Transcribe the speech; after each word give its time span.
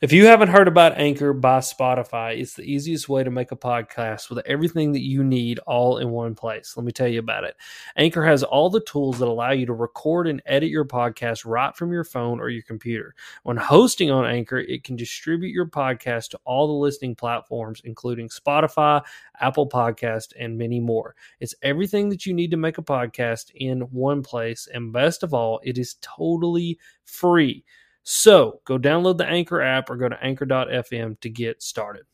If 0.00 0.12
you 0.12 0.26
haven't 0.26 0.50
heard 0.50 0.68
about 0.68 0.96
Anchor 0.96 1.32
by 1.32 1.58
Spotify, 1.58 2.40
it's 2.40 2.54
the 2.54 2.62
easiest 2.62 3.08
way 3.08 3.24
to 3.24 3.32
make 3.32 3.50
a 3.50 3.56
podcast 3.56 4.30
with 4.30 4.46
everything 4.46 4.92
that 4.92 5.02
you 5.02 5.24
need 5.24 5.58
all 5.66 5.98
in 5.98 6.10
one 6.10 6.36
place. 6.36 6.76
Let 6.76 6.86
me 6.86 6.92
tell 6.92 7.08
you 7.08 7.18
about 7.18 7.42
it. 7.42 7.56
Anchor 7.96 8.24
has 8.24 8.44
all 8.44 8.70
the 8.70 8.78
tools 8.82 9.18
that 9.18 9.26
allow 9.26 9.50
you 9.50 9.66
to 9.66 9.72
record 9.72 10.28
and 10.28 10.40
edit 10.46 10.68
your 10.68 10.84
podcast 10.84 11.44
right 11.44 11.76
from 11.76 11.90
your 11.90 12.04
phone 12.04 12.38
or 12.38 12.48
your 12.48 12.62
computer. 12.62 13.12
When 13.42 13.56
hosting 13.56 14.08
on 14.08 14.24
Anchor, 14.24 14.58
it 14.58 14.84
can 14.84 14.94
distribute 14.94 15.50
your 15.50 15.66
podcast 15.66 16.28
to 16.28 16.40
all 16.44 16.68
the 16.68 16.74
listening 16.74 17.16
platforms, 17.16 17.82
including 17.84 18.28
Spotify, 18.28 19.02
Apple 19.40 19.68
Podcast, 19.68 20.32
and 20.38 20.56
many 20.56 20.78
more. 20.78 21.16
It's 21.40 21.56
everything 21.62 22.08
that 22.10 22.24
you 22.24 22.34
need 22.34 22.52
to 22.52 22.56
make 22.56 22.78
a 22.78 22.82
podcast 22.82 23.50
in 23.56 23.80
one 23.80 24.22
place. 24.22 24.68
And 24.72 24.92
best 24.92 25.24
of 25.24 25.34
all, 25.34 25.58
it 25.64 25.76
is 25.76 25.96
totally 26.00 26.78
free. 27.04 27.64
So 28.10 28.62
go 28.64 28.78
download 28.78 29.18
the 29.18 29.26
Anchor 29.26 29.60
app 29.60 29.90
or 29.90 29.96
go 29.96 30.08
to 30.08 30.16
anchor.fm 30.24 31.20
to 31.20 31.28
get 31.28 31.62
started. 31.62 32.06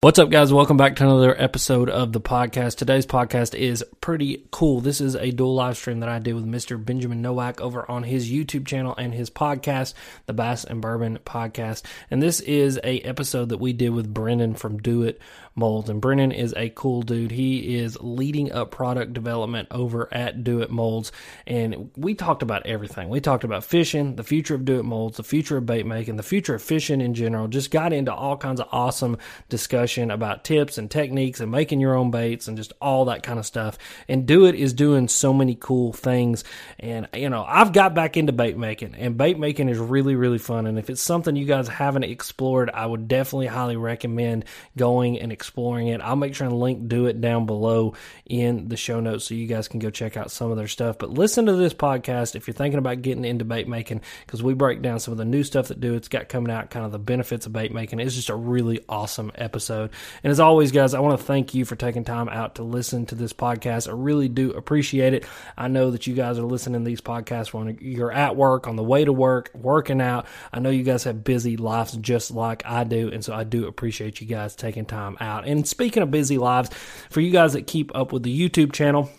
What's 0.00 0.18
up, 0.18 0.28
guys? 0.28 0.52
Welcome 0.52 0.76
back 0.76 0.96
to 0.96 1.04
another 1.04 1.40
episode 1.40 1.88
of 1.88 2.12
the 2.12 2.20
podcast. 2.20 2.78
Today's 2.78 3.06
podcast 3.06 3.54
is 3.54 3.84
pretty 4.00 4.48
cool. 4.50 4.80
This 4.80 5.00
is 5.00 5.14
a 5.14 5.30
dual 5.30 5.54
live 5.54 5.76
stream 5.76 6.00
that 6.00 6.08
I 6.08 6.18
did 6.18 6.34
with 6.34 6.46
Mr. 6.46 6.84
Benjamin 6.84 7.22
Nowak 7.22 7.60
over 7.60 7.88
on 7.88 8.02
his 8.02 8.28
YouTube 8.28 8.66
channel 8.66 8.94
and 8.98 9.14
his 9.14 9.30
podcast, 9.30 9.94
the 10.26 10.32
Bass 10.32 10.64
and 10.64 10.82
Bourbon 10.82 11.20
Podcast. 11.24 11.82
And 12.10 12.20
this 12.20 12.40
is 12.40 12.80
a 12.82 13.00
episode 13.02 13.50
that 13.50 13.58
we 13.58 13.72
did 13.72 13.90
with 13.90 14.12
Brennan 14.12 14.54
from 14.54 14.78
Do 14.78 15.04
It 15.04 15.20
Molds. 15.56 15.88
And 15.88 16.00
Brennan 16.00 16.30
is 16.30 16.54
a 16.56 16.68
cool 16.68 17.02
dude. 17.02 17.30
He 17.30 17.76
is 17.76 17.98
leading 18.00 18.52
up 18.52 18.70
product 18.70 19.14
development 19.14 19.68
over 19.70 20.12
at 20.12 20.44
Do 20.44 20.60
It 20.60 20.70
Molds. 20.70 21.10
And 21.46 21.90
we 21.96 22.14
talked 22.14 22.42
about 22.42 22.66
everything. 22.66 23.08
We 23.08 23.20
talked 23.20 23.42
about 23.42 23.64
fishing, 23.64 24.16
the 24.16 24.22
future 24.22 24.54
of 24.54 24.66
Do 24.66 24.78
It 24.78 24.84
Molds, 24.84 25.16
the 25.16 25.22
future 25.22 25.56
of 25.56 25.66
bait 25.66 25.86
making, 25.86 26.16
the 26.16 26.22
future 26.22 26.54
of 26.54 26.62
fishing 26.62 27.00
in 27.00 27.14
general. 27.14 27.48
Just 27.48 27.70
got 27.70 27.94
into 27.94 28.14
all 28.14 28.36
kinds 28.36 28.60
of 28.60 28.68
awesome 28.70 29.16
discussion 29.48 30.10
about 30.10 30.44
tips 30.44 30.76
and 30.76 30.90
techniques 30.90 31.40
and 31.40 31.50
making 31.50 31.80
your 31.80 31.94
own 31.94 32.10
baits 32.10 32.48
and 32.48 32.56
just 32.58 32.74
all 32.80 33.06
that 33.06 33.22
kind 33.22 33.38
of 33.38 33.46
stuff. 33.46 33.78
And 34.08 34.26
Do 34.26 34.44
It 34.44 34.54
is 34.54 34.74
doing 34.74 35.08
so 35.08 35.32
many 35.32 35.56
cool 35.58 35.94
things. 35.94 36.44
And, 36.78 37.08
you 37.14 37.30
know, 37.30 37.44
I've 37.48 37.72
got 37.72 37.94
back 37.94 38.18
into 38.18 38.32
bait 38.32 38.58
making, 38.58 38.94
and 38.94 39.16
bait 39.16 39.38
making 39.38 39.70
is 39.70 39.78
really, 39.78 40.16
really 40.16 40.38
fun. 40.38 40.66
And 40.66 40.78
if 40.78 40.90
it's 40.90 41.00
something 41.00 41.34
you 41.34 41.46
guys 41.46 41.66
haven't 41.66 42.04
explored, 42.04 42.68
I 42.68 42.84
would 42.84 43.08
definitely 43.08 43.46
highly 43.46 43.76
recommend 43.76 44.44
going 44.76 45.18
and 45.18 45.32
exploring 45.32 45.45
exploring 45.46 45.86
it. 45.86 46.00
I'll 46.00 46.16
make 46.16 46.34
sure 46.34 46.46
and 46.46 46.58
link 46.58 46.88
Do 46.88 47.06
It 47.06 47.20
down 47.20 47.46
below 47.46 47.94
in 48.24 48.66
the 48.66 48.76
show 48.76 48.98
notes 48.98 49.26
so 49.26 49.34
you 49.34 49.46
guys 49.46 49.68
can 49.68 49.78
go 49.78 49.90
check 49.90 50.16
out 50.16 50.32
some 50.32 50.50
of 50.50 50.56
their 50.56 50.66
stuff. 50.66 50.98
But 50.98 51.10
listen 51.10 51.46
to 51.46 51.54
this 51.54 51.72
podcast 51.72 52.34
if 52.34 52.48
you're 52.48 52.54
thinking 52.54 52.78
about 52.78 53.02
getting 53.02 53.24
into 53.24 53.44
bait 53.44 53.68
making 53.68 54.00
because 54.26 54.42
we 54.42 54.54
break 54.54 54.82
down 54.82 54.98
some 54.98 55.12
of 55.12 55.18
the 55.18 55.24
new 55.24 55.44
stuff 55.44 55.68
that 55.68 55.80
Do 55.80 55.94
It's 55.94 56.08
got 56.08 56.28
coming 56.28 56.50
out, 56.50 56.70
kind 56.70 56.84
of 56.84 56.90
the 56.90 56.98
benefits 56.98 57.46
of 57.46 57.52
bait 57.52 57.72
making. 57.72 58.00
It's 58.00 58.16
just 58.16 58.28
a 58.28 58.34
really 58.34 58.84
awesome 58.88 59.30
episode. 59.36 59.90
And 60.24 60.30
as 60.32 60.40
always, 60.40 60.72
guys, 60.72 60.94
I 60.94 61.00
want 61.00 61.18
to 61.18 61.24
thank 61.24 61.54
you 61.54 61.64
for 61.64 61.76
taking 61.76 62.02
time 62.02 62.28
out 62.28 62.56
to 62.56 62.64
listen 62.64 63.06
to 63.06 63.14
this 63.14 63.32
podcast. 63.32 63.88
I 63.88 63.92
really 63.92 64.28
do 64.28 64.50
appreciate 64.50 65.14
it. 65.14 65.26
I 65.56 65.68
know 65.68 65.92
that 65.92 66.08
you 66.08 66.14
guys 66.14 66.40
are 66.40 66.44
listening 66.44 66.82
to 66.82 66.88
these 66.88 67.00
podcasts 67.00 67.52
when 67.52 67.78
you're 67.80 68.12
at 68.12 68.34
work, 68.34 68.66
on 68.66 68.74
the 68.74 68.82
way 68.82 69.04
to 69.04 69.12
work, 69.12 69.50
working 69.54 70.00
out. 70.00 70.26
I 70.52 70.58
know 70.58 70.70
you 70.70 70.82
guys 70.82 71.04
have 71.04 71.22
busy 71.22 71.56
lives 71.56 71.96
just 71.96 72.32
like 72.32 72.66
I 72.66 72.82
do. 72.82 73.10
And 73.12 73.24
so 73.24 73.32
I 73.32 73.44
do 73.44 73.68
appreciate 73.68 74.20
you 74.20 74.26
guys 74.26 74.56
taking 74.56 74.86
time 74.86 75.16
out 75.20 75.35
out. 75.36 75.46
And 75.46 75.66
speaking 75.66 76.02
of 76.02 76.10
busy 76.10 76.38
lives, 76.38 76.70
for 77.10 77.20
you 77.20 77.30
guys 77.30 77.52
that 77.52 77.66
keep 77.66 77.94
up 77.94 78.12
with 78.12 78.22
the 78.22 78.48
YouTube 78.48 78.72
channel, 78.72 79.10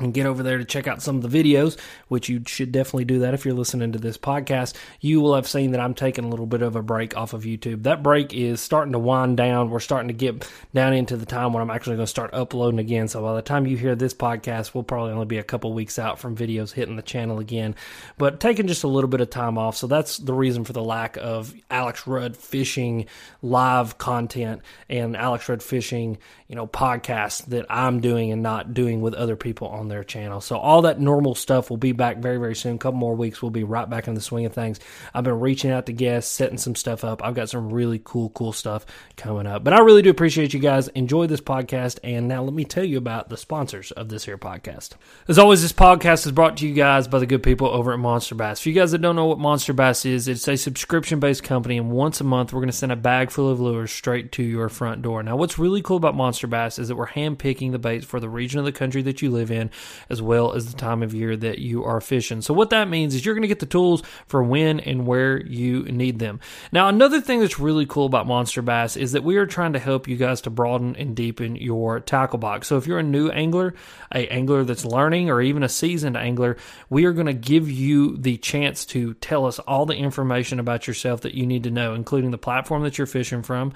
and 0.00 0.12
get 0.12 0.26
over 0.26 0.42
there 0.42 0.58
to 0.58 0.64
check 0.64 0.88
out 0.88 1.00
some 1.00 1.16
of 1.16 1.22
the 1.22 1.28
videos, 1.42 1.78
which 2.08 2.28
you 2.28 2.42
should 2.46 2.72
definitely 2.72 3.04
do 3.04 3.20
that 3.20 3.32
if 3.32 3.44
you're 3.44 3.54
listening 3.54 3.92
to 3.92 3.98
this 3.98 4.18
podcast. 4.18 4.74
You 5.00 5.20
will 5.20 5.36
have 5.36 5.46
seen 5.46 5.70
that 5.70 5.80
I'm 5.80 5.94
taking 5.94 6.24
a 6.24 6.28
little 6.28 6.46
bit 6.46 6.62
of 6.62 6.74
a 6.74 6.82
break 6.82 7.16
off 7.16 7.32
of 7.32 7.44
YouTube. 7.44 7.84
That 7.84 8.02
break 8.02 8.34
is 8.34 8.60
starting 8.60 8.92
to 8.92 8.98
wind 8.98 9.36
down. 9.36 9.70
We're 9.70 9.78
starting 9.78 10.08
to 10.08 10.14
get 10.14 10.50
down 10.74 10.94
into 10.94 11.16
the 11.16 11.26
time 11.26 11.52
when 11.52 11.62
I'm 11.62 11.70
actually 11.70 11.94
going 11.94 12.06
to 12.06 12.10
start 12.10 12.34
uploading 12.34 12.80
again. 12.80 13.06
So 13.06 13.22
by 13.22 13.36
the 13.36 13.42
time 13.42 13.68
you 13.68 13.76
hear 13.76 13.94
this 13.94 14.14
podcast, 14.14 14.74
we'll 14.74 14.82
probably 14.82 15.12
only 15.12 15.26
be 15.26 15.38
a 15.38 15.44
couple 15.44 15.72
weeks 15.72 15.96
out 15.96 16.18
from 16.18 16.36
videos 16.36 16.72
hitting 16.72 16.96
the 16.96 17.02
channel 17.02 17.38
again. 17.38 17.76
But 18.18 18.40
taking 18.40 18.66
just 18.66 18.82
a 18.82 18.88
little 18.88 19.08
bit 19.08 19.20
of 19.20 19.30
time 19.30 19.58
off. 19.58 19.76
So 19.76 19.86
that's 19.86 20.18
the 20.18 20.34
reason 20.34 20.64
for 20.64 20.72
the 20.72 20.82
lack 20.82 21.16
of 21.18 21.54
Alex 21.70 22.04
Rudd 22.04 22.36
fishing 22.36 23.06
live 23.42 23.96
content 23.98 24.62
and 24.90 25.16
Alex 25.16 25.48
Rudd 25.48 25.62
fishing, 25.62 26.18
you 26.54 26.60
know, 26.60 26.68
podcasts 26.68 27.44
that 27.46 27.66
I'm 27.68 27.98
doing 27.98 28.30
and 28.30 28.40
not 28.40 28.74
doing 28.74 29.00
with 29.00 29.12
other 29.14 29.34
people 29.34 29.66
on 29.66 29.88
their 29.88 30.04
channel. 30.04 30.40
So 30.40 30.56
all 30.56 30.82
that 30.82 31.00
normal 31.00 31.34
stuff 31.34 31.68
will 31.68 31.78
be 31.78 31.90
back 31.90 32.18
very, 32.18 32.36
very 32.36 32.54
soon. 32.54 32.76
A 32.76 32.78
couple 32.78 33.00
more 33.00 33.16
weeks, 33.16 33.42
we'll 33.42 33.50
be 33.50 33.64
right 33.64 33.90
back 33.90 34.06
in 34.06 34.14
the 34.14 34.20
swing 34.20 34.46
of 34.46 34.52
things. 34.52 34.78
I've 35.12 35.24
been 35.24 35.40
reaching 35.40 35.72
out 35.72 35.86
to 35.86 35.92
guests, 35.92 36.30
setting 36.30 36.58
some 36.58 36.76
stuff 36.76 37.02
up. 37.02 37.24
I've 37.24 37.34
got 37.34 37.48
some 37.48 37.72
really 37.72 38.00
cool, 38.04 38.28
cool 38.28 38.52
stuff 38.52 38.86
coming 39.16 39.48
up. 39.48 39.64
But 39.64 39.72
I 39.72 39.80
really 39.80 40.02
do 40.02 40.10
appreciate 40.10 40.54
you 40.54 40.60
guys. 40.60 40.86
Enjoy 40.86 41.26
this 41.26 41.40
podcast. 41.40 41.98
And 42.04 42.28
now 42.28 42.44
let 42.44 42.54
me 42.54 42.64
tell 42.64 42.84
you 42.84 42.98
about 42.98 43.30
the 43.30 43.36
sponsors 43.36 43.90
of 43.90 44.08
this 44.08 44.26
here 44.26 44.38
podcast. 44.38 44.90
As 45.26 45.40
always, 45.40 45.60
this 45.60 45.72
podcast 45.72 46.24
is 46.24 46.30
brought 46.30 46.58
to 46.58 46.68
you 46.68 46.74
guys 46.74 47.08
by 47.08 47.18
the 47.18 47.26
good 47.26 47.42
people 47.42 47.66
over 47.66 47.92
at 47.92 47.98
Monster 47.98 48.36
Bass. 48.36 48.60
For 48.60 48.68
you 48.68 48.76
guys 48.76 48.92
that 48.92 48.98
don't 48.98 49.16
know 49.16 49.26
what 49.26 49.40
Monster 49.40 49.72
Bass 49.72 50.06
is, 50.06 50.28
it's 50.28 50.46
a 50.46 50.56
subscription 50.56 51.18
based 51.18 51.42
company. 51.42 51.78
And 51.78 51.90
once 51.90 52.20
a 52.20 52.24
month, 52.24 52.52
we're 52.52 52.60
going 52.60 52.70
to 52.70 52.76
send 52.76 52.92
a 52.92 52.96
bag 52.96 53.32
full 53.32 53.50
of 53.50 53.58
lures 53.58 53.90
straight 53.90 54.30
to 54.32 54.44
your 54.44 54.68
front 54.68 55.02
door. 55.02 55.20
Now, 55.24 55.34
what's 55.34 55.58
really 55.58 55.82
cool 55.82 55.96
about 55.96 56.14
Monster 56.14 56.43
Bass 56.46 56.78
is 56.78 56.88
that 56.88 56.96
we're 56.96 57.06
handpicking 57.06 57.72
the 57.72 57.78
baits 57.78 58.04
for 58.04 58.20
the 58.20 58.28
region 58.28 58.58
of 58.58 58.64
the 58.64 58.72
country 58.72 59.02
that 59.02 59.22
you 59.22 59.30
live 59.30 59.50
in 59.50 59.70
as 60.08 60.20
well 60.20 60.52
as 60.52 60.70
the 60.70 60.78
time 60.78 61.02
of 61.02 61.14
year 61.14 61.36
that 61.36 61.58
you 61.58 61.84
are 61.84 62.00
fishing. 62.00 62.40
So, 62.42 62.54
what 62.54 62.70
that 62.70 62.88
means 62.88 63.14
is 63.14 63.24
you're 63.24 63.34
going 63.34 63.42
to 63.42 63.48
get 63.48 63.60
the 63.60 63.66
tools 63.66 64.02
for 64.26 64.42
when 64.42 64.80
and 64.80 65.06
where 65.06 65.40
you 65.44 65.84
need 65.84 66.18
them. 66.18 66.40
Now, 66.72 66.88
another 66.88 67.20
thing 67.20 67.40
that's 67.40 67.58
really 67.58 67.86
cool 67.86 68.06
about 68.06 68.26
Monster 68.26 68.62
Bass 68.62 68.96
is 68.96 69.12
that 69.12 69.24
we 69.24 69.36
are 69.36 69.46
trying 69.46 69.74
to 69.74 69.78
help 69.78 70.08
you 70.08 70.16
guys 70.16 70.40
to 70.42 70.50
broaden 70.50 70.96
and 70.96 71.16
deepen 71.16 71.56
your 71.56 72.00
tackle 72.00 72.38
box. 72.38 72.68
So, 72.68 72.76
if 72.76 72.86
you're 72.86 72.98
a 72.98 73.02
new 73.02 73.28
angler, 73.30 73.74
a 74.12 74.26
angler 74.28 74.64
that's 74.64 74.84
learning, 74.84 75.30
or 75.30 75.40
even 75.40 75.62
a 75.62 75.68
seasoned 75.68 76.16
angler, 76.16 76.56
we 76.90 77.04
are 77.04 77.12
going 77.12 77.26
to 77.26 77.32
give 77.32 77.70
you 77.70 78.16
the 78.16 78.36
chance 78.38 78.84
to 78.86 79.14
tell 79.14 79.46
us 79.46 79.58
all 79.60 79.86
the 79.86 79.96
information 79.96 80.60
about 80.60 80.86
yourself 80.86 81.22
that 81.22 81.34
you 81.34 81.46
need 81.46 81.64
to 81.64 81.70
know, 81.70 81.94
including 81.94 82.30
the 82.30 82.38
platform 82.38 82.82
that 82.82 82.98
you're 82.98 83.06
fishing 83.06 83.42
from, 83.42 83.72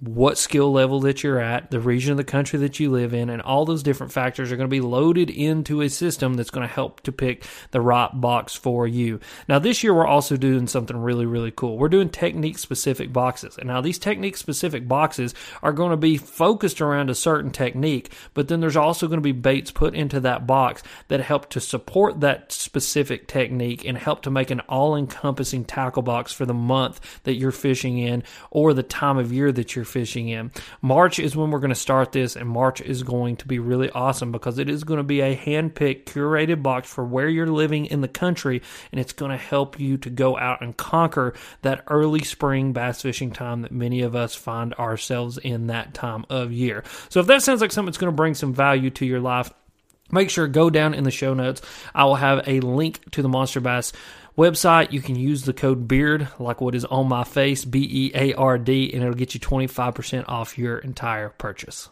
what 0.00 0.38
skill 0.38 0.72
level 0.72 1.00
that 1.00 1.22
you're 1.22 1.38
at, 1.38 1.70
the 1.70 1.78
region 1.78 2.10
of 2.10 2.16
the 2.16 2.24
country 2.24 2.58
that 2.58 2.80
you 2.80 2.90
live 2.90 3.12
in, 3.12 3.28
and 3.28 3.42
all 3.42 3.66
those 3.66 3.82
different 3.82 4.12
factors 4.12 4.50
are 4.50 4.56
going 4.56 4.68
to 4.68 4.70
be 4.70 4.80
loaded 4.80 5.28
into 5.28 5.82
a 5.82 5.90
system 5.90 6.34
that's 6.34 6.50
going 6.50 6.66
to 6.66 6.72
help 6.72 7.00
to 7.02 7.12
pick 7.12 7.44
the 7.70 7.82
right 7.82 8.08
box 8.18 8.54
for 8.54 8.86
you. 8.86 9.20
Now, 9.46 9.58
this 9.58 9.84
year 9.84 9.92
we're 9.92 10.06
also 10.06 10.38
doing 10.38 10.66
something 10.66 10.96
really, 10.96 11.26
really 11.26 11.50
cool. 11.50 11.76
We're 11.76 11.90
doing 11.90 12.08
technique 12.08 12.58
specific 12.58 13.12
boxes. 13.12 13.58
And 13.58 13.68
now 13.68 13.82
these 13.82 13.98
technique 13.98 14.38
specific 14.38 14.88
boxes 14.88 15.34
are 15.62 15.72
going 15.72 15.90
to 15.90 15.98
be 15.98 16.16
focused 16.16 16.80
around 16.80 17.10
a 17.10 17.14
certain 17.14 17.50
technique, 17.50 18.10
but 18.32 18.48
then 18.48 18.60
there's 18.60 18.76
also 18.76 19.06
going 19.06 19.18
to 19.18 19.22
be 19.22 19.32
baits 19.32 19.70
put 19.70 19.94
into 19.94 20.20
that 20.20 20.46
box 20.46 20.82
that 21.08 21.20
help 21.20 21.50
to 21.50 21.60
support 21.60 22.20
that 22.20 22.52
specific 22.52 23.28
technique 23.28 23.84
and 23.84 23.98
help 23.98 24.22
to 24.22 24.30
make 24.30 24.50
an 24.50 24.60
all 24.60 24.96
encompassing 24.96 25.62
tackle 25.64 26.02
box 26.02 26.32
for 26.32 26.46
the 26.46 26.54
month 26.54 27.20
that 27.24 27.34
you're 27.34 27.52
fishing 27.52 27.98
in 27.98 28.22
or 28.50 28.72
the 28.72 28.82
time 28.82 29.18
of 29.18 29.30
year 29.30 29.52
that 29.52 29.76
you're 29.76 29.84
fishing 29.90 30.28
in. 30.28 30.50
March 30.80 31.18
is 31.18 31.36
when 31.36 31.50
we're 31.50 31.58
going 31.58 31.70
to 31.70 31.74
start 31.74 32.12
this, 32.12 32.36
and 32.36 32.48
March 32.48 32.80
is 32.80 33.02
going 33.02 33.36
to 33.36 33.46
be 33.46 33.58
really 33.58 33.90
awesome 33.90 34.32
because 34.32 34.58
it 34.58 34.70
is 34.70 34.84
going 34.84 34.98
to 34.98 35.04
be 35.04 35.20
a 35.20 35.34
hand 35.34 35.74
picked, 35.74 36.12
curated 36.12 36.62
box 36.62 36.92
for 36.92 37.04
where 37.04 37.28
you're 37.28 37.46
living 37.46 37.86
in 37.86 38.00
the 38.00 38.08
country, 38.08 38.62
and 38.92 39.00
it's 39.00 39.12
going 39.12 39.30
to 39.30 39.36
help 39.36 39.78
you 39.78 39.98
to 39.98 40.10
go 40.10 40.38
out 40.38 40.60
and 40.60 40.76
conquer 40.76 41.34
that 41.62 41.84
early 41.88 42.22
spring 42.24 42.72
bass 42.72 43.02
fishing 43.02 43.30
time 43.30 43.62
that 43.62 43.72
many 43.72 44.00
of 44.02 44.16
us 44.16 44.34
find 44.34 44.74
ourselves 44.74 45.38
in 45.38 45.66
that 45.66 45.94
time 45.94 46.24
of 46.30 46.52
year. 46.52 46.84
So 47.08 47.20
if 47.20 47.26
that 47.26 47.42
sounds 47.42 47.60
like 47.60 47.72
something 47.72 47.86
that's 47.86 47.98
going 47.98 48.12
to 48.12 48.16
bring 48.16 48.34
some 48.34 48.54
value 48.54 48.90
to 48.90 49.06
your 49.06 49.20
life, 49.20 49.52
make 50.12 50.30
sure 50.30 50.46
go 50.46 50.70
down 50.70 50.94
in 50.94 51.04
the 51.04 51.10
show 51.10 51.34
notes. 51.34 51.62
I 51.94 52.04
will 52.04 52.16
have 52.16 52.46
a 52.46 52.60
link 52.60 53.10
to 53.12 53.22
the 53.22 53.28
Monster 53.28 53.60
Bass 53.60 53.92
website. 54.40 54.92
You 54.92 55.02
can 55.02 55.16
use 55.16 55.42
the 55.42 55.52
code 55.52 55.86
BEARD, 55.86 56.28
like 56.38 56.60
what 56.60 56.74
is 56.74 56.86
on 56.86 57.08
my 57.08 57.24
face, 57.24 57.64
B 57.64 57.86
E 57.90 58.12
A 58.14 58.34
R 58.34 58.56
D, 58.56 58.90
and 58.92 59.02
it'll 59.02 59.14
get 59.14 59.34
you 59.34 59.40
25% 59.40 60.24
off 60.28 60.56
your 60.56 60.78
entire 60.78 61.28
purchase. 61.28 61.90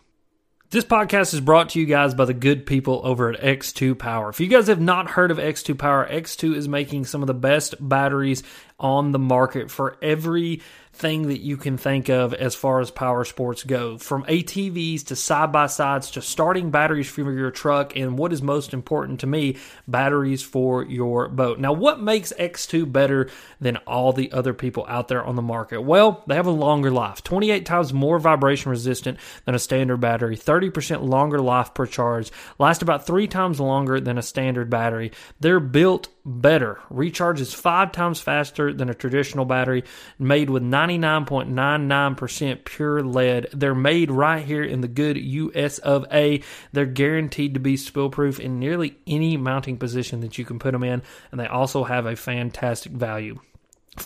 This 0.71 0.85
podcast 0.85 1.33
is 1.33 1.41
brought 1.41 1.71
to 1.71 1.81
you 1.81 1.87
guys 1.87 2.13
by 2.13 2.27
the 2.27 2.35
good 2.35 2.67
people 2.67 3.01
over 3.03 3.31
at 3.31 3.41
X2 3.41 3.99
Power. 3.99 4.29
If 4.29 4.39
you 4.39 4.49
guys 4.49 4.67
have 4.67 4.81
not 4.81 5.09
heard 5.09 5.31
of 5.31 5.39
X2 5.39 5.79
Power, 5.79 6.07
X2 6.07 6.55
is 6.55 6.69
making 6.69 7.07
some 7.07 7.23
of 7.23 7.27
the 7.27 7.33
best 7.33 7.75
batteries 7.81 8.43
on 8.79 9.13
the 9.13 9.19
market 9.19 9.71
for 9.71 9.97
every 10.03 10.61
thing 10.99 11.29
that 11.29 11.41
you 11.41 11.57
can 11.57 11.79
think 11.79 12.09
of 12.09 12.35
as 12.35 12.55
far 12.55 12.81
as 12.81 12.91
power 12.91 13.25
sports 13.25 13.63
go 13.63 13.97
from 13.99 14.25
ATVs 14.25 15.05
to 15.07 15.17
side 15.17 15.53
by 15.53 15.67
sides 15.67 16.11
to 16.13 16.23
starting 16.23 16.71
batteries 16.71 17.09
for 17.09 17.33
your 17.33 17.51
truck 17.51 17.97
and 17.97 18.19
what 18.19 18.33
is 18.33 18.43
most 18.43 18.75
important 18.75 19.21
to 19.21 19.27
me 19.27 19.57
batteries 19.87 20.43
for 20.43 20.85
your 20.85 21.29
boat. 21.29 21.59
Now, 21.59 21.73
what 21.73 22.01
makes 22.01 22.33
X2 22.39 22.91
better 22.91 23.31
than 23.61 23.77
all 23.79 24.13
the 24.13 24.33
other 24.33 24.53
people 24.53 24.85
out 24.89 25.09
there 25.09 25.25
on 25.25 25.37
the 25.37 25.43
market? 25.43 25.83
Well, 25.83 26.25
they 26.27 26.35
have 26.35 26.47
a 26.47 26.51
longer 26.51 26.91
life 26.91 27.23
28 27.23 27.65
times 27.65 27.93
more 27.93 28.19
vibration 28.19 28.71
resistant 28.71 29.19
than 29.45 29.55
a 29.55 29.59
standard 29.59 29.99
battery, 29.99 30.37
30% 30.37 31.09
longer 31.09 31.41
life 31.41 31.73
per 31.75 31.87
charge, 31.87 32.33
last 32.59 32.83
about 32.83 33.07
three 33.07 33.29
times 33.29 33.61
longer 33.61 34.01
than 34.01 34.19
a 34.19 34.23
standard 34.23 34.69
battery. 34.69 35.13
They're 35.41 35.61
built 35.61 36.09
better. 36.29 36.81
Recharges 36.91 37.55
five 37.55 37.93
times 37.93 38.21
faster 38.21 38.73
than 38.73 38.91
a 38.91 38.95
traditional 38.95 39.45
battery, 39.45 39.85
made 40.19 40.51
with 40.51 40.63
99.99% 40.63 42.65
pure 42.65 43.03
lead. 43.03 43.49
They're 43.53 43.75
made 43.75 44.11
right 44.11 44.45
here 44.45 44.63
in 44.63 44.81
the 44.81 44.89
good 44.89 45.17
US 45.17 45.79
of 45.79 46.07
A. 46.13 46.43
They're 46.73 46.87
guaranteed 46.87 47.55
to 47.55 47.61
be 47.61 47.77
spill 47.77 48.11
proof 48.11 48.39
in 48.39 48.59
nearly 48.59 48.99
any 49.07 49.37
mounting 49.37 49.79
position 49.79 50.21
that 50.21 50.39
you 50.39 50.45
can 50.45 50.59
put 50.59 50.73
them 50.73 50.85
in, 50.85 51.03
and 51.31 51.41
they 51.41 51.47
also 51.47 51.85
have 51.85 52.07
a 52.07 52.17
fantastic 52.17 52.93
value 52.93 53.41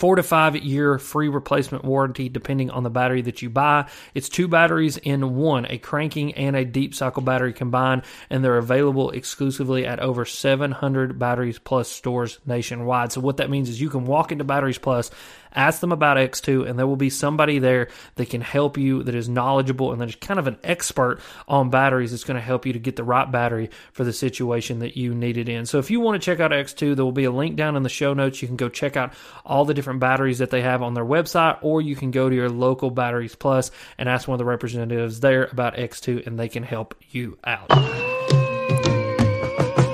four 0.03 0.17
to 0.17 0.23
five 0.25 0.57
year 0.57 0.99
free 0.99 1.29
replacement 1.29 1.85
warranty 1.85 2.29
depending 2.29 2.73
on 2.73 2.83
the 2.83 2.91
battery 2.91 3.23
that 3.23 3.41
you 3.41 3.49
buy. 3.49 3.89
It's 4.15 4.29
two 4.29 4.49
batteries 4.49 4.97
in 4.97 5.37
one, 5.37 5.65
a 5.71 5.79
cranking 5.79 6.35
and 6.35 6.57
a 6.57 6.65
deep 6.65 6.93
cycle 6.93 7.23
battery 7.23 7.53
combined, 7.53 8.03
and 8.29 8.43
they're 8.43 8.59
available 8.59 9.11
exclusively 9.11 9.87
at 9.87 10.01
over 10.01 10.25
700 10.25 11.21
Batteries 11.21 11.61
Plus 11.61 11.89
stores 11.89 12.41
nationwide. 12.45 13.13
So 13.13 13.21
what 13.21 13.37
that 13.37 13.49
means 13.49 13.69
is 13.69 13.81
you 13.81 13.91
can 13.91 14.05
walk 14.05 14.33
into 14.33 14.43
Batteries 14.43 14.77
Plus 14.77 15.13
Ask 15.55 15.81
them 15.81 15.93
about 15.93 16.17
X2, 16.17 16.69
and 16.69 16.79
there 16.79 16.87
will 16.87 16.97
be 16.97 17.11
somebody 17.11 17.59
there 17.59 17.89
that 18.17 18.31
can 18.31 18.41
help 18.41 18.79
you 18.79 19.03
that 19.03 19.15
is 19.15 19.29
knowledgeable 19.29 19.93
and 19.93 20.01
that 20.01 20.09
is 20.09 20.17
kind 20.17 20.41
of 20.41 20.47
an 20.47 20.59
expert 20.65 21.21
on 21.49 21.71
batteries 21.71 22.11
that's 22.11 22.25
going 22.25 22.37
to 22.37 22.41
help 22.41 22.67
you 22.67 22.73
to 22.73 22.79
get 22.79 22.97
the 22.97 23.05
right 23.05 23.31
battery 23.31 23.71
for 23.93 24.05
the 24.05 24.13
situation 24.13 24.81
that 24.81 24.97
you 24.97 25.15
need 25.15 25.37
it 25.37 25.49
in. 25.49 25.67
So 25.67 25.79
if 25.79 25.91
you 25.91 26.01
want 26.01 26.21
to 26.21 26.25
check 26.25 26.41
out 26.41 26.51
X2, 26.51 26.97
there 26.97 27.05
will 27.05 27.13
be 27.13 27.25
a 27.25 27.31
link 27.31 27.57
down 27.57 27.77
in 27.77 27.83
the 27.83 27.89
show 27.89 28.15
notes. 28.15 28.43
You 28.43 28.49
can 28.49 28.57
go 28.57 28.69
check 28.69 28.97
out 28.97 29.13
all 29.45 29.65
the 29.65 29.75
different 29.75 30.01
batteries 30.01 30.39
that 30.39 30.51
they 30.51 30.63
have 30.63 30.83
on 30.83 30.95
their 30.95 31.05
website, 31.05 31.59
or 31.63 31.81
you 31.81 31.97
can 31.97 32.11
go 32.11 32.29
to 32.29 32.35
your 32.35 32.49
local 32.49 32.91
Batteries 32.91 33.35
Plus 33.35 33.71
and 33.99 34.09
ask 34.09 34.29
one 34.29 34.35
of 34.35 34.39
the 34.39 34.45
representatives 34.45 35.21
there 35.21 35.45
about 35.47 35.77
X2, 35.77 36.27
and 36.27 36.39
they 36.39 36.49
can 36.49 36.63
help 36.63 36.95
you 37.11 37.39
out. 37.45 38.12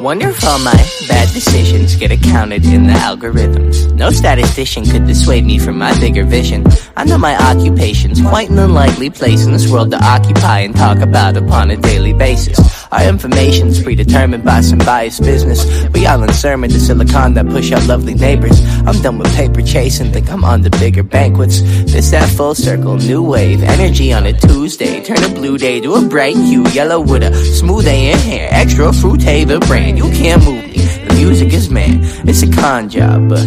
Wonder 0.00 0.28
if 0.28 0.44
all 0.44 0.60
my 0.60 0.72
bad 1.08 1.28
decisions 1.34 1.96
get 1.96 2.12
accounted 2.12 2.64
in 2.64 2.86
the 2.86 2.92
algorithms. 2.92 3.92
No 3.94 4.10
statistician 4.10 4.84
could 4.84 5.06
dissuade 5.06 5.44
me 5.44 5.58
from 5.58 5.76
my 5.76 5.98
bigger 5.98 6.24
vision. 6.24 6.64
I 6.96 7.04
know 7.04 7.18
my 7.18 7.36
occupation's 7.36 8.22
quite 8.22 8.48
an 8.48 8.60
unlikely 8.60 9.10
place 9.10 9.44
in 9.44 9.52
this 9.52 9.68
world 9.68 9.90
to 9.90 9.98
occupy 10.02 10.60
and 10.60 10.74
talk 10.76 10.98
about 10.98 11.36
upon 11.36 11.72
a 11.72 11.76
daily 11.76 12.12
basis. 12.12 12.58
Our 12.92 13.08
information's 13.08 13.82
predetermined 13.82 14.44
by 14.44 14.60
some 14.60 14.78
biased 14.78 15.22
business. 15.22 15.66
We 15.88 16.06
all 16.06 16.22
in 16.22 16.32
sermon 16.32 16.70
to 16.70 16.78
silicon 16.78 17.34
that 17.34 17.48
push 17.48 17.72
out 17.72 17.86
lovely 17.88 18.14
neighbors. 18.14 18.60
I'm 18.86 19.02
done 19.02 19.18
with 19.18 19.34
paper 19.34 19.62
chasing, 19.62 20.12
think 20.12 20.30
I'm 20.30 20.44
on 20.44 20.62
the 20.62 20.70
bigger 20.70 21.02
banquets. 21.02 21.60
This 21.92 22.12
that 22.12 22.30
full 22.30 22.54
circle, 22.54 22.96
new 22.96 23.22
wave, 23.22 23.64
energy 23.64 24.12
on 24.12 24.26
a 24.26 24.32
Tuesday. 24.32 25.02
Turn 25.02 25.22
a 25.24 25.28
blue 25.28 25.58
day 25.58 25.80
to 25.80 25.94
a 25.94 26.02
bright 26.02 26.36
hue, 26.36 26.66
yellow 26.68 27.00
with 27.00 27.24
a 27.24 27.34
smooth 27.34 27.86
A 27.88 28.12
in 28.12 28.18
hair, 28.18 28.48
extra 28.52 28.92
fruit 28.92 29.18
the 29.18 29.58
brand. 29.66 29.97
You 29.98 30.08
can't 30.10 30.44
move 30.44 30.64
me. 30.64 30.78
The 31.08 31.14
music 31.16 31.52
is 31.52 31.70
man, 31.70 31.98
it's 32.28 32.44
a 32.44 32.52
con 32.52 32.88
job, 32.88 33.28
but. 33.28 33.44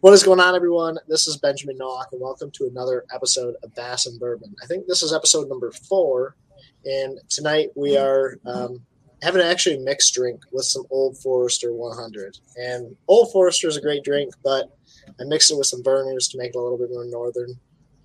What 0.00 0.12
is 0.12 0.22
going 0.22 0.38
on, 0.38 0.54
everyone? 0.54 0.98
This 1.08 1.26
is 1.26 1.38
Benjamin 1.38 1.78
Nowak, 1.78 2.08
and 2.12 2.20
welcome 2.20 2.50
to 2.50 2.66
another 2.66 3.06
episode 3.10 3.54
of 3.62 3.74
Bass 3.74 4.04
and 4.04 4.20
Bourbon. 4.20 4.54
I 4.62 4.66
think 4.66 4.86
this 4.86 5.02
is 5.02 5.14
episode 5.14 5.48
number 5.48 5.72
four, 5.72 6.36
and 6.84 7.18
tonight 7.30 7.70
we 7.74 7.96
are 7.96 8.36
um, 8.44 8.82
having 9.22 9.40
actually 9.40 9.78
mixed 9.78 10.12
drink 10.12 10.42
with 10.52 10.66
some 10.66 10.84
Old 10.90 11.16
Forester 11.16 11.72
100. 11.72 12.36
And 12.58 12.94
Old 13.08 13.32
Forester 13.32 13.66
is 13.66 13.78
a 13.78 13.80
great 13.80 14.04
drink, 14.04 14.34
but 14.44 14.76
I 15.08 15.24
mixed 15.24 15.50
it 15.50 15.56
with 15.56 15.68
some 15.68 15.82
Vernors 15.82 16.30
to 16.32 16.38
make 16.38 16.50
it 16.50 16.58
a 16.58 16.60
little 16.60 16.76
bit 16.76 16.90
more 16.90 17.06
northern. 17.06 17.54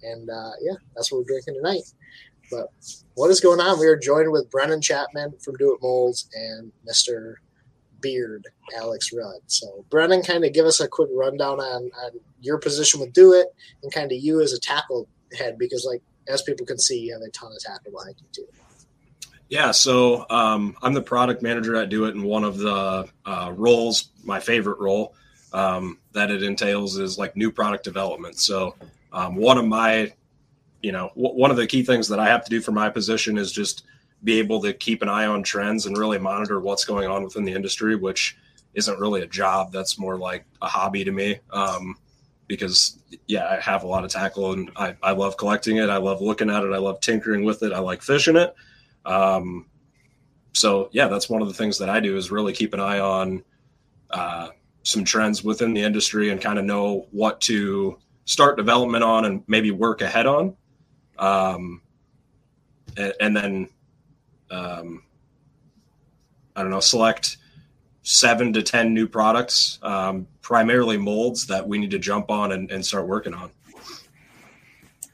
And 0.04 0.30
uh, 0.30 0.52
yeah, 0.62 0.78
that's 0.96 1.12
what 1.12 1.18
we're 1.18 1.34
drinking 1.34 1.56
tonight. 1.56 1.84
But 2.50 2.70
what 3.16 3.30
is 3.30 3.42
going 3.42 3.60
on? 3.60 3.78
We 3.78 3.88
are 3.88 3.98
joined 3.98 4.32
with 4.32 4.50
Brennan 4.50 4.82
Chapman 4.82 5.34
from 5.40 5.58
Do 5.58 5.74
It 5.74 5.82
Molds 5.82 6.30
and 6.34 6.72
Mr. 6.90 7.36
Beard, 8.02 8.48
Alex 8.78 9.12
Rudd. 9.14 9.42
So, 9.48 9.86
Brennan, 9.90 10.24
kind 10.24 10.46
of 10.46 10.54
give 10.54 10.66
us 10.66 10.80
a 10.80 10.88
quick 10.88 11.10
rundown 11.14 11.60
on, 11.60 11.92
on 12.04 12.12
your 12.42 12.58
position 12.58 13.00
with 13.00 13.14
Do 13.14 13.34
It 13.34 13.48
and 13.84 13.92
kind 13.92 14.12
of 14.12 14.18
you 14.20 14.42
as 14.42 14.54
a 14.54 14.60
tackle 14.60 15.08
head, 15.38 15.58
because, 15.58 15.86
like, 15.86 16.02
as 16.28 16.42
people 16.42 16.66
can 16.66 16.78
see, 16.78 17.00
you 17.00 17.14
have 17.14 17.22
a 17.22 17.30
ton 17.30 17.52
of 17.52 17.60
tackle 17.60 17.92
behind 17.92 18.16
you, 18.20 18.28
too. 18.32 18.48
Yeah, 19.50 19.72
so 19.72 20.26
um, 20.30 20.76
I'm 20.82 20.94
the 20.94 21.02
product 21.02 21.42
manager 21.42 21.76
at 21.78 21.90
Do 21.90 22.06
It, 22.06 22.16
and 22.16 22.24
one 22.26 22.44
of 22.44 22.58
the 22.58 23.08
uh, 23.26 23.54
roles, 23.56 24.10
my 24.24 24.40
favorite 24.42 24.80
role 24.80 25.16
um, 25.54 26.00
that 26.12 26.32
it 26.32 26.44
entails 26.44 26.98
is 26.98 27.18
like 27.18 27.38
new 27.38 27.52
product 27.52 27.86
development. 27.86 28.38
So 28.40 28.76
um, 29.14 29.36
one 29.36 29.58
of 29.58 29.66
my, 29.66 30.12
you 30.82 30.92
know, 30.92 31.12
w- 31.16 31.34
one 31.34 31.50
of 31.50 31.56
the 31.56 31.66
key 31.66 31.84
things 31.84 32.10
that 32.10 32.20
I 32.20 32.28
have 32.28 32.44
to 32.44 32.50
do 32.50 32.60
for 32.60 32.74
my 32.74 32.90
position 32.90 33.38
is 33.38 33.52
just 33.54 33.86
be 34.24 34.40
able 34.40 34.62
to 34.62 34.74
keep 34.74 35.02
an 35.02 35.10
eye 35.10 35.26
on 35.26 35.44
trends 35.44 35.86
and 35.86 35.98
really 35.98 36.18
monitor 36.18 36.60
what's 36.60 36.86
going 36.86 37.08
on 37.08 37.24
within 37.24 37.46
the 37.46 37.54
industry, 37.54 37.96
which 37.96 38.38
isn't 38.74 39.00
really 39.00 39.22
a 39.22 39.28
job. 39.28 39.72
That's 39.72 40.00
more 40.00 40.18
like 40.18 40.46
a 40.62 40.68
hobby 40.68 41.04
to 41.04 41.12
me. 41.12 41.40
Um, 41.52 41.96
because 42.48 43.00
yeah, 43.28 43.48
I 43.48 43.60
have 43.60 43.84
a 43.84 43.88
lot 43.88 44.04
of 44.04 44.12
tackle 44.12 44.54
and 44.54 44.72
I, 44.76 44.96
I 45.04 45.12
love 45.12 45.38
collecting 45.38 45.78
it. 45.78 45.90
I 45.90 45.98
love 45.98 46.22
looking 46.22 46.50
at 46.50 46.64
it. 46.64 46.72
I 46.74 46.78
love 46.78 47.02
tinkering 47.02 47.44
with 47.44 47.64
it. 47.64 47.74
I 47.74 47.80
like 47.80 48.02
fishing 48.02 48.38
it. 48.38 48.56
Um, 49.06 49.66
so 50.54 50.90
yeah, 50.92 51.08
that's 51.08 51.30
one 51.30 51.42
of 51.42 51.48
the 51.48 51.54
things 51.54 51.78
that 51.78 51.90
I 51.90 52.00
do 52.00 52.18
is 52.18 52.32
really 52.32 52.54
keep 52.54 52.74
an 52.74 52.80
eye 52.80 53.00
on 53.00 53.44
uh, 54.12 54.50
some 54.84 55.04
trends 55.04 55.44
within 55.44 55.74
the 55.74 55.82
industry 55.82 56.30
and 56.30 56.42
kind 56.42 56.58
of 56.58 56.66
know 56.66 57.08
what 57.12 57.42
to 57.42 58.00
start 58.26 58.58
development 58.58 59.04
on 59.04 59.26
and 59.26 59.44
maybe 59.48 59.72
work 59.72 60.02
ahead 60.02 60.26
on. 60.26 60.56
Um, 61.20 61.82
and, 62.96 63.14
and 63.20 63.36
then, 63.36 63.70
um, 64.52 65.04
I 66.56 66.62
don't 66.62 66.72
know, 66.72 66.80
select 66.80 67.38
seven 68.04 68.54
to 68.54 68.64
10 68.64 68.94
new 68.94 69.08
products, 69.08 69.80
um, 69.82 70.28
primarily 70.42 70.98
molds 70.98 71.46
that 71.48 71.68
we 71.68 71.78
need 71.78 71.92
to 71.92 72.00
jump 72.00 72.32
on 72.32 72.54
and, 72.54 72.72
and 72.72 72.86
start 72.86 73.08
working 73.08 73.34
on. 73.34 73.52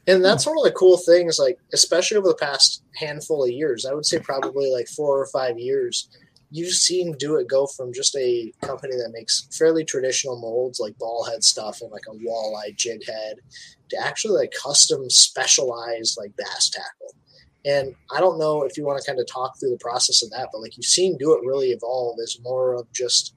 And 0.06 0.24
that's 0.24 0.46
one 0.46 0.56
of 0.58 0.64
the 0.64 0.72
cool 0.72 0.98
things, 0.98 1.38
like 1.38 1.58
especially 1.72 2.18
over 2.18 2.28
the 2.28 2.34
past 2.34 2.82
handful 2.96 3.42
of 3.42 3.50
years, 3.50 3.86
I 3.86 3.94
would 3.94 4.04
say 4.04 4.18
probably 4.18 4.70
like 4.70 4.86
four 4.88 5.18
or 5.18 5.26
five 5.26 5.58
years, 5.58 6.08
you've 6.50 6.74
seen 6.74 7.16
do 7.18 7.36
it 7.36 7.48
go 7.48 7.66
from 7.66 7.92
just 7.92 8.14
a 8.16 8.52
company 8.60 8.94
that 8.96 9.12
makes 9.12 9.48
fairly 9.50 9.84
traditional 9.84 10.38
molds 10.38 10.78
like 10.78 10.96
ball 10.98 11.24
head 11.24 11.42
stuff 11.42 11.80
and 11.80 11.90
like 11.90 12.04
a 12.08 12.14
walleye 12.14 12.76
jig 12.76 13.04
head 13.04 13.36
to 13.88 13.96
actually 13.98 14.38
like 14.38 14.52
custom 14.52 15.08
specialized 15.08 16.16
like 16.16 16.36
bass 16.36 16.70
tackle. 16.70 17.14
And 17.64 17.94
I 18.14 18.20
don't 18.20 18.38
know 18.38 18.62
if 18.62 18.76
you 18.76 18.84
want 18.84 19.00
to 19.00 19.06
kind 19.06 19.18
of 19.18 19.26
talk 19.26 19.58
through 19.58 19.70
the 19.70 19.78
process 19.78 20.22
of 20.22 20.30
that, 20.30 20.50
but 20.52 20.60
like 20.60 20.76
you've 20.76 20.84
seen 20.84 21.16
do 21.16 21.32
it 21.34 21.46
really 21.46 21.68
evolve 21.70 22.18
as 22.22 22.38
more 22.42 22.74
of 22.74 22.90
just 22.92 23.34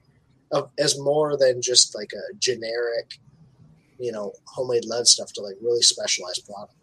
of 0.51 0.69
as 0.77 0.99
more 0.99 1.37
than 1.37 1.61
just 1.61 1.95
like 1.95 2.11
a 2.13 2.33
generic 2.37 3.19
you 3.99 4.11
know 4.11 4.33
homemade 4.45 4.85
lead 4.85 5.07
stuff 5.07 5.31
to 5.33 5.41
like 5.41 5.55
really 5.61 5.81
specialized 5.81 6.45
product. 6.45 6.73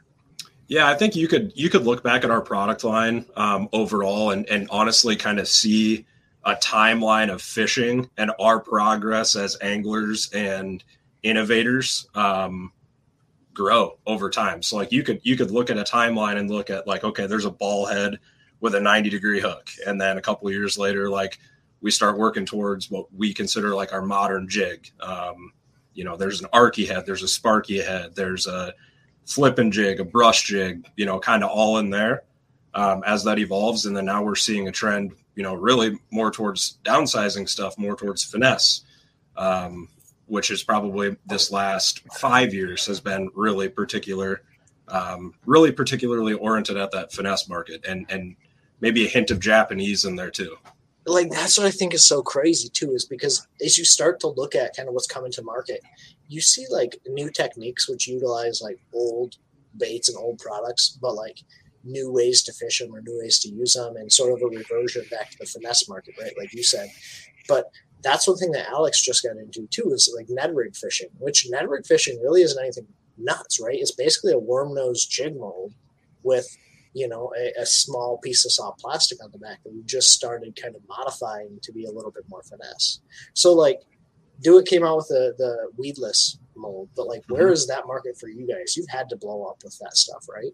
Yeah, 0.67 0.89
I 0.89 0.95
think 0.95 1.15
you 1.15 1.29
could 1.29 1.53
you 1.55 1.69
could 1.69 1.85
look 1.85 2.03
back 2.03 2.25
at 2.25 2.31
our 2.31 2.41
product 2.41 2.85
line 2.85 3.27
um, 3.37 3.69
overall 3.73 4.31
and 4.31 4.49
and 4.49 4.67
honestly 4.71 5.17
kind 5.17 5.39
of 5.39 5.49
see 5.49 6.07
a 6.45 6.55
timeline 6.57 7.33
of 7.33 7.41
fishing 7.41 8.09
and 8.17 8.31
our 8.39 8.61
progress 8.61 9.37
as 9.37 9.57
anglers 9.63 10.31
and 10.33 10.85
innovators 11.23 12.07
um, 12.15 12.73
grow 13.55 13.99
over 14.07 14.29
time. 14.29 14.63
So 14.63 14.77
like 14.77 14.93
you 14.93 15.03
could 15.03 15.21
you 15.23 15.37
could 15.37 15.51
look 15.51 15.71
at 15.71 15.79
a 15.79 15.85
timeline 15.85 16.37
and 16.37 16.51
look 16.51 16.71
at 16.71 16.87
like 16.87 17.05
okay, 17.05 17.27
there's 17.27 17.45
a 17.45 17.51
ball 17.51 17.87
head 17.87 18.19
with 18.61 18.75
a 18.75 18.81
90 18.81 19.11
degree 19.11 19.41
hook, 19.41 19.71
and 19.87 20.01
then 20.01 20.19
a 20.19 20.23
couple 20.23 20.49
of 20.49 20.55
years 20.55 20.77
later, 20.77 21.09
like 21.09 21.39
we 21.81 21.91
start 21.91 22.19
working 22.19 22.47
towards 22.47 22.91
what 22.91 23.13
we 23.15 23.35
consider 23.35 23.75
like 23.75 23.93
our 23.93 24.03
modern 24.03 24.49
jig. 24.49 24.91
Um, 25.01 25.53
you 25.93 26.05
know, 26.05 26.17
there's 26.17 26.41
an 26.41 26.49
arky 26.53 26.87
head, 26.87 27.07
there's 27.07 27.23
a 27.23 27.29
sparky 27.29 27.81
head, 27.81 28.15
there's 28.15 28.47
a 28.47 28.75
flipping 29.27 29.71
jig, 29.71 30.01
a 30.01 30.05
brush 30.05 30.45
jig, 30.45 30.87
you 30.97 31.07
know, 31.07 31.19
kind 31.19 31.45
of 31.45 31.51
all 31.51 31.79
in 31.79 31.91
there 31.91 32.25
um, 32.75 33.03
as 33.07 33.25
that 33.25 33.39
evolves. 33.39 33.87
And 33.87 33.97
then 33.97 34.05
now 34.05 34.23
we're 34.23 34.35
seeing 34.35 34.69
a 34.69 34.73
trend, 34.73 35.13
you 35.35 35.43
know, 35.43 35.55
really 35.55 35.99
more 36.11 36.31
towards 36.31 36.79
downsizing 36.85 37.49
stuff, 37.49 37.79
more 37.79 37.97
towards 37.97 38.25
finesse, 38.25 38.83
um, 39.37 39.89
which 40.27 40.51
is 40.51 40.63
probably 40.63 41.17
this 41.27 41.51
last 41.51 42.01
five 42.15 42.55
years 42.55 42.87
has 42.87 43.01
been 43.01 43.31
really 43.35 43.69
particular, 43.69 44.43
um, 44.89 45.35
really 45.47 45.73
particularly 45.73 46.35
oriented 46.35 46.77
at 46.77 46.91
that 46.93 47.13
finesse 47.13 47.49
market 47.49 47.85
and, 47.87 48.07
and 48.09 48.37
maybe 48.81 49.05
a 49.05 49.09
hint 49.09 49.31
of 49.31 49.41
Japanese 49.41 50.05
in 50.05 50.17
there 50.17 50.31
too 50.31 50.57
like 51.07 51.31
that's 51.31 51.59
what 51.59 51.67
I 51.67 51.71
think 51.71 51.95
is 51.95 52.05
so 52.05 52.23
crazy 52.23 52.69
too, 52.69 52.93
is 52.93 53.05
because 53.05 53.47
as 53.63 53.77
you 53.77 53.85
start 53.85 54.21
to 54.21 54.29
look 54.29 54.55
at 54.55 54.77
kind 54.77 54.89
of 54.89 54.95
what's 54.95 55.07
coming 55.07 55.33
to 55.33 55.43
market, 55.43 55.83
you 56.29 56.41
see 56.41 56.67
like 56.71 56.99
new 57.07 57.31
techniques 57.31 57.89
which 57.89 58.09
utilize 58.09 58.63
like 58.63 58.79
old 58.93 59.37
baits 59.77 60.09
and 60.09 60.17
old 60.17 60.39
products, 60.39 60.99
but 61.01 61.15
like 61.15 61.41
new 61.83 62.11
ways 62.11 62.43
to 62.43 62.53
fish 62.53 62.79
them 62.79 62.95
or 62.95 63.03
new 63.03 63.19
ways 63.19 63.39
to 63.41 63.49
use 63.49 63.75
them, 63.75 63.97
and 63.97 64.11
sort 64.11 64.33
of 64.33 64.43
a 64.43 64.47
reversion 64.47 65.05
back 65.11 65.31
to 65.31 65.39
the 65.39 65.47
finesse 65.47 65.89
market, 65.89 66.15
right? 66.21 66.33
Like 66.39 66.55
you 66.55 66.63
said, 66.63 66.91
but 67.49 67.71
that's 68.05 68.29
one 68.29 68.37
thing 68.37 68.53
that 68.53 68.69
Alex 68.69 69.03
just 69.03 69.25
got 69.25 69.37
into 69.37 69.67
too 69.69 69.91
is 69.93 70.13
like 70.17 70.27
Ned 70.29 70.55
rig 70.55 70.77
fishing, 70.77 71.09
which 71.19 71.49
Ned 71.51 71.69
rig 71.69 71.87
fishing 71.87 72.21
really 72.23 72.43
isn't 72.43 72.63
anything 72.63 72.87
nuts, 73.19 73.61
right? 73.61 73.79
It's 73.81 73.93
basically 73.93 74.33
a 74.33 74.39
worm 74.39 74.75
nose 74.75 75.05
jig 75.05 75.37
mold 75.37 75.73
with 76.23 76.47
you 76.97 77.09
know, 77.09 77.33
a, 77.37 77.63
a, 77.63 77.67
small 77.67 78.19
piece 78.19 78.45
of 78.45 78.53
soft 78.53 78.79
plastic 78.81 79.19
on 79.23 79.29
the 79.33 79.39
back 79.39 79.61
that 79.65 79.75
we 79.75 79.83
just 79.83 80.13
started 80.13 80.55
kind 80.55 80.77
of 80.77 80.83
modifying 80.89 81.59
to 81.61 81.73
be 81.73 81.87
a 81.87 81.91
little 81.91 82.13
bit 82.13 82.23
more 82.29 82.41
finesse. 82.45 83.01
So, 83.35 83.53
like, 83.53 83.81
Do 84.43 84.59
it 84.59 84.67
came 84.67 84.85
out 84.85 84.99
with 84.99 85.09
the 85.09 85.35
the 85.37 85.71
weedless 85.77 86.39
mold, 86.57 86.89
but 86.97 87.09
like, 87.09 87.25
where 87.29 87.49
Mhm. 87.49 87.53
is 87.53 87.67
that 87.67 87.87
market 87.87 88.17
for 88.17 88.29
you 88.29 88.47
guys? 88.47 88.77
You've 88.77 88.89
had 88.89 89.09
to 89.11 89.17
blow 89.17 89.45
up 89.45 89.63
with 89.65 89.77
that 89.79 89.97
stuff, 89.97 90.29
right? 90.29 90.53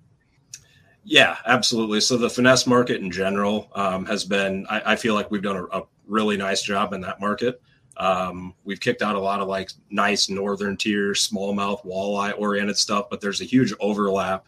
Yeah, 1.05 1.37
absolutely. 1.47 2.01
So 2.01 2.17
the 2.17 2.29
finesse 2.31 2.67
market 2.67 3.01
in 3.01 3.11
general 3.11 3.71
um, 3.75 4.05
has 4.07 4.25
been, 4.25 4.67
I, 4.69 4.93
I 4.93 4.97
feel 4.97 5.15
like 5.15 5.31
we've 5.31 5.43
done 5.43 5.57
a, 5.57 5.65
a 5.81 5.83
really 6.11 6.37
nice 6.37 6.63
job 6.63 6.93
in 6.93 7.01
that 7.03 7.21
market. 7.21 7.63
Um, 7.97 8.55
we've 8.65 8.81
kicked 8.81 9.03
out 9.03 9.17
a 9.17 9.21
lot 9.21 9.41
of 9.41 9.49
like 9.49 9.71
nice 9.91 10.29
northern 10.29 10.77
tier, 10.77 11.13
smallmouth, 11.13 11.85
walleye 11.85 12.39
oriented 12.39 12.77
stuff, 12.77 13.11
but 13.11 13.21
there's 13.21 13.41
a 13.41 13.45
huge 13.45 13.75
overlap 13.81 14.47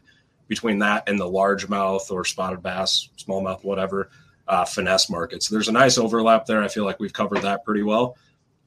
between 0.49 0.79
that 0.81 1.09
and 1.09 1.19
the 1.19 1.25
largemouth 1.25 2.11
or 2.11 2.25
spotted 2.25 2.63
bass, 2.63 3.09
smallmouth, 3.19 3.63
whatever, 3.65 4.11
uh, 4.49 4.65
finesse 4.65 5.09
market. 5.09 5.43
So 5.43 5.55
there's 5.55 5.69
a 5.69 5.73
nice 5.73 5.99
overlap 5.99 6.47
there. 6.47 6.63
I 6.63 6.69
feel 6.69 6.85
like 6.85 7.01
we've 7.01 7.13
covered 7.13 7.43
that 7.43 7.65
pretty 7.65 7.83
well 7.83 8.17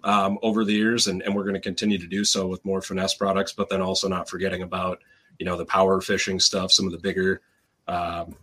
um, 0.04 0.38
over 0.42 0.64
the 0.64 0.74
years, 0.74 1.08
and, 1.08 1.22
and 1.24 1.36
we're 1.36 1.44
going 1.44 1.56
to 1.56 1.60
continue 1.60 1.98
to 1.98 2.08
do 2.08 2.24
so 2.24 2.48
with 2.48 2.64
more 2.64 2.82
finesse 2.82 3.16
products, 3.16 3.54
but 3.54 3.70
then 3.70 3.82
also 3.82 4.08
not 4.08 4.30
forgetting 4.30 4.62
about, 4.62 5.00
you 5.40 5.46
know, 5.46 5.58
the 5.58 5.66
power 5.66 6.00
fishing 6.00 6.40
stuff, 6.40 6.72
some 6.72 6.86
of 6.86 6.92
the 6.92 7.00
bigger 7.00 7.42
um, 7.88 8.36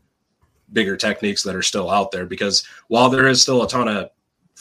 bigger 0.72 0.96
techniques 0.96 1.42
that 1.42 1.54
are 1.54 1.62
still 1.62 1.90
out 1.90 2.10
there 2.10 2.26
because 2.26 2.66
while 2.88 3.10
there 3.10 3.26
is 3.26 3.42
still 3.42 3.62
a 3.62 3.68
ton 3.68 3.88
of 3.88 4.10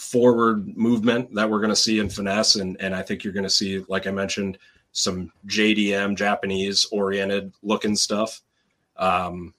forward 0.02 0.76
movement 0.76 1.34
that 1.36 1.48
we're 1.48 1.60
going 1.60 1.70
to 1.70 1.76
see 1.76 2.00
in 2.00 2.10
finesse 2.10 2.56
and, 2.56 2.76
and 2.82 2.96
i 2.96 3.04
think 3.04 3.24
you're 3.24 3.32
going 3.32 3.44
to 3.44 3.50
see 3.50 3.86
like 3.88 4.08
i 4.08 4.12
mentioned 4.12 4.58
some 4.94 5.32
jdm 5.46 6.16
japanese 6.16 6.86
oriented 6.92 7.54
looking 7.62 7.96
stuff 7.96 8.42
um, 8.98 9.54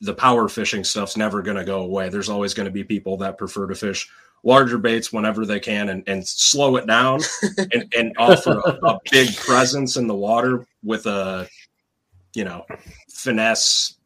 the 0.00 0.14
power 0.14 0.48
fishing 0.48 0.82
stuff's 0.82 1.18
never 1.18 1.42
going 1.42 1.56
to 1.56 1.64
go 1.64 1.82
away 1.82 2.08
there's 2.08 2.30
always 2.30 2.54
going 2.54 2.64
to 2.64 2.72
be 2.72 2.82
people 2.82 3.18
that 3.18 3.36
prefer 3.36 3.66
to 3.66 3.74
fish 3.74 4.08
larger 4.42 4.78
baits 4.78 5.12
whenever 5.12 5.44
they 5.44 5.60
can 5.60 5.90
and, 5.90 6.02
and 6.08 6.26
slow 6.26 6.76
it 6.76 6.86
down 6.86 7.20
and, 7.72 7.92
and 7.96 8.12
offer 8.16 8.58
a, 8.64 8.86
a 8.86 9.00
big 9.10 9.36
presence 9.36 9.96
in 9.98 10.06
the 10.06 10.14
water 10.14 10.66
with 10.82 11.04
a 11.04 11.46
you 12.34 12.44
know 12.44 12.64
finesse 13.10 13.96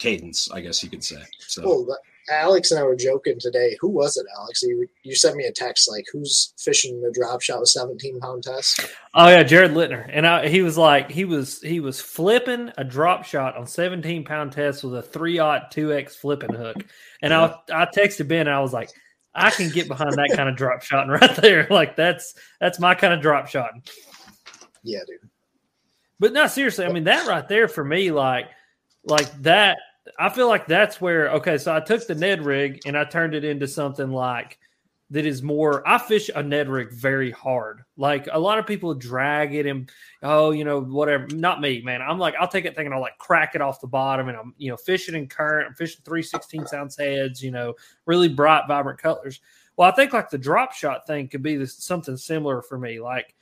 cadence, 0.00 0.50
I 0.50 0.60
guess 0.60 0.82
you 0.82 0.90
could 0.90 1.04
say. 1.04 1.22
So 1.38 1.62
Well, 1.64 1.84
but 1.86 1.98
Alex 2.30 2.70
and 2.70 2.80
I 2.80 2.82
were 2.84 2.96
joking 2.96 3.38
today. 3.38 3.76
Who 3.80 3.88
was 3.88 4.16
it, 4.16 4.26
Alex? 4.38 4.62
You, 4.62 4.86
you 5.02 5.14
sent 5.14 5.36
me 5.36 5.44
a 5.44 5.52
text 5.52 5.90
like, 5.90 6.04
"Who's 6.12 6.54
fishing 6.58 7.00
the 7.00 7.10
drop 7.10 7.42
shot 7.42 7.60
with 7.60 7.68
17 7.68 8.20
pound 8.20 8.44
test?" 8.44 8.86
Oh 9.14 9.28
yeah, 9.28 9.42
Jared 9.42 9.72
Lintner, 9.72 10.08
and 10.12 10.26
I, 10.26 10.48
he 10.48 10.62
was 10.62 10.78
like 10.78 11.10
he 11.10 11.24
was 11.24 11.60
he 11.60 11.80
was 11.80 12.00
flipping 12.00 12.70
a 12.78 12.84
drop 12.84 13.24
shot 13.24 13.56
on 13.56 13.66
17 13.66 14.24
pound 14.24 14.52
test 14.52 14.84
with 14.84 14.94
a 14.94 15.02
three 15.02 15.38
aught 15.38 15.70
two 15.70 15.92
x 15.92 16.16
flipping 16.16 16.54
hook, 16.54 16.76
and 17.22 17.34
I 17.34 17.54
I 17.72 17.86
texted 17.86 18.28
Ben 18.28 18.46
and 18.46 18.50
I 18.50 18.60
was 18.60 18.72
like, 18.72 18.90
I 19.34 19.50
can 19.50 19.70
get 19.70 19.88
behind 19.88 20.12
that 20.14 20.32
kind 20.34 20.48
of 20.48 20.56
drop 20.56 20.82
shot 20.82 21.08
right 21.20 21.36
there, 21.36 21.66
like 21.70 21.96
that's 21.96 22.34
that's 22.60 22.78
my 22.78 22.94
kind 22.94 23.14
of 23.14 23.20
drop 23.20 23.48
shot. 23.48 23.70
Yeah, 24.82 25.00
dude. 25.06 25.28
But 26.18 26.32
no, 26.32 26.46
seriously, 26.46 26.84
I 26.84 26.92
mean 26.92 27.04
that 27.04 27.26
right 27.26 27.46
there 27.48 27.68
for 27.68 27.84
me, 27.84 28.10
like 28.10 28.46
like 29.04 29.30
that. 29.42 29.78
I 30.18 30.28
feel 30.28 30.48
like 30.48 30.66
that's 30.66 31.00
where 31.00 31.30
okay. 31.32 31.58
So 31.58 31.74
I 31.74 31.80
took 31.80 32.06
the 32.06 32.14
Ned 32.14 32.44
rig 32.44 32.80
and 32.86 32.96
I 32.96 33.04
turned 33.04 33.34
it 33.34 33.44
into 33.44 33.66
something 33.66 34.10
like 34.10 34.58
that 35.10 35.26
is 35.26 35.42
more. 35.42 35.86
I 35.86 35.98
fish 35.98 36.30
a 36.34 36.42
Ned 36.42 36.68
rig 36.68 36.92
very 36.92 37.30
hard. 37.30 37.82
Like 37.96 38.28
a 38.32 38.38
lot 38.38 38.58
of 38.58 38.66
people 38.66 38.94
drag 38.94 39.54
it 39.54 39.66
and 39.66 39.90
oh, 40.22 40.52
you 40.52 40.64
know, 40.64 40.80
whatever. 40.80 41.26
Not 41.28 41.60
me, 41.60 41.82
man. 41.82 42.00
I'm 42.02 42.18
like 42.18 42.34
I'll 42.40 42.48
take 42.48 42.64
it 42.64 42.76
thinking 42.76 42.92
I'll 42.92 43.00
like 43.00 43.18
crack 43.18 43.54
it 43.54 43.60
off 43.60 43.80
the 43.80 43.86
bottom 43.86 44.28
and 44.28 44.38
I'm 44.38 44.54
you 44.56 44.70
know 44.70 44.76
fishing 44.76 45.14
in 45.14 45.26
current. 45.26 45.68
I'm 45.68 45.74
fishing 45.74 46.02
three 46.04 46.22
16 46.22 46.66
ounce 46.72 46.96
heads. 46.96 47.42
You 47.42 47.50
know, 47.50 47.74
really 48.06 48.28
bright, 48.28 48.64
vibrant 48.68 48.98
colors. 48.98 49.40
Well, 49.76 49.90
I 49.90 49.94
think 49.94 50.12
like 50.12 50.30
the 50.30 50.38
drop 50.38 50.72
shot 50.72 51.06
thing 51.06 51.28
could 51.28 51.42
be 51.42 51.56
this, 51.56 51.74
something 51.74 52.16
similar 52.16 52.62
for 52.62 52.78
me. 52.78 53.00
Like 53.00 53.34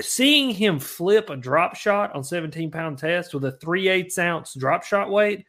seeing 0.00 0.50
him 0.50 0.78
flip 0.78 1.30
a 1.30 1.36
drop 1.36 1.74
shot 1.74 2.14
on 2.14 2.22
17 2.22 2.70
pound 2.70 2.98
test 2.98 3.34
with 3.34 3.44
a 3.44 3.52
3 3.52 3.88
8 3.88 4.18
ounce 4.18 4.54
drop 4.54 4.84
shot 4.84 5.10
weight, 5.10 5.46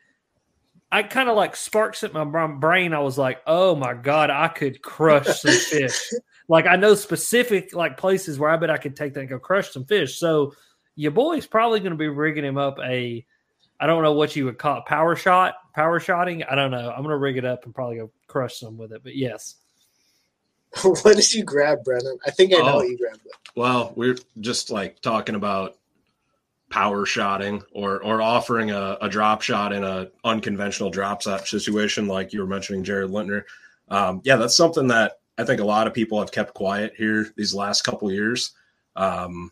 I 0.91 1.03
kind 1.03 1.27
of 1.29 1.35
like 1.35 1.55
sparks 1.55 2.03
at 2.03 2.13
my 2.13 2.23
brain. 2.23 2.93
I 2.93 2.99
was 2.99 3.17
like, 3.17 3.41
oh 3.45 3.75
my 3.75 3.93
God, 3.93 4.29
I 4.29 4.47
could 4.47 4.81
crush 4.81 5.25
some 5.41 5.51
fish. 5.69 5.99
Like 6.47 6.65
I 6.65 6.77
know 6.77 6.95
specific 6.95 7.73
like 7.75 7.97
places 7.97 8.39
where 8.39 8.49
I 8.49 8.57
bet 8.57 8.69
I 8.69 8.77
could 8.77 8.95
take 8.95 9.13
that 9.15 9.19
and 9.21 9.29
go 9.29 9.37
crush 9.39 9.71
some 9.71 9.83
fish. 9.85 10.17
So 10.17 10.53
your 10.95 11.11
boy's 11.11 11.45
probably 11.45 11.79
going 11.81 11.91
to 11.91 11.97
be 11.97 12.07
rigging 12.07 12.45
him 12.45 12.57
up 12.57 12.79
a, 12.79 13.25
I 13.79 13.85
don't 13.85 14.01
know 14.01 14.13
what 14.13 14.35
you 14.35 14.45
would 14.45 14.57
call 14.57 14.77
it, 14.79 14.85
power 14.85 15.15
shot, 15.15 15.55
power 15.75 15.99
shotting. 15.99 16.43
I 16.43 16.55
don't 16.55 16.71
know. 16.71 16.89
I'm 16.89 17.03
going 17.03 17.09
to 17.09 17.17
rig 17.17 17.37
it 17.37 17.45
up 17.45 17.65
and 17.65 17.75
probably 17.75 17.97
go 17.97 18.09
crush 18.27 18.57
some 18.59 18.77
with 18.77 18.93
it. 18.93 19.03
But 19.03 19.15
yes. 19.15 19.55
what 20.81 21.03
did 21.15 21.33
you 21.33 21.43
grab, 21.43 21.83
Brennan? 21.83 22.17
I 22.25 22.31
think 22.31 22.53
I 22.53 22.57
know 22.59 22.73
Oh. 22.73 22.75
what 22.77 22.87
you 22.89 22.97
grabbed. 22.97 23.19
well, 23.55 23.93
we're 23.95 24.17
just 24.39 24.69
like 24.71 25.01
talking 25.01 25.35
about 25.35 25.75
power 26.69 27.05
shotting 27.05 27.63
or 27.71 28.03
or 28.03 28.21
offering 28.21 28.71
a, 28.71 28.97
a 29.01 29.09
drop 29.09 29.41
shot 29.41 29.71
in 29.71 29.83
a 29.83 30.09
unconventional 30.23 30.89
drop 30.89 31.21
shot 31.21 31.47
situation 31.47 32.07
like 32.07 32.33
you 32.33 32.41
were 32.41 32.47
mentioning 32.47 32.83
Jared 32.83 33.11
Lintner. 33.11 33.43
Um, 33.89 34.21
yeah, 34.23 34.35
that's 34.35 34.55
something 34.55 34.87
that 34.87 35.19
I 35.37 35.43
think 35.43 35.61
a 35.61 35.65
lot 35.65 35.87
of 35.87 35.93
people 35.93 36.19
have 36.19 36.31
kept 36.31 36.53
quiet 36.53 36.93
here 36.97 37.31
these 37.37 37.53
last 37.53 37.83
couple 37.83 38.11
years. 38.11 38.51
Um, 38.95 39.51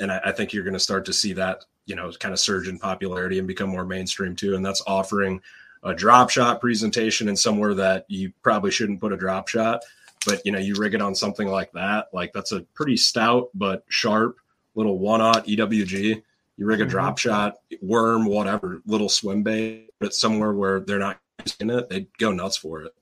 and 0.00 0.10
I, 0.10 0.20
I 0.26 0.32
think 0.32 0.52
you're 0.52 0.64
going 0.64 0.74
to 0.74 0.80
start 0.80 1.04
to 1.06 1.12
see 1.12 1.32
that, 1.34 1.64
you 1.84 1.94
know, 1.94 2.10
kind 2.12 2.32
of 2.32 2.40
surge 2.40 2.68
in 2.68 2.78
popularity 2.78 3.38
and 3.38 3.46
become 3.46 3.68
more 3.68 3.84
mainstream 3.84 4.34
too. 4.34 4.56
And 4.56 4.64
that's 4.64 4.82
offering 4.86 5.40
a 5.82 5.94
drop 5.94 6.30
shot 6.30 6.60
presentation 6.60 7.28
in 7.28 7.36
somewhere 7.36 7.74
that 7.74 8.06
you 8.08 8.32
probably 8.42 8.70
shouldn't 8.70 9.00
put 9.00 9.12
a 9.12 9.16
drop 9.16 9.46
shot, 9.48 9.82
but 10.24 10.40
you 10.44 10.52
know, 10.52 10.58
you 10.58 10.74
rig 10.74 10.94
it 10.94 11.02
on 11.02 11.14
something 11.14 11.48
like 11.48 11.70
that. 11.72 12.08
Like 12.12 12.32
that's 12.32 12.52
a 12.52 12.62
pretty 12.74 12.96
stout 12.96 13.50
but 13.54 13.84
sharp 13.88 14.38
little 14.74 14.98
one 14.98 15.20
aught 15.20 15.46
EWG. 15.46 16.22
You 16.56 16.66
rig 16.66 16.80
a 16.80 16.86
Mhm. 16.86 16.90
drop 16.90 17.18
shot, 17.18 17.56
worm, 17.82 18.26
whatever, 18.26 18.80
little 18.86 19.08
swim 19.08 19.42
bait, 19.42 19.90
but 20.00 20.14
somewhere 20.14 20.52
where 20.52 20.80
they're 20.80 20.98
not 20.98 21.18
using 21.44 21.70
it, 21.70 21.88
they 21.90 22.06
go 22.18 22.32
nuts 22.32 22.56
for 22.56 22.82
it. 22.82 22.94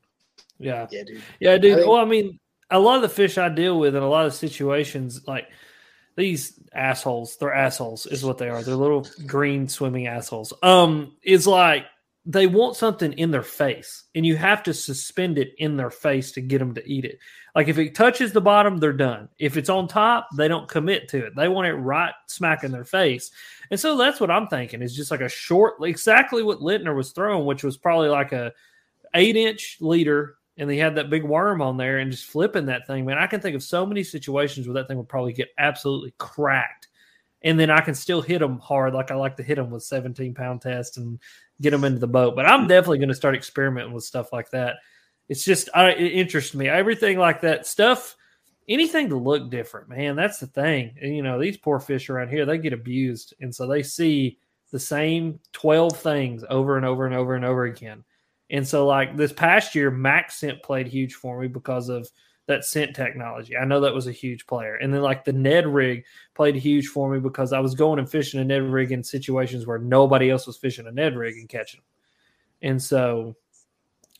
Yeah. 0.59 0.87
Yeah, 0.91 1.05
dude. 1.05 1.23
Yeah, 1.41 1.59
dude. 1.59 1.77
think- 1.77 1.89
well, 1.89 2.01
I 2.01 2.05
mean, 2.05 2.39
a 2.71 2.79
lot 2.81 2.97
of 2.97 3.03
the 3.03 3.09
fish 3.09 3.39
I 3.39 3.49
deal 3.49 3.79
with 3.79 3.95
in 3.95 4.03
a 4.03 4.09
lot 4.09 4.27
of 4.27 4.35
situations, 4.35 5.27
like 5.27 5.47
these 6.17 6.59
assholes, 6.73 7.37
they're 7.37 7.53
assholes, 7.55 8.07
is 8.07 8.25
what 8.25 8.39
they 8.39 8.49
are. 8.49 8.63
They're 8.63 8.75
little 8.77 9.07
green 9.27 9.69
swimming 9.69 10.07
assholes. 10.07 10.53
Um, 10.63 11.17
it's 11.23 11.47
like 11.47 11.85
they 12.27 12.47
want 12.47 12.77
something 12.77 13.13
in 13.15 13.31
their 13.31 13.43
face, 13.43 14.05
and 14.15 14.25
you 14.25 14.37
have 14.37 14.63
to 14.63 14.75
suspend 14.75 15.39
it 15.39 15.53
in 15.59 15.77
their 15.77 15.91
face 15.91 16.33
to 16.33 16.41
get 16.41 16.59
them 16.59 16.75
to 16.75 16.91
eat 16.91 17.05
it. 17.05 17.19
Like 17.55 17.69
if 17.69 17.79
it 17.79 17.95
touches 17.95 18.33
the 18.33 18.41
bottom, 18.41 18.79
they're 18.79 18.93
done. 18.93 19.29
If 19.39 19.57
it's 19.57 19.69
on 19.69 19.89
top, 19.89 20.29
they 20.37 20.49
don't 20.49 20.69
commit 20.69 21.09
to 21.11 21.27
it. 21.27 21.37
They 21.37 21.49
want 21.49 21.69
it 21.69 21.75
right 21.75 22.15
smack 22.27 22.65
in 22.65 22.73
their 22.73 22.85
face. 22.85 23.31
And 23.71 23.79
so 23.79 23.97
that's 23.97 24.21
what 24.21 24.31
I'm 24.31 24.49
thinking 24.49 24.83
is 24.83 24.97
just 24.97 25.11
like 25.11 25.21
a 25.21 25.29
short, 25.29 25.75
exactly 25.83 26.43
what 26.43 26.61
Lintner 26.61 26.97
was 26.97 27.13
throwing, 27.13 27.45
which 27.45 27.63
was 27.63 27.77
probably 27.77 28.09
like 28.09 28.33
a 28.33 28.53
eight 29.15 29.37
inch 29.37 29.79
leader 29.81 30.37
and 30.57 30.69
they 30.69 30.77
had 30.77 30.97
that 30.97 31.11
big 31.11 31.25
worm 31.25 31.61
on 31.61 31.77
there 31.77 31.99
and 31.99 32.11
just 32.11 32.27
flipping 32.27 32.67
that 32.67 32.87
thing, 32.87 33.05
man. 33.05 33.19
I 33.19 33.27
can 33.27 33.41
think 33.41 33.57
of 33.57 33.63
so 33.63 33.85
many 33.85 34.05
situations 34.05 34.67
where 34.67 34.75
that 34.75 34.89
thing 34.89 34.97
would 34.97 35.09
probably 35.09 35.33
get 35.33 35.49
absolutely 35.59 36.15
cracked. 36.19 36.89
And 37.43 37.61
then 37.61 37.71
I 37.71 37.81
can 37.81 37.95
still 37.95 38.23
hit 38.23 38.39
them 38.39 38.59
hard, 38.59 38.95
like 38.95 39.11
I 39.11 39.17
like 39.17 39.37
to 39.37 39.43
hit 39.43 39.57
them 39.57 39.71
with 39.71 39.83
17 39.83 40.35
pound 40.35 40.63
test 40.63 40.97
and 40.97 41.19
get 41.61 41.71
them 41.71 41.85
into 41.85 41.99
the 41.99 42.07
boat. 42.07 42.37
But 42.37 42.47
I'm 42.47 42.67
definitely 42.67 42.99
going 42.99 43.09
to 43.09 43.15
start 43.15 43.35
experimenting 43.35 43.93
with 43.93 44.05
stuff 44.05 44.33
like 44.33 44.51
that. 44.51 44.77
It's 45.29 45.45
just, 45.45 45.69
I, 45.75 45.91
it 45.91 46.13
interests 46.13 46.55
me. 46.55 46.69
Everything 46.69 47.19
like 47.19 47.41
that 47.43 47.67
stuff, 47.67 48.17
anything 48.69 49.09
to 49.09 49.17
look 49.17 49.51
different, 49.51 49.89
man. 49.89 50.17
That's 50.17 50.39
the 50.39 50.47
thing. 50.47 50.97
And, 51.01 51.15
you 51.15 51.23
know, 51.23 51.39
these 51.39 51.57
poor 51.57 51.81
fish 51.81 52.11
around 52.11 52.29
here, 52.29 52.45
they 52.45 52.59
get 52.59 52.73
abused. 52.73 53.35
And 53.41 53.55
so 53.55 53.67
they 53.67 53.83
see 53.83 54.39
the 54.71 54.79
same 54.79 55.41
12 55.53 55.97
things 55.97 56.45
over 56.51 56.77
and 56.77 56.85
over 56.85 57.07
and 57.07 57.15
over 57.15 57.35
and 57.35 57.45
over 57.45 57.65
again. 57.65 58.05
And 58.51 58.67
so, 58.67 58.87
like 58.87 59.17
this 59.17 59.33
past 59.33 59.75
year, 59.75 59.91
Max 59.91 60.37
Scent 60.37 60.63
played 60.63 60.87
huge 60.87 61.15
for 61.15 61.41
me 61.41 61.49
because 61.49 61.89
of 61.89 62.09
that 62.47 62.65
scent 62.65 62.95
technology. 62.95 63.57
I 63.57 63.65
know 63.65 63.81
that 63.81 63.95
was 63.95 64.07
a 64.07 64.13
huge 64.13 64.47
player. 64.47 64.75
And 64.75 64.93
then, 64.93 65.01
like 65.03 65.25
the 65.25 65.33
Ned 65.33 65.67
rig 65.67 66.05
played 66.35 66.57
huge 66.57 66.89
for 66.89 67.11
me 67.11 67.19
because 67.19 67.53
I 67.53 67.61
was 67.61 67.75
going 67.75 67.99
and 67.99 68.11
fishing 68.11 68.41
a 68.41 68.45
Ned 68.45 68.63
rig 68.63 68.93
in 68.93 69.03
situations 69.03 69.67
where 69.67 69.79
nobody 69.79 70.31
else 70.31 70.47
was 70.47 70.57
fishing 70.57 70.87
a 70.87 70.93
Ned 70.93 71.17
rig 71.17 71.37
and 71.37 71.49
catching 71.49 71.79
them. 71.79 72.71
And 72.71 72.83
so, 72.83 73.37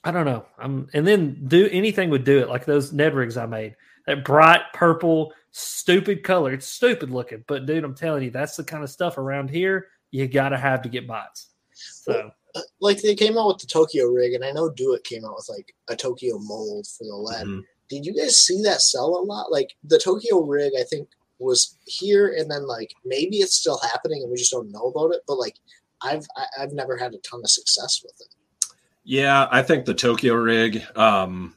I 0.05 0.11
don't 0.11 0.27
know. 0.27 0.47
I'm 0.59 0.89
and 0.95 1.07
then 1.07 1.45
do 1.49 1.69
anything 1.71 2.11
would 2.11 2.25
do 2.25 2.39
it 2.41 2.49
like 2.49 2.65
those 2.65 2.93
Ned 2.93 3.15
rigs 3.15 3.37
I 3.37 3.47
made. 3.47 3.77
That 4.07 4.25
bright 4.25 4.61
purple, 4.75 5.33
stupid 5.51 6.23
color. 6.23 6.53
It's 6.53 6.67
stupid 6.67 7.11
looking, 7.11 7.45
but 7.47 7.67
dude, 7.67 7.85
I'm 7.85 7.95
telling 7.95 8.23
you, 8.23 8.31
that's 8.31 8.57
the 8.57 8.65
kind 8.65 8.85
of 8.85 8.91
stuff 8.91 9.17
around 9.19 9.51
here 9.51 9.89
you 10.11 10.29
got 10.29 10.51
to 10.51 10.59
have 10.59 10.81
to 10.83 10.89
get 10.89 11.07
bites. 11.09 11.49
So. 11.73 12.31
Uh, 12.55 12.61
Like 12.81 13.03
they 13.03 13.17
came 13.17 13.37
out 13.37 13.49
with 13.49 13.59
the 13.59 13.67
Tokyo 13.67 14.07
rig, 14.07 14.33
and 14.35 14.45
I 14.45 14.53
know 14.53 14.71
Do 14.71 14.95
It 14.95 15.03
came 15.03 15.25
out 15.25 15.35
with 15.35 15.49
like 15.49 15.75
a 15.89 15.97
Tokyo 15.97 16.39
mold 16.39 16.87
for 16.87 17.03
the 17.03 17.17
lead. 17.17 17.47
Mhm. 17.47 17.63
Did 17.89 18.07
you 18.07 18.15
guys 18.15 18.39
see 18.39 18.63
that 18.63 18.81
sell 18.81 19.17
a 19.17 19.23
lot? 19.25 19.53
Like 19.53 19.77
the 19.85 19.99
Tokyo 19.99 20.41
rig, 20.41 20.73
I 20.79 20.85
think 20.85 21.09
was 21.39 21.77
here, 21.87 22.35
and 22.37 22.51
then 22.51 22.67
like 22.67 22.95
maybe 23.05 23.37
it's 23.39 23.55
still 23.57 23.79
happening, 23.79 24.23
and 24.23 24.31
we 24.31 24.37
just 24.37 24.53
don't 24.53 24.73
know 24.73 24.87
about 24.87 25.15
it. 25.15 25.23
But 25.27 25.39
like 25.39 25.57
I've 26.03 26.27
I, 26.37 26.63
I've 26.63 26.73
never 26.73 26.97
had 26.97 27.15
a 27.15 27.19
ton 27.19 27.41
of 27.43 27.51
success 27.51 28.03
with 28.03 28.15
it. 28.21 28.35
Yeah, 29.05 29.49
I 29.51 29.63
think 29.63 29.85
the 29.85 29.93
Tokyo 29.93 30.35
rig, 30.35 30.83
um, 30.97 31.55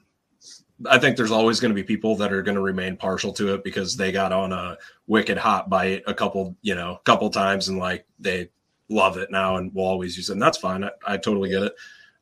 I 0.86 1.00
think 1.00 1.16
there's 1.16 1.32
always 1.32 1.62
going 1.62 1.72
to 1.72 1.76
be 1.76 1.84
people 1.84 2.16
that 2.18 2.34
are 2.34 2.44
going 2.44 2.56
to 2.56 2.62
remain 2.62 2.98
partial 2.98 3.32
to 3.34 3.54
it 3.54 3.64
because 3.64 3.96
they 3.96 4.12
got 4.12 4.34
on 4.34 4.52
a 4.52 4.78
wicked 5.08 5.38
hot 5.38 5.70
bite 5.70 6.04
a 6.08 6.14
couple, 6.14 6.58
you 6.62 6.76
know, 6.76 7.00
couple 7.06 7.30
times 7.30 7.70
and 7.70 7.80
like 7.80 8.06
they 8.20 8.50
love 8.90 9.18
it 9.18 9.32
now 9.32 9.56
and 9.58 9.74
will 9.74 9.86
always 9.86 10.18
use 10.18 10.30
it. 10.30 10.34
And 10.34 10.42
that's 10.42 10.58
fine. 10.58 10.84
I, 10.84 10.92
I 11.06 11.18
totally 11.18 11.50
get 11.50 11.64
it. 11.64 11.74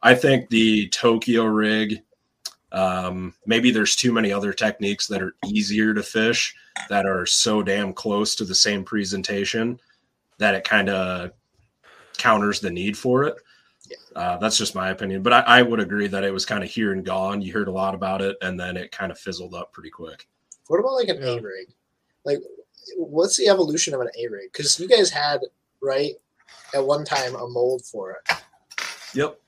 I 0.01 0.13
think 0.13 0.49
the 0.49 0.87
Tokyo 0.89 1.45
rig, 1.45 2.01
um, 2.71 3.33
maybe 3.45 3.71
there's 3.71 3.95
too 3.95 4.11
many 4.11 4.31
other 4.31 4.53
techniques 4.53 5.07
that 5.07 5.21
are 5.21 5.35
easier 5.45 5.93
to 5.93 6.03
fish 6.03 6.55
that 6.89 7.05
are 7.05 7.25
so 7.25 7.63
damn 7.63 7.93
close 7.93 8.35
to 8.35 8.45
the 8.45 8.55
same 8.55 8.83
presentation 8.83 9.79
that 10.37 10.55
it 10.55 10.63
kind 10.63 10.89
of 10.89 11.31
counters 12.17 12.59
the 12.59 12.69
need 12.69 12.97
for 12.97 13.23
it. 13.23 13.35
Uh, 14.15 14.37
that's 14.37 14.57
just 14.57 14.75
my 14.75 14.89
opinion, 14.89 15.21
but 15.21 15.33
I, 15.33 15.39
I 15.41 15.61
would 15.61 15.79
agree 15.79 16.07
that 16.07 16.23
it 16.23 16.33
was 16.33 16.45
kind 16.45 16.63
of 16.63 16.69
here 16.69 16.91
and 16.91 17.05
gone. 17.05 17.41
You 17.41 17.53
heard 17.53 17.67
a 17.67 17.71
lot 17.71 17.93
about 17.93 18.21
it, 18.21 18.35
and 18.41 18.59
then 18.59 18.77
it 18.77 18.91
kind 18.91 19.11
of 19.11 19.19
fizzled 19.19 19.53
up 19.53 19.71
pretty 19.71 19.89
quick. 19.91 20.27
What 20.67 20.79
about 20.79 20.93
like 20.93 21.09
an 21.09 21.21
A 21.21 21.39
rig? 21.39 21.67
Like, 22.23 22.39
what's 22.97 23.37
the 23.37 23.47
evolution 23.47 23.93
of 23.93 24.01
an 24.01 24.09
A 24.17 24.27
rig? 24.27 24.51
Because 24.51 24.79
you 24.79 24.87
guys 24.87 25.11
had 25.11 25.41
right 25.81 26.13
at 26.73 26.85
one 26.85 27.05
time 27.05 27.35
a 27.35 27.47
mold 27.47 27.85
for 27.85 28.11
it. 28.11 28.37
Yep. 29.13 29.39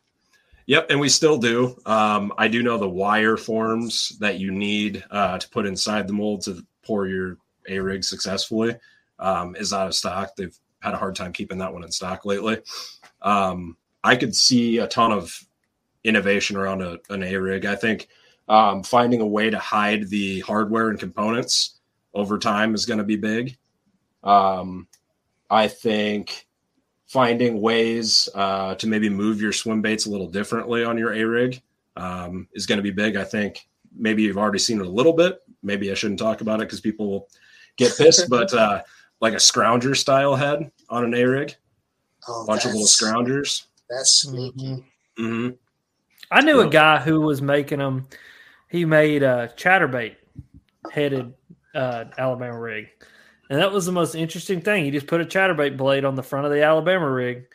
Yep, 0.67 0.87
and 0.89 0.99
we 0.99 1.07
still 1.07 1.37
do. 1.37 1.77
Um, 1.85 2.33
I 2.37 2.49
do 2.49 2.61
know 2.61 2.77
the 2.77 2.89
wire 2.89 3.37
forms 3.37 4.17
that 4.19 4.39
you 4.39 4.51
need 4.51 5.03
uh, 5.09 5.37
to 5.37 5.49
put 5.49 5.65
inside 5.65 6.07
the 6.07 6.13
mold 6.13 6.43
to 6.43 6.65
pour 6.83 7.07
your 7.07 7.37
A 7.69 7.79
rig 7.79 8.03
successfully 8.03 8.75
um, 9.17 9.55
is 9.55 9.71
out 9.71 9.87
of 9.87 9.95
stock. 9.95 10.35
They've 10.35 10.57
had 10.81 10.93
a 10.93 10.97
hard 10.97 11.15
time 11.15 11.31
keeping 11.31 11.57
that 11.59 11.73
one 11.73 11.83
in 11.83 11.91
stock 11.91 12.25
lately. 12.25 12.57
Um, 13.21 13.77
I 14.03 14.17
could 14.17 14.35
see 14.35 14.79
a 14.79 14.87
ton 14.87 15.13
of 15.13 15.33
innovation 16.03 16.57
around 16.57 16.81
a, 16.81 16.99
an 17.09 17.23
A 17.23 17.35
rig. 17.37 17.65
I 17.65 17.75
think 17.75 18.09
um, 18.49 18.83
finding 18.83 19.21
a 19.21 19.27
way 19.27 19.49
to 19.49 19.59
hide 19.59 20.09
the 20.09 20.41
hardware 20.41 20.89
and 20.89 20.99
components 20.99 21.79
over 22.13 22.37
time 22.37 22.75
is 22.75 22.85
going 22.85 22.99
to 22.99 23.03
be 23.03 23.15
big. 23.15 23.57
Um, 24.23 24.87
I 25.49 25.69
think 25.69 26.46
finding 27.07 27.61
ways 27.61 28.29
uh, 28.35 28.75
to 28.75 28.87
maybe 28.87 29.09
move 29.09 29.41
your 29.41 29.53
swim 29.53 29.81
baits 29.81 30.05
a 30.05 30.09
little 30.09 30.27
differently 30.27 30.83
on 30.83 30.97
your 30.97 31.13
A 31.13 31.23
rig 31.23 31.61
um, 31.95 32.47
is 32.53 32.65
going 32.65 32.77
to 32.77 32.83
be 32.83 32.91
big. 32.91 33.15
I 33.15 33.23
think 33.23 33.67
maybe 33.97 34.23
you've 34.23 34.37
already 34.37 34.59
seen 34.59 34.79
it 34.79 34.85
a 34.85 34.89
little 34.89 35.13
bit. 35.13 35.41
Maybe 35.63 35.91
I 35.91 35.93
shouldn't 35.95 36.19
talk 36.19 36.41
about 36.41 36.59
it 36.61 36.67
because 36.67 36.81
people 36.81 37.09
will 37.09 37.27
get 37.77 37.97
pissed, 37.97 38.29
but 38.29 38.53
uh, 38.53 38.83
like 39.21 39.33
a 39.33 39.37
scrounger 39.37 39.95
style 39.95 40.35
head 40.35 40.69
on 40.89 41.03
an 41.03 41.13
A 41.13 41.23
rig, 41.23 41.55
Oh, 42.27 42.43
a 42.43 42.45
bunch 42.45 42.65
of 42.65 42.71
little 42.71 42.85
scroungers. 42.87 43.65
That's 43.89 44.21
sneaky. 44.21 44.83
hmm 45.17 45.49
I 46.29 46.41
knew 46.41 46.59
a 46.59 46.69
guy 46.69 46.99
who 46.99 47.21
was 47.21 47.41
making 47.41 47.79
them. 47.79 48.05
He 48.69 48.83
made 48.83 49.23
a 49.23 49.49
chatterbait 49.55 50.15
headed 50.91 51.33
uh, 51.73 52.05
Alabama 52.17 52.59
rig, 52.59 52.89
and 53.49 53.59
that 53.59 53.71
was 53.71 53.85
the 53.85 53.91
most 53.91 54.15
interesting 54.15 54.61
thing. 54.61 54.83
He 54.85 54.91
just 54.91 55.07
put 55.07 55.21
a 55.21 55.25
chatterbait 55.25 55.77
blade 55.77 56.05
on 56.05 56.15
the 56.15 56.23
front 56.23 56.45
of 56.45 56.51
the 56.51 56.63
Alabama 56.63 57.09
rig, 57.09 57.45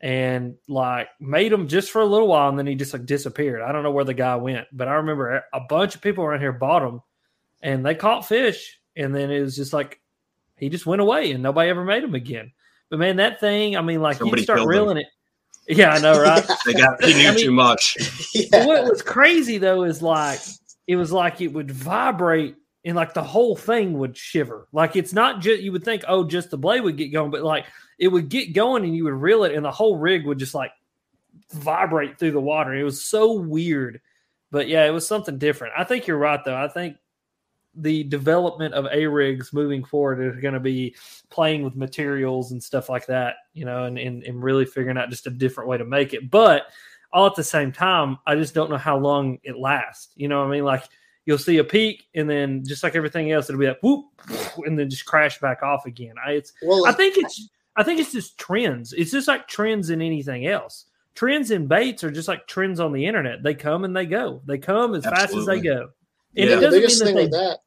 and 0.00 0.56
like 0.68 1.08
made 1.20 1.50
them 1.52 1.68
just 1.68 1.90
for 1.90 2.00
a 2.02 2.06
little 2.06 2.28
while, 2.28 2.48
and 2.48 2.58
then 2.58 2.66
he 2.66 2.74
just 2.74 2.92
like 2.92 3.06
disappeared. 3.06 3.62
I 3.62 3.72
don't 3.72 3.82
know 3.82 3.90
where 3.92 4.04
the 4.04 4.14
guy 4.14 4.36
went, 4.36 4.66
but 4.72 4.88
I 4.88 4.94
remember 4.94 5.42
a 5.52 5.60
bunch 5.68 5.94
of 5.94 6.00
people 6.02 6.24
around 6.24 6.40
here 6.40 6.52
bought 6.52 6.80
them, 6.80 7.00
and 7.62 7.84
they 7.84 7.94
caught 7.94 8.26
fish, 8.26 8.78
and 8.96 9.14
then 9.14 9.30
it 9.30 9.40
was 9.40 9.56
just 9.56 9.72
like 9.72 10.00
he 10.56 10.68
just 10.68 10.86
went 10.86 11.00
away, 11.02 11.32
and 11.32 11.42
nobody 11.42 11.70
ever 11.70 11.84
made 11.84 12.02
them 12.02 12.14
again. 12.14 12.52
But 12.90 12.98
man, 12.98 13.16
that 13.16 13.40
thing, 13.40 13.76
I 13.76 13.80
mean, 13.82 14.00
like 14.02 14.18
Somebody 14.18 14.42
you 14.42 14.44
start 14.44 14.60
him. 14.60 14.68
reeling 14.68 14.98
it. 14.98 15.06
Yeah, 15.66 15.90
I 15.94 15.98
know, 16.00 16.20
right? 16.20 16.44
They 16.66 16.74
got 16.74 17.02
he 17.02 17.14
knew 17.14 17.28
I 17.28 17.30
mean- 17.30 17.40
too 17.44 17.50
much. 17.52 17.96
Yeah. 18.34 18.66
what 18.66 18.84
was 18.84 19.00
crazy 19.02 19.56
though 19.58 19.84
is 19.84 20.02
like 20.02 20.40
it 20.86 20.96
was 20.96 21.10
like 21.10 21.40
it 21.40 21.48
would 21.48 21.70
vibrate 21.70 22.56
and 22.84 22.96
like 22.96 23.14
the 23.14 23.22
whole 23.22 23.56
thing 23.56 23.98
would 23.98 24.16
shiver. 24.16 24.68
Like 24.72 24.96
it's 24.96 25.12
not 25.12 25.40
just 25.40 25.62
you 25.62 25.72
would 25.72 25.84
think, 25.84 26.04
oh, 26.06 26.24
just 26.24 26.50
the 26.50 26.58
blade 26.58 26.82
would 26.82 26.96
get 26.96 27.08
going, 27.08 27.30
but 27.30 27.42
like 27.42 27.66
it 27.98 28.08
would 28.08 28.28
get 28.28 28.52
going 28.52 28.84
and 28.84 28.94
you 28.94 29.04
would 29.04 29.14
reel 29.14 29.44
it 29.44 29.54
and 29.54 29.64
the 29.64 29.70
whole 29.70 29.96
rig 29.96 30.26
would 30.26 30.38
just 30.38 30.54
like 30.54 30.72
vibrate 31.52 32.18
through 32.18 32.32
the 32.32 32.40
water. 32.40 32.74
It 32.74 32.84
was 32.84 33.02
so 33.02 33.34
weird. 33.34 34.00
But 34.50 34.68
yeah, 34.68 34.84
it 34.84 34.90
was 34.90 35.06
something 35.06 35.38
different. 35.38 35.74
I 35.76 35.84
think 35.84 36.06
you're 36.06 36.18
right 36.18 36.40
though. 36.44 36.56
I 36.56 36.68
think 36.68 36.96
the 37.74 38.04
development 38.04 38.74
of 38.74 38.86
A 38.92 39.06
rigs 39.06 39.52
moving 39.52 39.82
forward 39.82 40.20
is 40.20 40.40
going 40.40 40.54
to 40.54 40.60
be 40.60 40.94
playing 41.30 41.64
with 41.64 41.74
materials 41.74 42.52
and 42.52 42.62
stuff 42.62 42.88
like 42.88 43.06
that, 43.06 43.36
you 43.52 43.64
know, 43.64 43.84
and, 43.84 43.98
and, 43.98 44.22
and 44.22 44.42
really 44.42 44.64
figuring 44.64 44.96
out 44.96 45.10
just 45.10 45.26
a 45.26 45.30
different 45.30 45.68
way 45.68 45.78
to 45.78 45.84
make 45.84 46.14
it. 46.14 46.30
But 46.30 46.66
all 47.12 47.26
at 47.26 47.34
the 47.34 47.42
same 47.42 47.72
time, 47.72 48.18
I 48.26 48.36
just 48.36 48.54
don't 48.54 48.70
know 48.70 48.76
how 48.76 48.98
long 48.98 49.38
it 49.42 49.56
lasts. 49.56 50.12
You 50.14 50.28
know 50.28 50.40
what 50.40 50.48
I 50.48 50.50
mean? 50.50 50.64
Like 50.64 50.84
you'll 51.26 51.38
see 51.38 51.58
a 51.58 51.64
peak 51.64 52.04
and 52.14 52.28
then 52.28 52.64
just 52.64 52.82
like 52.82 52.94
everything 52.94 53.32
else, 53.32 53.48
it'll 53.48 53.60
be 53.60 53.66
like 53.68 53.82
whoop 53.82 54.04
and 54.66 54.78
then 54.78 54.90
just 54.90 55.04
crash 55.06 55.38
back 55.40 55.62
off 55.62 55.86
again. 55.86 56.14
I 56.24 56.32
it's 56.32 56.52
Well, 56.62 56.86
I 56.86 56.92
think 56.92 57.16
it's 57.16 57.48
I 57.76 57.82
think 57.82 58.00
it's 58.00 58.12
just 58.12 58.38
trends. 58.38 58.92
It's 58.92 59.10
just 59.10 59.28
like 59.28 59.48
trends 59.48 59.90
in 59.90 60.00
anything 60.00 60.46
else. 60.46 60.86
Trends 61.14 61.50
in 61.50 61.66
baits 61.66 62.04
are 62.04 62.10
just 62.10 62.28
like 62.28 62.46
trends 62.46 62.80
on 62.80 62.92
the 62.92 63.06
internet. 63.06 63.42
They 63.42 63.54
come 63.54 63.84
and 63.84 63.96
they 63.96 64.06
go. 64.06 64.42
They 64.46 64.58
come 64.58 64.94
as 64.94 65.04
fast 65.04 65.34
as 65.34 65.46
they 65.46 65.60
go. 65.60 65.90
And 66.36 66.50
Yeah. 66.50 66.56
it 66.56 66.56
the 66.56 66.60
doesn't 66.60 66.80
biggest 66.80 67.04
mean 67.04 67.06
thing 67.06 67.16
that 67.16 67.22
with 67.22 67.32
that 67.32 67.58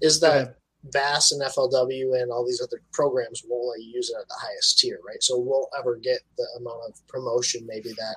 is 0.00 0.20
that. 0.20 0.56
Bass 0.90 1.30
and 1.30 1.40
FLW 1.42 2.20
and 2.20 2.32
all 2.32 2.44
these 2.44 2.60
other 2.60 2.82
programs 2.92 3.44
won't 3.46 3.68
let 3.68 3.80
you 3.80 3.92
use 3.94 4.10
it 4.10 4.16
at 4.20 4.26
the 4.26 4.34
highest 4.36 4.80
tier, 4.80 4.98
right? 5.06 5.22
So 5.22 5.38
we'll 5.38 5.68
ever 5.78 5.94
get 5.94 6.18
the 6.36 6.44
amount 6.58 6.80
of 6.88 7.06
promotion 7.06 7.64
maybe 7.68 7.90
that 7.90 8.16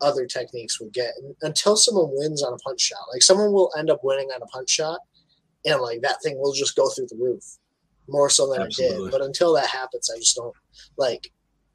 other 0.00 0.26
techniques 0.26 0.80
would 0.80 0.92
get 0.92 1.12
And 1.18 1.34
until 1.42 1.76
someone 1.76 2.08
wins 2.10 2.42
on 2.42 2.52
a 2.52 2.58
punch 2.58 2.80
shot. 2.80 2.98
Like 3.12 3.22
someone 3.22 3.52
will 3.52 3.72
end 3.78 3.90
up 3.90 4.00
winning 4.02 4.28
on 4.34 4.42
a 4.42 4.46
punch 4.46 4.70
shot, 4.70 5.00
and 5.64 5.80
like 5.80 6.02
that 6.02 6.22
thing 6.22 6.38
will 6.38 6.52
just 6.52 6.76
go 6.76 6.88
through 6.88 7.08
the 7.08 7.16
roof 7.16 7.44
more 8.08 8.30
so 8.30 8.52
than 8.52 8.62
it 8.62 8.74
did. 8.74 9.10
But 9.10 9.22
until 9.22 9.54
that 9.54 9.66
happens, 9.66 10.10
I 10.14 10.18
just 10.18 10.36
don't 10.36 10.54
like. 10.96 11.32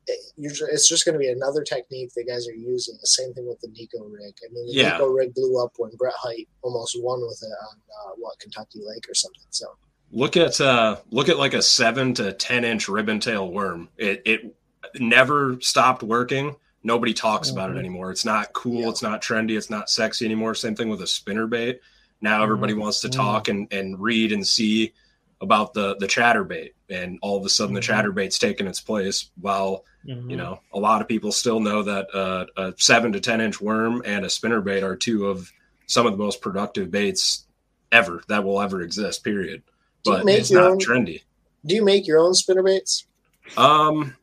It, 0.08 0.20
it's 0.38 0.88
just 0.88 1.04
going 1.04 1.14
to 1.14 1.20
be 1.20 1.30
another 1.30 1.64
technique 1.64 2.14
that 2.14 2.28
guys 2.28 2.48
are 2.48 2.54
using. 2.54 2.96
The 3.02 3.08
same 3.08 3.34
thing 3.34 3.48
with 3.48 3.60
the 3.62 3.70
Neko 3.70 4.12
rig. 4.12 4.36
I 4.44 4.54
mean, 4.54 4.68
the 4.68 4.74
Yeah. 4.74 5.00
Neko 5.00 5.16
rig 5.16 5.34
blew 5.34 5.64
up 5.64 5.74
when 5.78 5.90
Brett 5.98 6.14
Hite 6.16 6.48
almost 6.62 6.96
won 7.02 7.22
with 7.22 7.42
it 7.42 7.56
on 7.70 7.78
uh, 7.78 8.12
what 8.18 8.38
Kentucky 8.38 8.82
Lake 8.86 9.10
or 9.10 9.16
something. 9.16 9.42
So 9.50 9.66
Look 10.12 10.38
at 10.38 10.62
uh 10.62 10.98
look 11.10 11.30
at 11.30 11.38
like 11.38 11.54
a 11.54 11.62
seven 11.62 12.14
to 12.16 12.32
ten 12.34 12.64
inch 12.64 12.88
ribbon 12.88 13.20
tail 13.20 13.50
worm. 13.52 13.90
It 13.98 14.22
it 14.26 14.56
never 15.00 15.60
stopped 15.62 16.04
working. 16.04 16.56
Nobody 16.86 17.14
talks 17.14 17.50
about 17.50 17.72
it 17.72 17.78
anymore. 17.78 18.12
It's 18.12 18.26
not 18.26 18.54
cool. 18.54 18.82
Yeah. 18.82 18.90
It's 18.90 19.02
not 19.02 19.22
trendy. 19.22 19.58
It's 19.58 19.72
not 19.72 19.90
sexy 19.90 20.24
anymore. 20.24 20.54
Same 20.54 20.76
thing 20.76 20.88
with 20.88 21.02
a 21.02 21.08
spinner 21.08 21.48
bait. 21.48 21.82
Now 22.22 22.44
everybody 22.44 22.74
wants 22.76 23.02
to 23.02 23.08
Mhm. 23.08 23.12
talk 23.14 23.48
and, 23.48 23.68
and 23.74 24.00
read 24.00 24.32
and 24.32 24.46
see 24.48 24.94
about 25.42 25.74
the 25.74 25.96
the 25.98 26.06
chatterbait, 26.08 26.74
and 26.90 27.18
all 27.22 27.38
of 27.38 27.46
a 27.46 27.50
sudden 27.50 27.74
Mhm. 27.76 27.80
the 27.80 27.82
chatterbait's 27.82 28.38
taken 28.40 28.68
its 28.68 28.80
place. 28.80 29.30
While 29.42 29.84
Mhm. 30.08 30.30
you 30.30 30.38
know 30.38 30.60
a 30.74 30.80
lot 30.80 31.02
of 31.02 31.08
people 31.08 31.32
still 31.32 31.60
know 31.60 31.82
that 31.84 32.08
uh, 32.14 32.46
a 32.56 32.74
seven 32.78 33.12
to 33.14 33.20
ten 33.20 33.42
inch 33.42 33.60
worm 33.60 34.02
and 34.06 34.24
a 34.24 34.30
spinner 34.30 34.62
bait 34.62 34.84
are 34.84 34.96
two 34.96 35.26
of 35.26 35.52
some 35.88 36.06
of 36.06 36.12
the 36.14 36.18
most 36.20 36.40
productive 36.40 36.90
baits 36.92 37.46
ever 37.92 38.22
that 38.28 38.44
will 38.44 38.62
ever 38.62 38.82
exist. 38.82 39.24
Period. 39.24 39.64
But 40.04 40.28
it's 40.30 40.52
not 40.52 40.72
own- 40.72 40.80
trendy. 40.80 41.24
Do 41.66 41.74
you 41.76 41.84
make 41.84 42.06
your 42.08 42.20
own 42.20 42.36
spinner 42.36 42.62
baits? 42.64 43.06
Um, 43.58 44.16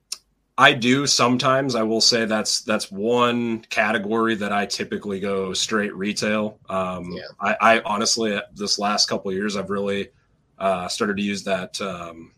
I 0.59 0.75
do 0.75 1.07
sometimes. 1.07 1.75
I 1.75 1.83
will 1.83 2.01
say 2.01 2.25
that's 2.27 2.61
that's 2.61 2.91
one 2.91 3.61
category 3.71 4.35
that 4.37 4.53
I 4.53 4.67
typically 4.67 5.19
go 5.19 5.55
straight 5.55 5.95
retail. 5.97 6.59
Um, 6.69 7.11
Yeah. 7.13 7.23
I, 7.41 7.57
I 7.77 7.81
honestly, 7.85 8.39
this 8.55 8.79
last 8.79 9.09
couple 9.09 9.31
of 9.31 9.37
years, 9.37 9.57
I've 9.57 9.71
really 9.71 10.11
uh, 10.59 10.89
started 10.89 11.17
to 11.17 11.23
use 11.23 11.43
that 11.45 11.81
um, 11.81 12.33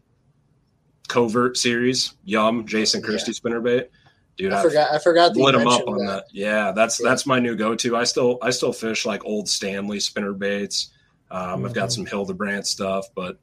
covert 1.09 1.57
series, 1.57 2.14
Yum, 2.24 2.66
Jason 2.66 3.00
Yeah. 3.00 3.07
Christie 3.09 3.33
spinnerbait. 3.33 3.88
Dude, 4.37 4.53
I 4.53 4.59
I've 4.59 4.62
forgot. 4.62 4.92
I 4.92 4.98
forgot 4.98 5.35
that 5.35 5.40
lit 5.40 5.55
them 5.55 5.66
up 5.68 5.87
on 5.87 6.07
that. 6.07 6.24
Yeah, 6.33 6.72
that's 6.72 7.00
Yeah. 7.00 7.09
that's 7.09 7.27
my 7.27 7.38
new 7.40 7.57
go-to. 7.57 7.96
I 7.96 8.05
still 8.05 8.38
I 8.42 8.50
still 8.50 8.72
fish 8.72 9.05
like 9.07 9.24
old 9.24 9.48
Stanley 9.48 10.00
spinner 10.00 10.33
baits. 10.33 10.90
Um, 11.31 11.64
I've 11.64 11.74
got 11.74 11.88
Mhm. 11.88 11.92
some 11.92 12.07
Hildebrandt 12.07 12.66
stuff, 12.66 13.07
but 13.14 13.38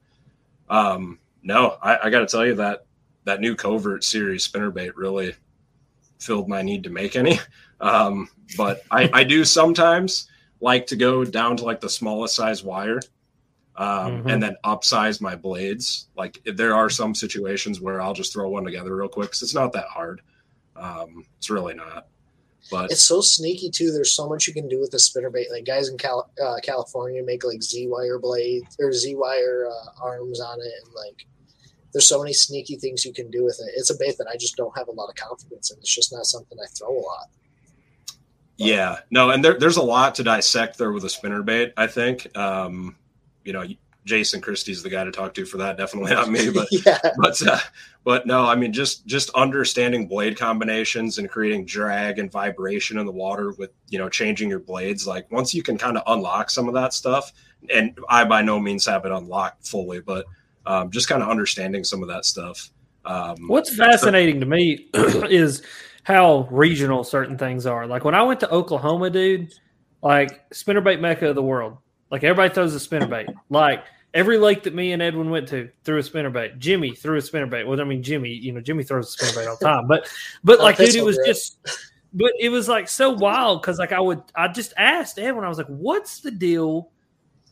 um, 0.70 1.18
no, 1.42 1.76
I, 1.82 1.98
I 2.04 2.10
got 2.10 2.20
to 2.20 2.26
tell 2.26 2.46
you 2.46 2.54
that 2.56 2.86
that 3.24 3.40
new 3.40 3.54
covert 3.54 4.04
series 4.04 4.46
spinnerbait 4.46 4.92
really 4.96 5.34
filled 6.18 6.48
my 6.48 6.62
need 6.62 6.84
to 6.84 6.90
make 6.90 7.16
any. 7.16 7.38
Um, 7.80 8.28
but 8.56 8.82
I, 8.92 9.10
I 9.12 9.24
do 9.24 9.44
sometimes 9.44 10.28
like 10.60 10.86
to 10.86 10.96
go 10.96 11.24
down 11.24 11.56
to 11.56 11.64
like 11.64 11.80
the 11.80 11.88
smallest 11.90 12.36
size 12.36 12.62
wire 12.62 13.00
um, 13.74 14.22
Mhm. 14.22 14.32
and 14.32 14.42
then 14.42 14.56
upsize 14.64 15.20
my 15.20 15.34
blades. 15.34 16.06
Like 16.16 16.38
there 16.44 16.76
are 16.76 16.88
some 16.88 17.12
situations 17.12 17.80
where 17.80 18.00
I'll 18.00 18.14
just 18.14 18.32
throw 18.32 18.48
one 18.50 18.62
together 18.64 18.94
real 18.94 19.08
quick 19.08 19.30
because 19.30 19.42
it's 19.42 19.54
not 19.54 19.72
that 19.72 19.86
hard. 19.88 20.20
Um, 20.76 21.26
it's 21.38 21.50
really 21.50 21.74
not. 21.74 22.06
But 22.70 22.92
It's 22.92 23.00
so 23.02 23.20
sneaky 23.20 23.68
too. 23.70 23.90
There's 23.90 24.12
so 24.12 24.28
much 24.28 24.46
you 24.46 24.54
can 24.54 24.68
do 24.68 24.78
with 24.78 24.92
the 24.92 24.98
spinnerbait. 24.98 25.50
Like 25.50 25.64
guys 25.64 25.88
in 25.88 25.98
Cal- 25.98 26.30
uh, 26.40 26.58
California 26.62 27.20
make 27.24 27.42
like 27.42 27.62
Z 27.64 27.88
wire 27.88 28.20
blades 28.20 28.76
or 28.78 28.92
Z 28.92 29.16
wire 29.16 29.66
uh, 29.68 30.00
arms 30.04 30.40
on 30.40 30.60
it, 30.60 30.72
and 30.84 30.94
like 30.94 31.26
there's 31.92 32.08
so 32.08 32.20
many 32.20 32.32
sneaky 32.32 32.76
things 32.76 33.04
you 33.04 33.12
can 33.12 33.30
do 33.30 33.44
with 33.44 33.60
it. 33.60 33.72
It's 33.76 33.90
a 33.90 33.96
bait 33.96 34.16
that 34.18 34.26
I 34.26 34.36
just 34.36 34.56
don't 34.56 34.76
have 34.76 34.88
a 34.88 34.92
lot 34.92 35.08
of 35.08 35.14
confidence 35.14 35.70
in. 35.70 35.78
It's 35.78 35.94
just 35.94 36.12
not 36.12 36.26
something 36.26 36.58
I 36.58 36.66
throw 36.66 36.90
a 36.90 37.00
lot. 37.00 37.28
Yeah, 38.56 38.98
no, 39.10 39.30
and 39.30 39.44
there, 39.44 39.58
there's 39.58 39.76
a 39.76 39.82
lot 39.82 40.14
to 40.16 40.22
dissect 40.22 40.78
there 40.78 40.92
with 40.92 41.04
a 41.04 41.10
spinner 41.10 41.42
bait. 41.42 41.72
I 41.76 41.86
think, 41.86 42.36
um, 42.36 42.96
you 43.44 43.52
know, 43.52 43.64
Jason 44.04 44.40
Christie's 44.40 44.82
the 44.82 44.90
guy 44.90 45.04
to 45.04 45.12
talk 45.12 45.34
to 45.34 45.44
for 45.44 45.58
that. 45.58 45.76
Definitely 45.76 46.12
not 46.12 46.30
me, 46.30 46.50
but 46.54 46.68
yeah. 46.70 46.98
but 47.18 47.40
uh, 47.46 47.58
but 48.04 48.26
no, 48.26 48.46
I 48.46 48.54
mean 48.54 48.72
just 48.72 49.06
just 49.06 49.30
understanding 49.30 50.06
blade 50.06 50.36
combinations 50.36 51.18
and 51.18 51.30
creating 51.30 51.66
drag 51.66 52.18
and 52.18 52.30
vibration 52.30 52.98
in 52.98 53.06
the 53.06 53.12
water 53.12 53.52
with 53.52 53.70
you 53.88 53.98
know 53.98 54.08
changing 54.08 54.48
your 54.48 54.58
blades. 54.58 55.06
Like 55.06 55.30
once 55.30 55.54
you 55.54 55.62
can 55.62 55.78
kind 55.78 55.96
of 55.96 56.02
unlock 56.06 56.50
some 56.50 56.68
of 56.68 56.74
that 56.74 56.94
stuff, 56.94 57.32
and 57.72 57.96
I 58.08 58.24
by 58.24 58.42
no 58.42 58.58
means 58.58 58.86
have 58.86 59.04
it 59.04 59.12
unlocked 59.12 59.66
fully, 59.66 60.00
but 60.00 60.26
um, 60.66 60.90
just 60.90 61.08
kind 61.08 61.22
of 61.22 61.28
understanding 61.28 61.84
some 61.84 62.02
of 62.02 62.08
that 62.08 62.24
stuff. 62.24 62.70
Um, 63.04 63.48
What's 63.48 63.74
fascinating 63.74 64.40
to 64.40 64.46
me 64.46 64.88
is 64.94 65.62
how 66.04 66.48
regional 66.50 67.04
certain 67.04 67.38
things 67.38 67.66
are. 67.66 67.86
Like 67.86 68.04
when 68.04 68.14
I 68.14 68.22
went 68.22 68.40
to 68.40 68.50
Oklahoma, 68.50 69.10
dude, 69.10 69.52
like 70.02 70.48
spinnerbait 70.50 71.00
mecca 71.00 71.28
of 71.28 71.34
the 71.34 71.42
world. 71.42 71.78
Like 72.10 72.24
everybody 72.24 72.52
throws 72.52 72.74
a 72.74 72.78
spinnerbait. 72.78 73.32
Like 73.48 73.84
every 74.14 74.38
lake 74.38 74.64
that 74.64 74.74
me 74.74 74.92
and 74.92 75.00
Edwin 75.00 75.30
went 75.30 75.48
to 75.48 75.70
threw 75.84 75.98
a 75.98 76.02
spinnerbait. 76.02 76.58
Jimmy 76.58 76.94
threw 76.94 77.16
a 77.16 77.22
spinnerbait. 77.22 77.66
Well, 77.66 77.80
I 77.80 77.84
mean, 77.84 78.02
Jimmy, 78.02 78.30
you 78.30 78.52
know, 78.52 78.60
Jimmy 78.60 78.84
throws 78.84 79.14
a 79.14 79.18
spinnerbait 79.18 79.48
all 79.48 79.56
the 79.58 79.64
time. 79.64 79.86
But 79.86 80.08
but 80.44 80.60
like, 80.60 80.76
dude, 80.76 80.94
it 80.94 81.04
was 81.04 81.18
just. 81.26 81.58
But 82.14 82.32
it 82.38 82.50
was 82.50 82.68
like 82.68 82.88
so 82.88 83.08
wild 83.08 83.62
because 83.62 83.78
like 83.78 83.92
I 83.92 84.00
would 84.00 84.22
I 84.34 84.48
just 84.48 84.74
asked 84.76 85.18
Edwin 85.18 85.44
I 85.44 85.48
was 85.48 85.56
like, 85.56 85.66
what's 85.68 86.20
the 86.20 86.30
deal 86.30 86.90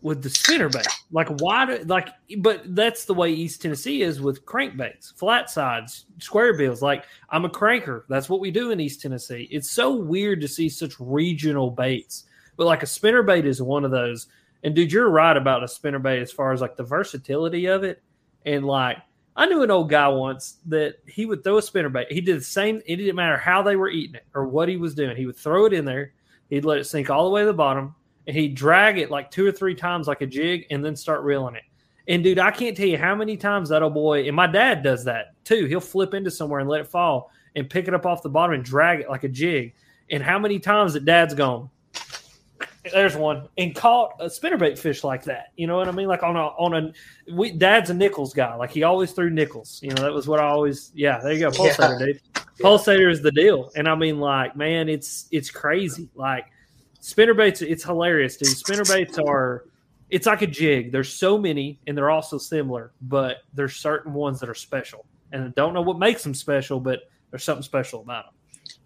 with 0.03 0.23
the 0.23 0.29
spinnerbait? 0.29 0.87
Like 1.13 1.29
why 1.41 1.67
do 1.67 1.85
like 1.85 2.09
but 2.39 2.75
that's 2.75 3.05
the 3.05 3.15
way 3.15 3.33
East 3.33 3.63
Tennessee 3.63 4.03
is 4.03 4.21
with 4.21 4.45
crankbaits, 4.45 5.15
flat 5.15 5.51
sides, 5.51 6.07
square 6.19 6.57
bills. 6.57 6.83
Like 6.83 7.05
I'm 7.29 7.45
a 7.45 7.51
cranker. 7.51 8.05
That's 8.09 8.29
what 8.29 8.41
we 8.41 8.51
do 8.51 8.71
in 8.71 8.81
East 8.81 9.03
Tennessee. 9.03 9.49
It's 9.51 9.71
so 9.71 9.95
weird 9.95 10.41
to 10.41 10.49
see 10.49 10.69
such 10.69 10.95
regional 10.99 11.71
baits. 11.71 12.25
But 12.57 12.67
like 12.67 12.83
a 12.83 12.87
spinnerbait 12.87 13.45
is 13.45 13.63
one 13.63 13.85
of 13.85 13.91
those 13.91 14.27
and 14.63 14.75
dude, 14.75 14.93
you're 14.93 15.09
right 15.09 15.37
about 15.37 15.63
a 15.63 15.67
spinnerbait 15.67 16.21
as 16.21 16.33
far 16.33 16.53
as 16.53 16.61
like 16.61 16.77
the 16.77 16.83
versatility 16.83 17.67
of 17.67 17.85
it. 17.85 18.03
And 18.45 18.65
like 18.65 18.99
I 19.37 19.47
knew 19.47 19.63
an 19.63 19.71
old 19.71 19.89
guy 19.89 20.09
once 20.09 20.59
that 20.67 20.97
he 21.07 21.25
would 21.25 21.43
throw 21.43 21.59
a 21.59 21.63
spinnerbait. 21.63 22.11
He 22.11 22.21
did 22.21 22.39
the 22.39 22.45
same. 22.45 22.83
It 22.87 22.97
didn't 22.97 23.17
matter 23.17 23.37
how 23.37 23.63
they 23.63 23.77
were 23.77 23.89
eating 23.89 24.17
it 24.17 24.27
or 24.35 24.47
what 24.47 24.69
he 24.69 24.77
was 24.77 24.95
doing. 24.95 25.17
He 25.17 25.27
would 25.27 25.37
throw 25.37 25.67
it 25.67 25.73
in 25.73 25.85
there. 25.85 26.13
He'd 26.51 26.65
let 26.65 26.79
it 26.79 26.85
sink 26.85 27.11
all 27.11 27.25
the 27.25 27.31
way 27.31 27.43
to 27.43 27.47
the 27.47 27.53
bottom, 27.53 27.95
he'd 28.27 28.55
drag 28.55 28.99
it 28.99 29.11
like 29.11 29.31
two 29.31 29.47
or 29.47 29.53
three 29.53 29.75
times 29.75 30.07
like 30.07 30.21
a 30.21 30.27
jig, 30.27 30.67
and 30.71 30.85
then 30.85 30.97
start 30.97 31.23
reeling 31.23 31.57
it. 31.57 31.63
And 32.09 32.25
dude, 32.25 32.39
I 32.39 32.51
can't 32.51 32.77
tell 32.77 32.87
you 32.87 32.99
how 32.99 33.15
many 33.15 33.37
times 33.37 33.69
that 33.69 33.83
old 33.83 33.95
boy 33.95 34.27
and 34.27 34.35
my 34.35 34.47
dad 34.47 34.83
does 34.83 35.05
that 35.05 35.35
too. 35.45 35.67
He'll 35.67 35.81
flip 35.81 36.15
into 36.15 36.31
somewhere 36.31 36.61
and 36.61 36.69
let 36.69 36.81
it 36.81 36.89
fall 36.89 37.31
and 37.55 37.69
pick 37.69 37.89
it 37.89 37.95
up 37.95 38.07
off 38.07 38.23
the 38.23 38.29
bottom 38.29 38.55
and 38.55 38.65
drag 38.65 39.01
it 39.01 39.09
like 39.09 39.25
a 39.25 39.29
jig. 39.29 39.75
And 40.11 40.23
how 40.23 40.39
many 40.39 40.59
times 40.59 40.95
that 40.95 41.05
dad's 41.05 41.35
gone, 41.35 41.71
there's 42.93 43.15
one 43.15 43.49
and 43.59 43.75
caught 43.75 44.15
a 44.19 44.27
spinnerbait 44.27 44.79
fish 44.79 45.05
like 45.05 45.25
that. 45.25 45.53
You 45.57 45.67
know 45.67 45.77
what 45.77 45.89
I 45.89 45.93
mean? 45.93 46.09
Like 46.09 46.23
on 46.23 46.37
a 46.37 46.47
on 46.47 46.75
a 46.75 47.33
we 47.33 47.53
dad's 47.53 47.91
a 47.91 47.95
Nichols 47.95 48.33
guy. 48.33 48.55
Like 48.55 48.71
he 48.71 48.83
always 48.83 49.13
threw 49.13 49.31
Nichols. 49.31 49.81
You 49.83 49.91
know 49.91 50.03
that 50.03 50.13
was 50.13 50.27
what 50.27 50.41
I 50.41 50.45
always. 50.45 50.91
Yeah, 50.95 51.19
there 51.19 51.33
you 51.33 51.41
go, 51.41 51.51
pulsator, 51.51 52.01
yeah. 52.01 52.07
dude. 52.07 52.21
Pulsator 52.61 53.11
is 53.11 53.23
the 53.23 53.33
deal. 53.33 53.71
And 53.77 53.89
I 53.89 53.95
mean, 53.95 54.19
like, 54.19 54.57
man, 54.57 54.89
it's 54.89 55.29
it's 55.31 55.51
crazy. 55.51 56.09
Like 56.15 56.47
spinnerbaits, 57.01 57.63
it's 57.63 57.85
hilarious, 57.85 58.37
dude. 58.37 58.49
Spinnerbaits 58.49 59.19
are. 59.27 59.65
It's 60.11 60.27
like 60.27 60.43
a 60.43 60.47
jig. 60.47 60.91
There's 60.91 61.13
so 61.13 61.39
many, 61.39 61.79
and 61.87 61.97
they're 61.97 62.11
also 62.11 62.37
similar, 62.37 62.91
but 63.03 63.39
there's 63.55 63.77
certain 63.77 64.13
ones 64.13 64.41
that 64.41 64.49
are 64.49 64.55
special, 64.55 65.07
and 65.33 65.45
I 65.45 65.49
don't 65.55 65.73
know 65.73 65.83
what 65.83 65.99
makes 65.99 66.25
them 66.25 66.35
special, 66.35 66.81
but 66.81 67.03
there's 67.31 67.45
something 67.45 67.63
special 67.63 68.01
about 68.01 68.27
them. 68.27 68.35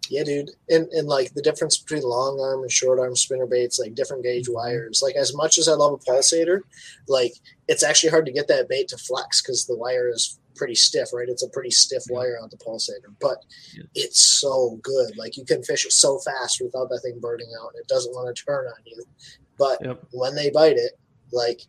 Yeah, 0.09 0.23
dude. 0.23 0.51
And 0.69 0.87
and 0.89 1.07
like 1.07 1.33
the 1.33 1.41
difference 1.41 1.77
between 1.77 2.03
long 2.03 2.39
arm 2.39 2.61
and 2.61 2.71
short 2.71 2.99
arm 2.99 3.15
spinner 3.15 3.47
baits, 3.47 3.79
like 3.79 3.95
different 3.95 4.23
gauge 4.23 4.47
wires. 4.47 5.01
Like 5.03 5.15
as 5.15 5.35
much 5.35 5.57
as 5.57 5.67
I 5.67 5.73
love 5.73 5.93
a 5.93 5.97
pulsator, 5.97 6.61
like 7.07 7.33
it's 7.67 7.83
actually 7.83 8.11
hard 8.11 8.25
to 8.27 8.31
get 8.31 8.47
that 8.47 8.69
bait 8.69 8.87
to 8.89 8.97
flex 8.97 9.41
because 9.41 9.65
the 9.65 9.75
wire 9.75 10.09
is 10.09 10.39
pretty 10.55 10.75
stiff, 10.75 11.09
right? 11.13 11.29
It's 11.29 11.43
a 11.43 11.49
pretty 11.49 11.71
stiff 11.71 12.03
wire 12.09 12.39
on 12.41 12.49
the 12.49 12.57
pulsator, 12.57 13.13
but 13.19 13.37
it's 13.93 14.21
so 14.21 14.79
good. 14.81 15.17
Like 15.17 15.37
you 15.37 15.45
can 15.45 15.63
fish 15.63 15.85
it 15.85 15.91
so 15.91 16.19
fast 16.19 16.61
without 16.61 16.89
that 16.89 17.01
thing 17.01 17.19
burning 17.19 17.51
out. 17.61 17.71
And 17.73 17.81
it 17.81 17.87
doesn't 17.87 18.13
want 18.13 18.35
to 18.35 18.43
turn 18.43 18.65
on 18.65 18.81
you. 18.85 19.03
But 19.57 19.79
yep. 19.83 20.03
when 20.11 20.35
they 20.35 20.49
bite 20.49 20.77
it, 20.77 20.93
like 21.31 21.61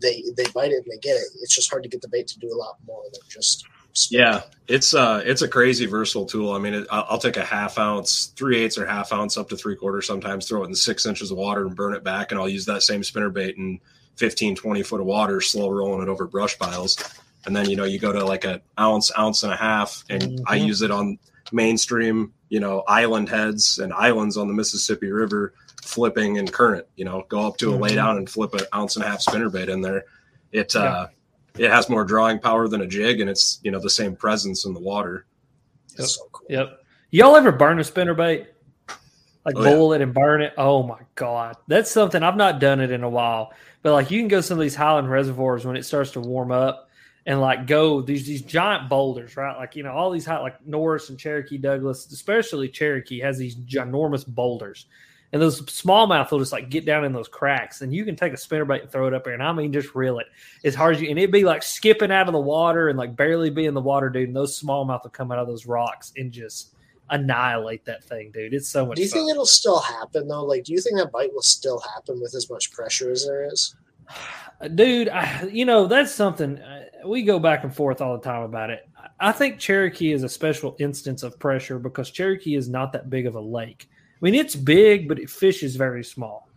they 0.00 0.24
they 0.36 0.44
bite 0.54 0.72
it 0.72 0.84
and 0.84 0.92
they 0.92 0.98
get 0.98 1.16
it. 1.16 1.28
It's 1.42 1.54
just 1.54 1.70
hard 1.70 1.82
to 1.82 1.88
get 1.88 2.02
the 2.02 2.08
bait 2.08 2.28
to 2.28 2.38
do 2.38 2.52
a 2.52 2.56
lot 2.56 2.76
more 2.86 3.04
than 3.12 3.20
just 3.28 3.64
yeah, 4.10 4.42
it's 4.68 4.94
uh 4.94 5.22
it's 5.24 5.42
a 5.42 5.48
crazy 5.48 5.86
versatile 5.86 6.26
tool. 6.26 6.52
I 6.52 6.58
mean, 6.58 6.74
it, 6.74 6.86
I'll 6.90 7.18
take 7.18 7.36
a 7.36 7.44
half 7.44 7.78
ounce, 7.78 8.26
three 8.36 8.58
eighths 8.58 8.78
or 8.78 8.86
half 8.86 9.12
ounce 9.12 9.36
up 9.36 9.48
to 9.48 9.56
three 9.56 9.76
quarters 9.76 10.06
sometimes, 10.06 10.46
throw 10.46 10.62
it 10.62 10.68
in 10.68 10.74
six 10.74 11.06
inches 11.06 11.30
of 11.30 11.38
water 11.38 11.66
and 11.66 11.74
burn 11.74 11.94
it 11.94 12.04
back, 12.04 12.30
and 12.30 12.40
I'll 12.40 12.48
use 12.48 12.66
that 12.66 12.82
same 12.82 13.02
spinner 13.02 13.30
bait 13.30 13.56
in 13.56 13.80
15, 14.16 14.56
20 14.56 14.82
foot 14.82 15.00
of 15.00 15.06
water, 15.06 15.40
slow 15.40 15.70
rolling 15.70 16.02
it 16.02 16.08
over 16.08 16.26
brush 16.26 16.58
piles. 16.58 16.96
And 17.46 17.54
then 17.54 17.70
you 17.70 17.76
know 17.76 17.84
you 17.84 17.98
go 17.98 18.12
to 18.12 18.24
like 18.24 18.44
an 18.44 18.60
ounce, 18.78 19.10
ounce 19.18 19.42
and 19.42 19.52
a 19.52 19.56
half, 19.56 20.04
and 20.10 20.22
mm-hmm. 20.22 20.44
I 20.46 20.56
use 20.56 20.82
it 20.82 20.90
on 20.90 21.18
mainstream, 21.52 22.32
you 22.48 22.60
know, 22.60 22.82
island 22.86 23.28
heads 23.28 23.78
and 23.78 23.92
islands 23.92 24.36
on 24.36 24.48
the 24.48 24.54
Mississippi 24.54 25.10
River, 25.10 25.54
flipping 25.82 26.38
and 26.38 26.52
current. 26.52 26.86
You 26.96 27.04
know, 27.04 27.24
go 27.28 27.46
up 27.46 27.56
to 27.58 27.70
a 27.70 27.72
mm-hmm. 27.72 27.84
laydown 27.84 28.18
and 28.18 28.28
flip 28.28 28.54
an 28.54 28.66
ounce 28.74 28.96
and 28.96 29.04
a 29.04 29.08
half 29.08 29.20
spinner 29.20 29.50
bait 29.50 29.68
in 29.68 29.80
there. 29.80 30.04
It 30.52 30.74
yeah. 30.74 30.80
uh 30.80 31.08
it 31.58 31.70
has 31.70 31.88
more 31.88 32.04
drawing 32.04 32.38
power 32.38 32.68
than 32.68 32.80
a 32.80 32.86
jig, 32.86 33.20
and 33.20 33.28
it's 33.28 33.60
you 33.62 33.70
know 33.70 33.80
the 33.80 33.90
same 33.90 34.16
presence 34.16 34.64
in 34.64 34.74
the 34.74 34.80
water. 34.80 35.26
Yep. 35.98 36.08
So 36.08 36.22
cool. 36.32 36.46
Yep. 36.48 36.84
Y'all 37.10 37.36
ever 37.36 37.52
burn 37.52 37.78
a 37.78 37.84
spinner 37.84 38.14
bait? 38.14 38.48
Like 39.44 39.56
oh, 39.56 39.64
boil 39.64 39.90
yeah. 39.90 39.96
it 39.96 40.02
and 40.02 40.14
burn 40.14 40.42
it? 40.42 40.52
Oh 40.58 40.82
my 40.82 41.00
god, 41.14 41.56
that's 41.66 41.90
something 41.90 42.22
I've 42.22 42.36
not 42.36 42.60
done 42.60 42.80
it 42.80 42.90
in 42.90 43.02
a 43.02 43.08
while. 43.08 43.52
But 43.82 43.92
like 43.92 44.10
you 44.10 44.20
can 44.20 44.28
go 44.28 44.40
some 44.40 44.58
of 44.58 44.62
these 44.62 44.74
highland 44.74 45.10
reservoirs 45.10 45.64
when 45.64 45.76
it 45.76 45.84
starts 45.84 46.12
to 46.12 46.20
warm 46.20 46.52
up, 46.52 46.87
and 47.28 47.42
like 47.42 47.66
go 47.66 48.00
these 48.00 48.26
these 48.26 48.40
giant 48.40 48.88
boulders, 48.88 49.36
right? 49.36 49.56
Like 49.56 49.76
you 49.76 49.82
know 49.82 49.92
all 49.92 50.10
these 50.10 50.24
high 50.24 50.40
like 50.40 50.66
Norris 50.66 51.10
and 51.10 51.18
Cherokee 51.18 51.58
Douglas, 51.58 52.10
especially 52.10 52.70
Cherokee 52.70 53.20
has 53.20 53.36
these 53.36 53.54
ginormous 53.54 54.26
boulders, 54.26 54.86
and 55.34 55.40
those 55.40 55.60
smallmouth 55.60 56.30
will 56.30 56.38
just 56.38 56.52
like 56.52 56.70
get 56.70 56.86
down 56.86 57.04
in 57.04 57.12
those 57.12 57.28
cracks, 57.28 57.82
and 57.82 57.94
you 57.94 58.06
can 58.06 58.16
take 58.16 58.32
a 58.32 58.36
spinnerbait 58.36 58.80
and 58.80 58.90
throw 58.90 59.06
it 59.06 59.12
up 59.12 59.24
there, 59.24 59.34
and 59.34 59.42
I 59.42 59.52
mean 59.52 59.74
just 59.74 59.94
reel 59.94 60.18
it 60.20 60.26
as 60.64 60.74
hard 60.74 60.96
as 60.96 61.02
you, 61.02 61.10
and 61.10 61.18
it'd 61.18 61.30
be 61.30 61.44
like 61.44 61.62
skipping 61.62 62.10
out 62.10 62.28
of 62.28 62.32
the 62.32 62.40
water 62.40 62.88
and 62.88 62.98
like 62.98 63.14
barely 63.14 63.50
be 63.50 63.66
in 63.66 63.74
the 63.74 63.80
water, 63.82 64.08
dude. 64.08 64.28
And 64.28 64.36
those 64.36 64.58
smallmouth 64.58 65.02
will 65.02 65.10
come 65.10 65.30
out 65.30 65.38
of 65.38 65.46
those 65.46 65.66
rocks 65.66 66.14
and 66.16 66.32
just 66.32 66.76
annihilate 67.10 67.84
that 67.84 68.02
thing, 68.04 68.30
dude. 68.32 68.54
It's 68.54 68.70
so 68.70 68.86
much. 68.86 68.96
Do 68.96 69.02
you 69.02 69.08
fun. 69.08 69.18
think 69.18 69.32
it'll 69.32 69.44
still 69.44 69.80
happen 69.80 70.28
though? 70.28 70.44
Like, 70.44 70.64
do 70.64 70.72
you 70.72 70.80
think 70.80 70.96
that 70.96 71.12
bite 71.12 71.34
will 71.34 71.42
still 71.42 71.80
happen 71.94 72.22
with 72.22 72.34
as 72.34 72.48
much 72.48 72.72
pressure 72.72 73.10
as 73.10 73.26
there 73.26 73.44
is? 73.52 73.76
Dude, 74.74 75.08
I, 75.08 75.44
you 75.52 75.64
know 75.64 75.86
that's 75.86 76.12
something 76.12 76.58
uh, 76.58 76.84
we 77.06 77.22
go 77.22 77.38
back 77.38 77.62
and 77.62 77.74
forth 77.74 78.00
all 78.00 78.16
the 78.16 78.24
time 78.24 78.42
about 78.42 78.70
it. 78.70 78.88
I 79.20 79.32
think 79.32 79.58
Cherokee 79.58 80.12
is 80.12 80.22
a 80.22 80.28
special 80.28 80.76
instance 80.78 81.22
of 81.22 81.38
pressure 81.38 81.78
because 81.78 82.10
Cherokee 82.10 82.56
is 82.56 82.68
not 82.68 82.92
that 82.92 83.10
big 83.10 83.26
of 83.26 83.34
a 83.34 83.40
lake. 83.40 83.88
I 83.90 84.18
mean, 84.20 84.34
it's 84.34 84.56
big, 84.56 85.08
but 85.08 85.18
it 85.18 85.30
fish 85.30 85.62
is 85.62 85.76
very 85.76 86.02
small. 86.02 86.48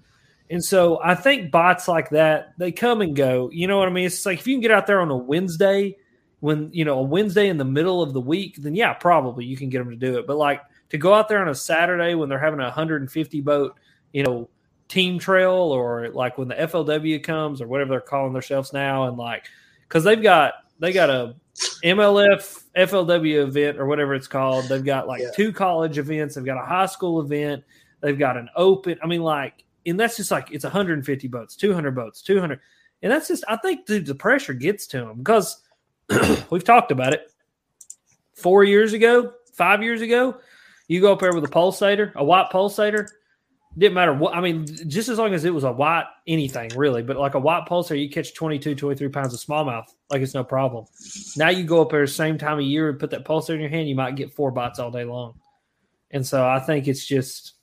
And 0.50 0.64
so 0.64 1.00
I 1.02 1.16
think 1.16 1.52
bots 1.52 1.88
like 1.88 2.10
that, 2.10 2.54
they 2.58 2.72
come 2.72 3.02
and 3.02 3.16
go. 3.16 3.50
You 3.52 3.68
know 3.68 3.78
what 3.78 3.88
I 3.88 3.92
mean? 3.92 4.06
It's 4.06 4.26
like 4.26 4.40
if 4.40 4.48
you 4.48 4.56
can 4.56 4.62
get 4.62 4.72
out 4.72 4.88
there 4.88 5.00
on 5.00 5.10
a 5.10 5.16
Wednesday, 5.16 5.96
when, 6.42 6.70
you 6.74 6.84
know, 6.86 7.00
a 7.00 7.04
Wednesday 7.04 7.50
in 7.50 7.58
the 7.58 7.66
middle 7.66 8.02
of 8.02 8.14
the 8.14 8.20
week, 8.20 8.58
then 8.58 8.76
yeah, 8.76 8.94
probably 8.94 9.46
you 9.46 9.56
can 9.56 9.70
get 9.70 9.78
them 9.78 9.92
to 9.92 9.96
do 9.96 10.18
it. 10.18 10.28
But 10.28 10.38
like 10.38 10.62
to 10.90 10.98
go 10.98 11.14
out 11.14 11.30
there 11.30 11.40
on 11.40 11.50
a 11.50 11.56
Saturday 11.56 12.16
when 12.16 12.30
they're 12.30 12.40
having 12.40 12.60
a 12.60 12.64
150 12.64 13.42
boat, 13.42 13.78
you 14.12 14.24
know, 14.24 14.50
team 14.92 15.18
trail 15.18 15.54
or 15.54 16.10
like 16.10 16.38
when 16.38 16.50
the 16.50 16.56
FLW 16.56 17.24
comes 17.24 17.62
or 17.62 17.68
whatever 17.68 17.92
they're 17.92 18.02
calling 18.02 18.34
themselves 18.34 18.74
now, 18.74 19.08
and 19.08 19.18
like, 19.18 19.46
because 19.88 20.04
they've 20.04 20.22
got, 20.22 20.54
they 20.80 20.92
got 20.92 21.10
a 21.10 21.36
MLF 21.84 22.64
FLW 22.76 23.44
event 23.44 23.80
or 23.80 23.86
whatever 23.86 24.14
it's 24.14 24.28
called. 24.28 24.66
They've 24.66 24.84
got 24.84 25.08
like 25.08 25.22
yeah. 25.22 25.32
two 25.34 25.54
college 25.54 25.98
events. 25.98 26.36
They've 26.36 26.46
got 26.46 26.62
a 26.62 26.66
high 26.66 26.88
school 26.88 27.22
event. 27.22 27.64
They've 28.02 28.20
got 28.20 28.36
an 28.36 28.50
open. 28.56 29.00
I 29.02 29.08
mean, 29.08 29.22
like, 29.22 29.64
and 29.86 29.98
that's 29.98 30.18
just 30.18 30.30
like 30.30 30.52
it's 30.52 30.66
150 30.66 31.28
boats, 31.30 31.56
200 31.56 31.96
boats, 31.96 32.22
200, 32.22 32.60
and 33.02 33.12
that's 33.12 33.30
just. 33.30 33.46
I 33.48 33.56
think 33.58 33.86
the, 33.86 34.00
the 34.00 34.16
pressure 34.16 34.54
gets 34.54 34.88
to 34.88 34.98
them 34.98 35.20
because 35.20 35.62
we've 36.50 36.64
talked 36.64 36.92
about 36.92 37.14
it. 37.14 37.32
Four 38.34 38.64
years 38.64 38.94
ago, 38.94 39.34
five 39.54 39.82
years 39.84 40.02
ago, 40.02 40.38
you 40.88 41.00
go 41.00 41.14
up 41.14 41.20
there 41.20 41.34
with 41.34 41.46
a 41.46 41.48
pulsator, 41.48 42.14
a 42.16 42.24
white 42.24 42.50
pulsator, 42.52 43.08
didn't 43.78 43.94
matter 43.94 44.14
what 44.14 44.36
i 44.36 44.42
mean 44.42 44.66
just 44.88 45.08
as 45.08 45.18
long 45.18 45.34
as 45.34 45.46
it 45.46 45.54
was 45.54 45.64
a 45.64 45.72
white 45.72 46.06
anything 46.28 46.70
really 46.76 47.02
but 47.02 47.16
like 47.16 47.36
a 47.36 47.40
white 47.40 47.66
pulsar 47.68 48.00
you 48.00 48.10
catch 48.10 48.34
22 48.34 48.76
23 48.76 49.08
pounds 49.10 49.34
of 49.34 49.40
smallmouth 49.40 49.86
like 50.10 50.22
it's 50.22 50.34
no 50.34 50.44
problem. 50.44 50.86
Now 51.38 51.50
you 51.50 51.64
go 51.64 51.82
up 51.82 51.90
there 51.90 52.06
same 52.06 52.38
time 52.38 52.60
of 52.60 52.66
year 52.66 52.90
and 52.90 53.00
put 53.00 53.12
that 53.12 53.24
pulsar 53.24 53.56
in 53.56 53.62
your 53.62 53.70
hand 53.70 53.88
you 53.88 53.96
might 53.96 54.16
get 54.16 54.34
four 54.34 54.52
bites 54.52 54.78
all 54.78 54.92
day 54.92 55.06
long. 55.06 55.40
And 56.12 56.26
so 56.28 56.46
i 56.46 56.60
think 56.60 56.88
it's 56.88 57.06
just 57.06 57.54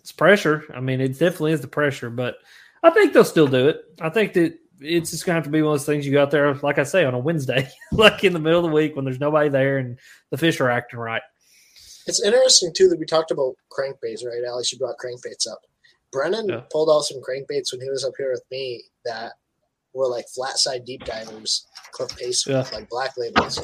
it's 0.00 0.12
pressure. 0.12 0.64
I 0.74 0.80
mean 0.80 1.00
it 1.00 1.18
definitely 1.18 1.52
is 1.52 1.60
the 1.60 1.68
pressure 1.68 2.10
but 2.10 2.36
i 2.82 2.90
think 2.90 3.12
they'll 3.12 3.24
still 3.24 3.46
do 3.46 3.68
it. 3.68 3.82
I 4.00 4.10
think 4.10 4.32
that 4.32 4.58
it's 4.80 5.12
just 5.12 5.24
gonna 5.24 5.36
have 5.36 5.44
to 5.44 5.50
be 5.50 5.62
one 5.62 5.74
of 5.74 5.78
those 5.78 5.86
things 5.86 6.04
you 6.04 6.10
go 6.10 6.22
out 6.22 6.32
there 6.32 6.52
like 6.56 6.78
i 6.78 6.82
say 6.82 7.04
on 7.04 7.14
a 7.14 7.18
wednesday 7.18 7.70
like 7.92 8.24
in 8.24 8.32
the 8.32 8.38
middle 8.40 8.58
of 8.58 8.68
the 8.68 8.74
week 8.74 8.96
when 8.96 9.04
there's 9.04 9.20
nobody 9.20 9.48
there 9.48 9.78
and 9.78 9.96
the 10.30 10.36
fish 10.36 10.60
are 10.60 10.70
acting 10.70 10.98
right 10.98 11.22
It's 12.06 12.22
interesting 12.22 12.72
too 12.74 12.88
that 12.88 12.98
we 12.98 13.06
talked 13.06 13.30
about 13.30 13.54
crankbaits, 13.72 14.24
right? 14.26 14.44
Alex, 14.46 14.72
you 14.72 14.78
brought 14.78 14.96
crankbaits 14.98 15.50
up. 15.50 15.60
Brennan 16.12 16.48
Yeah. 16.48 16.62
pulled 16.70 16.90
out 16.90 17.02
some 17.04 17.22
crankbaits 17.22 17.72
when 17.72 17.80
he 17.82 17.90
was 17.90 18.04
up 18.04 18.14
here 18.18 18.30
with 18.32 18.44
me 18.50 18.84
that 19.04 19.34
were 19.94 20.08
like 20.08 20.26
flat 20.34 20.58
side 20.58 20.84
deep 20.84 21.04
divers, 21.04 21.66
Cliff 21.92 22.10
Pace, 22.16 22.46
Yeah. 22.46 22.64
like 22.72 22.88
black 22.90 23.12
labels. 23.18 23.60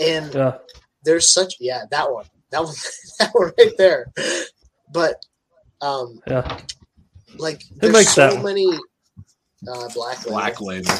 And 0.00 0.34
Yeah. 0.34 0.58
there's 1.04 1.32
such 1.32 1.54
yeah, 1.60 1.84
that 1.90 2.12
one. 2.12 2.26
That 2.52 2.64
one 2.64 2.74
that 3.20 3.30
one 3.34 3.52
right 3.58 3.72
there. 3.78 4.12
But 4.92 5.16
um 5.82 6.20
Yeah. 6.28 6.58
like 7.38 7.62
there's 7.80 7.92
makes 7.92 8.14
so 8.14 8.36
that 8.36 8.42
many 8.42 8.78
uh 9.68 9.88
black 9.94 10.26
label. 10.26 10.32
Black 10.32 10.60
label 10.60 10.92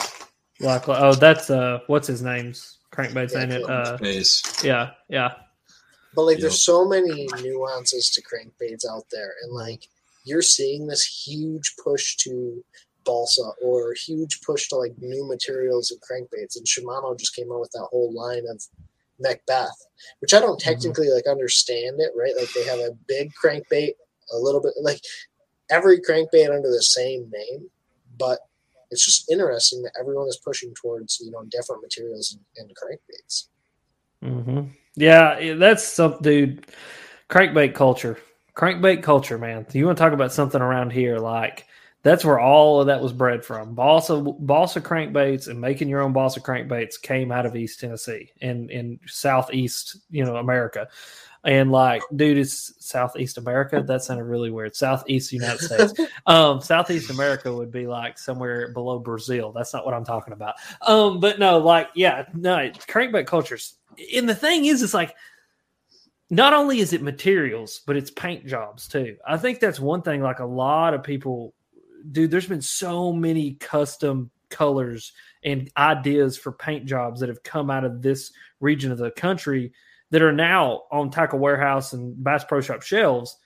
Like, 0.61 0.89
oh, 0.89 1.15
that's 1.15 1.51
uh, 1.51 1.81
what's 1.87 2.07
his 2.09 2.23
name's 2.23 2.79
crankbaits, 2.95 3.35
Yeah, 3.35 3.43
ain't 3.43 3.53
it? 3.53 3.69
Uh, 3.69 3.99
base. 4.01 4.43
yeah, 4.65 4.91
yeah, 5.09 5.33
But 6.17 6.25
like, 6.25 6.39
Yep. 6.39 6.41
there's 6.43 6.63
so 6.63 6.87
many 6.89 7.29
nuances 7.43 8.11
to 8.11 8.23
crankbaits 8.23 8.87
out 8.89 9.05
there, 9.13 9.35
and 9.43 9.53
like, 9.53 9.89
you're 10.25 10.43
seeing 10.43 10.87
this 10.89 11.05
huge 11.05 11.75
push 11.85 12.17
to 12.17 12.65
balsa 13.05 13.53
or 13.63 13.95
huge 13.95 14.41
push 14.41 14.69
to 14.69 14.77
like 14.77 14.95
new 14.99 15.25
materials 15.29 15.93
and 15.93 16.01
crankbaits. 16.01 16.57
And 16.57 16.67
Shimano 16.67 17.17
just 17.17 17.37
came 17.37 17.53
out 17.53 17.61
with 17.61 17.71
that 17.73 17.87
whole 17.93 18.13
line 18.13 18.45
of 18.51 18.61
Macbeth, 19.21 19.87
which 20.19 20.35
I 20.35 20.41
don't 20.41 20.59
technically 20.59 21.11
like 21.11 21.27
understand 21.29 22.01
it, 22.01 22.11
right? 22.17 22.35
Like, 22.37 22.51
they 22.55 22.65
have 22.65 22.81
a 22.81 22.97
big 23.07 23.33
crankbait, 23.35 23.93
a 24.33 24.39
little 24.39 24.61
bit 24.61 24.73
like 24.83 25.01
every 25.71 26.01
crankbait 26.01 26.49
under 26.55 26.71
the 26.71 26.83
same 26.83 27.31
name, 27.31 27.71
but 28.19 28.41
it's 28.91 29.05
just 29.05 29.31
interesting 29.31 29.83
that 29.83 29.97
everyone 29.99 30.29
is 30.29 30.41
pushing 30.45 30.73
towards 30.75 31.21
you 31.21 31.31
know 31.31 31.45
different 31.51 31.83
materials 31.83 32.37
and, 32.57 32.69
and 32.69 32.77
crankbaits. 32.77 33.49
hmm 34.23 34.71
yeah. 34.97 35.55
That's 35.55 35.87
some 35.87 36.19
dude. 36.23 36.67
Crankbait 37.29 37.75
culture, 37.75 38.19
crankbait 38.55 39.03
culture, 39.03 39.39
man. 39.39 39.67
You 39.73 39.87
want 39.87 39.99
to 39.99 40.03
talk 40.05 40.13
about 40.13 40.33
something 40.33 40.61
around 40.61 40.91
here? 40.93 41.19
Like 41.19 41.67
that's 42.03 42.25
where 42.25 42.39
all 42.39 42.81
of 42.81 42.87
that 42.87 43.03
was 43.03 43.13
bred 43.13 43.45
from. 43.45 43.75
Balsa, 43.75 44.21
balsa 44.21 44.81
crankbaits, 44.81 45.49
and 45.49 45.61
making 45.61 45.89
your 45.89 46.03
own 46.03 46.13
balsa 46.13 46.41
crankbaits 46.41 47.01
came 47.01 47.33
out 47.33 47.47
of 47.47 47.57
East 47.57 47.81
Tennessee 47.81 48.31
and 48.41 48.71
in 48.71 49.01
southeast, 49.07 49.99
you 50.11 50.25
know, 50.25 50.37
America. 50.37 50.89
And 51.47 51.71
like, 51.71 52.03
dude, 52.15 52.39
it's 52.39 52.75
Southeast 52.85 53.39
America. 53.39 53.81
That 53.81 54.03
sounded 54.03 54.25
really 54.25 54.51
weird. 54.51 54.75
Southeast 54.75 55.33
United 55.33 55.61
States. 55.61 55.95
um, 56.27 56.61
Southeast 56.61 57.09
America 57.11 57.55
would 57.55 57.71
be 57.71 57.87
like 57.87 58.19
somewhere 58.19 58.73
below 58.73 58.99
Brazil. 58.99 59.53
That's 59.53 59.73
not 59.73 59.85
what 59.85 59.95
I'm 59.95 60.05
talking 60.05 60.33
about. 60.33 60.57
Um, 60.83 61.21
but 61.21 61.39
no, 61.39 61.59
like, 61.59 61.89
yeah, 61.95 62.25
no, 62.35 62.57
crankbait 62.89 63.27
cultures. 63.27 63.75
And 64.15 64.29
the 64.29 64.35
thing 64.35 64.65
is, 64.65 64.83
it's 64.83 64.95
like, 64.95 65.15
not 66.31 66.53
only 66.53 66.81
is 66.81 66.93
it 66.93 67.03
materials, 67.03 67.81
but 67.87 67.97
it's 67.97 68.11
paint 68.11 68.47
jobs 68.47 68.89
too. 68.89 69.17
I 69.27 69.37
think 69.37 69.61
that's 69.61 69.79
one 69.79 70.03
thing. 70.03 70.23
Like 70.23 70.41
a 70.41 70.47
lot 70.47 70.95
of 70.95 71.05
people, 71.05 71.55
dude. 72.13 72.31
There's 72.31 72.47
been 72.47 72.63
so 72.63 73.13
many 73.13 73.55
custom 73.55 74.31
colors 74.51 75.13
and 75.43 75.71
ideas 75.77 76.37
for 76.37 76.53
paint 76.53 76.87
jobs 76.87 77.21
that 77.21 77.29
have 77.29 77.43
come 77.43 77.71
out 77.71 77.85
of 77.85 78.03
this 78.03 78.33
region 78.61 78.93
of 78.93 78.99
the 78.99 79.11
country 79.11 79.73
that 80.11 80.23
are 80.23 80.33
now 80.33 80.83
on 80.91 81.11
Tackle 81.11 81.39
Warehouse 81.39 81.93
and 81.93 82.23
Bass 82.23 82.45
Pro 82.45 82.61
Shop 82.61 82.83
shelves. 82.83 83.37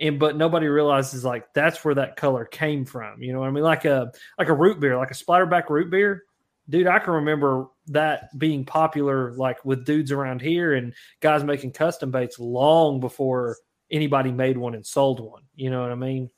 And 0.00 0.18
but 0.18 0.36
nobody 0.36 0.66
realizes 0.66 1.24
like 1.24 1.52
that's 1.54 1.84
where 1.84 1.94
that 1.94 2.16
color 2.16 2.44
came 2.44 2.84
from. 2.84 3.22
You 3.22 3.32
know 3.32 3.40
what 3.40 3.48
I 3.48 3.52
mean? 3.52 3.62
Like 3.62 3.84
a 3.84 4.10
like 4.38 4.48
a 4.48 4.54
root 4.54 4.80
beer, 4.80 4.96
like 4.96 5.12
a 5.12 5.14
splatterback 5.14 5.70
root 5.70 5.90
beer. 5.90 6.24
Dude, 6.68 6.86
I 6.86 6.98
can 6.98 7.14
remember 7.14 7.68
that 7.88 8.36
being 8.36 8.64
popular 8.64 9.32
like 9.34 9.64
with 9.64 9.84
dudes 9.84 10.10
around 10.10 10.40
here 10.40 10.74
and 10.74 10.94
guys 11.20 11.44
making 11.44 11.72
custom 11.72 12.10
baits 12.10 12.38
long 12.38 12.98
before 12.98 13.58
anybody 13.90 14.32
made 14.32 14.56
one 14.56 14.74
and 14.74 14.84
sold 14.84 15.20
one. 15.20 15.42
You 15.54 15.70
know 15.70 15.82
what 15.82 15.92
I 15.92 15.96
mean? 15.96 16.30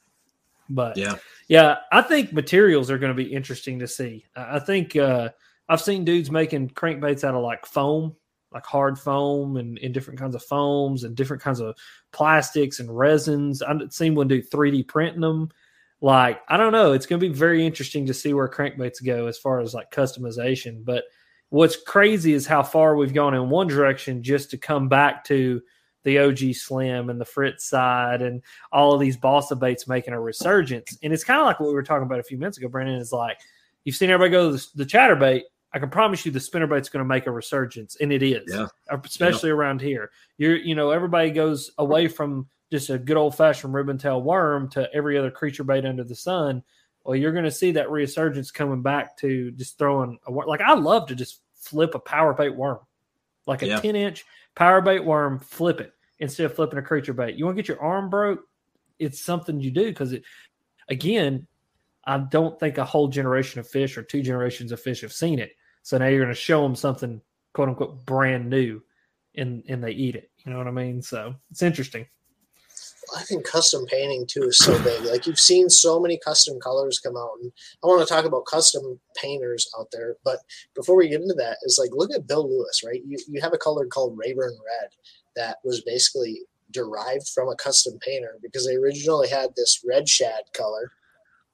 But 0.68 0.96
Yeah. 0.96 1.16
yeah, 1.48 1.76
I 1.92 2.02
think 2.02 2.32
materials 2.32 2.90
are 2.90 2.98
going 2.98 3.14
to 3.16 3.22
be 3.22 3.32
interesting 3.32 3.78
to 3.78 3.86
see. 3.86 4.24
I 4.34 4.58
think 4.58 4.96
uh, 4.96 5.30
I've 5.68 5.80
seen 5.80 6.04
dudes 6.04 6.30
making 6.30 6.70
crankbaits 6.70 7.24
out 7.24 7.34
of 7.34 7.42
like 7.42 7.66
foam, 7.66 8.16
like 8.52 8.66
hard 8.66 8.98
foam 8.98 9.56
and, 9.56 9.78
and 9.78 9.92
different 9.92 10.18
kinds 10.18 10.34
of 10.34 10.42
foams 10.42 11.04
and 11.04 11.14
different 11.16 11.42
kinds 11.42 11.60
of 11.60 11.76
plastics 12.12 12.80
and 12.80 12.96
resins. 12.96 13.62
I've 13.62 13.92
seen 13.92 14.14
one 14.14 14.28
do 14.28 14.42
3D 14.42 14.88
printing 14.88 15.20
them. 15.20 15.50
Like, 16.00 16.40
I 16.48 16.56
don't 16.56 16.72
know. 16.72 16.92
It's 16.92 17.06
going 17.06 17.20
to 17.20 17.28
be 17.28 17.34
very 17.34 17.64
interesting 17.64 18.06
to 18.06 18.14
see 18.14 18.34
where 18.34 18.48
crankbaits 18.48 19.04
go 19.04 19.26
as 19.26 19.38
far 19.38 19.60
as 19.60 19.74
like 19.74 19.90
customization. 19.90 20.84
But 20.84 21.04
what's 21.48 21.76
crazy 21.76 22.32
is 22.34 22.46
how 22.46 22.62
far 22.62 22.96
we've 22.96 23.14
gone 23.14 23.34
in 23.34 23.48
one 23.48 23.66
direction 23.66 24.22
just 24.22 24.50
to 24.50 24.58
come 24.58 24.88
back 24.88 25.24
to 25.24 25.62
the 26.06 26.20
OG 26.20 26.54
Slim 26.54 27.10
and 27.10 27.20
the 27.20 27.24
Fritz 27.24 27.68
side 27.68 28.22
and 28.22 28.40
all 28.70 28.94
of 28.94 29.00
these 29.00 29.16
balsa 29.16 29.56
baits 29.56 29.88
making 29.88 30.14
a 30.14 30.20
resurgence. 30.20 30.96
And 31.02 31.12
it's 31.12 31.24
kind 31.24 31.40
of 31.40 31.46
like 31.46 31.58
what 31.58 31.68
we 31.68 31.74
were 31.74 31.82
talking 31.82 32.06
about 32.06 32.20
a 32.20 32.22
few 32.22 32.38
minutes 32.38 32.58
ago, 32.58 32.68
Brandon. 32.68 32.94
Is 32.94 33.12
like 33.12 33.38
you've 33.84 33.96
seen 33.96 34.08
everybody 34.08 34.30
go 34.30 34.52
to 34.52 34.56
the, 34.56 34.84
the 34.84 34.86
chatterbait. 34.86 35.42
I 35.74 35.80
can 35.80 35.90
promise 35.90 36.24
you 36.24 36.30
the 36.30 36.38
spinnerbait's 36.38 36.88
going 36.88 37.00
to 37.04 37.08
make 37.08 37.26
a 37.26 37.30
resurgence, 37.32 37.96
and 38.00 38.12
it 38.12 38.22
is, 38.22 38.44
Yeah. 38.46 38.68
Uh, 38.88 38.98
especially 39.04 39.50
around 39.50 39.80
here. 39.82 40.10
You're, 40.38 40.56
you 40.56 40.74
know, 40.76 40.90
everybody 40.90 41.30
goes 41.30 41.72
away 41.76 42.06
from 42.08 42.46
just 42.70 42.88
a 42.88 42.98
good 42.98 43.16
old 43.16 43.36
fashioned 43.36 43.74
ribbon 43.74 43.98
tail 43.98 44.22
worm 44.22 44.70
to 44.70 44.88
every 44.94 45.18
other 45.18 45.30
creature 45.30 45.64
bait 45.64 45.84
under 45.84 46.04
the 46.04 46.14
sun. 46.14 46.62
Well, 47.04 47.16
you're 47.16 47.32
going 47.32 47.44
to 47.44 47.50
see 47.50 47.72
that 47.72 47.90
resurgence 47.90 48.52
coming 48.52 48.80
back 48.80 49.16
to 49.18 49.50
just 49.50 49.76
throwing 49.76 50.18
a 50.26 50.32
worm. 50.32 50.46
Like 50.48 50.60
I 50.62 50.74
love 50.74 51.08
to 51.08 51.16
just 51.16 51.40
flip 51.56 51.94
a 51.96 51.98
power 51.98 52.32
bait 52.32 52.54
worm, 52.56 52.78
like 53.46 53.62
a 53.62 53.66
Yeah. 53.66 53.80
10 53.80 53.96
inch 53.96 54.24
power 54.54 54.80
bait 54.80 55.04
worm, 55.04 55.40
flip 55.40 55.80
it 55.80 55.92
instead 56.18 56.46
of 56.46 56.54
flipping 56.54 56.78
a 56.78 56.82
creature 56.82 57.12
bait. 57.12 57.36
You 57.36 57.44
want 57.44 57.56
to 57.56 57.62
get 57.62 57.68
your 57.68 57.82
arm 57.82 58.10
broke? 58.10 58.40
It's 58.98 59.20
something 59.20 59.60
you 59.60 59.70
do 59.70 59.86
because 59.86 60.12
it, 60.12 60.22
again, 60.88 61.46
I 62.04 62.18
don't 62.18 62.58
think 62.58 62.78
a 62.78 62.84
whole 62.84 63.08
generation 63.08 63.60
of 63.60 63.68
fish 63.68 63.98
or 63.98 64.02
two 64.02 64.22
generations 64.22 64.72
of 64.72 64.80
fish 64.80 65.00
have 65.02 65.12
seen 65.12 65.38
it. 65.38 65.52
So 65.82 65.98
now 65.98 66.06
you're 66.06 66.22
going 66.22 66.34
to 66.34 66.40
show 66.40 66.62
them 66.62 66.76
something 66.76 67.20
quote 67.52 67.68
unquote 67.68 68.06
brand 68.06 68.48
new 68.48 68.82
and, 69.34 69.62
and 69.68 69.82
they 69.82 69.92
eat 69.92 70.16
it. 70.16 70.30
You 70.44 70.52
know 70.52 70.58
what 70.58 70.68
I 70.68 70.72
mean? 70.72 71.02
So 71.02 71.34
it's 71.50 71.62
interesting. 71.62 72.06
I 73.16 73.22
think 73.22 73.46
custom 73.46 73.86
painting 73.86 74.26
too 74.26 74.44
is 74.44 74.58
so 74.58 74.82
big. 74.82 75.04
Like 75.04 75.26
you've 75.26 75.38
seen 75.38 75.68
so 75.70 76.00
many 76.00 76.18
custom 76.18 76.58
colors 76.58 76.98
come 76.98 77.16
out, 77.16 77.38
and 77.40 77.52
I 77.82 77.86
want 77.86 78.06
to 78.06 78.12
talk 78.12 78.24
about 78.24 78.46
custom 78.46 78.98
painters 79.14 79.70
out 79.78 79.88
there. 79.92 80.16
But 80.24 80.40
before 80.74 80.96
we 80.96 81.08
get 81.08 81.20
into 81.20 81.34
that, 81.34 81.58
is 81.62 81.78
like 81.80 81.90
look 81.92 82.12
at 82.12 82.26
Bill 82.26 82.48
Lewis, 82.48 82.82
right? 82.84 83.00
You 83.04 83.18
you 83.28 83.40
have 83.40 83.52
a 83.52 83.58
color 83.58 83.86
called 83.86 84.18
Rayburn 84.18 84.50
Red 84.64 84.90
that 85.36 85.58
was 85.62 85.80
basically 85.82 86.42
derived 86.72 87.28
from 87.28 87.48
a 87.48 87.56
custom 87.56 87.98
painter 88.00 88.36
because 88.42 88.66
they 88.66 88.74
originally 88.74 89.28
had 89.28 89.54
this 89.54 89.84
red 89.86 90.08
shad 90.08 90.42
color, 90.52 90.90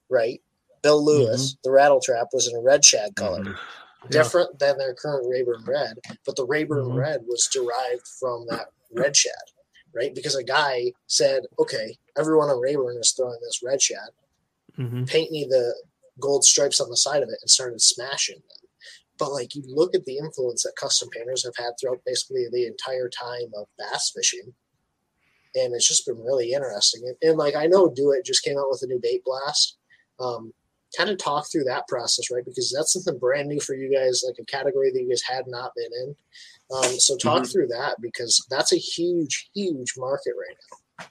right? 0.09 0.41
Bill 0.83 1.05
Lewis, 1.05 1.57
the 1.63 1.71
rattle 1.71 2.01
trap, 2.01 2.29
was 2.33 2.49
in 2.49 2.57
a 2.57 2.61
red 2.61 2.85
shad 2.85 3.15
color 3.15 3.45
Mhm. 3.45 4.11
different 4.11 4.59
than 4.59 4.79
their 4.79 4.95
current 4.95 5.29
Rayburn 5.29 5.65
Red, 5.65 5.99
but 6.25 6.35
the 6.37 6.47
Rayburn 6.47 6.87
Mhm. 6.87 6.97
Red 6.97 7.27
was 7.27 7.47
derived 7.53 8.07
from 8.07 8.47
that 8.49 8.73
red 8.91 9.17
shad, 9.17 9.53
right? 9.93 10.15
Because 10.15 10.35
a 10.35 10.43
guy 10.43 10.93
said, 11.07 11.47
"Okay, 11.59 11.99
everyone 12.17 12.51
on 12.51 12.59
Rayburn 12.59 12.97
is 12.97 13.13
throwing 13.13 13.41
this 13.43 13.63
red 13.63 13.81
shad. 13.81 14.11
Mm-hmm. 14.79 15.05
Paint 15.05 15.31
me 15.31 15.45
the 15.45 15.75
gold 16.19 16.45
stripes 16.45 16.81
on 16.81 16.91
the 16.91 16.97
side 16.97 17.23
of 17.23 17.29
it," 17.29 17.39
and 17.41 17.51
started 17.51 17.81
smashing 17.81 18.43
them. 18.49 18.62
But 19.19 19.33
like 19.33 19.55
you 19.55 19.63
look 19.67 19.95
at 19.95 20.05
the 20.05 20.19
influence 20.19 20.63
that 20.63 20.77
custom 20.77 21.09
painters 21.11 21.45
have 21.45 21.57
had 21.57 21.73
throughout 21.81 22.01
basically 22.05 22.47
the 22.51 22.67
entire 22.67 23.09
time 23.09 23.51
of 23.57 23.67
bass 23.79 24.13
fishing, 24.15 24.53
and 25.55 25.75
it's 25.75 25.87
just 25.89 26.07
been 26.07 26.23
really 26.23 26.53
interesting. 26.53 27.03
And, 27.07 27.17
and 27.23 27.39
like 27.39 27.55
I 27.55 27.67
know 27.67 27.93
Do 27.95 28.13
It 28.13 28.25
just 28.25 28.45
came 28.45 28.59
out 28.59 28.71
with 28.71 28.83
a 28.83 28.87
new 28.87 29.01
bait 29.01 29.23
blast. 29.25 29.77
Um, 30.19 30.53
kind 30.97 31.11
of 31.11 31.19
talk 31.19 31.51
through 31.51 31.65
that 31.65 31.89
process, 31.89 32.31
right? 32.31 32.45
Because 32.45 32.73
that's 32.77 32.93
something 32.93 33.19
brand 33.19 33.49
new 33.49 33.61
for 33.61 33.75
you 33.75 33.93
guys, 33.93 34.23
like 34.27 34.37
a 34.39 34.45
category 34.45 34.91
that 34.91 35.01
you 35.01 35.09
guys 35.09 35.23
had 35.23 35.47
not 35.47 35.73
been 35.75 35.91
in. 36.03 36.17
Um, 36.77 36.99
so 36.99 37.17
talk 37.17 37.47
through 37.47 37.69
that 37.69 37.97
because 38.01 38.45
that's 38.51 38.73
a 38.73 38.77
huge, 38.77 39.51
huge 39.55 39.95
market 39.97 40.35
right 40.39 40.57
now. 40.71 41.07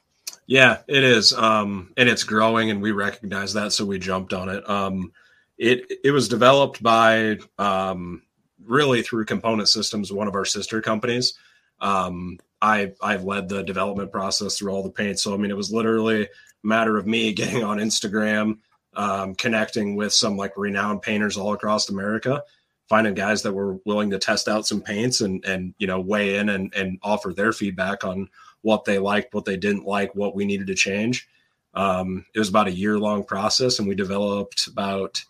Yeah, 0.47 0.79
it 0.87 1.03
is, 1.03 1.33
um, 1.33 1.93
and 1.97 2.09
it's 2.09 2.23
growing, 2.23 2.71
and 2.71 2.81
we 2.81 2.91
recognize 2.91 3.53
that, 3.53 3.71
so 3.71 3.85
we 3.85 3.99
jumped 3.99 4.33
on 4.33 4.49
it. 4.49 4.69
Um, 4.69 5.13
it 5.61 5.91
it 6.03 6.11
was 6.11 6.27
developed 6.27 6.81
by 6.81 7.37
um, 7.59 8.23
really 8.65 9.03
through 9.03 9.25
Component 9.25 9.69
Systems, 9.69 10.11
one 10.11 10.27
of 10.27 10.33
our 10.33 10.43
sister 10.43 10.81
companies. 10.81 11.35
Um, 11.79 12.39
I 12.63 12.93
I've 13.01 13.23
led 13.23 13.47
the 13.47 13.63
development 13.63 14.11
process 14.11 14.57
through 14.57 14.71
all 14.71 14.81
the 14.81 14.89
paint, 14.89 15.19
so 15.19 15.35
I 15.35 15.37
mean, 15.37 15.51
it 15.51 15.57
was 15.57 15.71
literally 15.71 16.23
a 16.23 16.27
matter 16.63 16.97
of 16.97 17.05
me 17.05 17.31
getting 17.41 17.63
on 17.63 17.77
Instagram, 17.77 18.57
um, 18.95 19.35
connecting 19.35 19.95
with 19.95 20.13
some 20.13 20.35
like 20.35 20.57
renowned 20.57 21.03
painters 21.03 21.37
all 21.37 21.53
across 21.53 21.89
America, 21.89 22.43
finding 22.89 23.13
guys 23.13 23.43
that 23.43 23.53
were 23.53 23.75
willing 23.85 24.09
to 24.09 24.19
test 24.19 24.47
out 24.47 24.65
some 24.65 24.81
paints 24.81 25.21
and 25.21 25.45
and 25.45 25.75
you 25.77 25.85
know 25.85 25.99
weigh 25.99 26.37
in 26.37 26.49
and 26.49 26.73
and 26.73 26.97
offer 27.03 27.33
their 27.33 27.53
feedback 27.53 28.03
on 28.03 28.27
what 28.63 28.83
they 28.83 28.97
liked, 28.97 29.35
what 29.35 29.45
they 29.45 29.57
didn't 29.57 29.85
like, 29.85 30.15
what 30.15 30.33
we 30.33 30.43
needed 30.43 30.67
to 30.67 30.75
change. 30.75 31.27
Um, 31.75 32.25
it 32.33 32.39
was 32.39 32.49
about 32.49 32.67
a 32.67 32.71
year 32.71 32.97
long 32.97 33.23
process, 33.23 33.77
and 33.77 33.87
we 33.87 33.93
developed 33.93 34.65
about 34.65 35.23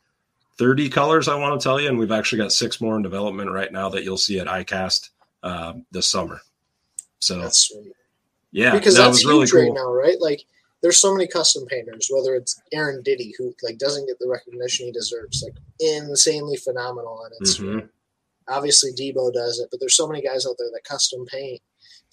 30 0.62 0.89
colors, 0.89 1.28
I 1.28 1.34
want 1.34 1.60
to 1.60 1.63
tell 1.63 1.82
you. 1.82 1.89
And 1.89 1.97
we've 1.97 2.12
actually 2.12 2.38
got 2.38 2.52
six 2.52 2.80
more 2.80 2.95
in 2.95 3.02
development 3.02 3.50
right 3.50 3.71
now 3.71 3.89
that 3.89 4.04
you'll 4.04 4.15
see 4.15 4.39
at 4.39 4.45
ICAST 4.45 5.10
uh, 5.41 5.74
this 5.89 6.08
summer. 6.08 6.39
So, 7.17 7.39
That's 7.39 7.67
sweet. 7.69 7.93
Yeah, 8.52 8.74
because 8.76 8.95
that 8.95 9.06
that's 9.06 9.24
was 9.24 9.26
really 9.26 9.39
huge 9.47 9.54
right 9.54 9.74
now, 9.74 9.91
right? 9.91 10.21
Like 10.21 10.43
there's 10.84 10.97
so 11.00 11.13
many 11.15 11.26
custom 11.26 11.65
painters, 11.65 12.10
whether 12.12 12.36
it's 12.36 12.62
Aaron 12.74 13.02
Diddy 13.02 13.34
who 13.39 13.56
like 13.63 13.80
doesn't 13.80 14.06
get 14.06 14.19
the 14.19 14.28
recognition 14.28 14.86
he 14.86 14.91
deserves, 14.91 15.41
like 15.41 15.56
insanely 15.80 16.58
phenomenal 16.58 17.24
on 17.26 17.32
Instagram. 17.41 17.82
Mhm. 17.82 17.89
Obviously 18.47 18.91
Debo 18.91 19.34
does 19.34 19.60
it, 19.60 19.69
but 19.71 19.80
there's 19.80 19.95
so 19.95 20.08
many 20.08 20.21
guys 20.21 20.45
out 20.45 20.58
there 20.60 20.69
that 20.71 20.84
custom 20.84 21.26
paint. 21.26 21.62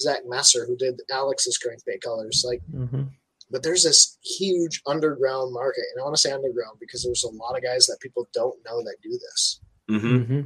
Zach 0.00 0.20
Messer 0.26 0.64
who 0.64 0.76
did 0.76 1.02
Alex's 1.10 1.58
crankbait 1.58 2.00
colors, 2.00 2.44
like 2.46 2.62
Mm-hmm. 2.74 3.02
But 3.50 3.62
there's 3.62 3.84
this 3.84 4.18
huge 4.22 4.82
underground 4.86 5.52
market, 5.52 5.84
and 5.94 6.00
I 6.00 6.04
want 6.04 6.16
to 6.16 6.20
say 6.20 6.32
underground 6.32 6.78
because 6.80 7.02
there's 7.02 7.24
a 7.24 7.30
lot 7.30 7.56
of 7.56 7.62
guys 7.62 7.86
that 7.86 7.98
people 8.00 8.28
don't 8.32 8.56
know 8.64 8.82
that 8.82 8.96
do 9.02 9.10
this. 9.10 9.60
Mhm. 9.90 10.00
Mm-hmm. 10.00 10.40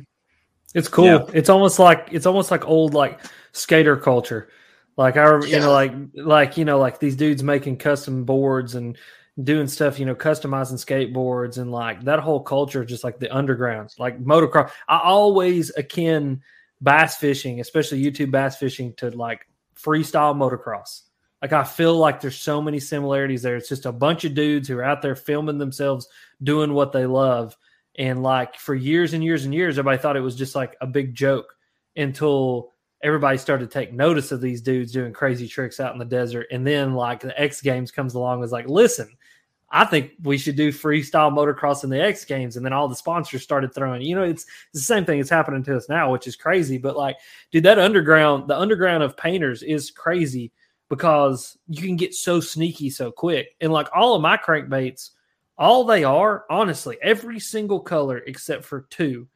It's 0.74 0.88
cool. 0.88 1.04
Yeah. 1.04 1.26
It's 1.34 1.48
almost 1.48 1.78
like 1.78 2.08
it's 2.12 2.26
almost 2.26 2.50
like 2.50 2.66
old 2.66 2.94
like 2.94 3.20
skater 3.52 3.96
culture. 3.96 4.48
Like 4.96 5.16
I, 5.16 5.36
you 5.40 5.46
Yeah. 5.46 5.58
know, 5.60 5.72
like 5.72 5.92
like 6.14 6.56
you 6.56 6.64
know, 6.64 6.78
like 6.78 6.98
these 6.98 7.16
dudes 7.16 7.42
making 7.42 7.76
custom 7.78 8.24
boards 8.24 8.74
and 8.74 8.96
doing 9.42 9.66
stuff, 9.66 9.98
you 9.98 10.06
know, 10.06 10.14
customizing 10.14 10.74
skateboards 10.82 11.58
and 11.58 11.70
like 11.72 12.04
that 12.04 12.20
whole 12.20 12.40
culture, 12.40 12.84
just 12.84 13.02
like 13.04 13.18
the 13.18 13.34
underground, 13.34 13.90
like 13.98 14.22
motocross. 14.22 14.70
I 14.88 15.00
always 15.00 15.70
akin 15.76 16.42
bass 16.80 17.16
fishing, 17.16 17.60
especially 17.60 18.02
YouTube 18.02 18.30
bass 18.30 18.56
fishing, 18.56 18.92
to 18.94 19.10
like 19.10 19.46
freestyle 19.76 20.34
motocross. 20.34 21.02
Like 21.42 21.52
I 21.52 21.64
feel 21.64 21.96
like 21.96 22.20
there's 22.20 22.38
so 22.38 22.62
many 22.62 22.78
similarities 22.78 23.42
there. 23.42 23.56
It's 23.56 23.68
just 23.68 23.84
a 23.84 23.92
bunch 23.92 24.24
of 24.24 24.34
dudes 24.34 24.68
who 24.68 24.78
are 24.78 24.84
out 24.84 25.02
there 25.02 25.16
filming 25.16 25.58
themselves 25.58 26.06
doing 26.42 26.72
what 26.72 26.92
they 26.92 27.04
love. 27.04 27.56
And 27.96 28.22
like 28.22 28.56
for 28.56 28.76
years 28.76 29.12
and 29.12 29.24
years 29.24 29.44
and 29.44 29.52
years, 29.52 29.76
everybody 29.76 30.00
thought 30.00 30.16
it 30.16 30.20
was 30.20 30.36
just 30.36 30.54
like 30.54 30.76
a 30.80 30.86
big 30.86 31.14
joke 31.14 31.52
until 31.96 32.72
everybody 33.02 33.36
started 33.36 33.68
to 33.68 33.78
take 33.78 33.92
notice 33.92 34.30
of 34.30 34.40
these 34.40 34.62
dudes 34.62 34.92
doing 34.92 35.12
crazy 35.12 35.48
tricks 35.48 35.80
out 35.80 35.92
in 35.92 35.98
the 35.98 36.04
desert. 36.04 36.46
And 36.52 36.64
then 36.64 36.94
like 36.94 37.20
the 37.20 37.38
X 37.38 37.60
Games 37.60 37.90
comes 37.90 38.14
along 38.14 38.44
is 38.44 38.52
like, 38.52 38.68
listen, 38.68 39.10
I 39.68 39.84
think 39.84 40.12
we 40.22 40.38
should 40.38 40.54
do 40.54 40.70
freestyle 40.70 41.32
motocross 41.32 41.82
in 41.82 41.90
the 41.90 42.00
X 42.00 42.24
Games. 42.24 42.56
And 42.56 42.64
then 42.64 42.72
all 42.72 42.86
the 42.86 42.94
sponsors 42.94 43.42
started 43.42 43.74
throwing, 43.74 44.02
you 44.02 44.14
know, 44.14 44.22
it's, 44.22 44.44
it's 44.44 44.80
the 44.86 44.94
same 44.94 45.04
thing 45.04 45.18
that's 45.18 45.28
happening 45.28 45.64
to 45.64 45.76
us 45.76 45.88
now, 45.88 46.12
which 46.12 46.28
is 46.28 46.36
crazy. 46.36 46.78
But 46.78 46.96
like, 46.96 47.16
dude, 47.50 47.64
that 47.64 47.80
underground, 47.80 48.48
the 48.48 48.58
underground 48.58 49.02
of 49.02 49.16
painters 49.16 49.64
is 49.64 49.90
crazy 49.90 50.52
because 50.92 51.56
you 51.68 51.80
can 51.80 51.96
get 51.96 52.12
so 52.14 52.38
sneaky 52.38 52.90
so 52.90 53.10
quick. 53.10 53.56
And 53.62 53.72
like 53.72 53.88
all 53.96 54.14
of 54.14 54.20
my 54.20 54.36
crankbaits, 54.36 55.12
all 55.56 55.84
they 55.84 56.04
are, 56.04 56.44
honestly, 56.50 56.98
every 57.00 57.40
single 57.40 57.80
color 57.80 58.18
except 58.18 58.62
for 58.62 58.82
two, 58.90 59.26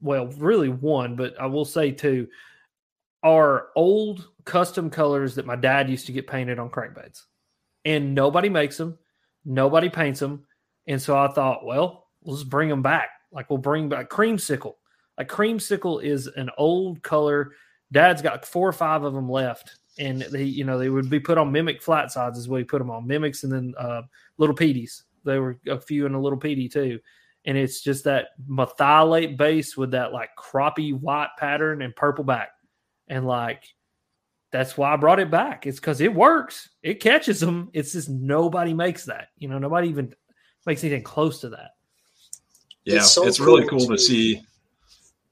well, 0.00 0.28
really 0.28 0.70
one, 0.70 1.16
but 1.16 1.38
I 1.38 1.44
will 1.48 1.66
say 1.66 1.90
two, 1.90 2.28
are 3.22 3.68
old 3.76 4.28
custom 4.46 4.88
colors 4.88 5.34
that 5.34 5.44
my 5.44 5.54
dad 5.54 5.90
used 5.90 6.06
to 6.06 6.12
get 6.12 6.26
painted 6.26 6.58
on 6.58 6.70
crankbaits. 6.70 7.24
And 7.84 8.14
nobody 8.14 8.48
makes 8.48 8.78
them, 8.78 8.96
nobody 9.44 9.90
paints 9.90 10.20
them. 10.20 10.46
And 10.86 11.00
so 11.00 11.14
I 11.14 11.28
thought, 11.28 11.66
well, 11.66 12.06
let's 12.22 12.42
bring 12.42 12.70
them 12.70 12.80
back. 12.80 13.10
Like 13.30 13.50
we'll 13.50 13.58
bring 13.58 13.90
back 13.90 14.08
creamsicle. 14.08 14.76
Like 15.18 15.28
creamsicle 15.28 16.02
is 16.02 16.26
an 16.26 16.48
old 16.56 17.02
color. 17.02 17.52
Dad's 17.92 18.22
got 18.22 18.46
four 18.46 18.66
or 18.66 18.72
five 18.72 19.04
of 19.04 19.12
them 19.12 19.28
left. 19.28 19.76
And 19.98 20.22
they, 20.22 20.42
you 20.42 20.64
know, 20.64 20.78
they 20.78 20.88
would 20.88 21.08
be 21.08 21.20
put 21.20 21.38
on 21.38 21.52
mimic 21.52 21.80
flat 21.82 22.10
sides 22.10 22.38
is 22.38 22.48
what 22.48 22.58
he 22.58 22.64
put 22.64 22.78
them 22.78 22.90
on. 22.90 23.06
Mimics 23.06 23.44
and 23.44 23.52
then 23.52 23.74
uh, 23.78 24.02
little 24.38 24.56
peaties. 24.56 25.02
They 25.24 25.38
were 25.38 25.58
a 25.68 25.80
few 25.80 26.06
in 26.06 26.14
a 26.14 26.20
little 26.20 26.38
PD 26.38 26.70
too. 26.70 26.98
And 27.44 27.56
it's 27.56 27.80
just 27.80 28.04
that 28.04 28.28
methylate 28.48 29.36
base 29.36 29.76
with 29.76 29.92
that 29.92 30.12
like 30.12 30.30
crappie 30.36 30.98
white 30.98 31.28
pattern 31.38 31.82
and 31.82 31.94
purple 31.94 32.24
back. 32.24 32.50
And 33.08 33.26
like 33.26 33.62
that's 34.50 34.76
why 34.76 34.92
I 34.92 34.96
brought 34.96 35.20
it 35.20 35.30
back. 35.30 35.66
It's 35.66 35.80
because 35.80 36.00
it 36.00 36.14
works. 36.14 36.70
It 36.82 37.00
catches 37.00 37.40
them. 37.40 37.70
It's 37.72 37.92
just 37.92 38.08
nobody 38.08 38.72
makes 38.72 39.04
that. 39.06 39.28
You 39.38 39.48
know, 39.48 39.58
nobody 39.58 39.88
even 39.88 40.14
makes 40.64 40.82
anything 40.84 41.02
close 41.02 41.40
to 41.40 41.48
that. 41.50 41.72
Yeah, 42.84 42.96
It's 42.96 43.16
it's, 43.16 43.36
so 43.38 43.44
really 43.44 43.66
cool 43.66 43.80
cool 43.80 43.88
to 43.88 43.96
to- 43.96 43.98
see. 43.98 44.42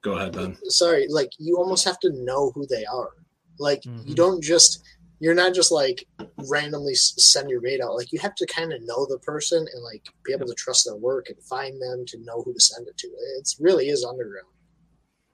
Go 0.02 0.14
ahead, 0.16 0.32
Ben. 0.32 0.56
Sorry, 0.64 1.06
like 1.08 1.30
you 1.38 1.56
almost 1.56 1.84
have 1.84 2.00
to 2.00 2.10
know 2.24 2.50
who 2.50 2.66
they 2.66 2.84
are. 2.84 3.10
Like 3.58 3.84
you 3.84 3.92
Mhm. 3.92 4.14
don't 4.14 4.42
just 4.42 4.82
you're 5.20 5.34
not 5.34 5.54
just 5.54 5.70
like 5.70 6.04
randomly 6.48 6.96
send 6.96 7.48
your 7.48 7.60
bait 7.60 7.80
out. 7.80 7.94
Like 7.94 8.10
you 8.12 8.18
have 8.18 8.34
to 8.34 8.46
kind 8.46 8.72
of 8.72 8.82
know 8.82 9.06
the 9.06 9.18
person 9.20 9.58
and 9.72 9.82
like 9.84 10.04
be 10.24 10.32
able 10.32 10.46
to 10.48 10.54
trust 10.54 10.84
their 10.84 10.96
work 10.96 11.28
and 11.28 11.40
find 11.44 11.80
them 11.80 12.04
to 12.06 12.18
know 12.24 12.42
who 12.42 12.52
to 12.52 12.58
send 12.60 12.88
it 12.88 12.98
to. 12.98 13.08
It's 13.38 13.60
really 13.60 13.88
is 13.88 14.04
underground. 14.04 14.48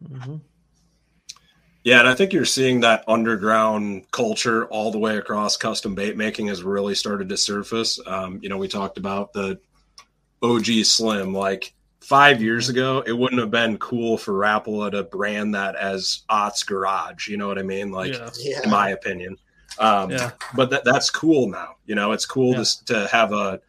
Mm-hmm. 0.05 0.37
Yeah, 1.85 2.01
and 2.01 2.09
I 2.09 2.15
think 2.15 2.35
you're 2.35 2.45
seeing 2.45 2.81
that 2.81 3.03
underground 3.09 4.11
culture 4.11 4.67
all 4.67 4.91
the 4.91 4.99
way 4.99 5.17
across 5.17 5.57
custom 5.57 5.95
bait 5.95 6.19
making 6.19 6.49
has 6.49 6.63
really 6.63 6.95
started 6.95 7.31
to 7.31 7.37
surface. 7.39 7.99
Um, 8.05 8.41
you 8.43 8.51
know, 8.51 8.59
we 8.59 8.69
talked 8.69 8.99
about 8.99 9.33
the 9.33 9.59
OG 10.43 10.85
Slim. 10.85 11.33
Like 11.33 11.73
five 12.01 12.41
years 12.41 12.69
ago, 12.69 13.03
it 13.07 13.13
wouldn't 13.13 13.41
have 13.41 13.51
been 13.51 13.77
cool 13.79 14.17
for 14.19 14.33
Rapala 14.35 14.91
to 14.93 15.03
brand 15.05 15.55
that 15.55 15.75
as 15.77 16.21
Ott's 16.29 16.63
Garage. 16.63 17.29
You 17.29 17.37
know 17.37 17.49
what 17.49 17.59
I 17.59 17.63
mean? 17.63 17.91
Like, 17.91 18.13
yeah. 18.15 18.31
Yeah. 18.39 18.61
in 18.65 18.71
my 18.71 18.91
opinion. 18.91 19.37
Um, 19.79 20.11
Yeah. 20.11 20.31
But 20.55 20.71
that, 20.71 20.85
that's 20.85 21.11
cool 21.11 21.49
now. 21.49 21.77
You 21.87 21.95
know, 21.95 22.13
it's 22.13 22.27
cool 22.27 22.55
Yeah. 22.55 22.65
to, 22.65 22.85
to 22.87 23.09
have 23.09 23.33
a, 23.33 23.61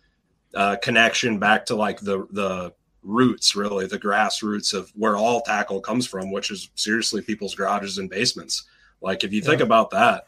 a 0.53 0.77
connection 0.77 1.37
back 1.39 1.65
to 1.67 1.75
like 1.75 1.99
the 1.99 2.27
the 2.31 2.73
roots, 3.03 3.55
really 3.55 3.85
the 3.87 3.99
grassroots 3.99 4.73
of 4.73 4.91
where 4.95 5.15
all 5.15 5.41
tackle 5.41 5.79
comes 5.81 6.05
from, 6.05 6.31
which 6.31 6.51
is 6.51 6.69
seriously 6.75 7.21
people's 7.21 7.55
garages 7.55 7.97
and 7.97 8.09
basements. 8.09 8.65
Like 9.01 9.23
if 9.23 9.31
you 9.33 9.41
think 9.41 9.59
Yeah. 9.59 9.65
about 9.65 9.89
that, 9.91 10.27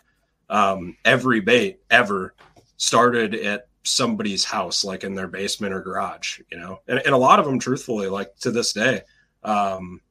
um, 0.49 0.95
every 1.05 1.39
bait 1.39 1.79
ever 1.89 2.33
started 2.77 3.33
at 3.35 3.67
somebody's 3.83 4.43
house, 4.43 4.83
like 4.83 5.03
in 5.03 5.15
their 5.15 5.27
basement 5.27 5.73
or 5.73 5.81
garage. 5.81 6.39
You 6.51 6.59
know, 6.59 6.81
and, 6.87 6.99
and 6.99 7.13
a 7.13 7.17
lot 7.17 7.39
of 7.39 7.45
them, 7.45 7.59
truthfully, 7.59 8.07
like 8.07 8.35
to 8.39 8.51
this 8.51 8.73
day, 8.73 9.01
um, 9.43 10.01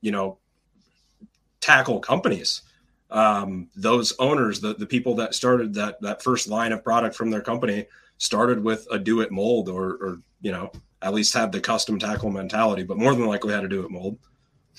you 0.00 0.10
know, 0.10 0.38
tackle 1.60 2.00
companies 2.00 2.62
um, 3.10 3.68
those 3.74 4.12
owners, 4.18 4.60
the, 4.60 4.74
the 4.74 4.86
people 4.86 5.14
that 5.16 5.34
started 5.34 5.74
that 5.74 6.00
that 6.02 6.22
first 6.22 6.48
line 6.48 6.72
of 6.72 6.84
product 6.84 7.14
from 7.14 7.30
their 7.30 7.40
company, 7.40 7.86
started 8.18 8.62
with 8.62 8.86
a 8.90 8.98
do 8.98 9.20
it 9.20 9.32
mold, 9.32 9.68
or, 9.68 9.92
or 9.92 10.20
you 10.40 10.52
know 10.52 10.70
at 11.00 11.14
least 11.14 11.32
had 11.32 11.52
the 11.52 11.60
custom 11.60 11.98
tackle 11.98 12.30
mentality, 12.30 12.82
but 12.82 12.98
more 12.98 13.14
than 13.14 13.26
likely 13.26 13.54
had 13.54 13.64
a 13.64 13.68
do 13.68 13.84
it 13.84 13.90
mold. 13.90 14.18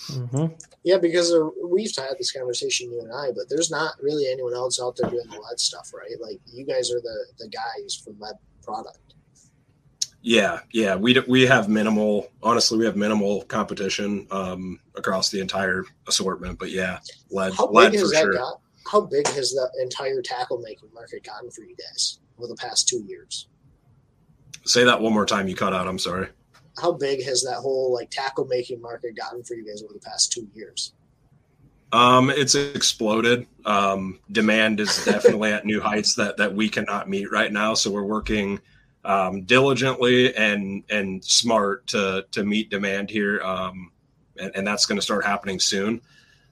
Mm-hmm. 0.07 0.45
Yeah, 0.83 0.97
because 0.97 1.33
we've 1.63 1.93
had 1.95 2.15
this 2.17 2.31
conversation, 2.31 2.91
you 2.91 3.01
and 3.01 3.11
I, 3.13 3.31
but 3.31 3.49
there's 3.49 3.69
not 3.69 3.93
really 4.01 4.27
anyone 4.31 4.53
else 4.53 4.81
out 4.81 4.95
there 4.95 5.09
doing 5.09 5.27
the 5.27 5.39
lead 5.39 5.59
stuff, 5.59 5.91
right? 5.93 6.11
Like 6.19 6.39
you 6.45 6.65
guys 6.65 6.91
are 6.91 7.01
the 7.01 7.25
the 7.37 7.49
guys 7.49 7.95
for 7.95 8.11
lead 8.19 8.35
product. 8.63 8.97
Yeah, 10.21 10.59
yeah, 10.71 10.95
we 10.95 11.13
d- 11.13 11.23
we 11.27 11.45
have 11.45 11.69
minimal. 11.69 12.29
Honestly, 12.43 12.77
we 12.77 12.85
have 12.85 12.95
minimal 12.95 13.43
competition 13.43 14.27
um, 14.31 14.79
across 14.95 15.29
the 15.29 15.39
entire 15.39 15.85
assortment. 16.07 16.59
But 16.59 16.71
yeah, 16.71 16.99
lead 17.29 17.53
How 17.53 17.67
lead 17.67 17.91
big 17.91 17.99
for 17.99 18.05
has 18.05 18.11
that 18.11 18.21
sure. 18.21 18.33
got? 18.33 18.61
How 18.89 19.01
big 19.01 19.27
has 19.27 19.51
the 19.51 19.69
entire 19.81 20.21
tackle 20.21 20.59
making 20.59 20.89
market 20.93 21.23
gotten 21.23 21.51
for 21.51 21.61
you 21.61 21.75
guys 21.75 22.19
over 22.37 22.47
the 22.47 22.55
past 22.55 22.87
two 22.87 23.03
years? 23.03 23.47
Say 24.65 24.83
that 24.83 25.01
one 25.01 25.13
more 25.13 25.25
time. 25.25 25.47
You 25.47 25.55
cut 25.55 25.73
out. 25.73 25.87
I'm 25.87 25.99
sorry. 25.99 26.27
How 26.79 26.91
big 26.91 27.23
has 27.23 27.43
that 27.43 27.57
whole 27.57 27.93
like 27.93 28.09
tackle 28.09 28.45
making 28.45 28.81
market 28.81 29.15
gotten 29.15 29.43
for 29.43 29.55
you 29.55 29.65
guys 29.65 29.83
over 29.83 29.93
the 29.93 29.99
past 29.99 30.31
two 30.31 30.47
years? 30.53 30.93
Um, 31.91 32.29
it's 32.29 32.55
exploded. 32.55 33.47
Um, 33.65 34.19
demand 34.31 34.79
is 34.79 35.03
definitely 35.05 35.51
at 35.51 35.65
new 35.65 35.81
heights 35.81 36.15
that 36.15 36.37
that 36.37 36.53
we 36.53 36.69
cannot 36.69 37.09
meet 37.09 37.31
right 37.31 37.51
now. 37.51 37.73
So 37.73 37.89
we're 37.89 38.03
working 38.03 38.59
um, 39.03 39.43
diligently 39.43 40.35
and 40.35 40.83
and 40.89 41.23
smart 41.23 41.87
to 41.87 42.25
to 42.31 42.43
meet 42.43 42.69
demand 42.69 43.09
here, 43.09 43.41
um, 43.41 43.91
and, 44.37 44.51
and 44.55 44.67
that's 44.67 44.85
going 44.85 44.97
to 44.97 45.01
start 45.01 45.25
happening 45.25 45.59
soon. 45.59 46.01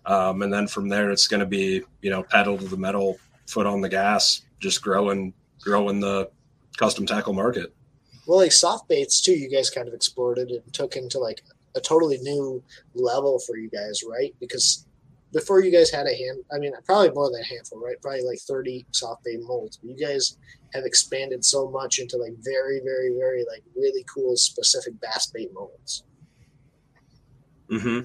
Um, 0.05 0.41
and 0.41 0.51
then 0.51 0.67
from 0.67 0.89
there, 0.89 1.11
it's 1.11 1.27
going 1.27 1.41
to 1.41 1.45
be 1.45 1.83
you 2.01 2.09
know 2.09 2.23
pedal 2.23 2.57
to 2.57 2.65
the 2.65 2.77
metal, 2.77 3.19
foot 3.45 3.67
on 3.67 3.81
the 3.81 3.89
gas, 3.89 4.41
just 4.59 4.81
growing 4.81 5.33
growing 5.61 5.99
the 5.99 6.29
custom 6.77 7.05
tackle 7.05 7.33
market. 7.33 7.73
Well, 8.27 8.39
like 8.39 8.51
soft 8.51 8.89
baits 8.89 9.21
too, 9.21 9.31
you 9.31 9.49
guys 9.49 9.69
kind 9.69 9.87
of 9.87 9.93
explored 9.93 10.37
it 10.37 10.51
and 10.51 10.73
took 10.73 10.97
into 10.97 11.17
like 11.17 11.41
a 11.75 11.81
totally 11.81 12.17
new 12.19 12.61
level 12.93 13.39
for 13.39 13.57
you 13.57 13.69
guys, 13.69 14.01
right? 14.07 14.35
Because 14.39 14.85
before 15.33 15.61
you 15.61 15.71
guys 15.71 15.89
had 15.89 16.07
a 16.07 16.15
hand, 16.15 16.43
I 16.53 16.57
mean, 16.57 16.73
probably 16.85 17.11
more 17.11 17.29
than 17.31 17.41
a 17.41 17.45
handful, 17.45 17.79
right? 17.79 17.95
Probably 18.01 18.23
like 18.23 18.39
30 18.39 18.85
soft 18.91 19.23
bait 19.23 19.39
molds. 19.41 19.79
You 19.81 19.95
guys 19.95 20.37
have 20.73 20.83
expanded 20.83 21.43
so 21.45 21.69
much 21.69 21.99
into 21.99 22.17
like 22.17 22.33
very, 22.41 22.81
very, 22.83 23.13
very 23.17 23.45
like 23.51 23.63
really 23.75 24.05
cool 24.13 24.35
specific 24.35 24.99
bass 24.99 25.27
bait 25.27 25.53
molds. 25.53 26.03
hmm 27.69 28.01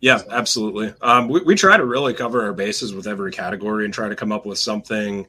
Yeah, 0.00 0.22
absolutely. 0.30 0.94
Um, 1.00 1.28
we, 1.28 1.42
we 1.42 1.54
try 1.54 1.76
to 1.76 1.84
really 1.84 2.14
cover 2.14 2.42
our 2.42 2.52
bases 2.52 2.94
with 2.94 3.06
every 3.06 3.32
category 3.32 3.84
and 3.84 3.92
try 3.92 4.08
to 4.08 4.16
come 4.16 4.32
up 4.32 4.46
with 4.46 4.58
something, 4.58 5.26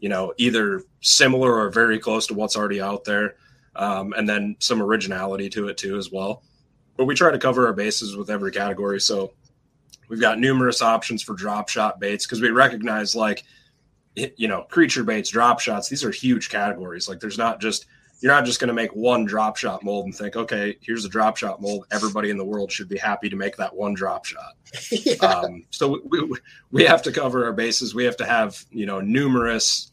you 0.00 0.08
know, 0.08 0.32
either 0.36 0.82
similar 1.00 1.54
or 1.54 1.70
very 1.70 1.98
close 1.98 2.26
to 2.28 2.34
what's 2.34 2.56
already 2.56 2.80
out 2.80 3.04
there, 3.04 3.36
um, 3.80 4.12
and 4.12 4.28
then 4.28 4.54
some 4.60 4.82
originality 4.82 5.48
to 5.50 5.68
it 5.68 5.76
too 5.76 5.96
as 5.96 6.12
well. 6.12 6.42
But 6.96 7.06
we 7.06 7.14
try 7.14 7.30
to 7.30 7.38
cover 7.38 7.66
our 7.66 7.72
bases 7.72 8.14
with 8.16 8.30
every 8.30 8.52
category. 8.52 9.00
So 9.00 9.32
we've 10.08 10.20
got 10.20 10.38
numerous 10.38 10.82
options 10.82 11.22
for 11.22 11.34
drop 11.34 11.68
shot 11.68 11.98
baits 11.98 12.26
because 12.26 12.40
we 12.40 12.50
recognize 12.50 13.16
like 13.16 13.44
you 14.14 14.48
know, 14.48 14.62
creature 14.62 15.04
baits, 15.04 15.30
drop 15.30 15.60
shots. 15.60 15.88
These 15.88 16.04
are 16.04 16.10
huge 16.10 16.50
categories. 16.50 17.08
Like 17.08 17.20
there's 17.20 17.38
not 17.38 17.60
just 17.60 17.86
you're 18.20 18.32
not 18.32 18.44
just 18.44 18.60
going 18.60 18.68
to 18.68 18.74
make 18.74 18.94
one 18.94 19.24
drop 19.24 19.56
shot 19.56 19.82
mold 19.82 20.04
and 20.04 20.14
think, 20.14 20.36
okay, 20.36 20.76
here's 20.82 21.06
a 21.06 21.08
drop 21.08 21.38
shot 21.38 21.62
mold. 21.62 21.86
Everybody 21.90 22.28
in 22.28 22.36
the 22.36 22.44
world 22.44 22.70
should 22.70 22.88
be 22.88 22.98
happy 22.98 23.30
to 23.30 23.36
make 23.36 23.56
that 23.56 23.74
one 23.74 23.94
drop 23.94 24.26
shot. 24.26 24.56
yeah. 24.90 25.14
um, 25.24 25.64
so 25.70 26.02
we, 26.04 26.30
we 26.70 26.84
have 26.84 27.00
to 27.02 27.12
cover 27.12 27.46
our 27.46 27.52
bases. 27.54 27.94
We 27.94 28.04
have 28.04 28.18
to 28.18 28.26
have, 28.26 28.62
you 28.70 28.84
know, 28.84 29.00
numerous 29.00 29.92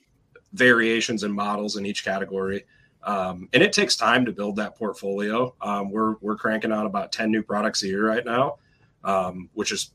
variations 0.51 1.23
and 1.23 1.33
models 1.33 1.77
in 1.77 1.85
each 1.85 2.03
category. 2.03 2.65
Um, 3.03 3.47
and 3.53 3.63
it 3.63 3.71
takes 3.73 3.95
time 3.95 4.25
to 4.25 4.31
build 4.31 4.57
that 4.57 4.75
portfolio. 4.75 5.53
Um, 5.61 5.91
we're, 5.91 6.15
we're 6.21 6.35
cranking 6.35 6.71
out 6.71 6.85
about 6.85 7.11
10 7.11 7.31
new 7.31 7.41
products 7.41 7.83
a 7.83 7.87
year 7.87 8.05
right 8.05 8.25
now, 8.25 8.57
um, 9.03 9.49
which 9.53 9.71
is, 9.71 9.91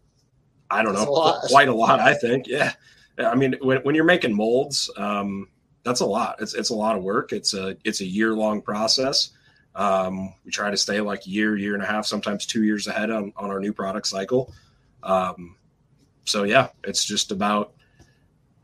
I 0.70 0.82
don't 0.82 0.94
That's 0.94 1.07
know, 1.07 1.14
a 1.14 1.40
quite 1.48 1.68
a 1.68 1.74
lot, 1.74 2.00
I 2.00 2.14
think. 2.14 2.46
Yeah. 2.46 2.72
I 3.18 3.34
mean, 3.34 3.57
when, 3.61 3.78
when 3.78 3.94
you're 3.94 4.05
making 4.05 4.34
molds, 4.34 4.90
um, 4.96 5.48
that's 5.84 6.00
a 6.00 6.07
lot. 6.07 6.36
It's 6.40 6.55
it's 6.55 6.70
a 6.70 6.74
lot 6.74 6.96
of 6.96 7.03
work. 7.03 7.32
It's 7.32 7.55
a 7.55 7.76
it's 7.84 8.00
a 8.00 8.07
year 8.07 8.34
long 8.34 8.62
process. 8.62 9.30
Um, 9.74 10.34
we 10.44 10.50
try 10.50 10.70
to 10.70 10.76
stay 10.76 11.00
like 11.00 11.26
year, 11.26 11.57
year 11.57 11.74
and 11.74 11.82
a 11.82 11.86
half, 11.86 12.07
sometimes 12.07 12.44
two 12.44 12.62
years 12.62 12.86
ahead 12.86 13.11
on, 13.11 13.32
on 13.36 13.50
our 13.50 13.59
new 13.59 13.72
product 13.72 14.07
cycle. 14.07 14.53
Um, 15.03 15.57
so 16.24 16.44
yeah, 16.44 16.68
it's 16.84 17.05
just 17.05 17.32
about 17.32 17.72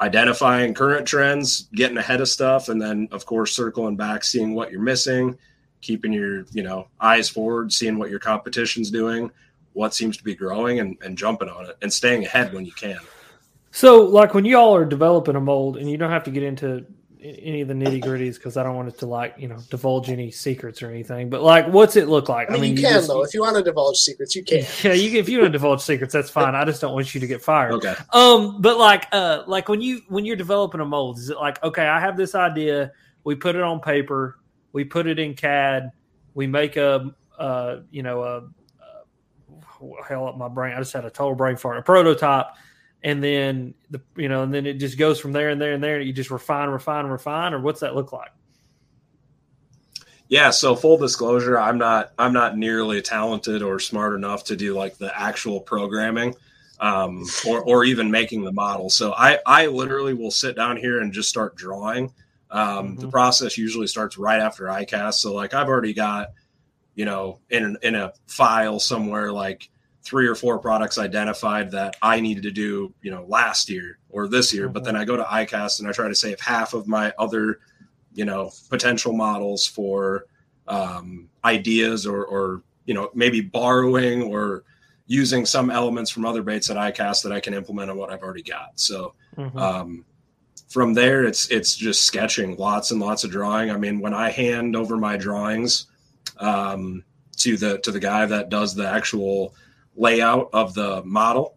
identifying 0.01 0.75
current 0.75 1.07
trends, 1.07 1.69
getting 1.75 1.97
ahead 1.97 2.21
of 2.21 2.29
stuff, 2.29 2.69
and 2.69 2.81
then 2.81 3.09
of 3.11 3.27
course 3.27 3.55
circling 3.55 3.97
back, 3.97 4.25
seeing 4.25 4.55
what 4.55 4.71
you're 4.71 4.81
missing, 4.81 5.37
keeping 5.81 6.13
your 6.13 6.45
you 6.53 6.63
know 6.63 6.89
eyes 7.01 7.29
forward, 7.29 7.73
seeing 7.73 7.99
what 7.99 8.11
your 8.11 8.19
competition's 8.19 8.91
doing, 8.91 9.31
what 9.73 9.95
seems 9.95 10.17
to 10.17 10.25
be 10.25 10.35
growing, 10.35 10.81
and, 10.81 10.97
and 11.03 11.19
jumping 11.19 11.49
on 11.49 11.67
it, 11.67 11.77
and 11.83 11.93
staying 11.93 12.25
ahead 12.25 12.53
when 12.53 12.65
you 12.65 12.73
can. 12.73 12.99
So, 13.71 14.03
like 14.03 14.35
when 14.35 14.45
y'all 14.45 14.75
are 14.75 14.85
developing 14.85 15.37
a 15.37 15.41
mold, 15.41 15.77
and 15.77 15.91
you 15.91 15.97
don't 15.97 16.11
have 16.11 16.25
to 16.25 16.31
get 16.31 16.43
into 16.43 16.85
any 17.21 17.61
of 17.63 17.69
the 17.69 17.75
nitty 17.75 18.03
gritties 18.03 18.35
because 18.35 18.57
I 18.57 18.63
don't 18.63 18.77
want 18.77 18.89
it 18.89 18.99
to 18.99 19.07
like 19.07 19.35
you 19.39 19.49
know 19.49 19.59
divulge 19.71 20.09
any 20.09 20.31
secrets 20.31 20.83
or 20.83 20.91
anything. 20.91 21.31
But 21.31 21.43
like, 21.43 21.67
what's 21.69 21.97
it 21.97 22.09
look 22.09 22.29
like? 22.29 22.49
I 22.49 22.53
mean, 22.53 22.61
I 22.61 22.63
mean 22.63 22.77
you, 22.77 22.83
you, 22.83 22.87
can 22.87 22.95
just, 22.95 23.09
though. 23.09 23.25
If 23.25 23.35
you 23.35 23.41
want 23.41 23.57
to 23.57 23.63
divulge 23.63 23.97
secrets, 23.97 24.35
you 24.37 24.45
can. 24.45 24.65
Yeah, 24.83 24.93
you 24.93 25.11
can, 25.11 25.19
if 25.19 25.29
you 25.29 25.39
want 25.39 25.53
to 25.53 25.59
divulge 25.59 25.81
secrets, 25.81 26.13
that's 26.13 26.31
fine. 26.31 26.55
I 26.55 26.65
just 26.65 26.81
don't 26.81 26.95
want 26.95 27.15
you 27.15 27.21
to 27.21 27.27
get 27.27 27.43
fired. 27.43 27.73
Okay. 27.75 27.95
Um, 28.13 28.61
but 28.61 28.79
like, 28.79 29.07
uh, 29.13 29.43
like 29.47 29.69
when 29.69 29.81
you 29.81 30.03
when 30.09 30.25
you're 30.25 30.37
developing 30.37 30.81
a 30.81 30.85
mold, 30.85 31.19
is 31.19 31.31
it 31.31 31.37
like 31.37 31.63
okay, 31.63 31.87
I 31.87 32.01
have 32.01 32.17
this 32.17 32.35
idea, 32.35 32.93
we 33.25 33.35
put 33.35 33.57
it 33.57 33.63
on 33.63 33.81
paper, 33.81 34.39
we 34.73 34.85
put 34.85 35.07
it 35.07 35.19
in 35.19 35.35
CAD, 35.35 35.91
we 36.35 36.47
make 36.47 36.77
a, 36.77 37.15
uh, 37.39 37.79
you 37.91 38.03
know, 38.03 38.23
a, 38.23 38.37
a 39.83 40.05
hell 40.05 40.29
up 40.29 40.37
my 40.37 40.49
brain. 40.49 40.75
I 40.75 40.79
just 40.79 40.93
had 40.93 41.05
a 41.05 41.11
total 41.11 41.35
brain 41.35 41.57
fart. 41.57 41.79
A 41.79 41.83
prototype 41.83 42.47
and 43.03 43.23
then 43.23 43.75
the 43.91 44.01
you 44.17 44.29
know, 44.29 44.43
and 44.43 44.53
then 44.53 44.67
it 44.67 44.75
just 44.75 44.99
goes 44.99 45.21
from 45.21 45.33
there 45.33 45.51
and 45.51 45.61
there 45.61 45.73
and 45.73 45.83
there. 45.83 45.99
And 45.99 46.07
you 46.07 46.13
just 46.13 46.31
refine, 46.31 46.69
refine, 46.69 47.07
refine, 47.07 47.55
or 47.55 47.61
what's 47.61 47.81
that 47.81 47.95
look 47.95 48.13
like? 48.13 48.31
Yeah, 50.29 50.51
so 50.51 50.77
full 50.77 50.99
disclosure, 50.99 51.59
I'm 51.59 51.79
not 51.79 52.13
I'm 52.19 52.33
not 52.33 52.57
nearly 52.57 53.01
talented 53.01 53.63
or 53.63 53.79
smart 53.79 54.15
enough 54.15 54.45
to 54.45 54.57
do 54.57 54.75
like 54.75 54.99
the 54.99 55.19
actual 55.19 55.61
programming 55.61 56.35
um, 56.81 57.25
or 57.47 57.63
or 57.63 57.85
even 57.85 58.11
making 58.11 58.45
the 58.45 58.53
model. 58.53 58.91
So 58.91 59.15
I 59.15 59.39
I 59.47 59.67
literally 59.67 60.15
will 60.15 60.31
sit 60.31 60.55
down 60.55 60.77
here 60.77 61.01
and 61.01 61.13
just 61.13 61.29
start 61.29 61.57
drawing. 61.57 62.13
Um, 62.51 62.63
mm-hmm. 62.63 63.01
The 63.01 63.09
process 63.09 63.59
usually 63.59 63.87
starts 63.87 64.19
right 64.19 64.41
after 64.41 64.65
ICAST. 64.65 65.15
So 65.15 65.35
like 65.35 65.55
I've 65.55 65.69
already 65.69 65.95
got 65.95 66.29
you 66.95 67.05
know 67.05 67.41
in 67.49 67.79
in 67.83 67.95
a 67.95 68.13
file 68.27 68.81
somewhere 68.81 69.33
like 69.33 69.71
three 70.09 70.27
or 70.27 70.35
four 70.35 70.59
products 70.59 70.97
identified 70.97 71.71
that 71.71 71.97
I 72.01 72.19
needed 72.21 72.43
to 72.45 72.51
do, 72.51 72.95
you 73.03 73.11
know, 73.11 73.27
last 73.29 73.69
year 73.69 73.99
or 74.09 74.27
this 74.27 74.55
year. 74.55 74.65
Mm-hmm. 74.65 74.73
But 74.73 74.85
then 74.85 74.97
I 74.97 75.05
go 75.05 75.17
to 75.17 75.23
ICAST 75.23 75.81
and 75.81 75.89
I 75.89 75.93
try 75.93 76.09
to 76.09 76.15
save 76.15 76.41
half 76.41 76.73
of 76.73 76.89
my 76.89 77.13
other, 77.19 77.61
you 78.15 78.25
know, 78.25 78.51
potential 78.71 79.13
models 79.13 79.67
for 79.67 80.25
um, 80.67 81.29
ideas 81.45 82.07
or, 82.07 82.25
or, 82.25 82.63
you 82.87 82.95
know, 82.95 83.11
maybe 83.15 83.43
borrowing 83.43 84.23
or 84.23 84.65
using 85.07 85.45
some 85.45 85.71
elements 85.71 86.11
from 86.11 86.25
other 86.25 86.43
baits 86.43 86.71
at 86.71 86.79
ICAST 86.79 87.23
that 87.25 87.33
I 87.33 87.41
can 87.41 87.53
implement 87.53 87.91
on 87.91 87.99
what 87.99 88.11
I've 88.11 88.23
already 88.23 88.43
got. 88.43 88.81
So, 88.81 89.15
mm-hmm. 89.37 89.59
um, 89.59 90.05
from 90.69 90.95
there, 90.95 91.25
it's 91.25 91.49
it's 91.49 91.75
just 91.75 92.05
sketching, 92.05 92.57
lots 92.57 92.91
and 92.91 93.01
lots 93.01 93.25
of 93.25 93.31
drawing. 93.31 93.71
I 93.71 93.77
mean, 93.79 94.01
when 94.01 94.13
I 94.13 94.31
hand 94.31 94.77
over 94.77 94.99
my 94.99 95.17
drawings 95.17 95.87
um, 96.37 97.05
to 97.39 97.57
the 97.57 97.79
to 97.79 97.91
the 97.91 98.01
guy 98.01 98.27
that 98.27 98.51
does 98.51 98.75
the 98.75 98.87
actual 98.87 99.55
layout 99.99 100.51
of 100.53 100.75
the 100.75 101.03
model. 101.05 101.57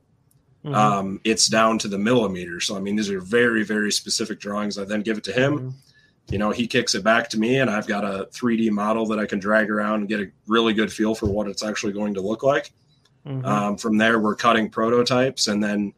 Mm-hmm. 0.66 0.76
Um, 0.76 1.22
it's 1.24 1.48
down 1.48 1.80
to 1.80 1.88
the 1.88 1.98
millimeter. 1.98 2.60
So, 2.60 2.76
I 2.76 2.80
mean, 2.80 2.96
these 2.96 3.10
are 3.10 3.20
very, 3.20 3.64
very 3.64 3.92
specific 3.92 4.40
drawings. 4.40 4.78
I 4.78 4.84
then 4.84 5.02
give 5.02 5.18
it 5.18 5.24
to 5.26 5.34
him. 5.34 5.58
Mm-hmm. 5.58 5.70
You 6.30 6.38
know, 6.38 6.52
he 6.52 6.68
kicks 6.68 6.94
it 6.94 7.04
back 7.04 7.30
to 7.30 7.40
me, 7.40 7.60
and 7.60 7.70
I've 7.70 7.88
got 7.88 8.06
a 8.06 8.28
3D 8.32 8.70
model 8.70 9.06
that 9.08 9.20
I 9.20 9.26
can 9.26 9.40
drag 9.40 9.70
around 9.70 10.02
and 10.02 10.08
get 10.08 10.20
a 10.20 10.32
really 10.48 10.74
good 10.74 10.94
feel 10.94 11.16
for 11.16 11.26
what 11.26 11.48
it's 11.48 11.64
actually 11.64 11.94
going 11.94 12.14
to 12.14 12.22
look 12.22 12.44
like. 12.44 12.72
Mm-hmm. 13.26 13.46
Um, 13.46 13.78
from 13.78 13.98
there, 13.98 14.20
we're 14.20 14.36
cutting 14.36 14.70
prototypes 14.70 15.48
and 15.48 15.64
then 15.64 15.94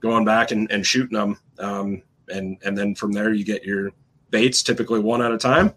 going 0.00 0.24
back 0.24 0.50
and, 0.50 0.70
and 0.70 0.86
shooting 0.86 1.18
them. 1.18 1.38
Um, 1.58 2.02
and, 2.28 2.58
and 2.64 2.76
then 2.76 2.94
from 2.94 3.12
there, 3.12 3.32
you 3.32 3.44
get 3.44 3.64
your 3.64 3.92
baits, 4.30 4.62
typically 4.62 5.00
one 5.00 5.22
at 5.22 5.32
a 5.32 5.38
time 5.38 5.74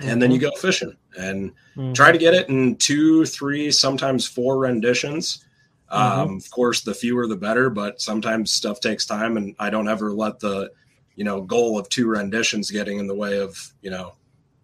and 0.00 0.20
then 0.20 0.30
you 0.30 0.38
mm-hmm. 0.38 0.50
go 0.50 0.56
fishing 0.60 0.96
and 1.18 1.50
mm-hmm. 1.76 1.92
try 1.92 2.12
to 2.12 2.18
get 2.18 2.34
it 2.34 2.48
in 2.48 2.76
two, 2.76 3.24
three, 3.24 3.70
sometimes 3.70 4.26
four 4.26 4.58
renditions. 4.58 5.44
Mm-hmm. 5.90 6.20
Um, 6.20 6.36
of 6.36 6.50
course, 6.50 6.82
the 6.82 6.94
fewer 6.94 7.26
the 7.26 7.36
better, 7.36 7.70
but 7.70 8.00
sometimes 8.00 8.52
stuff 8.52 8.80
takes 8.80 9.06
time, 9.06 9.36
and 9.36 9.54
I 9.58 9.70
don't 9.70 9.88
ever 9.88 10.12
let 10.12 10.38
the 10.38 10.70
you 11.16 11.24
know 11.24 11.42
goal 11.42 11.78
of 11.78 11.88
two 11.88 12.08
renditions 12.08 12.70
getting 12.70 12.98
in 12.98 13.06
the 13.06 13.14
way 13.14 13.38
of 13.38 13.72
you 13.82 13.90
know 13.90 14.14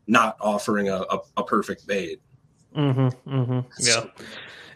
not 0.07 0.37
offering 0.41 0.89
a, 0.89 1.03
a, 1.11 1.19
a 1.37 1.45
perfect 1.45 1.87
bait. 1.87 2.21
Mm-hmm, 2.77 3.35
mm-hmm. 3.35 3.61
Yeah. 3.81 4.05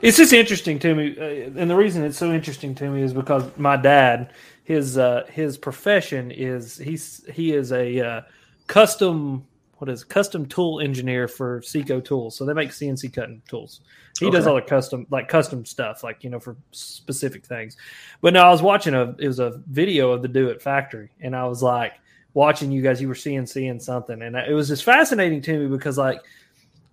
It's 0.02 0.16
just 0.16 0.32
interesting 0.32 0.78
to 0.78 0.94
me, 0.94 1.16
uh, 1.18 1.60
and 1.60 1.70
the 1.70 1.76
reason 1.76 2.02
it's 2.02 2.16
so 2.16 2.32
interesting 2.32 2.74
to 2.76 2.90
me 2.90 3.02
is 3.02 3.12
because 3.12 3.44
my 3.58 3.76
dad, 3.76 4.32
his 4.64 4.96
uh, 4.96 5.26
his 5.30 5.58
profession 5.58 6.30
is 6.30 6.78
he's 6.78 7.22
he 7.30 7.52
is 7.52 7.70
a 7.70 8.00
uh, 8.00 8.22
custom 8.66 9.46
what 9.80 9.88
is 9.88 10.02
it, 10.02 10.08
custom 10.08 10.44
tool 10.44 10.78
engineer 10.80 11.26
for 11.26 11.62
Seco 11.62 12.00
Tools. 12.00 12.36
So 12.36 12.44
they 12.44 12.52
make 12.52 12.68
CNC 12.68 13.14
cutting 13.14 13.40
tools. 13.48 13.80
He 14.18 14.26
okay. 14.26 14.36
does 14.36 14.46
all 14.46 14.54
the 14.54 14.60
custom 14.60 15.06
like 15.08 15.26
custom 15.26 15.64
stuff, 15.64 16.04
like 16.04 16.22
you 16.22 16.28
know 16.28 16.38
for 16.38 16.54
specific 16.70 17.46
things. 17.46 17.78
But 18.20 18.34
now 18.34 18.46
I 18.46 18.50
was 18.50 18.60
watching 18.60 18.92
a 18.92 19.14
it 19.18 19.26
was 19.26 19.38
a 19.38 19.62
video 19.70 20.12
of 20.12 20.20
the 20.20 20.28
Do 20.28 20.50
It 20.50 20.60
factory, 20.60 21.10
and 21.20 21.34
I 21.34 21.46
was 21.46 21.62
like 21.62 21.94
watching 22.34 22.70
you 22.70 22.82
guys. 22.82 23.00
You 23.00 23.08
were 23.08 23.14
CNCing 23.14 23.80
something, 23.80 24.20
and 24.20 24.36
it 24.36 24.52
was 24.52 24.68
just 24.68 24.84
fascinating 24.84 25.40
to 25.42 25.58
me 25.60 25.66
because 25.74 25.96
like 25.96 26.20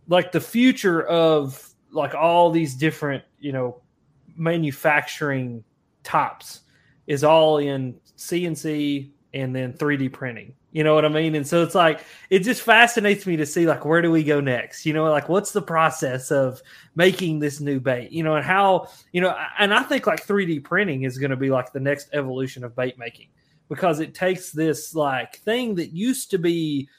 like 0.07 0.31
the 0.31 0.39
future 0.39 1.05
of 1.07 1.69
like 1.91 2.15
all 2.15 2.49
these 2.51 2.73
different 2.73 3.21
you 3.37 3.51
know 3.51 3.81
manufacturing 4.37 5.61
types 6.03 6.61
is 7.05 7.25
all 7.25 7.57
in 7.57 7.99
CNC 8.17 9.09
and 9.33 9.53
then 9.53 9.73
3D 9.73 10.13
printing. 10.13 10.53
You 10.71 10.83
know 10.83 10.93
what 10.93 11.05
I 11.05 11.09
mean? 11.09 11.33
And 11.33 11.47
so 11.47 11.63
it's 11.63 11.73
like 11.73 12.01
it 12.29 12.39
just 12.39 12.61
fascinates 12.61 13.25
me 13.25 13.37
to 13.37 13.45
see 13.45 13.65
like 13.65 13.85
where 13.85 14.01
do 14.01 14.11
we 14.11 14.23
go 14.23 14.41
next? 14.41 14.85
You 14.85 14.93
know, 14.93 15.09
like 15.09 15.29
what's 15.29 15.51
the 15.51 15.61
process 15.61 16.29
of 16.29 16.61
making 16.95 17.39
this 17.39 17.59
new 17.59 17.79
bait? 17.79 18.11
You 18.11 18.23
know, 18.23 18.35
and 18.35 18.45
how 18.45 18.89
you 19.13 19.21
know, 19.21 19.35
and 19.57 19.73
I 19.73 19.83
think 19.83 20.05
like 20.05 20.25
3D 20.25 20.63
printing 20.63 21.03
is 21.03 21.17
going 21.17 21.31
to 21.31 21.37
be 21.37 21.49
like 21.49 21.71
the 21.71 21.79
next 21.79 22.09
evolution 22.13 22.63
of 22.63 22.75
bait 22.75 22.97
making 22.97 23.29
because 23.69 23.99
it 23.99 24.13
takes 24.13 24.51
this 24.51 24.93
like 24.93 25.37
thing 25.37 25.75
that 25.75 25.93
used 25.93 26.31
to 26.31 26.37
be 26.37 26.89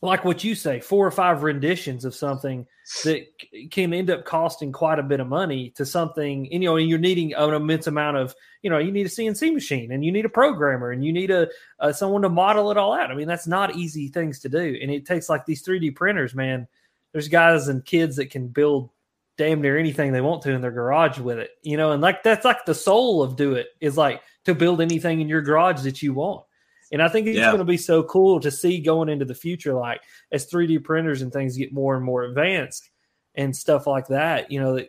like 0.00 0.24
what 0.24 0.44
you 0.44 0.54
say, 0.54 0.80
four 0.80 1.06
or 1.06 1.10
five 1.10 1.42
renditions 1.42 2.04
of 2.04 2.14
something 2.14 2.66
that 3.04 3.26
can 3.70 3.92
end 3.92 4.10
up 4.10 4.24
costing 4.24 4.72
quite 4.72 4.98
a 4.98 5.02
bit 5.02 5.20
of 5.20 5.26
money 5.26 5.70
to 5.76 5.84
something, 5.84 6.48
and, 6.52 6.62
you 6.62 6.68
know, 6.68 6.76
and 6.76 6.88
you're 6.88 6.98
needing 6.98 7.34
an 7.34 7.52
immense 7.52 7.86
amount 7.86 8.16
of, 8.16 8.34
you 8.62 8.70
know, 8.70 8.78
you 8.78 8.90
need 8.90 9.06
a 9.06 9.10
CNC 9.10 9.52
machine 9.52 9.92
and 9.92 10.04
you 10.04 10.10
need 10.10 10.24
a 10.24 10.30
programmer 10.30 10.90
and 10.90 11.04
you 11.04 11.12
need 11.12 11.30
a, 11.30 11.48
a 11.80 11.92
someone 11.92 12.22
to 12.22 12.28
model 12.28 12.70
it 12.70 12.76
all 12.76 12.94
out. 12.94 13.10
I 13.10 13.14
mean, 13.14 13.28
that's 13.28 13.46
not 13.46 13.76
easy 13.76 14.08
things 14.08 14.38
to 14.40 14.48
do, 14.48 14.78
and 14.80 14.90
it 14.90 15.06
takes 15.06 15.28
like 15.28 15.44
these 15.44 15.62
3D 15.62 15.94
printers, 15.96 16.34
man. 16.34 16.66
There's 17.12 17.28
guys 17.28 17.68
and 17.68 17.84
kids 17.84 18.16
that 18.16 18.30
can 18.30 18.48
build 18.48 18.90
damn 19.36 19.60
near 19.60 19.78
anything 19.78 20.12
they 20.12 20.20
want 20.20 20.42
to 20.42 20.52
in 20.52 20.60
their 20.60 20.70
garage 20.70 21.18
with 21.18 21.38
it, 21.38 21.50
you 21.62 21.76
know, 21.76 21.92
and 21.92 22.02
like 22.02 22.22
that's 22.22 22.44
like 22.44 22.64
the 22.64 22.74
soul 22.74 23.22
of 23.22 23.36
do 23.36 23.54
it 23.54 23.68
is 23.80 23.96
like 23.96 24.22
to 24.44 24.54
build 24.54 24.80
anything 24.80 25.20
in 25.20 25.28
your 25.28 25.42
garage 25.42 25.82
that 25.82 26.02
you 26.02 26.14
want 26.14 26.44
and 26.92 27.02
I 27.02 27.08
think 27.08 27.26
it's 27.26 27.38
yeah. 27.38 27.46
going 27.46 27.58
to 27.58 27.64
be 27.64 27.76
so 27.76 28.02
cool 28.02 28.40
to 28.40 28.50
see 28.50 28.80
going 28.80 29.08
into 29.08 29.24
the 29.24 29.34
future, 29.34 29.74
like 29.74 30.00
as 30.32 30.50
3D 30.50 30.84
printers 30.84 31.22
and 31.22 31.32
things 31.32 31.56
get 31.56 31.72
more 31.72 31.96
and 31.96 32.04
more 32.04 32.24
advanced 32.24 32.90
and 33.34 33.54
stuff 33.54 33.86
like 33.86 34.06
that. 34.08 34.50
You 34.50 34.60
know, 34.60 34.76
that, 34.76 34.88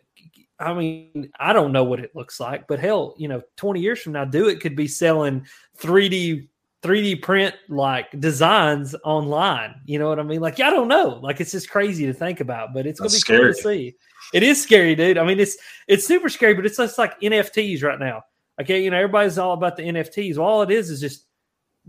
I 0.60 0.74
mean, 0.74 1.32
I 1.40 1.54
don't 1.54 1.72
know 1.72 1.84
what 1.84 2.00
it 2.00 2.16
looks 2.16 2.40
like, 2.40 2.68
but 2.68 2.80
hell, 2.80 3.16
you 3.18 3.28
know, 3.28 3.42
20 3.58 3.80
years 3.80 4.02
from 4.02 4.14
now, 4.14 4.26
Do 4.26 4.50
It 4.50 4.60
could 4.60 4.76
be 4.76 4.88
selling 4.88 5.46
3D 5.78 6.48
3D 6.82 7.22
print 7.22 7.54
like 7.68 8.08
designs 8.20 8.96
online. 9.04 9.76
You 9.86 10.00
know 10.00 10.08
what 10.08 10.20
I 10.20 10.24
mean? 10.24 10.40
Like, 10.40 10.60
I 10.62 10.70
don't 10.70 10.88
know. 10.88 11.20
Like, 11.22 11.42
it's 11.42 11.52
just 11.52 11.70
crazy 11.70 12.06
to 12.06 12.14
think 12.14 12.40
about, 12.40 12.74
but 12.74 12.86
it's 12.86 13.00
gonna 13.00 13.10
be 13.10 13.18
scary. 13.18 13.54
cool 13.54 13.54
to 13.54 13.62
see. 13.62 13.96
It 14.34 14.44
is 14.44 14.62
scary, 14.62 14.96
dude. 14.96 15.18
I 15.18 15.26
mean, 15.26 15.40
it's 15.40 15.58
it's 15.88 16.06
super 16.06 16.30
scary, 16.30 16.54
but 16.54 16.66
it's 16.66 16.78
just 16.78 16.98
like 16.98 17.20
NFTs 17.20 17.84
right 17.84 18.00
now. 18.00 18.24
Okay, 18.62 18.84
you 18.84 18.92
know, 18.92 18.98
everybody's 18.98 19.38
all 19.38 19.54
about 19.54 19.78
the 19.78 19.84
NFTs. 19.84 20.38
Well, 20.38 20.48
all 20.48 20.62
it 20.62 20.72
is 20.72 20.90
is 20.90 21.02
just 21.02 21.26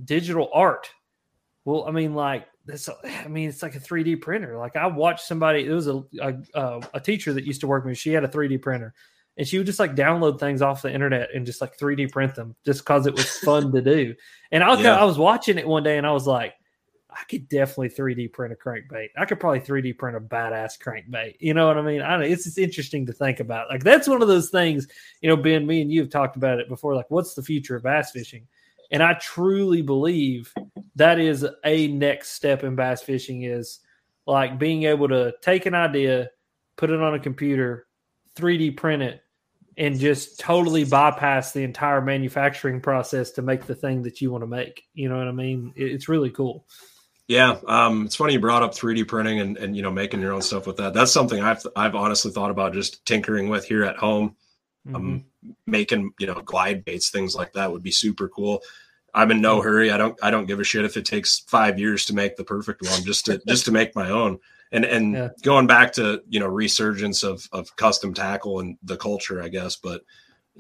digital 0.05 0.51
art. 0.53 0.91
Well, 1.65 1.85
I 1.87 1.91
mean, 1.91 2.15
like 2.15 2.47
that's 2.67 2.89
I 3.05 3.29
mean, 3.29 3.49
it's 3.49 3.63
like 3.63 3.75
a 3.75 3.81
3D 3.81 4.21
printer. 4.21 4.57
Like 4.57 4.77
I 4.77 4.87
watched 4.87 5.27
somebody. 5.27 5.65
It 5.65 5.73
was 5.73 5.89
a 5.89 6.03
a, 6.21 6.81
a 6.95 7.01
teacher 7.01 7.33
that 7.33 7.45
used 7.45 7.61
to 7.63 7.67
work 7.67 7.85
with 7.85 7.91
me. 7.91 7.95
She 7.95 8.13
had 8.13 8.25
a 8.25 8.29
3D 8.29 8.63
printer, 8.63 8.95
and 9.37 9.47
she 9.47 9.59
would 9.59 9.67
just 9.67 9.79
like 9.79 9.95
download 9.95 10.41
things 10.41 10.63
off 10.63 10.83
the 10.83 10.93
internet 10.93 11.31
and 11.35 11.47
just 11.47 11.61
like 11.61 11.79
3D 11.79 12.11
print 12.13 12.35
them, 12.35 12.55
just 12.65 12.81
because 12.81 13.07
it 13.07 13.15
was 13.15 13.31
fun 13.39 13.73
to 13.73 13.83
do. 13.83 14.15
And 14.51 14.63
I 14.63 14.71
was 14.71 14.81
Yeah. 14.81 14.99
I 14.99 15.05
was 15.05 15.19
watching 15.19 15.59
it 15.59 15.67
one 15.69 15.83
day, 15.83 15.99
and 15.99 16.07
I 16.07 16.13
was 16.13 16.27
like. 16.27 16.55
I 17.13 17.25
could 17.29 17.49
definitely 17.49 17.89
3D 17.89 18.33
print 18.33 18.53
a 18.53 18.57
crankbait. 18.57 19.09
I 19.19 19.25
could 19.25 19.41
probably 19.41 19.59
3D 19.59 19.99
print 19.99 20.17
a 20.17 20.21
badass 20.21 20.79
crankbait. 20.81 21.39
You 21.41 21.55
know 21.55 21.67
what 21.67 21.77
I 21.77 21.83
mean? 21.83 22.03
I 22.03 22.13
don't, 22.13 22.23
it's 22.23 22.45
just 22.45 22.57
interesting 22.57 23.05
to 23.07 23.13
think 23.13 23.41
about. 23.41 23.69
Like 23.69 23.83
that's 23.83 24.07
one 24.07 24.23
of 24.23 24.29
those 24.29 24.49
things, 24.51 24.87
you 25.21 25.29
know, 25.29 25.37
Ben, 25.37 25.67
me 25.67 25.83
and 25.83 25.91
you 25.91 26.03
have 26.03 26.11
talked 26.11 26.37
about 26.37 26.61
it 26.61 26.69
before. 26.69 26.95
Like, 26.95 27.11
what's 27.11 27.35
the 27.35 27.43
future 27.43 27.75
of 27.75 27.83
bass 27.83 28.13
fishing? 28.13 28.47
And 28.91 29.03
I 29.03 29.15
truly 29.15 29.83
believe 29.83 30.53
that 30.97 31.19
is 31.19 31.47
a 31.65 31.89
next 31.89 32.31
step 32.31 32.65
in 32.65 32.75
bass 32.75 33.03
fishing 33.03 33.45
is 33.45 33.81
like 34.27 34.59
being 34.59 34.85
able 34.85 35.09
to 35.09 35.35
take 35.43 35.67
an 35.67 35.75
idea, 35.75 36.31
put 36.77 36.91
it 36.91 37.01
on 37.01 37.15
a 37.15 37.21
computer, 37.21 37.87
3D 38.37 38.77
print 38.77 39.03
it, 39.03 39.23
and 39.77 39.99
just 39.99 40.39
totally 40.39 40.85
bypass 40.85 41.53
the 41.53 41.63
entire 41.63 42.01
manufacturing 42.01 42.81
process 42.81 43.31
to 43.33 43.43
make 43.43 43.67
the 43.67 43.75
thing 43.75 44.03
that 44.03 44.21
you 44.21 44.31
want 44.31 44.43
to 44.43 44.47
make. 44.47 44.83
You 44.95 45.09
know 45.09 45.19
what 45.19 45.29
I 45.29 45.33
mean? 45.33 45.73
It's 45.77 46.09
really 46.09 46.31
cool. 46.31 46.67
Yeah, 47.29 47.59
um, 47.69 48.07
it's 48.07 48.17
funny 48.17 48.33
you 48.33 48.41
brought 48.41 48.65
up 48.65 48.75
3D 48.75 49.07
printing 49.07 49.39
and, 49.39 49.57
and 49.57 49.77
you 49.77 49.83
know 49.83 49.91
making 49.91 50.21
your 50.21 50.33
own 50.33 50.43
stuff 50.43 50.67
with 50.67 50.77
that. 50.79 50.95
That's 50.95 51.13
something 51.13 51.41
I've 51.41 51.65
I've 51.77 51.95
honestly 51.95 52.33
thought 52.33 52.51
about 52.51 52.73
just 52.73 53.07
tinkering 53.07 53.49
with 53.49 53.65
here 53.65 53.85
at 53.85 53.97
home. 53.97 54.35
Um, 54.95 55.25
making 55.67 56.13
you 56.19 56.27
know 56.27 56.41
glide 56.43 56.85
baits, 56.85 57.11
things 57.11 57.35
like 57.35 57.53
that 57.53 57.71
would 57.71 57.83
be 57.83 57.91
super 57.91 58.29
cool. 58.29 58.63
I'm 59.13 59.31
in 59.31 59.41
no 59.41 59.61
hurry. 59.61 59.91
I 59.91 59.99
don't 59.99 60.19
I 60.23 60.31
don't 60.31 60.47
give 60.47 60.61
a 60.61 60.65
shit 60.65 60.85
if 60.85 60.97
it 60.97 61.05
takes 61.05 61.41
five 61.41 61.79
years 61.79 62.07
to 62.07 62.15
make 62.15 62.37
the 62.37 62.45
perfect 62.45 62.83
one, 62.83 63.03
just 63.05 63.27
to 63.27 63.41
just 63.47 63.67
to 63.67 63.73
make 63.73 63.95
my 63.95 64.09
own. 64.11 64.39
And 64.73 64.85
and 64.85 65.13
Yeah. 65.15 65.29
going 65.43 65.67
back 65.67 65.93
to 65.95 66.23
you 66.29 66.41
know 66.41 66.47
resurgence 66.47 67.23
of 67.23 67.47
of 67.53 67.75
custom 67.77 68.15
tackle 68.15 68.61
and 68.61 68.79
the 68.83 68.97
culture, 68.97 69.43
I 69.43 69.49
guess. 69.49 69.77
But 69.77 70.03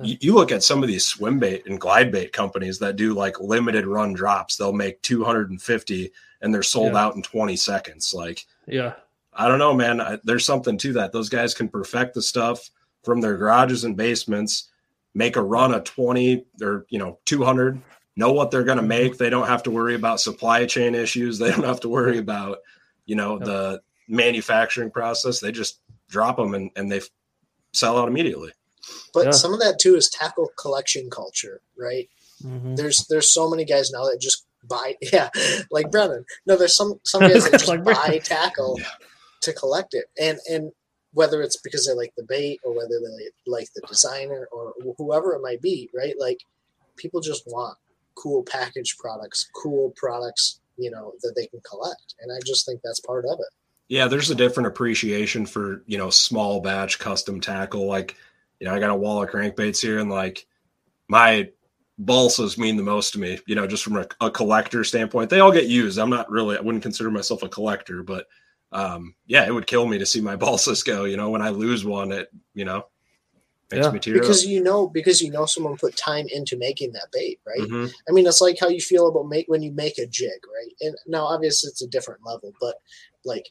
you, 0.02 0.16
you 0.20 0.34
look 0.34 0.52
at 0.52 0.62
some 0.62 0.82
of 0.82 0.88
these 0.88 1.06
swim 1.06 1.38
bait 1.38 1.64
and 1.66 1.80
glide 1.80 2.12
bait 2.12 2.32
companies 2.32 2.78
that 2.80 2.96
do 2.96 3.14
like 3.14 3.40
limited 3.40 3.86
run 3.86 4.12
drops. 4.12 4.56
They'll 4.56 4.72
make 4.72 5.00
250 5.02 6.12
and 6.42 6.54
they're 6.54 6.62
sold 6.62 6.92
Yeah. 6.92 7.04
out 7.04 7.16
in 7.16 7.22
20 7.22 7.56
seconds. 7.56 8.12
Like 8.14 8.44
Yeah. 8.66 8.94
I 9.32 9.46
don't 9.48 9.58
know, 9.60 9.74
man. 9.74 10.00
I, 10.00 10.18
there's 10.24 10.44
something 10.44 10.76
to 10.78 10.92
that. 10.94 11.12
Those 11.12 11.28
guys 11.28 11.54
can 11.54 11.68
perfect 11.68 12.14
the 12.14 12.22
stuff 12.22 12.68
from 13.04 13.20
their 13.20 13.36
garages 13.36 13.84
and 13.84 13.96
basements, 13.96 14.68
make 15.14 15.36
a 15.36 15.42
run 15.42 15.72
of 15.74 15.84
20 15.84 16.44
or, 16.62 16.86
you 16.88 16.98
know, 16.98 17.18
200, 17.26 17.80
know 18.16 18.32
what 18.32 18.50
they're 18.50 18.64
going 18.64 18.76
to 18.78 18.82
make. 18.82 19.16
They 19.18 19.30
don't 19.30 19.46
have 19.48 19.62
to 19.64 19.70
worry 19.70 19.94
about 19.94 20.20
supply 20.20 20.66
chain 20.66 20.94
issues. 20.94 21.38
They 21.38 21.50
don't 21.50 21.64
have 21.64 21.80
to 21.80 21.88
worry 21.88 22.18
about, 22.18 22.58
you 23.06 23.16
know, 23.16 23.36
Yep. 23.38 23.44
the 23.44 23.82
manufacturing 24.08 24.90
process. 24.90 25.40
They 25.40 25.52
just 25.52 25.80
drop 26.08 26.36
them 26.36 26.54
and, 26.54 26.70
and 26.76 26.90
they 26.90 26.98
f- 26.98 27.08
sell 27.72 27.98
out 27.98 28.08
immediately. 28.08 28.52
But 29.14 29.26
Yeah. 29.26 29.30
some 29.32 29.52
of 29.54 29.60
that 29.60 29.78
too 29.78 29.94
is 29.96 30.08
tackle 30.10 30.50
collection 30.58 31.10
culture, 31.10 31.60
right? 31.78 32.08
Mhm. 32.44 32.76
There's 32.76 33.06
there's 33.08 33.30
so 33.30 33.48
many 33.50 33.64
guys 33.64 33.90
now 33.90 34.04
that 34.04 34.18
just 34.20 34.46
buy 34.64 34.96
yeah, 35.12 35.30
like 35.70 35.90
Brennan. 35.90 36.24
No, 36.46 36.56
there's 36.56 36.74
some 36.76 37.00
some 37.04 37.20
guys 37.28 37.44
that 37.44 37.52
just 37.58 37.68
Like 37.68 37.84
buy 37.84 38.18
tackle 38.24 38.76
Yeah. 38.80 38.86
to 39.42 39.52
collect 39.52 39.94
it, 39.94 40.06
and 40.18 40.38
and 40.50 40.72
whether 41.12 41.42
it's 41.42 41.56
because 41.56 41.86
they 41.86 41.92
like 41.92 42.12
the 42.16 42.24
bait 42.24 42.60
or 42.64 42.74
whether 42.74 43.00
they 43.00 43.30
like 43.46 43.68
the 43.74 43.82
designer 43.88 44.48
or 44.52 44.72
whoever 44.96 45.34
it 45.34 45.42
might 45.42 45.60
be, 45.60 45.90
right? 45.94 46.14
Like 46.18 46.38
people 46.96 47.20
just 47.20 47.44
want 47.46 47.76
cool 48.14 48.42
packaged 48.42 48.98
products, 48.98 49.48
cool 49.54 49.92
products, 49.96 50.60
you 50.76 50.90
know, 50.90 51.14
that 51.22 51.34
they 51.36 51.46
can 51.46 51.60
collect, 51.60 52.14
and 52.20 52.30
I 52.32 52.38
just 52.46 52.66
think 52.66 52.80
that's 52.82 53.00
part 53.00 53.24
of 53.24 53.38
it. 53.38 53.54
Yeah, 53.88 54.06
there's 54.06 54.30
a 54.30 54.36
different 54.36 54.68
appreciation 54.68 55.46
for, 55.46 55.82
you 55.86 55.98
know, 55.98 56.10
small 56.10 56.60
batch 56.60 57.00
custom 57.00 57.40
tackle. 57.40 57.86
Like, 57.86 58.16
you 58.60 58.68
know, 58.68 58.74
I 58.74 58.78
got 58.78 58.90
a 58.90 58.94
wall 58.94 59.20
of 59.20 59.30
crankbaits 59.30 59.82
here 59.82 59.98
and 59.98 60.08
like 60.08 60.46
my 61.08 61.50
balsas 62.00 62.56
mean 62.56 62.76
the 62.76 62.84
most 62.84 63.12
to 63.12 63.18
me, 63.18 63.40
you 63.46 63.56
know, 63.56 63.66
just 63.66 63.82
from 63.82 63.96
a, 63.96 64.06
a 64.20 64.30
collector 64.30 64.84
standpoint. 64.84 65.28
They 65.28 65.40
all 65.40 65.50
get 65.50 65.66
used. 65.66 65.98
I'm 65.98 66.08
not 66.08 66.30
really, 66.30 66.56
I 66.56 66.60
wouldn't 66.60 66.84
consider 66.84 67.10
myself 67.10 67.42
a 67.42 67.48
collector, 67.48 68.04
but 68.04 68.28
um, 68.72 69.14
yeah, 69.26 69.46
it 69.46 69.52
would 69.52 69.66
kill 69.66 69.86
me 69.86 69.98
to 69.98 70.06
see 70.06 70.20
my 70.20 70.36
balsas 70.44 70.84
go, 70.84 71.04
you 71.04 71.16
know, 71.16 71.30
when 71.30 71.42
I 71.42 71.48
lose 71.50 71.84
one, 71.84 72.12
it, 72.12 72.28
you 72.54 72.64
know, 72.64 72.86
makes 73.70 73.84
Yeah. 73.86 73.92
me 73.92 73.98
tear 73.98 74.14
Because 74.14 74.44
up. 74.44 74.48
you 74.50 74.62
know, 74.62 74.88
because 74.88 75.20
you 75.22 75.30
know, 75.30 75.46
someone 75.46 75.76
put 75.76 75.96
time 75.96 76.26
into 76.28 76.56
making 76.56 76.92
that 76.92 77.08
bait, 77.12 77.40
right? 77.46 77.60
Mhm. 77.68 77.92
I 78.08 78.12
mean, 78.12 78.26
it's 78.26 78.40
like 78.40 78.58
how 78.60 78.68
you 78.68 78.80
feel 78.80 79.08
about 79.08 79.28
make 79.28 79.46
when 79.48 79.62
you 79.62 79.72
make 79.72 79.98
a 79.98 80.06
jig, 80.06 80.40
right? 80.52 80.74
And 80.80 80.96
now, 81.06 81.24
obviously, 81.24 81.68
it's 81.68 81.82
a 81.82 81.88
different 81.88 82.24
level, 82.24 82.52
but 82.60 82.76
like 83.24 83.50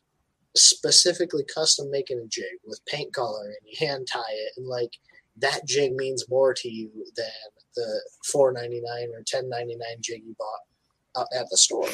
specifically 0.56 1.46
custom 1.54 1.90
making 1.92 2.20
a 2.20 2.28
jig 2.28 2.58
with 2.66 2.84
paint 2.86 3.14
color 3.14 3.46
and 3.46 3.56
you 3.66 3.76
hand 3.88 4.08
tie 4.12 4.20
it, 4.30 4.54
and 4.58 4.68
like 4.68 4.92
that 5.38 5.66
jig 5.66 5.94
means 5.94 6.28
more 6.30 6.54
to 6.54 6.70
you 6.70 6.90
than 7.16 7.28
the 7.76 8.02
four 8.26 8.52
ninety 8.52 8.82
nine 8.84 9.10
or 9.14 9.24
ten 9.26 9.48
ninety 9.48 9.76
nine 9.76 9.98
jig 10.02 10.22
you 10.26 10.36
bought 10.38 11.22
uh, 11.22 11.40
at 11.40 11.50
the 11.50 11.58
store. 11.58 11.88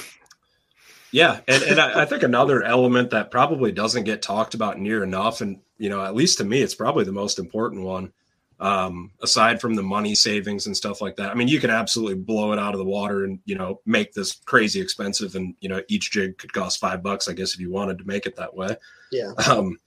Yeah, 1.16 1.40
and 1.48 1.64
and 1.64 1.80
I, 1.80 2.02
I 2.02 2.06
think 2.06 2.24
another 2.24 2.62
element 2.62 3.12
that 3.12 3.32
probably 3.32 3.72
doesn't 3.72 4.04
get 4.04 4.22
talked 4.22 4.54
about 4.54 4.80
near 4.80 5.02
enough, 5.02 5.40
and 5.40 5.62
you 5.78 5.88
know, 5.88 6.04
at 6.04 6.14
least 6.14 6.40
to 6.40 6.44
me, 6.44 6.62
it's 6.62 6.76
probably 6.76 7.06
the 7.06 7.14
most 7.14 7.40
important 7.40 7.84
one. 7.84 8.12
Um, 8.60 9.12
aside 9.22 9.62
from 9.62 9.76
the 9.76 9.82
money 9.82 10.14
savings 10.14 10.66
and 10.66 10.76
stuff 10.76 11.00
like 11.00 11.16
that, 11.16 11.32
I 11.32 11.34
mean, 11.36 11.48
you 11.48 11.62
can 11.62 11.70
absolutely 11.70 12.16
blow 12.16 12.52
it 12.52 12.60
out 12.60 12.74
of 12.74 12.80
the 12.80 12.86
water 12.86 13.24
and 13.24 13.40
you 13.46 13.56
know 13.56 13.80
make 13.86 14.12
this 14.12 14.42
crazy 14.44 14.82
expensive, 14.82 15.36
and 15.36 15.56
you 15.62 15.70
know 15.70 15.82
each 15.88 16.12
jig 16.12 16.38
could 16.38 16.52
cost 16.52 16.82
five 16.82 17.02
bucks, 17.02 17.30
I 17.30 17.34
guess, 17.34 17.54
if 17.54 17.62
you 17.62 17.72
wanted 17.72 17.98
to 18.00 18.06
make 18.06 18.26
it 18.26 18.36
that 18.36 18.54
way, 18.54 18.76
Yeah, 19.14 19.32
um, 19.48 19.80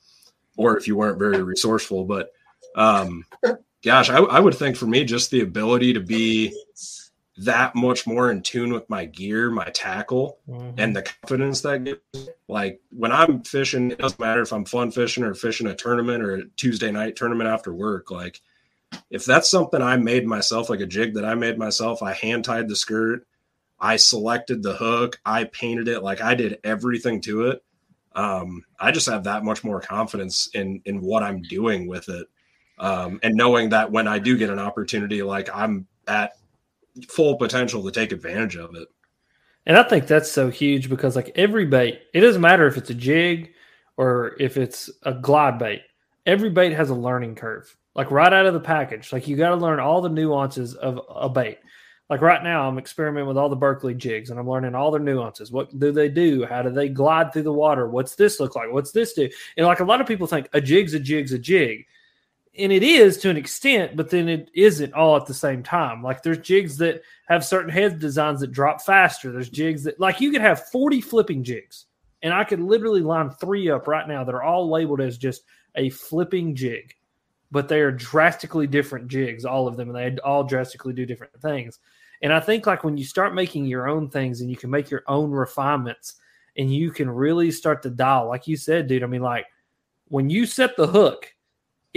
or 0.56 0.78
if 0.78 0.88
you 0.88 0.96
weren't 0.96 1.18
very 1.18 1.42
resourceful. 1.42 2.06
But 2.06 2.30
um, 2.74 3.26
gosh, 3.84 4.08
I, 4.08 4.16
I 4.16 4.40
would 4.40 4.54
think 4.54 4.76
for 4.78 4.86
me, 4.86 5.04
just 5.04 5.30
the 5.30 5.42
ability 5.42 5.92
to 5.92 6.00
be 6.00 6.58
that 7.38 7.74
much 7.74 8.06
more 8.06 8.30
in 8.30 8.42
tune 8.42 8.72
with 8.72 8.88
my 8.90 9.04
gear, 9.04 9.50
my 9.50 9.68
tackle, 9.70 10.38
Mhm. 10.48 10.74
and 10.78 10.96
the 10.96 11.02
confidence 11.02 11.60
that 11.62 11.84
gives. 11.84 12.00
Like 12.48 12.80
when 12.90 13.12
I'm 13.12 13.42
fishing, 13.42 13.90
it 13.92 13.98
doesn't 13.98 14.18
matter 14.18 14.42
if 14.42 14.52
I'm 14.52 14.64
fun 14.64 14.90
fishing 14.90 15.22
or 15.22 15.34
fishing 15.34 15.66
a 15.66 15.74
tournament 15.74 16.22
or 16.22 16.34
a 16.34 16.44
Tuesday 16.56 16.90
night 16.90 17.14
tournament 17.16 17.48
after 17.48 17.72
work. 17.72 18.10
Like 18.10 18.40
if 19.10 19.24
that's 19.24 19.48
something 19.50 19.82
I 19.82 19.96
made 19.96 20.26
myself, 20.26 20.70
like 20.70 20.80
a 20.80 20.86
jig 20.86 21.14
that 21.14 21.24
I 21.24 21.34
made 21.34 21.58
myself, 21.58 22.02
I 22.02 22.12
hand 22.14 22.44
tied 22.44 22.68
the 22.68 22.76
skirt, 22.76 23.26
I 23.78 23.96
selected 23.96 24.62
the 24.62 24.74
hook, 24.74 25.20
I 25.24 25.44
painted 25.44 25.88
it, 25.88 26.02
like 26.02 26.20
I 26.20 26.34
did 26.34 26.58
everything 26.64 27.20
to 27.22 27.48
it. 27.48 27.62
Um, 28.14 28.64
I 28.80 28.90
just 28.90 29.08
have 29.08 29.24
that 29.24 29.44
much 29.44 29.62
more 29.62 29.80
confidence 29.80 30.48
in 30.54 30.80
in 30.84 31.02
what 31.02 31.22
I'm 31.22 31.42
doing 31.42 31.86
with 31.86 32.08
it. 32.08 32.26
Um, 32.78 33.20
and 33.22 33.34
knowing 33.34 33.68
that 33.70 33.92
when 33.92 34.08
I 34.08 34.18
do 34.18 34.36
get 34.38 34.50
an 34.50 34.58
opportunity, 34.58 35.22
like 35.22 35.48
I'm 35.54 35.86
at 36.06 36.32
full 37.08 37.36
potential 37.36 37.82
to 37.82 37.90
take 37.90 38.12
advantage 38.12 38.56
of 38.56 38.74
it. 38.74 38.88
And 39.66 39.76
I 39.76 39.82
think 39.82 40.06
that's 40.06 40.30
so 40.30 40.50
huge 40.50 40.88
because 40.88 41.14
like 41.14 41.32
every 41.34 41.66
bait, 41.66 42.00
it 42.14 42.20
doesn't 42.20 42.40
matter 42.40 42.66
if 42.66 42.76
it's 42.76 42.90
a 42.90 42.94
jig 42.94 43.52
or 43.96 44.34
if 44.40 44.56
it's 44.56 44.90
a 45.02 45.12
glide 45.12 45.58
bait. 45.58 45.82
Every 46.24 46.50
bait 46.50 46.72
has 46.72 46.90
a 46.90 46.94
learning 46.94 47.34
curve. 47.34 47.76
Like 47.94 48.10
right 48.10 48.32
out 48.32 48.46
of 48.46 48.54
the 48.54 48.60
package, 48.60 49.12
like 49.12 49.26
you 49.28 49.36
got 49.36 49.50
to 49.50 49.56
learn 49.56 49.80
all 49.80 50.00
the 50.00 50.08
nuances 50.08 50.74
of 50.74 51.00
a 51.08 51.28
bait. 51.28 51.58
Like 52.08 52.22
right 52.22 52.42
now, 52.42 52.66
I'm 52.66 52.78
experimenting 52.78 53.28
with 53.28 53.36
all 53.36 53.50
the 53.50 53.56
Berkley 53.56 53.94
jigs 53.94 54.30
and 54.30 54.40
I'm 54.40 54.48
learning 54.48 54.74
all 54.74 54.90
their 54.90 55.00
nuances. 55.00 55.52
What 55.52 55.78
do 55.78 55.92
they 55.92 56.08
do? 56.08 56.46
How 56.46 56.62
do 56.62 56.70
they 56.70 56.88
glide 56.88 57.32
through 57.32 57.42
the 57.42 57.52
water? 57.52 57.88
What's 57.88 58.14
this 58.14 58.40
look 58.40 58.56
like? 58.56 58.72
What's 58.72 58.92
this 58.92 59.12
do? 59.12 59.28
And 59.56 59.66
like 59.66 59.80
a 59.80 59.84
lot 59.84 60.00
of 60.00 60.06
people 60.06 60.26
think 60.26 60.48
a 60.54 60.60
jig's 60.60 60.94
a 60.94 61.00
jig's 61.00 61.32
a 61.32 61.38
jig. 61.38 61.86
And 62.56 62.72
it 62.72 62.82
is 62.82 63.18
to 63.18 63.30
an 63.30 63.36
extent, 63.36 63.96
but 63.96 64.10
then 64.10 64.28
it 64.28 64.50
isn't 64.54 64.94
all 64.94 65.16
at 65.16 65.26
the 65.26 65.34
same 65.34 65.62
time. 65.62 66.02
Like 66.02 66.22
there's 66.22 66.38
jigs 66.38 66.76
that 66.78 67.02
have 67.28 67.44
certain 67.44 67.70
head 67.70 68.00
designs 68.00 68.40
that 68.40 68.52
drop 68.52 68.82
faster. 68.82 69.30
There's 69.30 69.48
jigs 69.48 69.84
that 69.84 70.00
like 70.00 70.20
you 70.20 70.32
could 70.32 70.40
have 70.40 70.68
40 70.68 71.00
flipping 71.00 71.44
jigs, 71.44 71.86
and 72.22 72.32
I 72.32 72.44
could 72.44 72.60
literally 72.60 73.02
line 73.02 73.30
three 73.30 73.70
up 73.70 73.86
right 73.86 74.06
now 74.08 74.24
that 74.24 74.34
are 74.34 74.42
all 74.42 74.70
labeled 74.70 75.00
as 75.00 75.18
just 75.18 75.42
a 75.76 75.90
flipping 75.90 76.54
jig, 76.54 76.94
but 77.50 77.68
they 77.68 77.80
are 77.80 77.92
drastically 77.92 78.66
different 78.66 79.08
jigs, 79.08 79.44
all 79.44 79.68
of 79.68 79.76
them, 79.76 79.94
and 79.94 79.96
they 79.96 80.20
all 80.22 80.44
drastically 80.44 80.92
do 80.92 81.06
different 81.06 81.40
things. 81.40 81.78
And 82.22 82.32
I 82.32 82.40
think 82.40 82.66
like 82.66 82.84
when 82.84 82.96
you 82.96 83.04
start 83.04 83.34
making 83.34 83.66
your 83.66 83.88
own 83.88 84.10
things 84.10 84.40
and 84.40 84.50
you 84.50 84.56
can 84.56 84.70
make 84.70 84.90
your 84.90 85.04
own 85.06 85.30
refinements 85.30 86.16
and 86.56 86.74
you 86.74 86.90
can 86.90 87.08
really 87.08 87.50
start 87.50 87.82
to 87.82 87.90
dial, 87.90 88.26
like 88.26 88.48
you 88.48 88.56
said, 88.56 88.88
dude. 88.88 89.04
I 89.04 89.06
mean, 89.06 89.22
like 89.22 89.46
when 90.08 90.28
you 90.28 90.46
set 90.46 90.76
the 90.76 90.86
hook, 90.86 91.32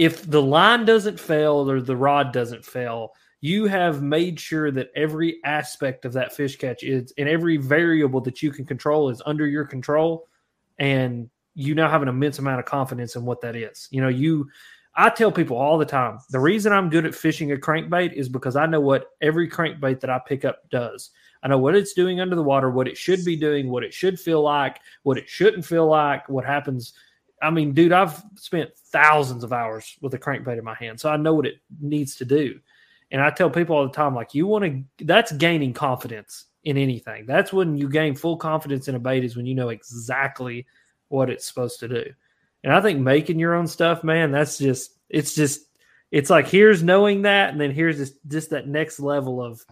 if 0.02 0.28
the 0.28 0.42
line 0.42 0.84
doesn't 0.84 1.20
fail 1.20 1.70
or 1.70 1.80
the 1.80 1.96
rod 1.96 2.32
doesn't 2.32 2.64
fail, 2.64 3.12
you 3.40 3.66
have 3.66 4.02
made 4.02 4.40
sure 4.40 4.72
that 4.72 4.90
every 4.96 5.38
aspect 5.44 6.04
of 6.04 6.12
that 6.14 6.34
fish 6.34 6.56
catch 6.56 6.82
is 6.82 7.12
and 7.18 7.28
every 7.28 7.56
variable 7.56 8.20
that 8.20 8.42
you 8.42 8.50
can 8.50 8.64
control 8.64 9.10
is 9.10 9.22
under 9.26 9.46
your 9.46 9.64
control 9.64 10.28
and 10.80 11.30
you 11.54 11.76
now 11.76 11.88
have 11.88 12.02
an 12.02 12.08
immense 12.08 12.40
amount 12.40 12.58
of 12.58 12.64
confidence 12.64 13.14
in 13.14 13.24
what 13.24 13.40
that 13.42 13.54
is 13.54 13.86
you 13.90 14.00
know 14.00 14.08
you 14.08 14.48
i 14.94 15.10
tell 15.10 15.30
people 15.30 15.56
all 15.56 15.76
the 15.76 15.84
time 15.84 16.18
the 16.30 16.40
reason 16.40 16.72
i'm 16.72 16.88
good 16.88 17.04
at 17.04 17.14
fishing 17.14 17.52
a 17.52 17.56
crankbait 17.56 18.12
is 18.14 18.28
because 18.28 18.56
i 18.56 18.64
know 18.64 18.80
what 18.80 19.10
every 19.20 19.48
crankbait 19.48 20.00
that 20.00 20.08
i 20.08 20.18
pick 20.26 20.44
up 20.44 20.68
does 20.70 21.10
I 21.42 21.48
know 21.48 21.58
what 21.58 21.74
it's 21.74 21.92
doing 21.92 22.20
under 22.20 22.36
the 22.36 22.42
water, 22.42 22.70
what 22.70 22.86
it 22.86 22.96
should 22.96 23.24
be 23.24 23.34
doing, 23.34 23.68
what 23.68 23.82
it 23.82 23.92
should 23.92 24.20
feel 24.20 24.42
like, 24.42 24.80
what 25.02 25.18
it 25.18 25.28
shouldn't 25.28 25.64
feel 25.64 25.88
like, 25.88 26.28
what 26.28 26.44
happens. 26.44 26.92
I 27.42 27.50
mean, 27.50 27.72
dude, 27.72 27.92
I've 27.92 28.22
spent 28.36 28.70
thousands 28.92 29.42
of 29.42 29.52
hours 29.52 29.96
with 30.00 30.14
a 30.14 30.18
crankbait 30.18 30.58
in 30.58 30.64
my 30.64 30.74
hand, 30.74 31.00
so 31.00 31.10
I 31.10 31.16
know 31.16 31.34
what 31.34 31.46
it 31.46 31.56
needs 31.80 32.16
to 32.16 32.24
do. 32.24 32.60
And 33.10 33.20
I 33.20 33.30
tell 33.30 33.50
people 33.50 33.76
all 33.76 33.86
the 33.86 33.92
time, 33.92 34.14
like, 34.14 34.34
you 34.34 34.46
want 34.46 34.64
to, 34.64 35.04
that's 35.04 35.32
gaining 35.32 35.74
confidence 35.74 36.46
in 36.64 36.78
anything. 36.78 37.26
That's 37.26 37.52
when 37.52 37.76
you 37.76 37.88
gain 37.88 38.14
full 38.14 38.36
confidence 38.36 38.88
in 38.88 38.94
a 38.94 38.98
bait, 38.98 39.24
is 39.24 39.36
when 39.36 39.44
you 39.44 39.54
know 39.54 39.70
exactly 39.70 40.66
what 41.08 41.28
it's 41.28 41.44
supposed 41.44 41.80
to 41.80 41.88
do. 41.88 42.04
And 42.64 42.72
I 42.72 42.80
think 42.80 43.00
making 43.00 43.38
your 43.38 43.54
own 43.54 43.66
stuff, 43.66 44.04
man, 44.04 44.30
that's 44.30 44.56
just, 44.56 44.96
it's 45.10 45.34
just, 45.34 45.62
it's 46.10 46.30
like 46.30 46.46
here's 46.46 46.82
knowing 46.82 47.22
that, 47.22 47.50
and 47.50 47.60
then 47.60 47.72
here's 47.72 47.98
this, 47.98 48.14
just 48.28 48.50
that 48.50 48.68
next 48.68 49.00
level 49.00 49.42
of 49.42 49.64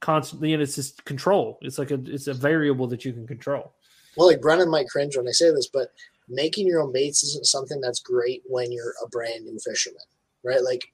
constantly, 0.00 0.54
and 0.54 0.62
it's 0.62 0.74
just 0.74 1.04
control. 1.04 1.58
It's 1.60 1.78
like 1.78 1.90
a, 1.90 2.00
it's 2.06 2.26
a 2.26 2.34
variable 2.34 2.86
that 2.88 3.04
you 3.04 3.12
can 3.12 3.26
control. 3.26 3.74
Well, 4.16 4.28
like 4.28 4.40
Brennan 4.40 4.70
might 4.70 4.88
cringe 4.88 5.16
when 5.16 5.28
I 5.28 5.32
say 5.32 5.50
this, 5.50 5.68
but 5.68 5.92
making 6.28 6.66
your 6.66 6.80
own 6.80 6.92
baits 6.92 7.22
isn't 7.24 7.46
something 7.46 7.80
that's 7.80 8.00
great 8.00 8.42
when 8.46 8.70
you're 8.72 8.94
a 9.04 9.08
brand 9.08 9.44
new 9.44 9.58
fisherman, 9.58 10.02
right? 10.44 10.62
Like 10.62 10.84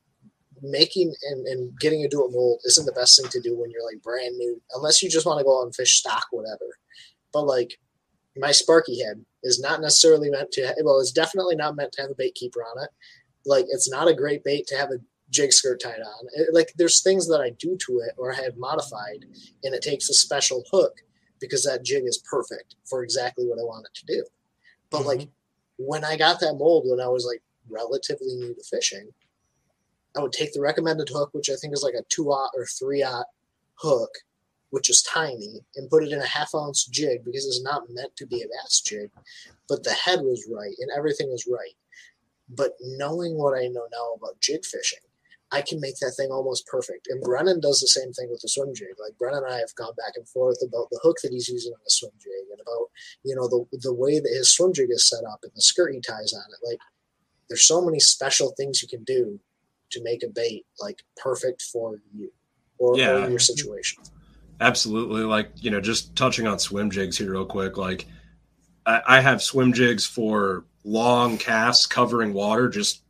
making 0.63 1.15
and, 1.31 1.47
and 1.47 1.79
getting 1.79 2.05
a 2.05 2.09
mold 2.15 2.61
isn't 2.65 2.87
the 2.87 2.93
best 2.93 3.21
thing 3.21 3.31
to 3.31 3.41
do 3.41 3.59
when 3.59 3.71
you're 3.71 3.85
like 3.85 4.03
brand 4.03 4.37
new, 4.37 4.61
unless 4.75 5.03
you 5.03 5.11
just 5.11 5.27
want 5.27 5.39
to 5.39 5.45
go 5.45 5.61
out 5.61 5.65
and 5.65 5.75
fish 5.75 5.99
stock, 5.99 6.27
whatever. 6.31 6.79
But 7.33 7.47
like 7.47 7.79
my 8.37 8.53
Sparky 8.53 9.03
head 9.03 9.25
is 9.43 9.61
not 9.61 9.81
necessarily 9.81 10.31
meant 10.31 10.53
to, 10.53 10.75
well, 10.83 11.01
it's 11.01 11.13
definitely 11.13 11.57
not 11.57 11.77
meant 11.77 11.93
to 11.93 12.03
have 12.03 12.11
a 12.11 12.17
bait 12.17 12.35
keeper 12.35 12.63
on 12.63 12.83
it. 12.83 12.91
Like 13.47 13.67
it's 13.69 13.91
not 13.91 14.09
a 14.09 14.15
great 14.15 14.45
bait 14.45 14.67
to 14.69 14.77
have 14.77 14.91
a 14.91 14.99
jig 15.31 15.53
skirt 15.53 15.81
tied 15.81 16.01
on. 16.01 16.27
It, 16.35 16.55
like 16.55 16.73
there's 16.77 17.03
things 17.03 17.29
that 17.29 17.41
I 17.41 17.51
do 17.51 17.77
to 17.87 17.99
it 17.99 18.15
or 18.17 18.33
I 18.33 18.37
have 18.37 18.57
modified, 18.57 19.27
and 19.63 19.75
it 19.75 19.83
takes 19.83 20.09
a 20.09 20.15
special 20.15 20.65
hook 20.73 20.95
because 21.41 21.65
that 21.65 21.85
jig 21.85 22.05
is 22.07 22.23
perfect 22.31 22.77
for 22.89 23.03
exactly 23.03 23.45
what 23.45 23.59
I 23.59 23.63
want 23.63 23.87
it 23.87 23.99
to 23.99 24.07
do. 24.07 24.25
But 24.95 25.01
mm-hmm. 25.01 25.09
like 25.09 25.29
when 25.77 26.05
I 26.05 26.17
got 26.17 26.39
that 26.39 26.55
mold 26.55 26.85
when 26.87 27.01
I 27.01 27.09
was 27.09 27.27
like 27.27 27.43
relatively 27.69 28.37
new 28.37 28.55
to 28.55 28.63
fishing, 28.63 29.09
I 30.17 30.21
would 30.21 30.33
take 30.33 30.53
the 30.53 30.61
recommended 30.61 31.09
hook, 31.09 31.31
which 31.33 31.51
I 31.51 31.57
think 31.57 31.73
is 31.73 31.83
like 31.83 31.95
a 31.95 32.05
two 32.09 32.29
aught 32.29 32.53
or 32.55 32.65
three 32.65 33.03
aught 33.03 33.27
hook, 33.75 34.11
which 34.71 34.89
is 34.89 35.03
tiny, 35.03 35.65
and 35.75 35.91
put 35.91 36.05
it 36.05 36.13
in 36.13 36.21
a 36.21 36.27
half 36.27 36.55
ounce 36.55 36.87
jig 36.87 37.25
because 37.25 37.45
it's 37.45 37.63
not 37.65 37.91
meant 37.91 38.15
to 38.15 38.27
be 38.27 38.43
a 38.43 38.47
bass 38.47 38.81
jig. 38.83 39.11
But 39.69 39.83
the 39.83 39.95
head 39.95 40.21
was 40.21 40.49
right 40.49 40.77
and 40.79 40.91
everything 40.97 41.29
was 41.29 41.49
right. 41.51 41.75
But 42.49 42.75
knowing 42.81 43.37
what 43.37 43.59
I 43.59 43.67
know 43.67 43.89
now 43.91 44.13
about 44.17 44.39
jig 44.39 44.65
fishing, 44.65 45.01
I 45.53 45.63
can 45.63 45.81
make 45.81 45.97
that 45.99 46.15
thing 46.17 46.31
almost 46.31 46.67
perfect. 46.67 47.07
And 47.09 47.23
Brennan 47.23 47.61
does 47.61 47.81
the 47.81 47.87
same 47.87 48.13
thing 48.13 48.29
with 48.31 48.41
the 48.41 48.49
swim 48.49 48.75
jig. 48.75 48.97
Like 49.01 49.17
Brennan 49.19 49.45
and 49.45 49.53
I 49.53 49.59
have 49.59 49.75
gone 49.77 49.95
back 49.97 50.15
and 50.17 50.29
forth 50.29 50.59
about 50.67 50.89
the 50.91 51.01
hook 51.03 51.19
that 51.23 51.33
he's 51.33 51.49
using 51.49 51.73
on 51.73 51.79
the 51.85 51.91
swim 51.91 52.13
jig 52.19 52.51
and 52.51 52.61
about, 52.61 52.89
you 53.23 53.37
know, 53.37 53.47
the 53.49 53.65
the 53.79 53.95
way 53.95 54.19
that 54.19 54.35
his 54.35 54.51
swim 54.51 54.73
jig 54.73 54.91
is 54.91 55.09
set 55.09 55.25
up 55.25 55.41
and 55.43 55.53
the 55.55 55.63
skirt 55.63 55.93
he 55.93 56.01
ties 56.01 56.33
on 56.33 56.43
it. 56.43 56.69
Like 56.69 56.81
there's 57.49 57.65
so 57.65 57.85
many 57.85 58.01
special 58.01 58.53
things 58.57 58.83
you 58.83 58.89
can 58.89 59.05
do 59.05 59.39
to 59.91 60.03
make 60.03 60.23
a 60.23 60.29
bait 60.29 60.67
like 60.81 61.03
perfect 61.17 61.63
for 61.63 62.01
you 62.13 62.33
or, 62.79 62.97
yeah. 62.97 63.25
or 63.25 63.31
your 63.31 63.39
situation. 63.39 64.03
Absolutely. 64.61 65.23
Like, 65.23 65.51
you 65.57 65.71
know, 65.71 65.81
just 65.81 66.17
touching 66.17 66.47
on 66.47 66.59
swim 66.59 66.91
jigs 66.91 67.19
here 67.19 67.33
real 67.33 67.45
quick. 67.45 67.77
Like 67.77 68.07
I, 68.87 69.03
I 69.07 69.21
have 69.21 69.43
swim 69.43 69.73
jigs 69.73 70.05
for 70.05 70.65
long 70.85 71.39
casts 71.39 71.87
covering 71.87 72.33
water, 72.33 72.69
just 72.69 73.03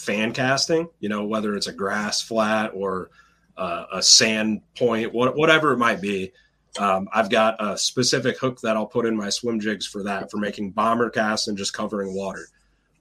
fan 0.00 0.32
casting, 0.32 0.88
you 0.98 1.08
know, 1.08 1.24
whether 1.24 1.54
it's 1.54 1.66
a 1.66 1.72
grass 1.72 2.20
flat 2.22 2.72
or 2.74 3.10
uh, 3.56 3.84
a 3.92 4.02
sand 4.02 4.62
point, 4.76 5.12
what, 5.12 5.36
whatever 5.36 5.72
it 5.72 5.78
might 5.78 6.00
be. 6.00 6.32
Um, 6.78 7.08
I've 7.12 7.30
got 7.30 7.56
a 7.58 7.76
specific 7.76 8.38
hook 8.38 8.60
that 8.60 8.76
I'll 8.76 8.86
put 8.86 9.04
in 9.04 9.16
my 9.16 9.28
swim 9.28 9.60
jigs 9.60 9.86
for 9.86 10.02
that, 10.04 10.30
for 10.30 10.38
making 10.38 10.70
bomber 10.70 11.10
casts 11.10 11.48
and 11.48 11.58
just 11.58 11.72
covering 11.72 12.14
water. 12.14 12.46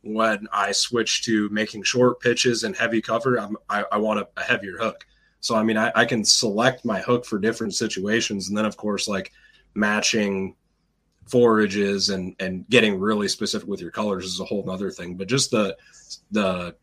When 0.01 0.47
I 0.51 0.71
switch 0.71 1.23
to 1.25 1.49
making 1.49 1.83
short 1.83 2.19
pitches 2.19 2.63
and 2.63 2.75
heavy 2.75 3.01
cover, 3.01 3.39
I'm, 3.39 3.57
i 3.69 3.83
I, 3.91 3.97
want 3.97 4.19
a, 4.19 4.27
a, 4.37 4.43
heavier 4.43 4.77
hook. 4.77 5.05
So, 5.39 5.55
I 5.55 5.63
mean, 5.63 5.77
I, 5.77 5.91
I 5.93 6.05
can 6.05 6.25
select 6.25 6.83
my 6.83 6.99
hook 6.99 7.25
for 7.25 7.37
different 7.37 7.75
situations. 7.75 8.47
And 8.47 8.57
then, 8.57 8.65
of 8.65 8.75
course, 8.75 9.07
like 9.07 9.31
matching 9.75 10.55
forages 11.29 12.09
and 12.09 12.35
and 12.39 12.67
getting 12.69 12.99
really 12.99 13.27
specific 13.27 13.67
with 13.67 13.79
your 13.79 13.91
colors 13.91 14.25
is 14.25 14.39
a 14.39 14.45
whole 14.45 14.67
other 14.69 14.89
thing 14.89 15.15
but 15.15 15.27
just 15.27 15.51
the 15.51 15.77
the 16.31 16.75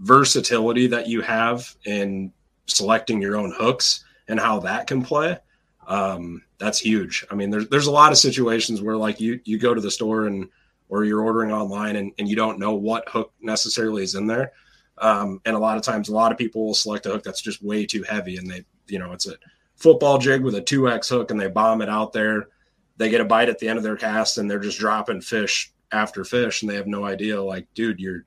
versatility 0.00 0.86
that 0.86 1.06
you 1.08 1.20
have 1.22 1.74
in 1.84 2.32
selecting 2.66 3.20
your 3.20 3.36
own 3.36 3.52
hooks 3.56 4.04
and 4.28 4.38
how 4.38 4.60
that 4.60 4.86
can 4.86 5.02
play 5.02 5.38
um, 5.86 6.42
that's 6.58 6.78
huge. 6.78 7.24
I 7.30 7.34
mean 7.34 7.50
there's 7.50 7.68
there's 7.68 7.86
a 7.86 7.92
lot 7.92 8.12
of 8.12 8.18
situations 8.18 8.82
where 8.82 8.96
like 8.96 9.20
you 9.20 9.40
you 9.44 9.58
go 9.58 9.74
to 9.74 9.80
the 9.80 9.90
store 9.90 10.26
and 10.26 10.48
or 10.88 11.04
you're 11.04 11.22
ordering 11.22 11.52
online 11.52 11.96
and, 11.96 12.12
and 12.18 12.28
you 12.28 12.36
don't 12.36 12.58
know 12.58 12.74
what 12.74 13.08
hook 13.08 13.32
necessarily 13.40 14.02
is 14.02 14.14
in 14.14 14.26
there. 14.26 14.52
Um, 14.98 15.40
and 15.44 15.54
a 15.54 15.58
lot 15.58 15.76
of 15.76 15.82
times 15.82 16.08
a 16.08 16.14
lot 16.14 16.32
of 16.32 16.38
people 16.38 16.64
will 16.64 16.74
select 16.74 17.06
a 17.06 17.10
hook 17.10 17.22
that's 17.22 17.42
just 17.42 17.62
way 17.62 17.84
too 17.84 18.02
heavy 18.02 18.36
and 18.36 18.50
they 18.50 18.64
you 18.86 18.98
know 18.98 19.12
it's 19.12 19.26
a 19.26 19.34
football 19.76 20.18
jig 20.18 20.42
with 20.42 20.54
a 20.54 20.62
2x 20.62 21.08
hook 21.08 21.30
and 21.30 21.38
they 21.38 21.48
bomb 21.48 21.82
it 21.82 21.88
out 21.88 22.12
there. 22.12 22.48
They 22.96 23.10
get 23.10 23.20
a 23.20 23.26
bite 23.26 23.50
at 23.50 23.58
the 23.58 23.68
end 23.68 23.76
of 23.76 23.82
their 23.84 23.96
cast 23.96 24.38
and 24.38 24.50
they're 24.50 24.58
just 24.58 24.78
dropping 24.78 25.20
fish 25.20 25.72
after 25.92 26.24
fish 26.24 26.62
and 26.62 26.70
they 26.70 26.76
have 26.76 26.86
no 26.86 27.04
idea 27.04 27.40
like 27.40 27.68
dude 27.74 28.00
your 28.00 28.24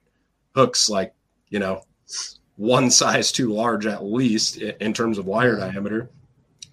hooks 0.56 0.90
like 0.90 1.14
you 1.50 1.60
know 1.60 1.84
one 2.56 2.92
size 2.92 3.32
too 3.32 3.54
large 3.54 3.86
at 3.86 4.04
least 4.04 4.58
in 4.58 4.94
terms 4.94 5.18
of 5.18 5.26
wire 5.26 5.56
diameter 5.56 6.10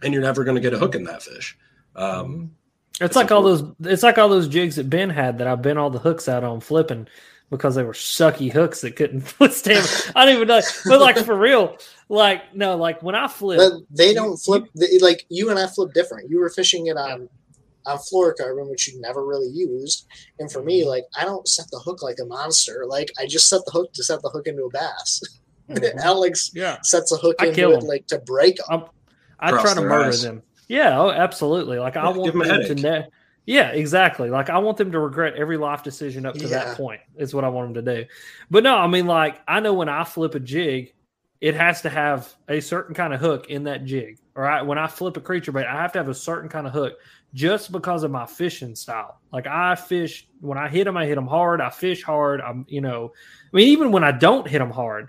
and 0.02 0.12
you're 0.12 0.22
never 0.22 0.44
going 0.44 0.56
to 0.56 0.60
get 0.60 0.74
a 0.74 0.78
hook 0.78 0.94
in 0.94 1.04
that 1.04 1.22
fish 1.22 1.56
um, 1.94 2.50
it's, 2.94 3.02
it's 3.02 3.16
like 3.16 3.30
all 3.30 3.42
those 3.42 3.64
it's 3.80 4.02
like 4.02 4.18
all 4.18 4.28
those 4.28 4.48
jigs 4.48 4.76
that 4.76 4.90
ben 4.90 5.10
had 5.10 5.38
that 5.38 5.46
I 5.46 5.54
bent 5.54 5.78
all 5.78 5.90
the 5.90 5.98
hooks 5.98 6.28
out 6.28 6.44
on 6.44 6.60
flipping 6.60 7.06
because 7.50 7.74
they 7.74 7.84
were 7.84 7.92
sucky 7.92 8.52
hooks 8.52 8.80
that 8.80 8.96
couldn't 8.96 9.32
withstand. 9.40 9.88
I 10.14 10.24
don't 10.24 10.34
even 10.34 10.48
know, 10.48 10.60
but 10.86 11.00
like 11.00 11.16
for 11.18 11.36
real, 11.36 11.76
like 12.08 12.54
no, 12.54 12.76
like 12.76 13.02
when 13.02 13.14
I 13.14 13.28
flip, 13.28 13.58
but 13.58 13.72
they 13.90 14.14
don't 14.14 14.36
flip. 14.36 14.64
They, 14.74 14.98
like 14.98 15.26
you 15.28 15.50
and 15.50 15.58
I 15.58 15.66
flip 15.66 15.92
different. 15.92 16.30
You 16.30 16.40
were 16.40 16.50
fishing 16.50 16.86
it 16.86 16.96
on 16.96 17.28
on 17.86 17.98
fluorocarbon, 17.98 18.68
which 18.68 18.88
you 18.88 19.00
never 19.00 19.24
really 19.24 19.48
used. 19.48 20.06
And 20.38 20.50
for 20.50 20.62
me, 20.62 20.80
mm-hmm. 20.80 20.90
like 20.90 21.04
I 21.18 21.24
don't 21.24 21.46
set 21.48 21.66
the 21.70 21.78
hook 21.78 22.02
like 22.02 22.18
a 22.20 22.26
monster. 22.26 22.84
Like 22.86 23.10
I 23.18 23.26
just 23.26 23.48
set 23.48 23.62
the 23.64 23.72
hook 23.72 23.92
to 23.94 24.04
set 24.04 24.22
the 24.22 24.28
hook 24.28 24.46
into 24.46 24.64
a 24.64 24.70
bass. 24.70 25.22
Mm-hmm. 25.70 25.98
Alex 26.02 26.50
yeah. 26.54 26.80
sets 26.82 27.12
a 27.12 27.16
hook 27.16 27.36
I 27.40 27.46
into 27.46 27.72
it 27.72 27.82
like 27.82 28.06
to 28.08 28.18
break 28.18 28.56
them. 28.68 28.84
i 29.40 29.50
try 29.50 29.74
to 29.74 29.80
murder 29.80 30.08
eyes. 30.08 30.22
them. 30.22 30.42
Yeah, 30.68 30.98
oh, 30.98 31.10
absolutely. 31.10 31.78
Like 31.78 31.96
I 31.96 32.08
want 32.10 32.32
them, 32.32 32.46
them 32.46 32.62
to 32.62 32.74
ne- 32.74 33.06
yeah, 33.46 33.68
exactly. 33.68 34.28
Like 34.28 34.50
I 34.50 34.58
want 34.58 34.76
them 34.76 34.90
to 34.92 34.98
regret 34.98 35.34
every 35.36 35.56
life 35.56 35.84
decision 35.84 36.26
up 36.26 36.34
to 36.34 36.42
yeah. 36.42 36.64
that 36.64 36.76
point. 36.76 37.00
Is 37.16 37.32
what 37.32 37.44
I 37.44 37.48
want 37.48 37.72
them 37.72 37.84
to 37.84 37.94
do. 37.94 38.08
But 38.50 38.64
no, 38.64 38.76
I 38.76 38.88
mean, 38.88 39.06
like 39.06 39.40
I 39.46 39.60
know 39.60 39.74
when 39.74 39.88
I 39.88 40.02
flip 40.02 40.34
a 40.34 40.40
jig, 40.40 40.92
it 41.40 41.54
has 41.54 41.82
to 41.82 41.90
have 41.90 42.34
a 42.48 42.60
certain 42.60 42.94
kind 42.94 43.14
of 43.14 43.20
hook 43.20 43.48
in 43.48 43.64
that 43.64 43.84
jig. 43.84 44.18
All 44.36 44.42
right, 44.42 44.62
when 44.62 44.78
I 44.78 44.88
flip 44.88 45.16
a 45.16 45.20
creature 45.20 45.52
bait, 45.52 45.64
I 45.64 45.80
have 45.80 45.92
to 45.92 45.98
have 45.98 46.08
a 46.08 46.14
certain 46.14 46.48
kind 46.48 46.66
of 46.66 46.72
hook 46.72 46.94
just 47.34 47.72
because 47.72 48.02
of 48.02 48.10
my 48.10 48.26
fishing 48.26 48.74
style. 48.74 49.20
Like 49.32 49.46
I 49.46 49.74
fish 49.74 50.26
when 50.40 50.58
I 50.58 50.68
hit 50.68 50.84
them, 50.84 50.96
I 50.96 51.06
hit 51.06 51.16
them 51.16 51.26
hard. 51.26 51.60
I 51.60 51.70
fish 51.70 52.02
hard. 52.02 52.40
I'm, 52.40 52.64
you 52.68 52.80
know, 52.80 53.12
I 53.52 53.56
mean, 53.56 53.68
even 53.68 53.92
when 53.92 54.04
I 54.04 54.12
don't 54.12 54.48
hit 54.48 54.58
them 54.58 54.70
hard, 54.70 55.08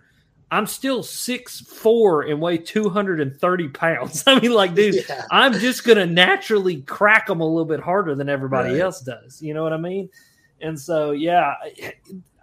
I'm 0.49 0.65
still 0.65 1.03
six 1.03 1.59
four 1.59 2.23
and 2.23 2.39
weigh 2.39 2.57
230 2.57 3.67
pounds. 3.69 4.23
I 4.27 4.39
mean, 4.39 4.53
like, 4.53 4.75
dude, 4.75 5.05
yeah. 5.07 5.25
I'm 5.31 5.53
just 5.53 5.83
gonna 5.83 6.05
naturally 6.05 6.81
crack 6.81 7.27
them 7.27 7.41
a 7.41 7.45
little 7.45 7.65
bit 7.65 7.79
harder 7.79 8.15
than 8.15 8.29
everybody 8.29 8.71
right. 8.71 8.81
else 8.81 9.01
does. 9.01 9.41
You 9.41 9.53
know 9.53 9.63
what 9.63 9.73
I 9.73 9.77
mean? 9.77 10.09
And 10.61 10.79
so, 10.79 11.11
yeah, 11.11 11.53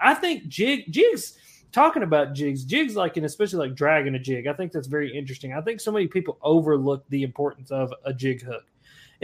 I 0.00 0.14
think 0.14 0.48
jig 0.48 0.90
jigs. 0.92 1.38
Talking 1.72 2.04
about 2.04 2.34
jigs, 2.34 2.64
jigs 2.64 2.94
like 2.94 3.16
and 3.16 3.26
especially 3.26 3.66
like 3.66 3.74
dragging 3.74 4.14
a 4.14 4.18
jig, 4.18 4.46
I 4.46 4.52
think 4.52 4.70
that's 4.70 4.86
very 4.86 5.12
interesting. 5.16 5.54
I 5.54 5.60
think 5.60 5.80
so 5.80 5.90
many 5.90 6.06
people 6.06 6.38
overlook 6.40 7.04
the 7.08 7.24
importance 7.24 7.72
of 7.72 7.92
a 8.04 8.12
jig 8.12 8.42
hook. 8.42 8.62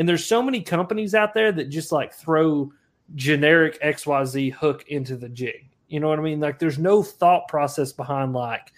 And 0.01 0.09
there's 0.09 0.25
so 0.25 0.43
many 0.43 0.63
companies 0.63 1.15
out 1.15 1.35
there 1.35 1.53
that 1.53 1.69
just 1.69 1.93
like 1.93 2.15
throw 2.15 2.73
generic 3.17 3.79
XYZ 3.83 4.55
hook 4.55 4.87
into 4.89 5.15
the 5.15 5.29
jig. 5.29 5.69
You 5.89 6.01
know 6.01 6.09
what 6.09 6.19
I 6.19 6.23
mean? 6.23 6.41
Like 6.41 6.59
there's 6.59 6.79
no 6.79 7.03
thought 7.03 7.49
process 7.49 7.93
behind 7.93 8.33
like, 8.33 8.73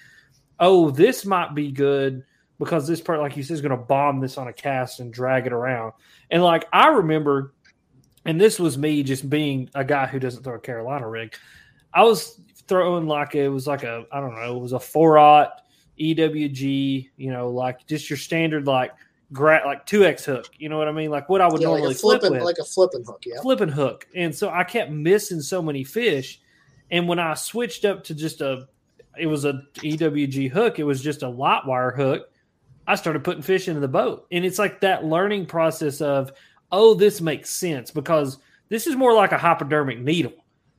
oh, 0.58 0.90
this 0.90 1.24
might 1.24 1.54
be 1.54 1.70
good 1.70 2.24
because 2.58 2.88
this 2.88 3.00
part, 3.00 3.20
like 3.20 3.36
you 3.36 3.44
said, 3.44 3.54
is 3.54 3.60
going 3.60 3.70
to 3.70 3.76
bomb 3.76 4.18
this 4.18 4.36
on 4.36 4.48
a 4.48 4.52
cast 4.52 4.98
and 4.98 5.12
drag 5.12 5.46
it 5.46 5.52
around. 5.52 5.92
And 6.32 6.42
like 6.42 6.66
I 6.72 6.88
remember, 6.88 7.54
and 8.24 8.40
this 8.40 8.58
was 8.58 8.76
me 8.76 9.04
just 9.04 9.30
being 9.30 9.70
a 9.76 9.84
guy 9.84 10.08
who 10.08 10.18
doesn't 10.18 10.42
throw 10.42 10.56
a 10.56 10.60
Carolina 10.60 11.08
rig. 11.08 11.36
I 11.94 12.02
was 12.02 12.40
throwing 12.66 13.06
like 13.06 13.36
it 13.36 13.48
was 13.48 13.68
like 13.68 13.84
a 13.84 14.06
I 14.10 14.18
don't 14.18 14.34
know, 14.34 14.56
it 14.56 14.60
was 14.60 14.72
a 14.72 14.80
four 14.80 15.18
aught 15.18 15.52
EWG, 16.00 17.10
you 17.16 17.30
know, 17.30 17.48
like 17.48 17.86
just 17.86 18.10
your 18.10 18.16
standard 18.16 18.66
like 18.66 18.90
gra- 19.32 19.62
like 19.64 19.86
two 19.86 20.04
X 20.04 20.24
hook. 20.24 20.48
You 20.58 20.68
know 20.68 20.78
what 20.78 20.88
I 20.88 20.92
mean? 20.92 21.10
Like 21.10 21.28
what 21.28 21.40
I 21.40 21.48
would 21.48 21.60
yeah, 21.60 21.68
normally 21.68 21.88
like 21.88 21.96
flipping, 21.96 22.28
flip 22.28 22.32
with, 22.32 22.42
like 22.42 22.58
a 22.58 22.64
flipping 22.64 23.04
hook, 23.04 23.22
yeah, 23.26 23.40
flipping 23.40 23.68
hook. 23.68 24.06
And 24.14 24.34
so 24.34 24.50
I 24.50 24.64
kept 24.64 24.90
missing 24.90 25.40
so 25.40 25.62
many 25.62 25.84
fish. 25.84 26.40
And 26.90 27.08
when 27.08 27.18
I 27.18 27.34
switched 27.34 27.84
up 27.84 28.04
to 28.04 28.14
just 28.14 28.40
a, 28.40 28.68
it 29.18 29.26
was 29.26 29.44
a 29.44 29.62
EWG 29.76 30.50
hook. 30.50 30.78
It 30.78 30.84
was 30.84 31.00
just 31.00 31.22
a 31.22 31.28
light 31.28 31.66
wire 31.66 31.90
hook. 31.90 32.28
I 32.86 32.96
started 32.96 33.24
putting 33.24 33.42
fish 33.42 33.68
into 33.68 33.80
the 33.80 33.88
boat. 33.88 34.26
And 34.30 34.44
it's 34.44 34.58
like 34.58 34.80
that 34.80 35.04
learning 35.04 35.46
process 35.46 36.00
of, 36.00 36.32
oh, 36.70 36.94
this 36.94 37.20
makes 37.20 37.50
sense 37.50 37.90
because 37.90 38.38
this 38.68 38.86
is 38.86 38.96
more 38.96 39.14
like 39.14 39.32
a 39.32 39.38
hypodermic 39.38 40.00
needle. 40.00 40.32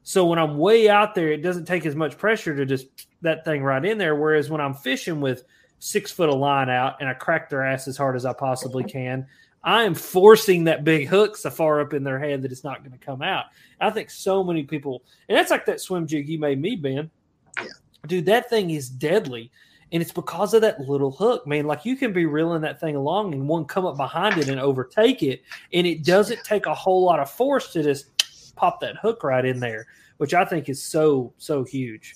So 0.04 0.26
when 0.26 0.38
I'm 0.38 0.58
way 0.58 0.90
out 0.90 1.16
there, 1.16 1.32
it 1.32 1.42
doesn't 1.42 1.66
take 1.66 1.86
as 1.86 1.96
much 1.96 2.18
pressure 2.18 2.56
to 2.56 2.66
just 2.66 2.88
that 3.22 3.46
thing 3.46 3.64
right 3.64 3.84
in 3.84 3.98
there. 3.98 4.16
Whereas 4.16 4.50
when 4.50 4.60
I'm 4.60 4.74
fishing 4.74 5.22
with 5.22 5.44
six 5.84 6.12
foot 6.12 6.30
of 6.30 6.40
line 6.40 6.70
out 6.70 6.96
and 7.02 7.10
I 7.10 7.14
crack 7.14 7.50
their 7.50 7.66
ass 7.66 7.90
as 7.90 7.98
hard 7.98 8.16
as 8.16 8.26
I 8.26 8.32
possibly 8.32 8.86
can, 8.86 9.28
I 9.66 9.84
am 9.84 9.94
forcing 9.94 10.64
that 10.64 10.86
big 10.86 11.10
hook 11.10 11.36
so 11.36 11.50
far 11.50 11.82
up 11.82 11.94
in 11.94 12.06
their 12.06 12.20
head 12.20 12.42
that 12.42 12.54
it's 12.54 12.64
not 12.64 12.80
going 12.80 12.98
to 12.98 13.06
come 13.06 13.22
out. 13.22 13.46
I 13.82 13.90
think 13.90 14.10
so 14.10 14.46
many 14.46 14.64
people, 14.64 15.04
and 15.28 15.38
that's 15.38 15.52
like 15.52 15.66
that 15.66 15.82
swim 15.82 16.08
jig 16.08 16.30
you 16.30 16.40
made 16.40 16.62
me, 16.62 16.78
Ben. 16.78 17.12
Yeah. 17.60 17.68
Dude, 18.08 18.26
that 18.28 18.50
thing 18.50 18.70
is 18.70 18.90
deadly. 18.90 19.52
And 19.92 20.02
it's 20.02 20.12
because 20.12 20.54
of 20.54 20.62
that 20.62 20.80
little 20.80 21.12
hook, 21.12 21.46
man. 21.46 21.66
Like 21.66 21.86
you 21.86 21.98
can 21.98 22.14
be 22.14 22.26
reeling 22.26 22.62
that 22.62 22.80
thing 22.80 22.96
along 22.96 23.34
and 23.34 23.48
one 23.48 23.66
come 23.66 23.86
up 23.86 23.98
behind 23.98 24.38
it 24.40 24.48
and 24.48 24.60
overtake 24.60 25.22
it. 25.22 25.44
And 25.74 25.86
it 25.86 26.04
doesn't 26.04 26.44
take 26.46 26.66
a 26.66 26.74
whole 26.74 27.04
lot 27.04 27.20
of 27.20 27.30
force 27.30 27.72
to 27.74 27.84
just 27.84 28.56
pop 28.56 28.80
that 28.80 28.96
hook 28.98 29.24
right 29.24 29.46
in 29.46 29.60
there, 29.60 29.86
which 30.18 30.34
I 30.34 30.46
think 30.46 30.68
is 30.70 30.82
so, 30.82 31.34
so 31.38 31.64
huge. 31.64 32.16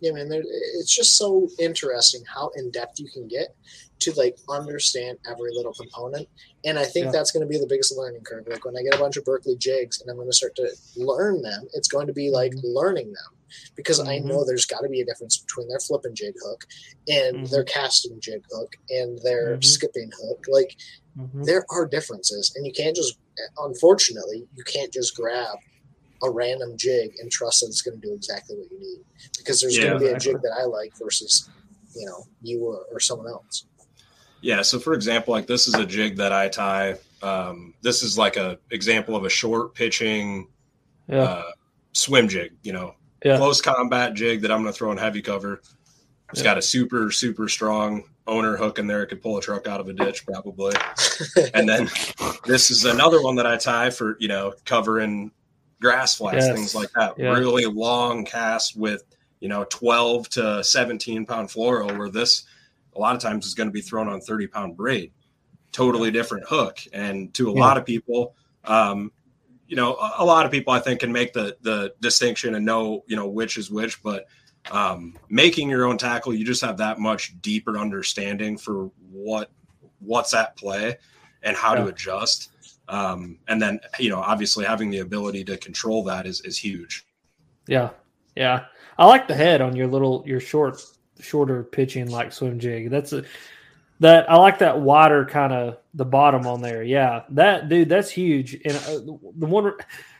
Yeah, 0.00 0.12
man, 0.12 0.30
it's 0.32 0.94
just 0.94 1.16
so 1.16 1.48
interesting 1.58 2.22
how 2.32 2.50
in 2.56 2.70
depth 2.70 3.00
you 3.00 3.08
can 3.12 3.26
get 3.26 3.56
to 4.00 4.12
like 4.12 4.36
understand 4.48 5.18
every 5.28 5.50
little 5.52 5.72
component. 5.72 6.28
And 6.64 6.78
I 6.78 6.84
think 6.84 7.06
yeah. 7.06 7.12
that's 7.12 7.32
going 7.32 7.44
to 7.44 7.48
be 7.48 7.58
the 7.58 7.66
biggest 7.66 7.96
learning 7.96 8.22
curve. 8.22 8.46
Like 8.48 8.64
when 8.64 8.76
I 8.76 8.82
get 8.82 8.94
a 8.94 8.98
bunch 8.98 9.16
of 9.16 9.24
Berkley 9.24 9.56
jigs 9.56 10.00
and 10.00 10.10
I'm 10.10 10.16
going 10.16 10.28
to 10.28 10.36
start 10.36 10.54
to 10.56 10.68
learn 10.96 11.42
them, 11.42 11.66
it's 11.74 11.88
going 11.88 12.06
to 12.06 12.12
be 12.12 12.30
like 12.30 12.52
mm-hmm. 12.52 12.66
learning 12.66 13.06
them 13.06 13.38
because 13.76 13.98
mm-hmm. 13.98 14.10
I 14.10 14.18
know 14.18 14.44
there's 14.44 14.66
got 14.66 14.80
to 14.80 14.88
be 14.88 15.00
a 15.00 15.04
difference 15.04 15.38
between 15.38 15.68
their 15.68 15.80
flipping 15.80 16.14
jig 16.14 16.34
hook 16.44 16.64
and 17.08 17.36
mm-hmm. 17.36 17.44
their 17.46 17.64
casting 17.64 18.20
jig 18.20 18.44
hook 18.52 18.76
and 18.90 19.18
their 19.22 19.52
mm-hmm. 19.52 19.62
skipping 19.62 20.10
hook. 20.20 20.44
Like 20.48 20.76
mm-hmm. 21.18 21.44
there 21.44 21.64
are 21.70 21.86
differences, 21.86 22.52
and 22.54 22.66
you 22.66 22.72
can't 22.72 22.94
just, 22.94 23.18
unfortunately, 23.58 24.46
you 24.54 24.64
can't 24.64 24.92
just 24.92 25.16
grab 25.16 25.58
a 26.22 26.30
random 26.30 26.76
jig 26.76 27.12
and 27.20 27.30
trust 27.30 27.60
that 27.60 27.66
it's 27.66 27.82
going 27.82 28.00
to 28.00 28.06
do 28.06 28.14
exactly 28.14 28.56
what 28.56 28.70
you 28.70 28.80
need 28.80 29.04
because 29.38 29.60
there's 29.60 29.76
yeah, 29.76 29.84
going 29.84 29.98
to 30.00 30.04
be 30.06 30.10
a 30.10 30.18
jig 30.18 30.40
that 30.42 30.52
I 30.58 30.64
like 30.64 30.92
versus 30.96 31.48
you 31.94 32.06
know 32.06 32.26
you 32.42 32.64
or, 32.64 32.86
or, 32.92 33.00
someone 33.00 33.28
else. 33.28 33.66
Yeah. 34.40 34.62
So 34.62 34.78
for 34.78 34.94
example, 34.94 35.32
like 35.32 35.46
this 35.46 35.66
is 35.66 35.74
a 35.74 35.86
jig 35.86 36.16
that 36.16 36.32
I 36.32 36.48
tie. 36.48 36.96
Um, 37.22 37.74
this 37.82 38.02
is 38.02 38.16
like 38.18 38.36
a 38.36 38.58
example 38.70 39.16
of 39.16 39.24
a 39.24 39.28
short 39.28 39.74
pitching 39.74 40.48
yeah. 41.08 41.22
uh, 41.22 41.50
swim 41.92 42.28
jig. 42.28 42.52
You 42.62 42.72
know, 42.72 42.94
yeah. 43.24 43.36
close 43.36 43.60
combat 43.60 44.14
jig 44.14 44.42
that 44.42 44.52
I'm 44.52 44.62
going 44.62 44.72
to 44.72 44.76
throw 44.76 44.92
in 44.92 44.98
heavy 44.98 45.22
cover. 45.22 45.60
It's 46.30 46.40
yeah. 46.40 46.44
got 46.44 46.58
a 46.58 46.62
super 46.62 47.10
super 47.10 47.48
strong 47.48 48.04
owner 48.26 48.56
hook 48.56 48.78
in 48.78 48.86
there. 48.86 49.02
It 49.02 49.08
could 49.08 49.22
pull 49.22 49.38
a 49.38 49.40
truck 49.40 49.66
out 49.66 49.80
of 49.80 49.88
a 49.88 49.92
ditch 49.92 50.26
probably. 50.26 50.74
and 51.54 51.68
then 51.68 51.88
this 52.44 52.70
is 52.70 52.84
another 52.84 53.22
one 53.22 53.36
that 53.36 53.46
I 53.46 53.56
tie 53.56 53.90
for 53.90 54.16
you 54.20 54.28
know 54.28 54.54
covering 54.64 55.32
grass 55.80 56.16
flats, 56.16 56.46
yes. 56.46 56.54
things 56.54 56.74
like 56.74 56.90
that. 56.92 57.14
Yeah. 57.18 57.30
Really 57.30 57.66
long 57.66 58.24
cast 58.24 58.76
with 58.76 59.04
you 59.40 59.48
know 59.48 59.64
12 59.70 60.28
to 60.30 60.64
17 60.64 61.26
pound 61.26 61.48
fluoro, 61.48 61.96
where 61.96 62.10
this 62.10 62.44
a 62.96 62.98
lot 62.98 63.14
of 63.14 63.22
times 63.22 63.46
is 63.46 63.54
going 63.54 63.68
to 63.68 63.72
be 63.72 63.80
thrown 63.80 64.08
on 64.08 64.20
30 64.20 64.46
pound 64.48 64.76
braid. 64.76 65.12
Totally 65.70 66.10
different 66.10 66.46
hook, 66.48 66.80
and 66.92 67.32
to 67.34 67.50
a 67.50 67.54
yeah. 67.54 67.60
lot 67.60 67.76
of 67.76 67.84
people, 67.84 68.34
um, 68.64 69.12
you 69.66 69.76
know, 69.76 69.94
a, 69.96 70.14
a, 70.18 70.24
lot 70.24 70.46
of 70.46 70.50
people 70.50 70.72
I 70.72 70.80
think 70.80 71.00
can 71.00 71.12
make 71.12 71.34
the 71.34 71.56
the 71.60 71.94
distinction 72.00 72.54
and 72.54 72.64
know 72.64 73.04
you 73.06 73.16
know 73.16 73.28
which 73.28 73.58
is 73.58 73.70
which, 73.70 74.02
but 74.02 74.26
um, 74.70 75.16
making 75.28 75.68
your 75.68 75.84
own 75.84 75.98
tackle, 75.98 76.34
you 76.34 76.44
just 76.44 76.62
have 76.62 76.78
that 76.78 76.98
much 76.98 77.40
deeper 77.42 77.78
understanding 77.78 78.56
for 78.56 78.90
what 79.10 79.50
what's 80.00 80.34
at 80.34 80.56
play 80.56 80.96
and 81.42 81.56
how 81.56 81.74
yeah. 81.74 81.82
to 81.82 81.86
adjust. 81.88 82.50
Um, 82.88 83.38
and 83.48 83.60
then, 83.60 83.80
you 83.98 84.08
know, 84.08 84.20
obviously 84.20 84.64
having 84.64 84.90
the 84.90 85.00
ability 85.00 85.44
to 85.44 85.56
control 85.58 86.02
that 86.04 86.26
is, 86.26 86.40
is 86.40 86.56
huge. 86.56 87.06
Yeah. 87.66 87.90
Yeah. 88.34 88.64
I 88.96 89.06
like 89.06 89.28
the 89.28 89.34
head 89.34 89.60
on 89.60 89.76
your 89.76 89.86
little, 89.86 90.24
your 90.26 90.40
short, 90.40 90.82
shorter 91.20 91.62
pitching 91.64 92.10
like 92.10 92.32
swim 92.32 92.58
jig. 92.58 92.90
That's 92.90 93.12
a, 93.12 93.24
that 94.00 94.30
I 94.30 94.36
like 94.36 94.60
that 94.60 94.80
wider 94.80 95.26
kind 95.26 95.52
of 95.52 95.78
the 95.92 96.04
bottom 96.04 96.46
on 96.46 96.62
there. 96.62 96.82
Yeah. 96.82 97.24
That 97.30 97.68
dude, 97.68 97.88
that's 97.88 98.10
huge. 98.10 98.54
And 98.64 98.74
uh, 98.74 99.00
the 99.36 99.46
one, 99.46 99.72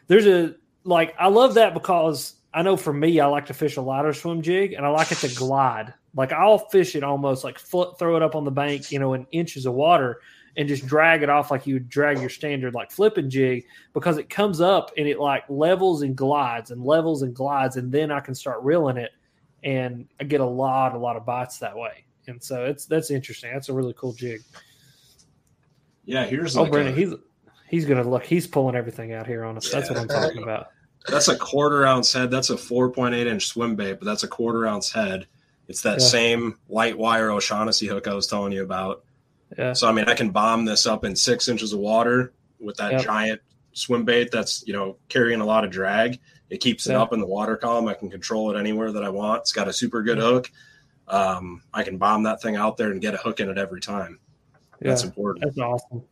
there's 0.09 0.27
a, 0.27 0.55
like, 0.85 1.15
I 1.19 1.29
love 1.29 1.55
that 1.55 1.75
because 1.75 2.35
I 2.53 2.63
know 2.63 2.77
for 2.77 2.93
me, 2.93 3.21
I 3.21 3.27
like 3.27 3.47
to 3.47 3.55
fish 3.55 3.77
a 3.77 3.83
lighter 3.83 4.13
swim 4.13 4.43
jig 4.43 4.75
and 4.75 4.85
I 4.85 4.89
like 4.89 5.11
it 5.13 5.19
to 5.19 5.35
glide. 5.35 5.95
Like 6.15 6.33
I'll 6.33 6.59
fish 6.59 6.97
it 6.97 7.05
almost 7.05 7.45
like 7.45 7.59
foot, 7.59 7.99
throw 7.99 8.17
it 8.17 8.23
up 8.23 8.35
on 8.35 8.45
the 8.45 8.51
bank, 8.51 8.91
you 8.91 8.99
know, 8.99 9.15
in 9.15 9.27
inches 9.31 9.67
of 9.67 9.75
water 9.75 10.21
and 10.59 10.69
just 10.69 10.87
drag 10.87 11.23
it 11.23 11.31
off 11.31 11.53
like 11.53 11.67
you 11.67 11.75
would 11.75 11.89
drag 11.89 12.21
your 12.21 12.29
standard 12.29 12.75
like 12.75 12.91
flipping 12.91 13.31
jig 13.31 13.65
because 13.95 14.19
it 14.19 14.29
comes 14.29 14.61
up 14.61 14.91
and 14.99 15.07
it 15.07 15.21
like 15.21 15.45
levels 15.49 16.03
and 16.03 16.17
glides 16.17 16.73
and 16.73 16.85
levels 16.85 17.23
and 17.23 17.33
glides 17.33 17.77
and 17.77 17.93
then 17.93 18.11
I 18.11 18.19
can 18.19 18.35
start 18.35 18.61
reeling 18.63 18.97
it 18.97 19.13
and 19.63 20.09
I 20.21 20.25
get 20.25 20.41
a 20.41 20.47
lot 20.47 20.95
a 20.95 20.99
lot 20.99 21.17
of 21.17 21.25
bites 21.25 21.59
that 21.59 21.77
way. 21.77 22.05
And 22.27 22.43
so 22.43 22.65
it's 22.65 22.85
that's 22.87 23.11
interesting. 23.11 23.53
That's 23.53 23.69
a 23.69 23.73
really 23.73 23.95
cool 23.97 24.13
jig. 24.13 24.43
Yeah, 26.05 26.27
here's 26.27 26.57
oh 26.57 26.63
like 26.63 26.73
Brennan, 26.73 26.93
a, 26.93 26.97
he's 26.97 27.15
he's 27.69 27.85
gonna 27.87 28.03
look. 28.03 28.25
He's 28.25 28.47
pulling 28.47 28.75
everything 28.75 29.13
out 29.13 29.27
here 29.27 29.45
on 29.45 29.57
us. 29.57 29.73
Yeah. 29.73 29.79
That's 29.79 29.91
what 29.91 29.99
I'm 30.01 30.09
talking 30.09 30.43
about. 30.43 30.69
That's 31.07 31.29
a 31.29 31.37
quarter 31.39 31.87
ounce 31.87 32.13
head. 32.13 32.31
That's 32.31 32.51
a 32.51 32.57
4.8 32.57 33.27
inch 33.27 33.47
swim 33.47 33.77
bait, 33.77 33.95
but 33.95 34.05
that's 34.05 34.25
a 34.25 34.29
quarter 34.29 34.67
ounce 34.67 34.93
head. 34.93 35.27
It's 35.69 35.83
that 35.83 36.01
yeah. 36.01 36.07
same 36.07 36.59
light 36.69 36.99
wire 36.99 37.31
O'Shaughnessy 37.31 37.87
hook 37.87 38.09
I 38.09 38.15
was 38.15 38.27
telling 38.27 38.53
you 38.53 38.63
about. 38.63 39.05
Yeah. 39.57 39.73
So 39.73 39.89
I 39.89 39.93
mean, 39.93 40.07
I 40.07 40.15
can 40.15 40.31
bomb 40.31 40.65
this 40.65 40.87
up 40.87 41.05
in 41.05 41.17
six 41.17 41.49
inches 41.49 41.73
of 41.73 41.81
water 41.81 42.33
with 42.61 42.77
that 42.77 42.93
yep. 42.93 43.03
giant 43.03 43.41
swim 43.73 44.05
bait 44.05 44.31
that's 44.31 44.65
you 44.67 44.73
know 44.73 44.97
carrying 45.09 45.41
a 45.41 45.45
lot 45.45 45.65
of 45.65 45.71
drag. 45.71 46.19
It 46.51 46.59
keeps 46.59 46.87
it 46.87 46.95
up 46.95 47.13
in 47.13 47.21
the 47.21 47.27
water 47.27 47.57
column. 47.57 47.89
I 47.89 47.95
can 47.95 48.11
control 48.11 48.51
it 48.55 48.59
anywhere 48.59 48.91
that 48.93 49.05
I 49.05 49.11
want. 49.11 49.41
It's 49.41 49.53
got 49.53 49.69
a 49.69 49.73
super 49.73 50.03
good 50.03 50.17
hook. 50.17 50.51
Um, 51.07 51.63
I 51.75 51.83
can 51.83 51.99
bomb 51.99 52.23
that 52.23 52.41
thing 52.41 52.57
out 52.57 52.79
there 52.79 52.91
and 52.91 53.03
get 53.03 53.13
a 53.13 53.19
hook 53.19 53.41
in 53.41 53.51
it 53.51 53.59
every 53.59 53.81
time. 53.81 54.19
Yeah. 54.81 54.89
That's 54.89 55.05
important. 55.05 55.45
That's 55.45 55.59
awesome. 55.59 56.05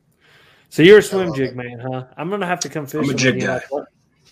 So 0.68 0.82
you're 0.82 0.98
a 0.98 1.02
swim 1.02 1.34
jig 1.34 1.50
it. 1.50 1.56
man, 1.56 1.78
huh? 1.78 2.04
I'm 2.16 2.28
gonna 2.28 2.46
have 2.46 2.60
to 2.60 2.68
come 2.68 2.86
fishing. 2.86 3.10
I'm 3.10 3.14
a 3.14 3.18
jig 3.18 3.40
guy. 3.40 3.62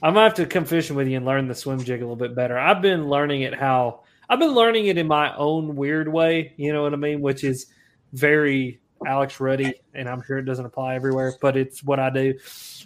I'm 0.02 0.12
gonna 0.12 0.24
have 0.24 0.34
to 0.34 0.46
come 0.46 0.64
fishing 0.64 0.96
with 0.96 1.08
you 1.08 1.16
and 1.16 1.24
learn 1.24 1.48
the 1.48 1.54
swim 1.54 1.82
jig 1.82 2.00
a 2.00 2.04
little 2.04 2.16
bit 2.16 2.34
better. 2.34 2.58
I've 2.58 2.82
been 2.82 3.08
learning 3.08 3.42
it 3.42 3.54
how 3.54 4.02
I've 4.28 4.38
been 4.38 4.52
learning 4.52 4.86
it 4.86 4.98
in 4.98 5.06
my 5.06 5.34
own 5.36 5.76
weird 5.76 6.08
way. 6.08 6.52
You 6.56 6.72
know 6.72 6.82
what 6.82 6.92
I 6.92 6.96
mean? 6.96 7.20
Which 7.20 7.44
is 7.44 7.66
very 8.12 8.80
Alex 9.06 9.40
Ruddy, 9.40 9.74
and 9.94 10.08
I'm 10.08 10.22
sure 10.22 10.38
it 10.38 10.44
doesn't 10.44 10.64
apply 10.64 10.94
everywhere, 10.94 11.34
but 11.40 11.56
it's 11.56 11.82
what 11.82 12.00
I 12.00 12.10
do. 12.10 12.34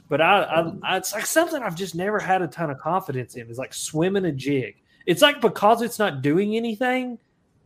But 0.09 0.21
I, 0.21 0.43
I, 0.43 0.73
I, 0.83 0.97
it's 0.97 1.13
like 1.13 1.27
something 1.27 1.63
I've 1.63 1.77
just 1.77 1.95
never 1.95 2.19
had 2.19 2.43
a 2.43 2.47
ton 2.47 2.71
of 2.71 2.79
confidence 2.79 3.35
in. 3.37 3.49
Is 3.51 3.59
like 3.59 3.75
swimming 3.75 4.25
a 4.25 4.33
jig. 4.33 4.77
It's 5.07 5.23
like 5.23 5.41
because 5.41 5.83
it's 5.83 5.99
not 5.99 6.23
doing 6.23 6.57
anything, 6.57 7.19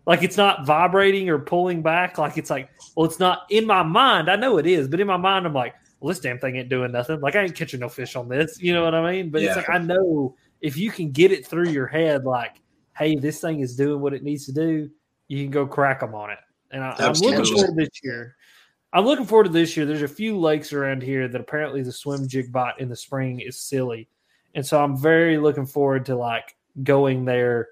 like 0.07 0.23
it's 0.23 0.37
not 0.37 0.67
vibrating 0.67 1.29
or 1.29 1.39
pulling 1.39 1.83
back. 1.83 2.19
Like 2.19 2.37
it's 2.39 2.51
like, 2.51 2.69
well, 2.97 3.07
it's 3.07 3.21
not 3.21 3.47
in 3.51 3.67
my 3.67 3.83
mind. 3.83 4.31
I 4.31 4.37
know 4.37 4.59
it 4.59 4.67
is, 4.67 4.89
but 4.89 5.01
in 5.01 5.07
my 5.07 5.17
mind, 5.17 5.47
I'm 5.47 5.55
like, 5.55 5.75
well, 6.01 6.09
this 6.09 6.21
damn 6.21 6.39
thing 6.39 6.57
ain't 6.57 6.69
doing 6.69 6.93
nothing. 6.93 7.21
Like 7.21 7.37
I 7.37 7.43
ain't 7.43 7.55
catching 7.55 7.81
no 7.81 7.89
fish 7.89 8.17
on 8.17 8.29
this. 8.29 8.61
You 8.61 8.75
know 8.75 8.85
what 8.85 8.95
I 8.95 9.13
mean? 9.13 9.31
But 9.31 9.43
yeah. 9.43 9.49
it's 9.49 9.57
like 9.57 9.71
I 9.71 9.79
know 9.79 10.35
if 10.61 10.77
you 10.77 10.91
can 10.91 11.11
get 11.11 11.31
it 11.31 11.47
through 11.47 11.69
your 11.69 11.87
head, 11.87 12.25
like, 12.25 12.61
hey, 12.97 13.15
this 13.15 13.41
thing 13.41 13.61
is 13.61 13.77
doing 13.77 14.01
what 14.01 14.13
it 14.13 14.23
needs 14.23 14.47
to 14.47 14.53
do, 14.53 14.91
you 15.29 15.43
can 15.45 15.51
go 15.51 15.67
crack 15.67 16.01
them 16.01 16.15
on 16.15 16.31
it. 16.31 16.39
And 16.71 16.83
I, 16.83 16.95
am 16.99 17.13
looking 17.15 17.45
forward 17.45 17.77
this 17.77 17.89
year. 18.03 18.37
I'm 18.93 19.05
looking 19.07 19.25
forward 19.25 19.45
to 19.45 19.51
this 19.51 19.77
year. 19.77 19.87
There's 19.87 20.03
a 20.03 20.09
few 20.09 20.39
lakes 20.39 20.73
around 20.73 21.03
here 21.03 21.27
that 21.27 21.41
apparently 21.41 21.83
the 21.83 21.93
swim 21.93 22.29
jig 22.29 22.53
bot 22.53 22.81
in 22.81 22.89
the 22.89 22.97
spring 22.97 23.41
is 23.41 23.59
silly. 23.59 24.09
And 24.55 24.67
so 24.67 24.83
I'm 24.83 24.97
very 24.97 25.39
looking 25.39 25.65
forward 25.65 26.07
to 26.07 26.17
like 26.17 26.57
going 26.83 27.25
there 27.25 27.69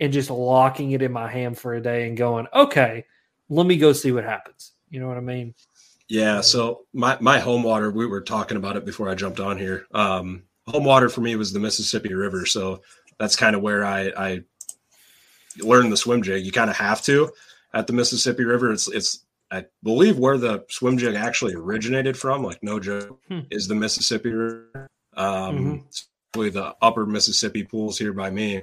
and 0.00 0.12
just 0.12 0.30
locking 0.30 0.92
it 0.92 1.02
in 1.02 1.12
my 1.12 1.30
hand 1.30 1.58
for 1.58 1.74
a 1.74 1.80
day 1.80 2.08
and 2.08 2.16
going, 2.16 2.46
okay, 2.54 3.04
let 3.50 3.66
me 3.66 3.76
go 3.76 3.92
see 3.92 4.12
what 4.12 4.24
happens. 4.24 4.72
You 4.88 5.00
know 5.00 5.08
what 5.08 5.18
I 5.18 5.20
mean? 5.20 5.54
Yeah. 6.08 6.40
So 6.40 6.86
my, 6.94 7.18
my 7.20 7.38
home 7.38 7.62
water, 7.62 7.90
we 7.90 8.06
were 8.06 8.22
talking 8.22 8.56
about 8.56 8.76
it 8.76 8.86
before 8.86 9.10
I 9.10 9.14
jumped 9.14 9.40
on 9.40 9.58
here. 9.58 9.86
Um, 9.92 10.44
home 10.66 10.84
water 10.84 11.10
for 11.10 11.20
me 11.20 11.36
was 11.36 11.52
the 11.52 11.60
Mississippi 11.60 12.14
River. 12.14 12.46
So 12.46 12.80
that's 13.18 13.36
kind 13.36 13.54
of 13.54 13.62
where 13.62 13.84
I, 13.84 14.12
I 14.16 14.42
learned 15.58 15.92
the 15.92 15.96
swim 15.98 16.22
jig. 16.22 16.46
You 16.46 16.52
kind 16.52 16.70
of 16.70 16.76
have 16.76 17.02
to 17.02 17.30
at 17.74 17.86
the 17.86 17.92
Mississippi 17.92 18.44
River. 18.44 18.72
It's, 18.72 18.88
it's, 18.88 19.24
I 19.52 19.66
believe 19.82 20.18
where 20.18 20.38
the 20.38 20.64
swim 20.70 20.96
jig 20.96 21.14
actually 21.14 21.54
originated 21.54 22.16
from, 22.16 22.42
like 22.42 22.62
no 22.62 22.80
joke, 22.80 23.20
hmm. 23.28 23.40
is 23.50 23.68
the 23.68 23.74
Mississippi 23.74 24.30
River. 24.30 24.88
Um, 25.14 25.84
mm-hmm. 26.34 26.48
the 26.48 26.74
upper 26.80 27.04
Mississippi 27.04 27.62
pools 27.62 27.98
here 27.98 28.14
by 28.14 28.30
me. 28.30 28.62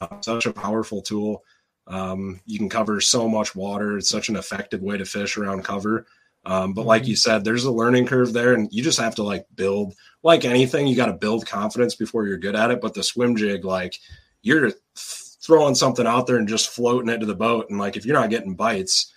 Uh, 0.00 0.20
such 0.22 0.46
a 0.46 0.52
powerful 0.52 1.02
tool. 1.02 1.44
Um, 1.86 2.40
you 2.46 2.58
can 2.58 2.70
cover 2.70 3.00
so 3.02 3.28
much 3.28 3.54
water. 3.54 3.98
It's 3.98 4.08
such 4.08 4.30
an 4.30 4.36
effective 4.36 4.80
way 4.80 4.96
to 4.96 5.04
fish 5.04 5.36
around 5.36 5.64
cover. 5.64 6.06
Um, 6.46 6.72
but 6.72 6.86
like 6.86 7.02
mm-hmm. 7.02 7.10
you 7.10 7.16
said, 7.16 7.44
there's 7.44 7.64
a 7.64 7.70
learning 7.70 8.06
curve 8.06 8.32
there, 8.32 8.54
and 8.54 8.72
you 8.72 8.82
just 8.82 8.98
have 8.98 9.14
to 9.16 9.22
like 9.22 9.44
build. 9.54 9.94
Like 10.22 10.46
anything, 10.46 10.86
you 10.86 10.96
got 10.96 11.06
to 11.06 11.12
build 11.12 11.46
confidence 11.46 11.94
before 11.94 12.26
you're 12.26 12.38
good 12.38 12.56
at 12.56 12.70
it. 12.70 12.80
But 12.80 12.94
the 12.94 13.02
swim 13.02 13.36
jig, 13.36 13.66
like 13.66 13.98
you're 14.40 14.72
throwing 14.96 15.74
something 15.74 16.06
out 16.06 16.26
there 16.26 16.36
and 16.36 16.48
just 16.48 16.70
floating 16.70 17.10
it 17.10 17.18
to 17.18 17.26
the 17.26 17.34
boat, 17.34 17.68
and 17.68 17.78
like 17.78 17.98
if 17.98 18.06
you're 18.06 18.18
not 18.18 18.30
getting 18.30 18.54
bites, 18.54 19.12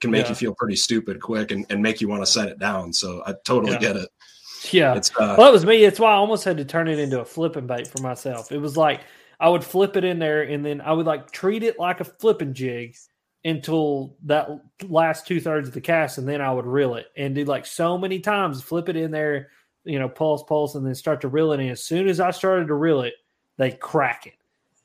can 0.00 0.10
make 0.10 0.24
Yeah. 0.24 0.30
you 0.30 0.34
feel 0.34 0.54
pretty 0.54 0.76
stupid 0.76 1.20
quick 1.20 1.50
and, 1.50 1.66
and 1.70 1.82
make 1.82 2.00
you 2.00 2.08
want 2.08 2.22
to 2.22 2.26
set 2.26 2.48
it 2.48 2.58
down. 2.58 2.92
So 2.92 3.22
I 3.26 3.34
totally 3.44 3.72
Yeah. 3.72 3.78
get 3.78 3.96
it. 3.96 4.08
Yeah. 4.70 4.94
It's 4.96 5.10
uh, 5.10 5.34
Well, 5.38 5.46
that 5.46 5.52
was 5.52 5.64
me. 5.66 5.84
It's 5.84 6.00
why 6.00 6.12
I 6.12 6.16
almost 6.16 6.44
had 6.44 6.56
to 6.56 6.64
turn 6.64 6.88
it 6.88 6.98
into 6.98 7.20
a 7.20 7.24
flipping 7.24 7.66
bait 7.66 7.86
for 7.86 8.02
myself. 8.02 8.50
It 8.52 8.58
was 8.58 8.76
like 8.76 9.00
I 9.38 9.48
would 9.48 9.62
flip 9.64 9.96
it 9.96 10.04
in 10.04 10.18
there 10.18 10.42
and 10.42 10.64
then 10.64 10.80
I 10.80 10.92
would 10.92 11.06
like 11.06 11.30
treat 11.30 11.62
it 11.62 11.78
like 11.78 12.00
a 12.00 12.04
flipping 12.04 12.54
jig 12.54 12.96
until 13.44 14.16
that 14.24 14.48
last 14.88 15.26
two 15.26 15.40
thirds 15.40 15.68
of 15.68 15.74
the 15.74 15.80
cast, 15.80 16.18
and 16.18 16.26
then 16.26 16.40
I 16.40 16.52
would 16.52 16.66
reel 16.66 16.96
it 16.96 17.06
and 17.16 17.34
do 17.34 17.44
like 17.44 17.64
so 17.64 17.96
many 17.96 18.18
times, 18.18 18.60
flip 18.62 18.88
it 18.88 18.96
in 18.96 19.12
there, 19.12 19.50
you 19.84 20.00
know, 20.00 20.08
pulse, 20.08 20.42
pulse, 20.42 20.74
and 20.74 20.84
then 20.84 20.96
start 20.96 21.20
to 21.20 21.28
reel 21.28 21.52
it. 21.52 21.60
And 21.60 21.70
as 21.70 21.84
soon 21.84 22.08
as 22.08 22.18
I 22.18 22.32
started 22.32 22.66
to 22.66 22.74
reel 22.74 23.02
it, 23.02 23.14
they 23.56 23.70
crack 23.70 24.26
it. 24.26 24.34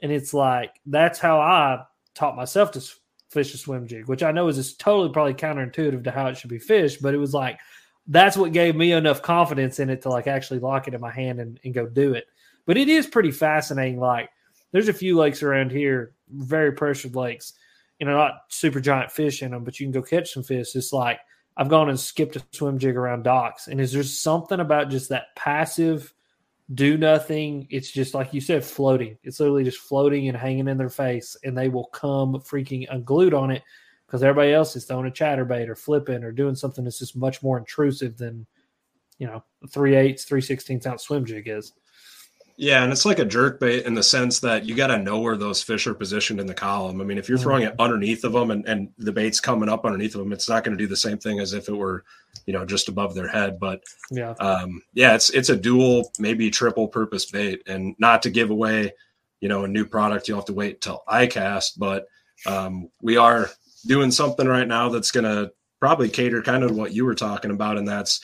And 0.01 0.11
it's 0.11 0.33
like 0.33 0.75
that's 0.85 1.17
how 1.17 1.39
I 1.39 1.83
taught 2.13 2.35
myself 2.35 2.71
to 2.73 2.83
fish 3.31 3.53
a 3.53 3.57
swim 3.57 3.87
jig, 3.87 4.07
which 4.07 4.23
I 4.23 4.31
know 4.31 4.47
is 4.47 4.75
totally 4.75 5.11
probably 5.11 5.33
counterintuitive 5.33 6.03
to 6.03 6.11
how 6.11 6.27
it 6.27 6.37
should 6.37 6.49
be 6.49 6.59
fished, 6.59 7.01
but 7.01 7.13
it 7.13 7.17
was 7.17 7.33
like 7.33 7.59
that's 8.07 8.35
what 8.35 8.51
gave 8.51 8.75
me 8.75 8.91
enough 8.91 9.21
confidence 9.21 9.79
in 9.79 9.89
it 9.89 10.01
to 10.01 10.09
like 10.09 10.27
actually 10.27 10.59
lock 10.59 10.87
it 10.87 10.93
in 10.93 11.01
my 11.01 11.11
hand 11.11 11.39
and, 11.39 11.59
and 11.63 11.73
go 11.73 11.87
do 11.87 12.13
it. 12.13 12.25
But 12.65 12.77
it 12.77 12.89
is 12.89 13.07
pretty 13.07 13.31
fascinating. 13.31 13.99
Like 13.99 14.29
there's 14.71 14.89
a 14.89 14.93
few 14.93 15.17
lakes 15.17 15.43
around 15.43 15.71
here, 15.71 16.13
very 16.29 16.73
pressured 16.73 17.15
lakes, 17.15 17.53
you 17.99 18.05
know, 18.05 18.15
not 18.15 18.41
super 18.49 18.81
giant 18.81 19.11
fish 19.11 19.41
in 19.41 19.51
them, 19.51 19.63
but 19.63 19.79
you 19.79 19.85
can 19.85 19.93
go 19.93 20.01
catch 20.01 20.33
some 20.33 20.43
fish. 20.43 20.75
It's 20.75 20.91
like 20.91 21.19
I've 21.55 21.69
gone 21.69 21.89
and 21.89 21.99
skipped 21.99 22.35
a 22.35 22.43
swim 22.51 22.79
jig 22.79 22.97
around 22.97 23.23
docks, 23.23 23.67
and 23.67 23.79
is 23.79 23.93
there 23.93 24.03
something 24.03 24.59
about 24.59 24.89
just 24.89 25.09
that 25.09 25.35
passive 25.35 26.13
do 26.73 26.97
nothing? 26.97 27.67
It's 27.69 27.91
just 27.91 28.13
like 28.13 28.33
you 28.33 28.41
said, 28.41 28.63
floating. 28.63 29.17
It's 29.23 29.39
literally 29.39 29.63
just 29.63 29.79
floating 29.79 30.27
and 30.27 30.37
hanging 30.37 30.67
in 30.67 30.77
their 30.77 30.89
face, 30.89 31.35
and 31.43 31.57
they 31.57 31.69
will 31.69 31.85
come 31.85 32.33
freaking 32.35 32.87
unglued 32.89 33.33
on 33.33 33.51
it 33.51 33.63
because 34.05 34.23
everybody 34.23 34.53
else 34.53 34.75
is 34.75 34.85
throwing 34.85 35.07
a 35.07 35.11
chatterbait 35.11 35.67
or 35.67 35.75
flipping 35.75 36.23
or 36.23 36.31
doing 36.31 36.55
something 36.55 36.83
that's 36.83 36.99
just 36.99 37.15
much 37.15 37.41
more 37.41 37.57
intrusive 37.57 38.17
than 38.17 38.45
you 39.17 39.27
know 39.27 39.43
three 39.69 39.95
eighths, 39.95 40.25
three 40.25 40.41
sixteenths 40.41 40.85
ounce 40.85 41.03
swim 41.03 41.25
jig 41.25 41.47
is. 41.47 41.73
Yeah, 42.61 42.83
and 42.83 42.91
it's 42.91 43.05
like 43.05 43.17
a 43.17 43.25
jerk 43.25 43.59
bait 43.59 43.87
in 43.87 43.95
the 43.95 44.03
sense 44.03 44.39
that 44.41 44.65
you 44.65 44.75
got 44.75 44.87
to 44.87 44.99
know 44.99 45.19
where 45.19 45.35
those 45.35 45.63
fish 45.63 45.87
are 45.87 45.95
positioned 45.95 46.39
in 46.39 46.45
the 46.45 46.53
column. 46.53 47.01
I 47.01 47.03
mean, 47.03 47.17
if 47.17 47.27
you're 47.27 47.39
throwing 47.39 47.63
it 47.63 47.73
underneath 47.79 48.23
of 48.23 48.33
them 48.33 48.51
and, 48.51 48.63
and 48.67 48.89
the 48.99 49.11
bait's 49.11 49.39
coming 49.39 49.67
up 49.67 49.83
underneath 49.83 50.13
of 50.13 50.19
them, 50.19 50.31
it's 50.31 50.47
not 50.47 50.63
going 50.63 50.77
to 50.77 50.83
do 50.83 50.87
the 50.87 50.95
same 50.95 51.17
thing 51.17 51.39
as 51.39 51.53
if 51.53 51.69
it 51.69 51.75
were, 51.75 52.03
you 52.45 52.53
know, 52.53 52.63
just 52.63 52.87
above 52.87 53.15
their 53.15 53.27
head. 53.27 53.59
But 53.59 53.81
Yeah, 54.11 54.33
um, 54.33 54.83
yeah, 54.93 55.15
it's 55.15 55.31
it's 55.31 55.49
a 55.49 55.57
dual, 55.57 56.11
maybe 56.19 56.51
triple 56.51 56.87
purpose 56.87 57.25
bait, 57.25 57.63
and 57.65 57.95
not 57.97 58.21
to 58.21 58.29
give 58.29 58.51
away, 58.51 58.93
you 59.39 59.49
know, 59.49 59.63
a 59.63 59.67
new 59.67 59.83
product. 59.83 60.27
You'll 60.27 60.37
have 60.37 60.45
to 60.45 60.53
wait 60.53 60.81
till 60.81 61.01
ICAST, 61.09 61.79
but 61.79 62.05
um, 62.45 62.91
we 63.01 63.17
are 63.17 63.49
doing 63.87 64.11
something 64.11 64.47
right 64.47 64.67
now 64.67 64.89
that's 64.89 65.09
going 65.09 65.23
to 65.23 65.51
probably 65.79 66.09
cater 66.09 66.43
kind 66.43 66.63
of 66.63 66.75
what 66.75 66.93
you 66.93 67.05
were 67.05 67.15
talking 67.15 67.49
about, 67.49 67.79
and 67.79 67.87
that's, 67.87 68.21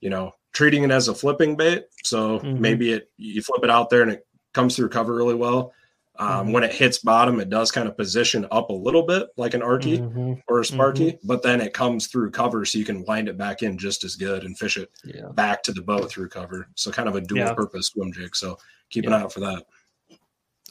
you 0.00 0.10
know, 0.10 0.32
treating 0.54 0.84
it 0.84 0.90
as 0.90 1.08
a 1.08 1.14
flipping 1.14 1.56
bait. 1.56 1.84
So 2.04 2.38
Mhm. 2.38 2.58
maybe 2.60 2.92
it 2.92 3.10
you 3.18 3.42
flip 3.42 3.62
it 3.64 3.70
out 3.70 3.90
there 3.90 4.02
and 4.02 4.10
it 4.12 4.26
comes 4.54 4.74
through 4.76 4.88
cover 4.88 5.14
really 5.14 5.34
well. 5.34 5.72
Um, 6.16 6.46
Mhm. 6.48 6.52
When 6.52 6.62
it 6.62 6.72
hits 6.72 6.98
bottom, 6.98 7.40
it 7.40 7.50
does 7.50 7.72
kind 7.72 7.88
of 7.88 7.96
position 7.96 8.46
up 8.52 8.70
a 8.70 8.72
little 8.72 9.02
bit 9.02 9.26
like 9.36 9.52
an 9.54 9.62
Arkie 9.62 9.98
Mhm. 9.98 10.40
or 10.46 10.60
a 10.60 10.64
sparky, 10.64 11.18
but 11.24 11.42
then 11.42 11.60
it 11.60 11.74
comes 11.74 12.06
through 12.06 12.30
cover, 12.30 12.64
so 12.64 12.78
you 12.78 12.84
can 12.84 13.04
wind 13.04 13.28
it 13.28 13.36
back 13.36 13.64
in 13.64 13.76
just 13.76 14.04
as 14.04 14.14
good 14.14 14.44
and 14.44 14.56
fish 14.56 14.76
it 14.76 14.90
yeah. 15.04 15.26
back 15.34 15.60
to 15.64 15.72
the 15.72 15.82
boat 15.82 16.08
through 16.08 16.28
cover. 16.28 16.68
So 16.76 16.92
kind 16.92 17.08
of 17.08 17.16
a 17.16 17.20
dual 17.20 17.40
Yeah. 17.40 17.52
purpose 17.54 17.88
swim 17.88 18.12
jig. 18.12 18.36
So 18.36 18.58
keep 18.90 19.06
an 19.06 19.12
eye 19.12 19.22
out 19.22 19.32
for 19.32 19.40
that. 19.40 19.64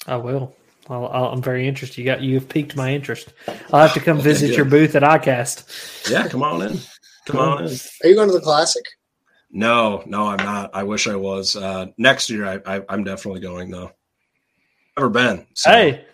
I 0.08 0.16
will. 0.16 0.56
I'll, 0.90 1.08
I'll, 1.08 1.26
I'm 1.26 1.42
very 1.42 1.68
interested. 1.68 1.98
You 2.00 2.06
got 2.06 2.22
you've 2.22 2.48
piqued 2.48 2.78
my 2.78 2.94
interest. 2.94 3.34
I'll 3.74 3.82
have 3.82 3.94
to 3.96 4.00
come 4.00 4.18
Okay, 4.20 4.30
visit 4.30 4.48
good. 4.48 4.56
your 4.58 4.66
booth 4.66 4.96
at 4.96 5.04
ICAST. 5.04 6.10
Yeah, 6.10 6.28
come 6.30 6.42
on 6.44 6.62
in. 6.62 6.80
Come 7.26 7.40
on 7.40 7.66
in. 7.66 7.70
Are 8.04 8.08
you 8.08 8.16
going 8.16 8.30
to 8.30 8.34
the 8.34 8.42
classic? 8.42 8.84
No, 9.56 10.01
no, 10.08 10.28
I'm 10.28 10.38
not. 10.43 10.72
I 10.74 10.82
wish 10.84 11.08
I 11.08 11.16
was. 11.16 11.56
Uh, 11.56 11.86
next 11.99 12.28
year, 12.30 12.45
I, 12.45 12.78
I, 12.78 12.82
I'm 12.89 13.04
definitely 13.04 13.39
going 13.41 13.70
though. 13.70 13.91
Never 14.97 15.10
been. 15.10 15.45
so- 15.54 15.70
Hey, 15.70 16.06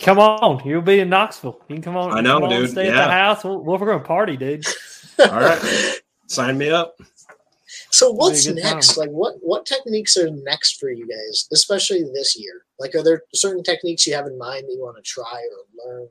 come 0.00 0.18
on! 0.18 0.60
You'll 0.66 0.82
be 0.82 0.98
in 0.98 1.08
Knoxville. 1.08 1.60
You 1.68 1.76
can 1.76 1.82
come 1.82 1.96
on. 1.96 2.12
I 2.12 2.20
know, 2.20 2.34
come 2.40 2.44
on 2.44 2.52
and 2.52 2.62
dude. 2.62 2.70
Stay 2.72 2.88
at 2.88 2.94
Yeah. 2.94 3.06
the 3.06 3.12
house. 3.12 3.44
We'll, 3.44 3.60
we're 3.62 3.78
going 3.78 4.00
to 4.00 4.04
party, 4.04 4.36
dude. 4.36 4.66
all 5.20 5.40
right, 5.40 6.00
sign 6.26 6.58
me 6.58 6.70
up. 6.70 6.96
So 7.90 8.10
what's 8.10 8.44
next? 8.48 8.94
time. 8.96 9.06
Like 9.06 9.10
what 9.10 9.34
what 9.40 9.64
techniques 9.64 10.16
are 10.16 10.28
next 10.30 10.80
for 10.80 10.90
you 10.90 11.06
guys, 11.06 11.46
especially 11.52 12.02
this 12.12 12.36
year? 12.38 12.64
Like 12.80 12.94
are 12.96 13.04
there 13.04 13.22
certain 13.34 13.62
techniques 13.62 14.04
you 14.06 14.14
have 14.14 14.26
in 14.26 14.36
mind 14.36 14.64
that 14.64 14.72
you 14.72 14.80
want 14.82 14.96
to 14.96 15.02
try 15.02 15.22
or 15.24 15.86
learn 15.86 16.02
or 16.02 16.08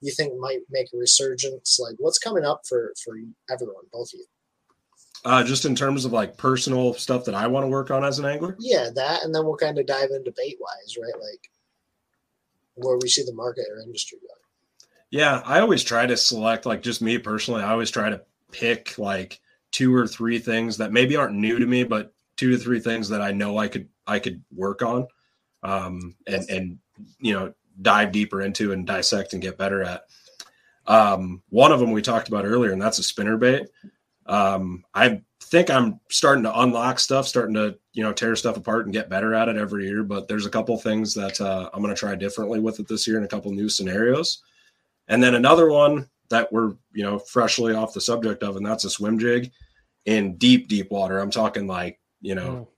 you 0.00 0.10
think 0.12 0.32
might 0.40 0.60
make 0.70 0.88
a 0.92 0.96
resurgence? 0.96 1.78
Like 1.80 1.94
what's 1.98 2.18
coming 2.18 2.44
up 2.44 2.62
for 2.68 2.92
for 3.04 3.14
everyone, 3.50 3.84
both 3.92 4.08
of 4.12 4.18
you? 4.18 4.26
Uh, 5.24 5.42
just 5.42 5.64
in 5.64 5.74
terms 5.74 6.04
of 6.04 6.12
like 6.12 6.36
personal 6.36 6.94
stuff 6.94 7.24
that 7.24 7.34
I 7.34 7.48
want 7.48 7.64
to 7.64 7.68
work 7.68 7.90
on 7.90 8.04
as 8.04 8.18
an 8.18 8.24
angler. 8.24 8.56
Yeah, 8.60 8.88
that 8.94 9.24
and 9.24 9.34
then 9.34 9.44
we'll 9.44 9.56
kind 9.56 9.78
of 9.78 9.86
dive 9.86 10.10
into 10.10 10.32
bait 10.36 10.56
wise, 10.60 10.96
right? 10.96 11.20
Like 11.20 11.50
where 12.74 12.98
we 12.98 13.08
see 13.08 13.24
the 13.24 13.34
market 13.34 13.66
or 13.70 13.80
industry 13.80 14.18
going. 14.20 14.38
Yeah, 15.10 15.42
I 15.44 15.60
always 15.60 15.82
try 15.82 16.06
to 16.06 16.16
select 16.16 16.66
like 16.66 16.82
just 16.82 17.02
me 17.02 17.18
personally. 17.18 17.62
I 17.62 17.72
always 17.72 17.90
try 17.90 18.10
to 18.10 18.22
pick 18.52 18.98
like 18.98 19.40
two 19.70 19.94
or 19.94 20.06
three 20.06 20.38
things 20.38 20.76
that 20.78 20.92
maybe 20.92 21.16
aren't 21.16 21.34
new 21.34 21.58
to 21.58 21.66
me, 21.66 21.84
but 21.84 22.12
two 22.36 22.50
to 22.50 22.58
three 22.58 22.80
things 22.80 23.08
that 23.08 23.20
I 23.20 23.32
know 23.32 23.58
I 23.58 23.68
could 23.68 23.88
I 24.06 24.18
could 24.18 24.42
work 24.54 24.82
on, 24.82 25.06
um, 25.62 26.14
and 26.26 26.48
and 26.48 26.78
you 27.18 27.32
know 27.32 27.54
dive 27.80 28.12
deeper 28.12 28.42
into 28.42 28.72
and 28.72 28.86
dissect 28.86 29.32
and 29.32 29.42
get 29.42 29.58
better 29.58 29.82
at. 29.82 30.02
Um, 30.86 31.42
one 31.50 31.72
of 31.72 31.80
them 31.80 31.90
we 31.90 32.02
talked 32.02 32.28
about 32.28 32.44
earlier, 32.44 32.72
and 32.72 32.80
that's 32.80 32.98
a 32.98 33.02
spinner 33.02 33.36
bait. 33.36 33.68
Um, 34.28 34.84
I 34.94 35.22
think 35.42 35.70
I'm 35.70 36.00
starting 36.10 36.44
to 36.44 36.60
unlock 36.60 36.98
stuff, 36.98 37.26
starting 37.26 37.54
to 37.54 37.78
you 37.92 38.02
know 38.02 38.12
tear 38.12 38.36
stuff 38.36 38.56
apart 38.56 38.84
and 38.84 38.92
get 38.92 39.08
better 39.10 39.34
at 39.34 39.48
it 39.48 39.56
every 39.56 39.86
year. 39.86 40.04
But 40.04 40.28
there's 40.28 40.46
a 40.46 40.50
couple 40.50 40.76
things 40.78 41.14
that 41.14 41.40
uh, 41.40 41.70
I'm 41.72 41.82
going 41.82 41.94
to 41.94 41.98
try 41.98 42.14
differently 42.14 42.60
with 42.60 42.78
it 42.80 42.88
this 42.88 43.06
year, 43.06 43.16
and 43.16 43.24
a 43.24 43.28
couple 43.28 43.50
new 43.52 43.68
scenarios. 43.68 44.42
And 45.08 45.22
then 45.22 45.34
another 45.34 45.70
one 45.70 46.08
that 46.28 46.52
we're, 46.52 46.74
you 46.92 47.02
know, 47.02 47.18
freshly 47.18 47.72
off 47.74 47.94
the 47.94 48.00
subject 48.00 48.42
of, 48.42 48.56
and 48.56 48.66
that's 48.66 48.84
a 48.84 48.90
swim 48.90 49.18
jig 49.18 49.50
in 50.04 50.36
deep, 50.36 50.68
deep 50.68 50.90
water. 50.90 51.18
I'm 51.18 51.30
talking 51.30 51.66
like, 51.66 51.98
you 52.20 52.34
know, 52.34 52.68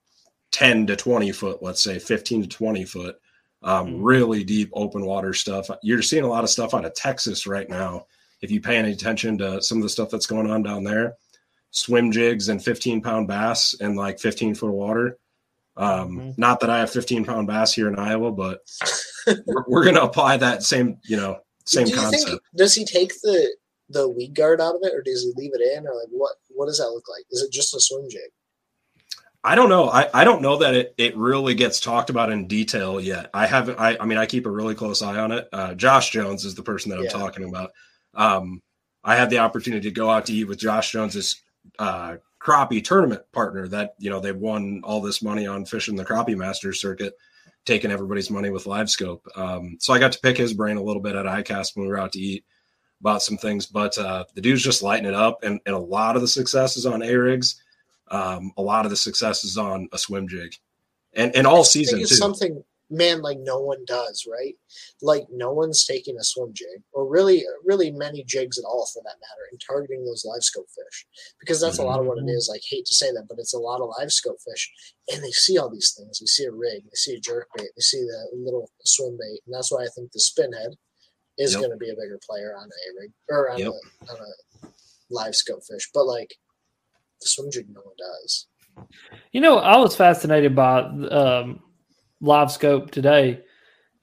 10 0.52 0.86
to 0.86 0.96
20 0.96 1.32
foot, 1.32 1.62
let's 1.62 1.82
say 1.82 1.98
15 1.98 2.42
to 2.42 2.48
20 2.48 2.84
foot, 2.84 3.16
um, 3.62 3.88
Mhm. 3.88 3.98
really 4.00 4.44
deep 4.44 4.70
open 4.72 5.04
water 5.04 5.34
stuff. 5.34 5.68
You're 5.82 6.02
seeing 6.02 6.22
a 6.22 6.28
lot 6.28 6.44
of 6.44 6.50
stuff 6.50 6.74
out 6.74 6.84
of 6.84 6.94
Texas 6.94 7.46
right 7.46 7.68
now. 7.68 8.06
If 8.40 8.50
you 8.52 8.60
pay 8.60 8.76
any 8.76 8.92
attention 8.92 9.36
to 9.38 9.60
some 9.60 9.78
of 9.78 9.82
the 9.82 9.88
stuff 9.88 10.10
that's 10.10 10.26
going 10.26 10.48
on 10.48 10.62
down 10.62 10.84
there, 10.84 11.16
swim 11.70 12.10
jigs 12.12 12.48
and 12.48 12.62
15 12.62 13.00
pound 13.00 13.28
bass 13.28 13.74
and 13.80 13.96
like 13.96 14.18
15 14.20 14.54
foot 14.54 14.68
of 14.68 14.72
water. 14.74 15.18
Um, 15.76 16.18
Mhm. 16.18 16.38
Not 16.38 16.60
that 16.60 16.70
I 16.70 16.78
have 16.80 16.90
15 16.90 17.24
pound 17.24 17.46
bass 17.46 17.72
here 17.72 17.88
in 17.88 17.96
Iowa, 17.98 18.32
but 18.32 18.60
we're, 19.46 19.64
we're 19.68 19.84
going 19.84 19.94
to 19.94 20.02
apply 20.02 20.36
that 20.38 20.62
same, 20.62 20.98
you 21.04 21.16
know, 21.16 21.38
same 21.64 21.84
Do 21.86 21.90
you 21.92 21.96
concept. 21.96 22.24
think 22.28 22.40
does 22.56 22.74
he 22.74 22.84
take 22.84 23.12
the 23.22 23.54
the 23.92 24.08
weed 24.08 24.34
guard 24.34 24.60
out 24.60 24.76
of 24.76 24.80
it 24.84 24.94
or 24.94 25.02
does 25.02 25.22
he 25.22 25.32
leave 25.36 25.50
it 25.54 25.60
in 25.76 25.84
or 25.86 25.94
like 25.94 26.08
what 26.10 26.36
what 26.50 26.66
does 26.66 26.78
that 26.78 26.90
look 26.90 27.08
like? 27.08 27.24
Is 27.30 27.42
it 27.42 27.52
just 27.52 27.74
a 27.74 27.80
swim 27.80 28.08
jig? 28.10 28.30
I 29.42 29.54
don't 29.54 29.68
know. 29.70 29.88
I, 29.88 30.06
I 30.12 30.24
don't 30.24 30.42
know 30.42 30.56
that 30.58 30.74
it, 30.74 30.94
it 30.98 31.16
really 31.16 31.54
gets 31.54 31.80
talked 31.80 32.10
about 32.10 32.30
in 32.30 32.46
detail 32.46 33.00
yet. 33.00 33.30
I 33.32 33.46
haven't. 33.46 33.80
I, 33.80 33.96
I 33.98 34.04
mean, 34.04 34.18
I 34.18 34.26
keep 34.26 34.44
a 34.44 34.50
really 34.50 34.74
close 34.74 35.00
eye 35.00 35.18
on 35.18 35.32
it. 35.32 35.48
Uh, 35.50 35.72
Josh 35.74 36.10
Jones 36.10 36.44
is 36.44 36.54
the 36.54 36.62
person 36.62 36.90
that 36.90 36.98
I'm 36.98 37.04
Yeah. 37.04 37.10
talking 37.10 37.48
about. 37.48 37.70
Um, 38.14 38.60
I 39.02 39.16
had 39.16 39.30
the 39.30 39.38
opportunity 39.38 39.88
to 39.88 39.94
go 39.94 40.10
out 40.10 40.26
to 40.26 40.34
eat 40.34 40.44
with 40.44 40.58
Josh 40.58 40.92
Jones's 40.92 41.40
uh, 41.78 42.16
crappie 42.40 42.82
tournament 42.82 43.22
partner. 43.32 43.68
That 43.68 43.94
you 43.98 44.10
know 44.10 44.20
they 44.20 44.32
won 44.32 44.80
all 44.84 45.00
this 45.00 45.22
money 45.22 45.46
on 45.46 45.64
fishing 45.64 45.96
the 45.96 46.04
crappie 46.04 46.36
masters 46.36 46.80
circuit, 46.80 47.14
taking 47.64 47.90
everybody's 47.90 48.30
money 48.30 48.50
with 48.50 48.66
live 48.66 48.90
scope. 48.90 49.26
Um, 49.36 49.76
so 49.80 49.92
I 49.92 49.98
got 49.98 50.12
to 50.12 50.20
pick 50.20 50.36
his 50.36 50.54
brain 50.54 50.76
a 50.76 50.82
little 50.82 51.02
bit 51.02 51.16
at 51.16 51.26
ICAST 51.26 51.76
when 51.76 51.86
we 51.86 51.92
were 51.92 52.00
out 52.00 52.12
to 52.12 52.20
eat 52.20 52.44
about 53.00 53.22
some 53.22 53.36
things. 53.36 53.66
But 53.66 53.96
uh, 53.98 54.24
the 54.34 54.40
dude's 54.40 54.62
just 54.62 54.82
lighting 54.82 55.06
it 55.06 55.14
up, 55.14 55.42
and, 55.42 55.60
and 55.66 55.74
a 55.74 55.78
lot 55.78 56.16
of 56.16 56.22
the 56.22 56.28
success 56.28 56.76
is 56.76 56.86
on 56.86 57.02
A 57.02 57.14
rigs 57.14 57.62
um, 58.10 58.52
a 58.56 58.62
lot 58.62 58.84
of 58.84 58.90
the 58.90 58.96
success 58.96 59.44
is 59.44 59.56
on 59.56 59.88
a 59.92 59.98
swim 59.98 60.28
jig, 60.28 60.54
and 61.14 61.34
and 61.34 61.46
all 61.46 61.64
season 61.64 62.00
too. 62.00 62.06
something 62.06 62.62
man 62.90 63.22
like 63.22 63.38
no 63.40 63.60
one 63.60 63.84
does, 63.86 64.26
right? 64.30 64.54
Like 65.00 65.26
no 65.30 65.52
one's 65.52 65.86
taking 65.86 66.18
a 66.18 66.24
swim 66.24 66.52
jig, 66.52 66.82
or 66.92 67.06
really, 67.08 67.44
really 67.64 67.90
many 67.92 68.24
jigs 68.24 68.58
at 68.58 68.64
all 68.64 68.86
for 68.92 69.02
that 69.04 69.16
matter, 69.20 69.48
and 69.50 69.60
targeting 69.60 70.04
those 70.04 70.24
live 70.24 70.42
scope 70.42 70.66
fish 70.68 71.06
because 71.38 71.60
that's 71.60 71.78
a 71.78 71.82
lot 71.84 72.00
of 72.00 72.06
what 72.06 72.18
it 72.18 72.28
is. 72.28 72.48
Mhm. 72.48 72.52
Like 72.54 72.62
hate 72.68 72.86
to 72.86 72.94
say 72.94 73.12
that, 73.12 73.26
but 73.28 73.38
it's 73.38 73.54
a 73.54 73.58
lot 73.58 73.80
of 73.80 73.90
live 73.98 74.12
scope 74.12 74.40
fish, 74.40 74.72
and 75.12 75.22
they 75.22 75.30
see 75.30 75.56
all 75.56 75.70
these 75.70 75.94
things. 75.96 76.18
They 76.18 76.26
see 76.26 76.44
a 76.44 76.52
rig, 76.52 76.84
they 76.84 76.94
see 76.94 77.14
a 77.14 77.20
jerk 77.20 77.48
bait, 77.56 77.70
they 77.76 77.80
see 77.82 78.02
the 78.02 78.30
little 78.34 78.70
swim 78.84 79.16
bait, 79.18 79.40
and 79.46 79.54
that's 79.54 79.70
why 79.72 79.84
I 79.84 79.88
think 79.94 80.12
the 80.12 80.20
spinhead 80.20 80.76
is 81.38 81.52
Yep. 81.52 81.60
going 81.60 81.70
to 81.70 81.76
be 81.78 81.88
a 81.90 81.94
bigger 81.94 82.18
player 82.28 82.54
on 82.56 82.68
a 82.68 83.00
rig 83.00 83.12
or 83.30 83.50
on, 83.50 83.58
Yep. 83.60 83.68
a, 83.68 84.12
on 84.12 84.20
a 84.20 84.32
live 85.10 85.34
scope 85.34 85.62
fish. 85.64 85.88
But 85.94 86.04
like 86.06 86.34
the 87.20 87.28
swim 87.28 87.50
jig, 87.50 87.68
no 87.70 87.80
one 87.82 87.94
does. 87.96 88.46
You 89.32 89.40
know, 89.40 89.58
I 89.58 89.76
was 89.76 89.94
fascinated 89.96 90.54
by 90.56 90.80
um, 90.80 91.62
live 92.20 92.50
scope 92.50 92.90
today. 92.90 93.40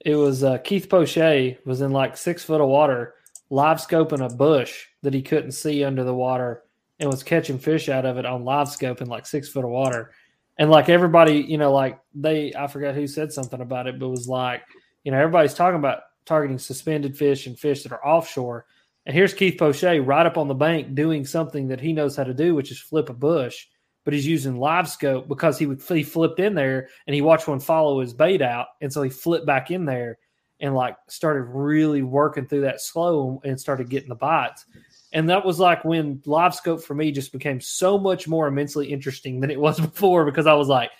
It 0.04 0.16
was 0.16 0.44
uh, 0.44 0.58
Keith 0.58 0.88
Poche 0.88 1.56
was 1.64 1.80
in 1.80 1.92
like 1.92 2.16
six 2.16 2.44
foot 2.44 2.60
of 2.60 2.68
water 2.68 3.14
live 3.50 3.78
scoping 3.78 4.24
a 4.24 4.34
bush 4.34 4.86
that 5.02 5.14
he 5.14 5.22
couldn't 5.22 5.52
see 5.52 5.84
under 5.84 6.04
the 6.04 6.14
water 6.14 6.64
and 7.00 7.10
was 7.10 7.22
catching 7.22 7.58
fish 7.58 7.88
out 7.88 8.04
of 8.04 8.18
it 8.18 8.26
on 8.26 8.44
live 8.44 8.68
scope 8.68 9.00
in 9.00 9.08
like 9.08 9.26
six 9.26 9.48
foot 9.48 9.64
of 9.64 9.70
water. 9.70 10.10
And 10.58 10.70
like 10.70 10.88
everybody, 10.88 11.36
you 11.36 11.56
know, 11.56 11.72
like 11.72 11.98
they, 12.14 12.52
I 12.54 12.66
forgot 12.66 12.94
who 12.94 13.06
said 13.06 13.32
something 13.32 13.60
about 13.60 13.86
it, 13.86 13.98
but 13.98 14.08
was 14.08 14.28
like, 14.28 14.62
you 15.04 15.12
know, 15.12 15.18
everybody's 15.18 15.54
talking 15.54 15.78
about 15.78 16.00
targeting 16.26 16.58
suspended 16.58 17.16
fish 17.16 17.46
and 17.46 17.58
fish 17.58 17.84
that 17.84 17.92
are 17.92 18.04
offshore. 18.04 18.66
And 19.06 19.14
here's 19.14 19.32
Keith 19.32 19.56
Poche 19.58 19.82
right 19.82 20.26
up 20.26 20.36
on 20.36 20.48
the 20.48 20.54
bank 20.54 20.94
doing 20.94 21.24
something 21.24 21.68
that 21.68 21.80
he 21.80 21.92
knows 21.92 22.16
how 22.16 22.24
to 22.24 22.34
do, 22.34 22.54
which 22.54 22.70
is 22.70 22.80
flip 22.80 23.08
a 23.08 23.14
bush. 23.14 23.66
But 24.08 24.14
he's 24.14 24.26
using 24.26 24.56
live 24.56 24.88
scope 24.88 25.28
because 25.28 25.58
he 25.58 25.66
would 25.66 25.82
he 25.82 26.02
flipped 26.02 26.40
in 26.40 26.54
there 26.54 26.88
and 27.06 27.14
he 27.14 27.20
watched 27.20 27.46
one 27.46 27.60
follow 27.60 28.00
his 28.00 28.14
bait 28.14 28.40
out, 28.40 28.68
and 28.80 28.90
so 28.90 29.02
he 29.02 29.10
flipped 29.10 29.44
back 29.44 29.70
in 29.70 29.84
there 29.84 30.16
and 30.60 30.74
like 30.74 30.96
started 31.08 31.42
really 31.42 32.00
working 32.00 32.46
through 32.46 32.62
that 32.62 32.80
slow 32.80 33.38
and 33.44 33.60
started 33.60 33.90
getting 33.90 34.08
the 34.08 34.14
bites. 34.14 34.64
And 35.12 35.28
that 35.28 35.44
was 35.44 35.60
like 35.60 35.84
when 35.84 36.22
live 36.24 36.54
scope 36.54 36.82
for 36.82 36.94
me 36.94 37.12
just 37.12 37.32
became 37.32 37.60
so 37.60 37.98
much 37.98 38.26
more 38.26 38.46
immensely 38.46 38.90
interesting 38.90 39.40
than 39.40 39.50
it 39.50 39.60
was 39.60 39.78
before 39.80 40.24
because 40.24 40.46
I 40.46 40.54
was 40.54 40.68
like, 40.68 40.90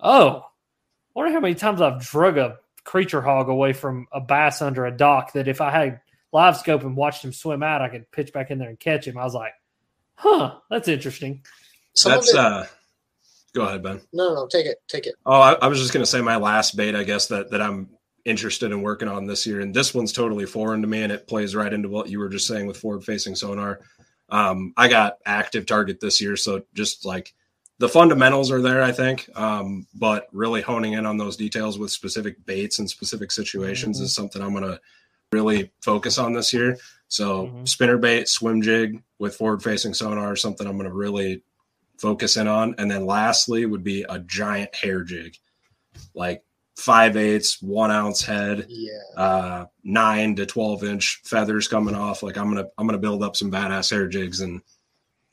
oh, 0.00 0.38
I 0.38 0.42
wonder 1.14 1.32
how 1.32 1.38
many 1.38 1.54
times 1.54 1.80
I've 1.80 2.00
drug 2.00 2.38
a 2.38 2.58
creature 2.82 3.22
hog 3.22 3.48
away 3.48 3.72
from 3.72 4.08
a 4.10 4.20
bass 4.20 4.60
under 4.62 4.84
a 4.84 4.90
dock 4.90 5.32
that 5.34 5.46
if 5.46 5.60
I 5.60 5.70
had 5.70 6.00
live 6.32 6.56
scope 6.56 6.82
and 6.82 6.96
watched 6.96 7.24
him 7.24 7.32
swim 7.32 7.62
out, 7.62 7.82
I 7.82 7.88
could 7.88 8.10
pitch 8.10 8.32
back 8.32 8.50
in 8.50 8.58
there 8.58 8.68
and 8.68 8.80
catch 8.80 9.06
him. 9.06 9.16
I 9.16 9.22
was 9.22 9.34
like, 9.34 9.52
huh, 10.16 10.56
that's 10.68 10.88
interesting. 10.88 11.44
Some 11.98 12.12
that's, 12.12 12.30
it, 12.30 12.36
uh, 12.36 12.64
go 13.56 13.64
ahead, 13.64 13.82
Ben. 13.82 14.00
No, 14.12 14.28
no, 14.28 14.34
no, 14.34 14.46
take 14.46 14.66
it, 14.66 14.80
take 14.86 15.08
it. 15.08 15.16
Oh, 15.26 15.40
I, 15.40 15.54
I 15.54 15.66
was 15.66 15.80
just 15.80 15.92
going 15.92 16.04
to 16.04 16.10
say 16.10 16.20
my 16.20 16.36
last 16.36 16.76
bait, 16.76 16.94
I 16.94 17.02
guess, 17.02 17.26
that, 17.26 17.50
that 17.50 17.60
I'm 17.60 17.88
interested 18.24 18.70
in 18.70 18.82
working 18.82 19.08
on 19.08 19.26
this 19.26 19.44
year. 19.44 19.58
And 19.58 19.74
this 19.74 19.92
one's 19.92 20.12
totally 20.12 20.46
foreign 20.46 20.80
to 20.82 20.86
me, 20.86 21.02
and 21.02 21.12
it 21.12 21.26
plays 21.26 21.56
right 21.56 21.72
into 21.72 21.88
what 21.88 22.08
you 22.08 22.20
were 22.20 22.28
just 22.28 22.46
saying 22.46 22.68
with 22.68 22.76
forward 22.76 23.02
facing 23.02 23.34
sonar. 23.34 23.80
Um, 24.28 24.74
I 24.76 24.86
got 24.86 25.18
active 25.26 25.66
target 25.66 25.98
this 25.98 26.20
year, 26.20 26.36
so 26.36 26.62
just 26.72 27.04
like 27.04 27.34
the 27.78 27.88
fundamentals 27.88 28.52
are 28.52 28.62
there, 28.62 28.80
I 28.80 28.92
think. 28.92 29.28
Um, 29.34 29.88
but 29.92 30.28
really 30.30 30.60
honing 30.60 30.92
in 30.92 31.04
on 31.04 31.16
those 31.16 31.36
details 31.36 31.80
with 31.80 31.90
specific 31.90 32.46
baits 32.46 32.78
and 32.78 32.88
specific 32.88 33.32
situations 33.32 33.96
mm-hmm. 33.96 34.04
is 34.04 34.14
something 34.14 34.40
I'm 34.40 34.52
going 34.52 34.70
to 34.70 34.80
really 35.32 35.72
focus 35.80 36.16
on 36.16 36.32
this 36.32 36.52
year. 36.52 36.78
So 37.08 37.46
mm-hmm. 37.46 37.64
spinner 37.64 37.98
bait, 37.98 38.28
swim 38.28 38.62
jig 38.62 39.02
with 39.18 39.34
forward 39.34 39.64
facing 39.64 39.94
sonar 39.94 40.34
is 40.34 40.40
something 40.40 40.64
I'm 40.64 40.76
going 40.76 40.88
to 40.88 40.94
really 40.94 41.42
focus 41.98 42.36
in 42.36 42.48
on. 42.48 42.74
And 42.78 42.90
then 42.90 43.06
lastly 43.06 43.66
would 43.66 43.84
be 43.84 44.04
a 44.08 44.18
giant 44.20 44.74
hair 44.74 45.02
jig. 45.02 45.36
Like 46.14 46.42
five 46.76 47.16
eighths, 47.16 47.60
one 47.60 47.90
ounce 47.90 48.24
head, 48.24 48.66
yeah, 48.68 48.92
uh, 49.16 49.66
nine 49.82 50.36
to 50.36 50.46
twelve 50.46 50.84
inch 50.84 51.20
feathers 51.24 51.68
coming 51.68 51.94
off. 51.94 52.22
Like 52.22 52.38
I'm 52.38 52.48
gonna 52.48 52.68
I'm 52.78 52.86
gonna 52.86 52.98
build 52.98 53.22
up 53.22 53.36
some 53.36 53.50
badass 53.50 53.90
hair 53.90 54.06
jigs 54.06 54.40
and 54.40 54.62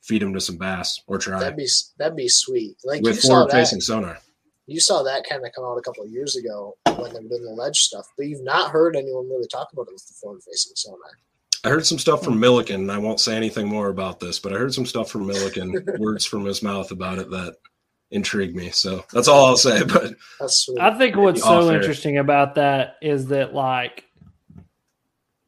feed 0.01 0.21
them 0.21 0.33
to 0.33 0.41
some 0.41 0.57
bass 0.57 1.01
or 1.07 1.17
try. 1.17 1.39
That'd 1.39 1.57
be 1.57 1.67
that'd 1.97 2.17
be 2.17 2.27
sweet. 2.27 2.77
Like 2.83 3.01
with 3.01 3.21
forward 3.21 3.51
facing 3.51 3.81
sonar. 3.81 4.19
You 4.67 4.79
saw 4.79 5.03
that 5.03 5.25
kind 5.29 5.45
of 5.45 5.51
come 5.53 5.63
out 5.63 5.77
a 5.77 5.81
couple 5.81 6.03
of 6.03 6.09
years 6.09 6.35
ago 6.35 6.75
when 6.85 7.13
they 7.13 7.19
were 7.19 7.29
doing 7.29 7.45
the 7.45 7.51
ledge 7.51 7.81
stuff, 7.81 8.07
but 8.17 8.25
you've 8.25 8.43
not 8.43 8.71
heard 8.71 8.95
anyone 8.95 9.29
really 9.29 9.47
talk 9.47 9.71
about 9.71 9.87
it 9.87 9.93
with 9.93 10.07
the 10.07 10.13
forward 10.13 10.41
facing 10.41 10.73
sonar. 10.75 11.19
I 11.65 11.69
heard 11.69 11.85
some 11.85 11.99
stuff 11.99 12.23
from 12.23 12.33
hmm. 12.35 12.41
Milliken. 12.41 12.81
And 12.81 12.91
I 12.91 12.97
won't 12.97 13.19
say 13.19 13.35
anything 13.35 13.67
more 13.67 13.89
about 13.89 14.19
this, 14.19 14.39
but 14.39 14.53
I 14.53 14.57
heard 14.57 14.73
some 14.73 14.85
stuff 14.85 15.09
from 15.09 15.27
Milliken, 15.27 15.85
words 15.99 16.25
from 16.25 16.45
his 16.45 16.61
mouth 16.61 16.91
about 16.91 17.17
it 17.17 17.29
that 17.31 17.55
intrigued 18.11 18.55
me. 18.55 18.69
So 18.69 19.03
that's 19.11 19.27
all 19.27 19.45
I'll 19.45 19.57
say. 19.57 19.83
But 19.87 20.13
I 20.79 20.97
think 20.97 21.15
what's 21.15 21.43
so 21.43 21.71
interesting 21.71 22.17
about 22.17 22.55
that 22.55 22.95
is 23.01 23.27
that 23.27 23.53
like 23.53 24.05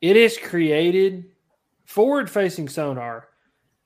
it 0.02 0.16
is 0.16 0.38
created 0.38 1.26
forward 1.86 2.30
facing 2.30 2.70
sonar 2.70 3.30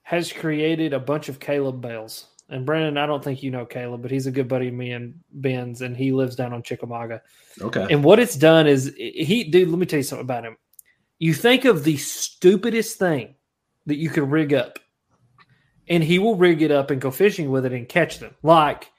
has 0.03 0.33
created 0.33 0.93
a 0.93 0.99
bunch 0.99 1.29
of 1.29 1.39
Caleb 1.39 1.81
Bales. 1.81 2.27
And 2.49 2.65
Brennan, 2.65 2.97
I 2.97 3.05
don't 3.05 3.23
think 3.23 3.43
you 3.43 3.51
know 3.51 3.65
Caleb, 3.65 4.01
but 4.01 4.11
he's 4.11 4.27
a 4.27 4.31
good 4.31 4.49
buddy 4.49 4.67
of 4.67 4.73
me 4.73 4.91
and 4.91 5.13
Ben's, 5.31 5.81
and 5.81 5.95
he 5.95 6.11
lives 6.11 6.35
down 6.35 6.51
on 6.51 6.63
Chickamauga. 6.63 7.21
Okay. 7.61 7.87
And 7.89 8.03
what 8.03 8.19
it's 8.19 8.35
done 8.35 8.67
is 8.67 8.93
he, 8.97 9.45
dude, 9.45 9.69
let 9.69 9.79
me 9.79 9.85
tell 9.85 9.99
you 9.99 10.03
something 10.03 10.25
about 10.25 10.43
him. 10.43 10.57
You 11.21 11.35
think 11.35 11.65
of 11.65 11.83
the 11.83 11.97
stupidest 11.97 12.97
thing 12.97 13.35
that 13.85 13.97
you 13.97 14.09
could 14.09 14.31
rig 14.31 14.55
up 14.55 14.79
and 15.87 16.03
he 16.03 16.17
will 16.17 16.35
rig 16.35 16.63
it 16.63 16.71
up 16.71 16.89
and 16.89 16.99
go 16.99 17.11
fishing 17.11 17.51
with 17.51 17.63
it 17.63 17.73
and 17.73 17.87
catch 17.87 18.17
them. 18.17 18.33
Like 18.41 18.89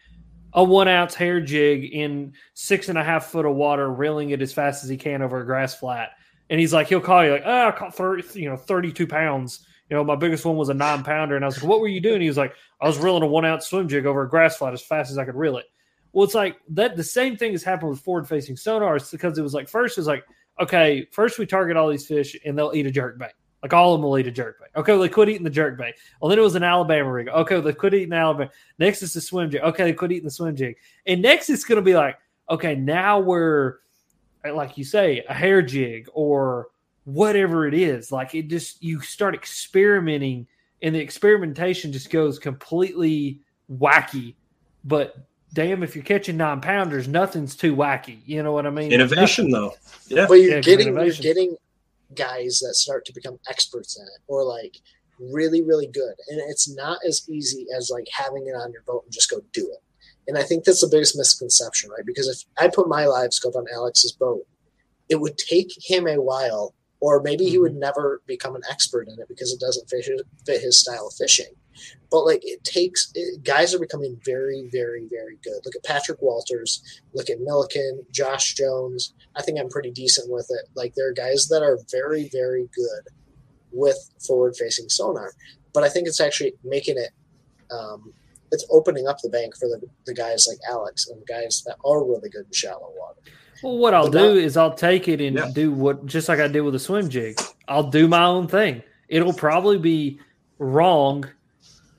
a 0.53 0.63
one 0.63 0.87
ounce 0.87 1.17
hair 1.17 1.41
jig 1.41 1.83
in 1.83 2.35
six 2.55 2.89
and 2.89 2.97
a 2.97 3.03
half 3.03 3.27
foot 3.27 3.45
of 3.45 3.57
water, 3.57 3.91
reeling 3.91 4.31
it 4.31 4.41
as 4.41 4.53
fast 4.53 4.85
as 4.85 4.89
he 4.89 4.97
can 4.97 5.21
over 5.21 5.41
a 5.41 5.45
grass 5.45 5.75
flat. 5.75 6.11
And 6.49 6.61
he's 6.61 6.73
like, 6.73 6.87
he'll 6.87 7.01
call 7.01 7.25
you 7.25 7.33
like, 7.33 7.43
oh, 7.45 7.67
I 7.67 7.73
caught 7.73 7.97
30, 7.97 8.39
you 8.41 8.49
know, 8.49 8.57
32 8.57 9.05
pounds. 9.05 9.67
You 9.91 9.97
know, 9.97 10.05
my 10.05 10.15
biggest 10.15 10.45
one 10.45 10.57
was 10.57 10.69
a 10.69 10.75
nine 10.75 11.03
pounder. 11.03 11.35
And 11.35 11.45
I 11.45 11.49
was 11.49 11.61
like, 11.61 11.69
what 11.69 11.81
were 11.81 11.89
you 11.89 12.01
doing? 12.01 12.21
He 12.21 12.29
was 12.29 12.39
like, 12.39 12.55
I 12.81 12.87
was 12.87 12.99
reeling 12.99 13.25
a 13.25 13.27
one 13.27 13.45
ounce 13.45 13.67
swim 13.67 13.89
jig 13.89 14.07
over 14.07 14.23
a 14.23 14.31
grass 14.31 14.59
flat 14.59 14.75
as 14.75 14.83
fast 14.83 15.11
as 15.11 15.19
I 15.19 15.25
could 15.25 15.35
reel 15.35 15.57
it. 15.57 15.67
Well, 16.13 16.23
it's 16.23 16.37
like 16.37 16.59
that 16.69 16.95
the 16.95 17.03
same 17.03 17.37
thing 17.37 17.51
has 17.51 17.65
happened 17.65 17.91
with 17.91 18.01
forward 18.01 18.29
facing 18.29 18.55
sonars 18.55 19.11
because 19.11 19.37
it 19.39 19.43
was 19.43 19.55
like, 19.55 19.69
first, 19.69 19.99
it's 19.99 20.07
like, 20.07 20.23
okay, 20.61 21.07
first 21.13 21.39
we 21.39 21.47
target 21.47 21.77
all 21.77 21.89
these 21.89 22.07
fish 22.07 22.37
and 22.45 22.57
they'll 22.57 22.73
eat 22.75 22.87
a 22.87 22.91
jerk 22.91 23.19
bait. 23.19 23.33
Like 23.63 23.73
all 23.73 23.95
of 23.95 24.01
them 24.01 24.09
will 24.09 24.19
eat 24.19 24.27
a 24.27 24.33
jerk 24.33 24.59
bait. 24.61 24.79
Okay, 24.79 24.99
they 24.99 25.09
quit 25.09 25.29
eating 25.29 25.45
the 25.45 25.51
jerk 25.51 25.79
bait. 25.79 25.95
Well, 26.21 26.29
then 26.29 26.39
it 26.39 26.43
was 26.43 26.57
an 26.57 26.65
Alabama 26.65 27.13
rig. 27.13 27.29
Okay, 27.29 27.61
they 27.61 27.73
quit 27.73 27.95
eating 27.95 28.13
Alabama. 28.13 28.51
Next 28.79 29.03
is 29.03 29.13
the 29.13 29.21
swim 29.21 29.51
jig. 29.51 29.63
Okay, 29.63 29.85
they 29.85 29.93
quit 29.93 30.13
eating 30.13 30.25
the 30.25 30.31
swim 30.31 30.57
jig. 30.57 30.77
And 31.07 31.23
next 31.23 31.49
it's 31.49 31.65
going 31.65 31.77
to 31.77 31.83
be 31.83 31.95
like, 31.95 32.19
okay, 32.51 32.75
now 32.75 33.21
we're, 33.21 33.77
like 34.45 34.77
you 34.77 34.85
say, 34.85 35.25
a 35.29 35.35
hair 35.35 35.63
jig 35.63 36.09
or 36.13 36.69
whatever 37.05 37.69
it 37.69 37.75
is. 37.75 38.11
Like 38.11 38.35
it 38.35 38.49
just, 38.49 38.83
you 38.83 39.01
start 39.01 39.35
experimenting 39.35 40.49
and 40.83 40.95
the 40.95 41.01
experimentation 41.01 41.93
just 41.93 42.11
goes 42.11 42.41
completely 42.41 43.41
wacky. 43.71 44.35
But 44.85 45.15
damn, 45.53 45.83
if 45.83 45.95
you're 45.95 46.05
catching 46.05 46.37
nine 46.37 46.61
pounders, 46.61 47.09
nothing's 47.09 47.55
too 47.55 47.75
wacky. 47.77 48.19
You 48.27 48.43
know 48.43 48.53
what 48.53 48.67
I 48.67 48.71
mean? 48.71 48.93
Innovation, 48.93 49.51
though. 49.51 49.75
Yeah. 50.09 50.27
But 50.27 50.35
you're 50.35 50.57
yeah, 50.57 50.61
getting, 50.61 50.95
you're 50.95 51.11
getting 51.13 51.57
guys 52.15 52.61
that 52.61 52.75
start 52.75 53.05
to 53.07 53.13
become 53.13 53.39
experts 53.49 53.99
in 53.99 54.05
it 54.05 54.21
or 54.27 54.45
like 54.45 54.77
really 55.19 55.63
really 55.63 55.87
good 55.87 56.15
and 56.29 56.41
it's 56.49 56.75
not 56.75 56.99
as 57.07 57.29
easy 57.29 57.67
as 57.77 57.91
like 57.91 58.07
having 58.13 58.47
it 58.47 58.53
on 58.53 58.73
your 58.73 58.83
boat 58.83 59.03
and 59.05 59.13
just 59.13 59.31
go 59.31 59.41
do 59.53 59.67
it 59.73 59.83
and 60.29 60.37
i 60.37 60.43
think 60.43 60.65
that's 60.65 60.81
the 60.81 60.89
biggest 60.89 61.17
misconception 61.17 61.91
right 61.91 62.05
because 62.05 62.29
if 62.29 62.45
i 62.63 62.69
put 62.69 62.89
my 62.89 63.07
live 63.07 63.33
scope 63.33 63.55
on 63.55 63.65
alex's 63.73 64.13
boat 64.13 64.45
it 65.09 65.21
would 65.21 65.39
take 65.39 65.71
him 65.79 66.07
a 66.07 66.21
while 66.21 66.75
or 67.01 67.23
maybe 67.23 67.47
he 67.47 67.59
would 67.59 67.73
mm-hmm. 67.73 67.81
never 67.81 68.21
become 68.27 68.57
an 68.57 68.63
expert 68.71 69.09
in 69.09 69.19
it 69.21 69.29
because 69.29 69.53
it 69.53 69.61
doesn't 69.61 69.89
fit 69.89 70.05
his, 70.05 70.23
fit 70.45 70.61
his 70.61 70.77
style 70.79 71.07
of 71.07 71.15
fishing 71.15 71.55
but 72.11 72.25
like 72.25 72.41
it 72.43 72.63
takes 72.65 73.11
it, 73.15 73.43
guys 73.43 73.75
are 73.75 73.79
becoming 73.79 74.21
very, 74.25 74.69
very, 74.71 75.07
very 75.11 75.39
good. 75.43 75.61
Look 75.65 75.75
at 75.77 75.83
Patrick 75.85 76.21
Walters. 76.21 76.83
Look 77.15 77.31
at 77.31 77.41
Milliken, 77.41 78.05
Josh 78.11 78.55
Jones. 78.55 79.15
I 79.35 79.43
think 79.43 79.59
I'm 79.59 79.69
pretty 79.69 79.91
decent 79.91 80.31
with 80.31 80.47
it. 80.51 80.69
Like 80.75 80.95
there 80.95 81.09
are 81.09 81.13
guys 81.13 81.49
that 81.49 81.63
are 81.63 81.79
very, 81.91 82.29
very 82.33 82.69
good 82.75 83.09
with 83.73 84.11
forward-facing 84.27 84.91
sonar. 84.91 85.33
But 85.73 85.85
I 85.85 85.89
think 85.89 86.07
it's 86.07 86.21
actually 86.21 86.53
making 86.63 86.99
it. 86.99 87.11
Um, 87.71 88.13
it's 88.51 88.67
opening 88.71 89.09
up 89.09 89.17
the 89.23 89.31
bank 89.31 89.57
for 89.57 89.67
the, 89.67 89.81
the 90.05 90.13
guys 90.13 90.47
like 90.47 90.59
Alex 90.69 91.09
and 91.09 91.19
the 91.19 91.25
guys 91.25 91.63
that 91.65 91.77
are 91.87 92.05
really 92.05 92.29
good 92.29 92.45
in 92.45 92.53
shallow 92.53 92.93
water. 92.99 93.21
Well, 93.63 93.79
what 93.79 93.95
I'll 93.95 94.11
but 94.11 94.19
do 94.19 94.37
is 94.37 94.59
I'll 94.59 94.75
take 94.75 95.09
it 95.09 95.23
and 95.23 95.37
yeah. 95.37 95.51
do 95.55 95.73
what 95.73 96.05
just 96.05 96.29
like 96.29 96.39
I 96.39 96.49
did 96.49 96.61
with 96.61 96.75
the 96.75 96.79
swim 96.79 97.09
jig. 97.09 97.41
I'll 97.67 97.89
do 97.89 98.09
my 98.09 98.25
own 98.25 98.49
thing. 98.49 98.83
It'll 99.09 99.33
probably 99.33 99.79
be 99.79 100.21
wrong 100.59 101.25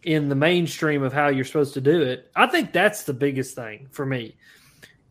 in 0.04 0.30
the 0.30 0.36
mainstream 0.36 1.04
of 1.04 1.14
how 1.14 1.28
you're 1.28 1.46
supposed 1.46 1.74
to 1.76 1.82
do 1.82 2.02
it. 2.02 2.30
I 2.36 2.48
think 2.48 2.74
that's 2.74 3.04
the 3.04 3.14
biggest 3.14 3.56
thing 3.56 3.88
for 3.92 4.06
me. 4.06 4.36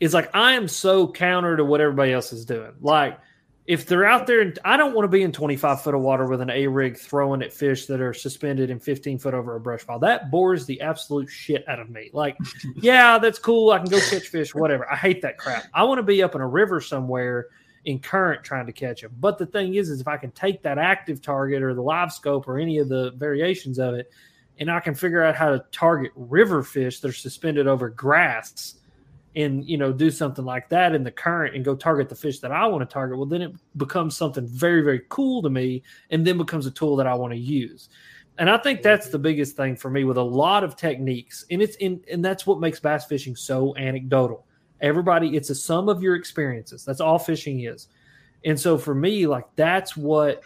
Is 0.00 0.12
like 0.12 0.34
I 0.34 0.52
am 0.52 0.68
so 0.68 1.10
counter 1.10 1.56
to 1.56 1.64
what 1.64 1.80
everybody 1.80 2.12
else 2.12 2.32
is 2.32 2.44
doing. 2.44 2.72
Like 2.80 3.18
if 3.66 3.86
they're 3.86 4.04
out 4.04 4.26
there, 4.26 4.40
and 4.40 4.58
I 4.64 4.76
don't 4.76 4.94
want 4.94 5.04
to 5.04 5.08
be 5.08 5.22
in 5.22 5.30
25 5.30 5.82
foot 5.82 5.94
of 5.94 6.00
water 6.00 6.26
with 6.26 6.40
an 6.40 6.50
A 6.50 6.66
rig 6.66 6.98
throwing 6.98 7.42
at 7.42 7.52
fish 7.52 7.86
that 7.86 8.00
are 8.00 8.12
suspended 8.12 8.70
in 8.70 8.80
15 8.80 9.18
foot 9.18 9.34
over 9.34 9.54
a 9.54 9.60
brush 9.60 9.86
pile. 9.86 10.00
That 10.00 10.30
bores 10.30 10.66
the 10.66 10.80
absolute 10.80 11.28
shit 11.28 11.66
out 11.68 11.78
of 11.78 11.88
me. 11.88 12.10
Like, 12.12 12.36
yeah, 12.76 13.18
that's 13.18 13.38
cool. 13.38 13.70
I 13.70 13.78
can 13.78 13.88
go 13.88 14.00
catch 14.00 14.26
fish, 14.26 14.54
whatever. 14.54 14.90
I 14.90 14.96
hate 14.96 15.22
that 15.22 15.38
crap. 15.38 15.64
I 15.72 15.84
want 15.84 15.98
to 15.98 16.02
be 16.02 16.22
up 16.22 16.34
in 16.34 16.40
a 16.40 16.48
river 16.48 16.80
somewhere 16.80 17.46
in 17.84 18.00
current 18.00 18.42
trying 18.42 18.66
to 18.66 18.72
catch 18.72 19.02
them. 19.02 19.12
But 19.18 19.38
the 19.38 19.46
thing 19.46 19.74
is, 19.74 19.88
is 19.88 20.00
if 20.00 20.08
I 20.08 20.16
can 20.16 20.32
take 20.32 20.62
that 20.62 20.78
active 20.78 21.22
target 21.22 21.62
or 21.62 21.74
the 21.74 21.82
live 21.82 22.12
scope 22.12 22.48
or 22.48 22.58
any 22.58 22.78
of 22.78 22.88
the 22.88 23.12
variations 23.12 23.78
of 23.78 23.94
it 23.94 24.10
and 24.58 24.70
I 24.70 24.80
can 24.80 24.94
figure 24.94 25.22
out 25.22 25.34
how 25.34 25.50
to 25.50 25.64
target 25.72 26.12
river 26.14 26.62
fish 26.62 27.00
that 27.00 27.08
are 27.08 27.12
suspended 27.12 27.66
over 27.66 27.88
grass 27.88 28.74
and 29.34 29.66
you 29.66 29.78
know 29.78 29.92
do 29.92 30.10
something 30.10 30.44
like 30.44 30.68
that 30.68 30.94
in 30.94 31.04
the 31.04 31.10
current 31.10 31.54
and 31.54 31.64
go 31.64 31.74
target 31.74 32.08
the 32.08 32.14
fish 32.14 32.40
that 32.40 32.52
I 32.52 32.66
want 32.66 32.88
to 32.88 32.92
target, 32.92 33.16
well 33.16 33.26
then 33.26 33.42
it 33.42 33.52
becomes 33.76 34.16
something 34.16 34.46
very 34.46 34.82
very 34.82 35.02
cool 35.08 35.42
to 35.42 35.50
me 35.50 35.82
and 36.10 36.26
then 36.26 36.38
becomes 36.38 36.66
a 36.66 36.70
tool 36.70 36.96
that 36.96 37.06
I 37.06 37.14
want 37.14 37.32
to 37.32 37.38
use. 37.38 37.88
And 38.38 38.48
I 38.48 38.56
think 38.56 38.82
that's 38.82 39.08
the 39.08 39.18
biggest 39.18 39.56
thing 39.56 39.76
for 39.76 39.90
me 39.90 40.04
with 40.04 40.16
a 40.16 40.22
lot 40.22 40.64
of 40.64 40.76
techniques. 40.76 41.44
And 41.50 41.60
it's 41.62 41.76
in 41.76 42.02
and 42.10 42.24
that's 42.24 42.46
what 42.46 42.60
makes 42.60 42.80
bass 42.80 43.04
fishing 43.04 43.36
so 43.36 43.76
anecdotal. 43.76 44.46
Everybody 44.80 45.36
it's 45.36 45.50
a 45.50 45.54
sum 45.54 45.88
of 45.88 46.02
your 46.02 46.14
experiences. 46.16 46.84
That's 46.84 47.00
all 47.00 47.18
fishing 47.18 47.60
is. 47.60 47.88
And 48.44 48.58
so 48.58 48.78
for 48.78 48.94
me 48.94 49.26
like 49.26 49.44
that's 49.56 49.96
what 49.96 50.44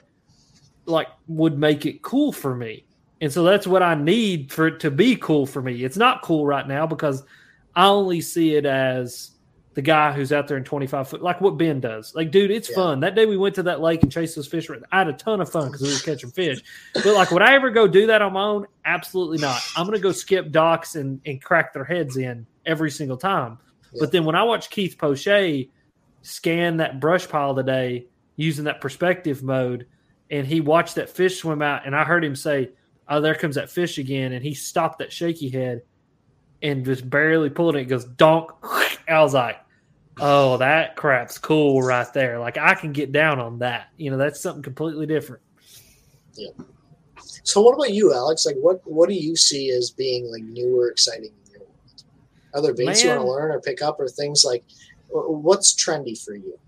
like 0.84 1.08
would 1.26 1.58
make 1.58 1.86
it 1.86 2.02
cool 2.02 2.32
for 2.32 2.54
me. 2.54 2.85
And 3.20 3.32
so 3.32 3.42
that's 3.44 3.66
what 3.66 3.82
I 3.82 3.94
need 3.94 4.52
for 4.52 4.66
it 4.66 4.80
to 4.80 4.90
be 4.90 5.16
cool 5.16 5.46
for 5.46 5.62
me. 5.62 5.84
It's 5.84 5.96
not 5.96 6.22
cool 6.22 6.44
right 6.44 6.66
now 6.66 6.86
because 6.86 7.22
I 7.74 7.86
only 7.86 8.20
see 8.20 8.54
it 8.54 8.66
as 8.66 9.32
the 9.76 9.82
guy 9.82 10.10
who's 10.10 10.32
out 10.32 10.48
there 10.48 10.56
in 10.56 10.64
25 10.64 11.08
foot, 11.08 11.22
like 11.22 11.40
what 11.42 11.58
Ben 11.58 11.80
does. 11.80 12.14
Like, 12.14 12.30
dude, 12.30 12.50
it's 12.50 12.70
yeah. 12.70 12.76
fun. 12.76 13.00
That 13.00 13.14
day 13.14 13.26
we 13.26 13.36
went 13.36 13.54
to 13.56 13.62
that 13.64 13.82
lake 13.82 14.02
and 14.02 14.10
chased 14.10 14.34
those 14.34 14.46
fish. 14.46 14.70
I 14.90 14.98
had 14.98 15.08
a 15.08 15.12
ton 15.12 15.42
of 15.42 15.50
fun 15.50 15.66
because 15.66 15.82
we 15.82 15.92
were 15.92 15.98
catching 15.98 16.30
fish. 16.30 16.62
But 16.94 17.04
like, 17.06 17.30
would 17.30 17.42
I 17.42 17.54
ever 17.54 17.70
go 17.70 17.86
do 17.86 18.06
that 18.06 18.22
on 18.22 18.32
my 18.32 18.42
own? 18.42 18.66
Absolutely 18.86 19.36
not. 19.36 19.60
I'm 19.76 19.86
going 19.86 19.96
to 19.96 20.02
go 20.02 20.12
skip 20.12 20.50
docks 20.50 20.96
and, 20.96 21.20
and 21.26 21.42
crack 21.42 21.74
their 21.74 21.84
heads 21.84 22.16
in 22.16 22.46
every 22.64 22.90
single 22.90 23.18
time. 23.18 23.58
Yeah. 23.92 24.00
But 24.00 24.12
then 24.12 24.24
when 24.24 24.34
I 24.34 24.44
watch 24.44 24.70
Keith 24.70 24.96
Poche 24.98 25.68
scan 26.22 26.78
that 26.78 26.98
brush 26.98 27.28
pile 27.28 27.54
today 27.54 28.06
using 28.36 28.64
that 28.64 28.80
perspective 28.80 29.42
mode, 29.42 29.86
and 30.30 30.46
he 30.46 30.60
watched 30.60 30.94
that 30.94 31.10
fish 31.10 31.38
swim 31.38 31.60
out, 31.60 31.86
and 31.86 31.94
I 31.94 32.04
heard 32.04 32.24
him 32.24 32.34
say, 32.34 32.70
"Oh, 33.08 33.20
there 33.20 33.34
comes 33.34 33.54
that 33.56 33.70
fish 33.70 33.98
again," 33.98 34.32
and 34.32 34.44
he 34.44 34.54
stopped 34.54 34.98
that 34.98 35.12
shaky 35.12 35.48
head 35.48 35.82
and 36.62 36.84
just 36.84 37.08
barely 37.08 37.50
pulled 37.50 37.76
it. 37.76 37.84
Goes 37.84 38.04
donk. 38.04 38.50
I 39.08 39.22
was 39.22 39.34
like, 39.34 39.58
"Oh, 40.18 40.56
that 40.58 40.96
crap's 40.96 41.38
cool 41.38 41.82
right 41.82 42.12
there." 42.12 42.38
Like 42.38 42.58
I 42.58 42.74
can 42.74 42.92
get 42.92 43.12
down 43.12 43.38
on 43.38 43.58
that. 43.60 43.88
You 43.96 44.10
know, 44.10 44.16
that's 44.16 44.40
something 44.40 44.62
completely 44.62 45.06
different. 45.06 45.42
Yeah. 46.34 46.50
So, 47.42 47.62
what 47.62 47.74
about 47.74 47.92
you, 47.92 48.12
Alex? 48.12 48.44
Like, 48.46 48.56
what 48.56 48.80
what 48.84 49.08
do 49.08 49.14
you 49.14 49.36
see 49.36 49.70
as 49.70 49.90
being 49.90 50.30
like 50.30 50.42
newer, 50.42 50.90
exciting 50.90 51.32
in 51.46 51.52
your 51.52 51.60
world? 51.60 52.04
Other 52.54 52.74
baits 52.74 53.04
Man. 53.04 53.12
you 53.12 53.16
want 53.18 53.26
to 53.26 53.32
learn 53.32 53.50
or 53.52 53.60
pick 53.60 53.82
up, 53.82 54.00
or 54.00 54.08
things 54.08 54.44
like 54.44 54.64
what's 55.08 55.74
trendy 55.74 56.20
for 56.22 56.34
you? 56.34 56.58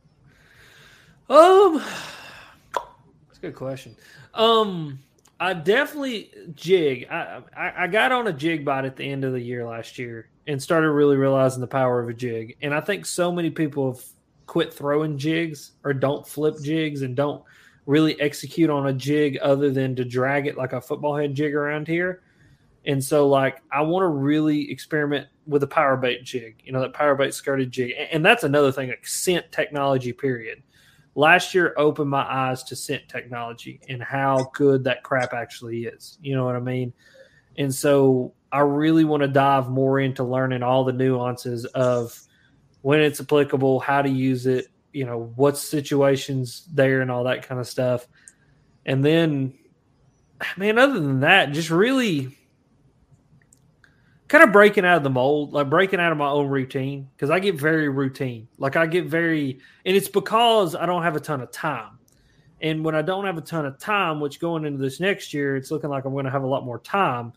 Um, 1.28 1.78
that's 2.74 3.38
a 3.38 3.40
good 3.40 3.54
question. 3.54 3.96
Um, 4.34 5.00
I 5.40 5.52
definitely 5.54 6.32
jig. 6.54 7.06
I, 7.08 7.42
I, 7.56 7.84
I 7.84 7.86
got 7.86 8.10
on 8.10 8.26
a 8.26 8.32
jig 8.32 8.64
bite 8.64 8.84
at 8.84 8.96
the 8.96 9.04
end 9.04 9.24
of 9.24 9.32
the 9.32 9.40
year 9.40 9.64
last 9.66 9.98
year 9.98 10.30
and 10.46 10.60
started 10.60 10.90
really 10.90 11.16
realizing 11.16 11.60
the 11.60 11.66
power 11.66 12.00
of 12.00 12.08
a 12.08 12.14
jig. 12.14 12.56
And 12.62 12.74
I 12.74 12.80
think 12.80 13.06
so 13.06 13.30
many 13.30 13.50
people 13.50 13.92
have 13.92 14.04
quit 14.46 14.74
throwing 14.74 15.16
jigs 15.16 15.72
or 15.84 15.92
don't 15.92 16.26
flip 16.26 16.56
jigs 16.62 17.02
and 17.02 17.14
don't 17.14 17.44
really 17.86 18.20
execute 18.20 18.68
on 18.68 18.88
a 18.88 18.92
jig 18.92 19.38
other 19.38 19.70
than 19.70 19.94
to 19.96 20.04
drag 20.04 20.46
it 20.46 20.56
like 20.56 20.72
a 20.72 20.80
football 20.80 21.16
head 21.16 21.34
jig 21.34 21.54
around 21.54 21.86
here. 21.86 22.22
And 22.84 23.02
so, 23.02 23.28
like, 23.28 23.62
I 23.70 23.82
want 23.82 24.04
to 24.04 24.08
really 24.08 24.70
experiment 24.70 25.28
with 25.46 25.62
a 25.62 25.66
power 25.66 25.96
bait 25.96 26.24
jig, 26.24 26.62
you 26.64 26.72
know, 26.72 26.80
that 26.80 26.94
power 26.94 27.14
bait 27.14 27.34
skirted 27.34 27.70
jig. 27.70 27.92
And 28.10 28.24
that's 28.24 28.44
another 28.44 28.72
thing, 28.72 28.88
like 28.88 29.06
scent 29.06 29.52
technology, 29.52 30.12
period 30.12 30.62
last 31.18 31.52
year 31.52 31.74
opened 31.76 32.08
my 32.08 32.22
eyes 32.22 32.62
to 32.62 32.76
scent 32.76 33.02
technology 33.08 33.80
and 33.88 34.00
how 34.00 34.48
good 34.54 34.84
that 34.84 35.02
crap 35.02 35.34
actually 35.34 35.86
is. 35.86 36.16
You 36.22 36.36
know 36.36 36.44
what 36.44 36.54
I 36.54 36.60
mean? 36.60 36.92
And 37.56 37.74
so 37.74 38.34
I 38.52 38.60
really 38.60 39.02
want 39.02 39.22
to 39.22 39.28
dive 39.28 39.68
more 39.68 39.98
into 39.98 40.22
learning 40.22 40.62
all 40.62 40.84
the 40.84 40.92
nuances 40.92 41.64
of 41.64 42.22
when 42.82 43.00
it's 43.00 43.20
applicable, 43.20 43.80
how 43.80 44.00
to 44.00 44.08
use 44.08 44.46
it, 44.46 44.68
you 44.92 45.04
know, 45.04 45.32
what 45.34 45.58
situations 45.58 46.68
there 46.72 47.00
and 47.00 47.10
all 47.10 47.24
that 47.24 47.42
kind 47.42 47.60
of 47.60 47.66
stuff. 47.66 48.06
And 48.86 49.04
then, 49.04 49.58
man, 50.56 50.78
other 50.78 51.00
than 51.00 51.18
that, 51.20 51.50
just 51.50 51.70
really 51.70 52.37
kind 54.28 54.44
of 54.44 54.52
breaking 54.52 54.84
out 54.84 54.98
of 54.98 55.02
the 55.02 55.10
mold, 55.10 55.52
like 55.52 55.70
breaking 55.70 56.00
out 56.00 56.12
of 56.12 56.18
my 56.18 56.28
own 56.28 56.48
routine 56.48 57.08
because 57.16 57.30
I 57.30 57.40
get 57.40 57.54
very 57.54 57.88
routine. 57.88 58.46
Like 58.58 58.76
I 58.76 58.86
get 58.86 59.06
very, 59.06 59.58
and 59.84 59.96
it's 59.96 60.08
because 60.08 60.74
I 60.74 60.86
don't 60.86 61.02
have 61.02 61.16
a 61.16 61.20
ton 61.20 61.40
of 61.40 61.50
time. 61.50 61.98
And 62.60 62.84
when 62.84 62.94
I 62.94 63.02
don't 63.02 63.24
have 63.24 63.38
a 63.38 63.42
ton 63.42 63.66
of 63.66 63.78
time, 63.78 64.20
which 64.20 64.40
going 64.40 64.64
into 64.64 64.78
this 64.78 65.00
next 65.00 65.32
year, 65.32 65.56
it's 65.56 65.70
looking 65.70 65.90
like 65.90 66.04
I'm 66.04 66.12
going 66.12 66.24
to 66.24 66.30
have 66.30 66.42
a 66.42 66.48
lot 66.48 66.64
more 66.64 66.80
time. 66.80 67.32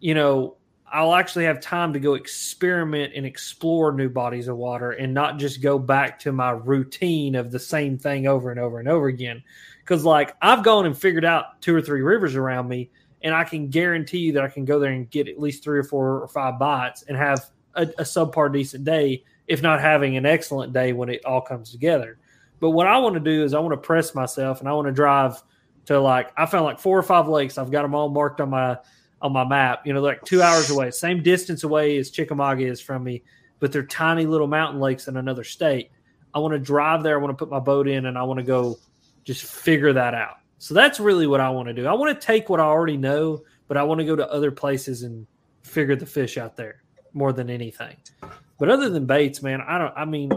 You 0.00 0.14
know, 0.14 0.56
I'll 0.90 1.14
actually 1.14 1.44
have 1.44 1.60
time 1.60 1.92
to 1.92 2.00
go 2.00 2.14
experiment 2.14 3.12
and 3.14 3.26
explore 3.26 3.92
new 3.92 4.08
bodies 4.08 4.48
of 4.48 4.56
water 4.56 4.92
and 4.92 5.12
not 5.12 5.38
just 5.38 5.62
go 5.62 5.78
back 5.78 6.18
to 6.20 6.32
my 6.32 6.50
routine 6.50 7.34
of 7.34 7.50
the 7.50 7.58
same 7.58 7.98
thing 7.98 8.26
over 8.26 8.50
and 8.50 8.58
over 8.58 8.78
and 8.78 8.88
over 8.88 9.06
again. 9.06 9.42
Because, 9.80 10.04
like, 10.04 10.34
I've 10.40 10.64
gone 10.64 10.86
and 10.86 10.96
figured 10.96 11.24
out 11.26 11.60
two 11.60 11.76
or 11.76 11.82
three 11.82 12.02
rivers 12.02 12.34
around 12.34 12.68
me 12.68 12.90
and 13.22 13.34
I 13.34 13.44
can 13.44 13.68
guarantee 13.68 14.18
you 14.18 14.32
that 14.32 14.44
I 14.44 14.48
can 14.48 14.64
go 14.64 14.78
there 14.78 14.92
and 14.92 15.10
get 15.10 15.28
at 15.28 15.40
least 15.40 15.64
three 15.64 15.78
or 15.78 15.84
four 15.84 16.20
or 16.20 16.28
five 16.28 16.58
bites 16.58 17.02
and 17.02 17.16
have 17.16 17.46
a, 17.74 17.82
a 17.82 18.02
subpar 18.02 18.52
decent 18.52 18.84
day, 18.84 19.24
if 19.46 19.62
not 19.62 19.80
having 19.80 20.16
an 20.16 20.26
excellent 20.26 20.72
day 20.72 20.92
when 20.92 21.08
it 21.08 21.24
all 21.24 21.40
comes 21.40 21.70
together. 21.70 22.18
But 22.60 22.70
what 22.70 22.86
I 22.86 22.98
want 22.98 23.14
to 23.14 23.20
do 23.20 23.44
is 23.44 23.54
I 23.54 23.60
want 23.60 23.72
to 23.72 23.86
press 23.86 24.14
myself 24.14 24.60
and 24.60 24.68
I 24.68 24.72
want 24.72 24.86
to 24.86 24.92
drive 24.92 25.42
to 25.86 25.98
like 25.98 26.32
I 26.36 26.46
found 26.46 26.64
like 26.64 26.78
four 26.78 26.98
or 26.98 27.02
five 27.02 27.28
lakes. 27.28 27.58
I've 27.58 27.70
got 27.70 27.82
them 27.82 27.94
all 27.94 28.08
marked 28.08 28.40
on 28.40 28.50
my 28.50 28.78
on 29.22 29.32
my 29.32 29.44
map. 29.44 29.86
You 29.86 29.92
know, 29.92 30.00
like 30.00 30.24
two 30.24 30.42
hours 30.42 30.70
away, 30.70 30.90
same 30.90 31.22
distance 31.22 31.64
away 31.64 31.96
as 31.98 32.10
Chickamauga 32.10 32.64
is 32.64 32.80
from 32.80 33.04
me, 33.04 33.22
but 33.58 33.72
they're 33.72 33.84
tiny 33.86 34.26
little 34.26 34.46
mountain 34.46 34.80
lakes 34.80 35.08
in 35.08 35.16
another 35.16 35.44
state. 35.44 35.90
I 36.34 36.40
want 36.40 36.52
to 36.52 36.58
drive 36.58 37.02
there. 37.02 37.18
I 37.18 37.22
want 37.22 37.36
to 37.36 37.42
put 37.42 37.50
my 37.50 37.58
boat 37.58 37.88
in, 37.88 38.06
and 38.06 38.18
I 38.18 38.22
want 38.22 38.38
to 38.38 38.44
go 38.44 38.76
just 39.24 39.44
figure 39.44 39.92
that 39.92 40.14
out. 40.14 40.36
So 40.58 40.74
that's 40.74 40.98
really 40.98 41.26
what 41.26 41.40
I 41.40 41.50
want 41.50 41.68
to 41.68 41.74
do. 41.74 41.86
I 41.86 41.92
want 41.92 42.20
to 42.20 42.26
take 42.26 42.48
what 42.48 42.60
I 42.60 42.64
already 42.64 42.96
know, 42.96 43.42
but 43.68 43.76
I 43.76 43.82
want 43.84 44.00
to 44.00 44.04
go 44.04 44.16
to 44.16 44.28
other 44.30 44.50
places 44.50 45.02
and 45.02 45.26
figure 45.62 45.96
the 45.96 46.06
fish 46.06 46.36
out 46.36 46.56
there 46.56 46.82
more 47.12 47.32
than 47.32 47.48
anything. 47.48 47.96
But 48.58 48.68
other 48.68 48.88
than 48.88 49.06
baits, 49.06 49.42
man, 49.42 49.60
I 49.60 49.78
don't. 49.78 49.94
I 49.96 50.04
mean, 50.04 50.32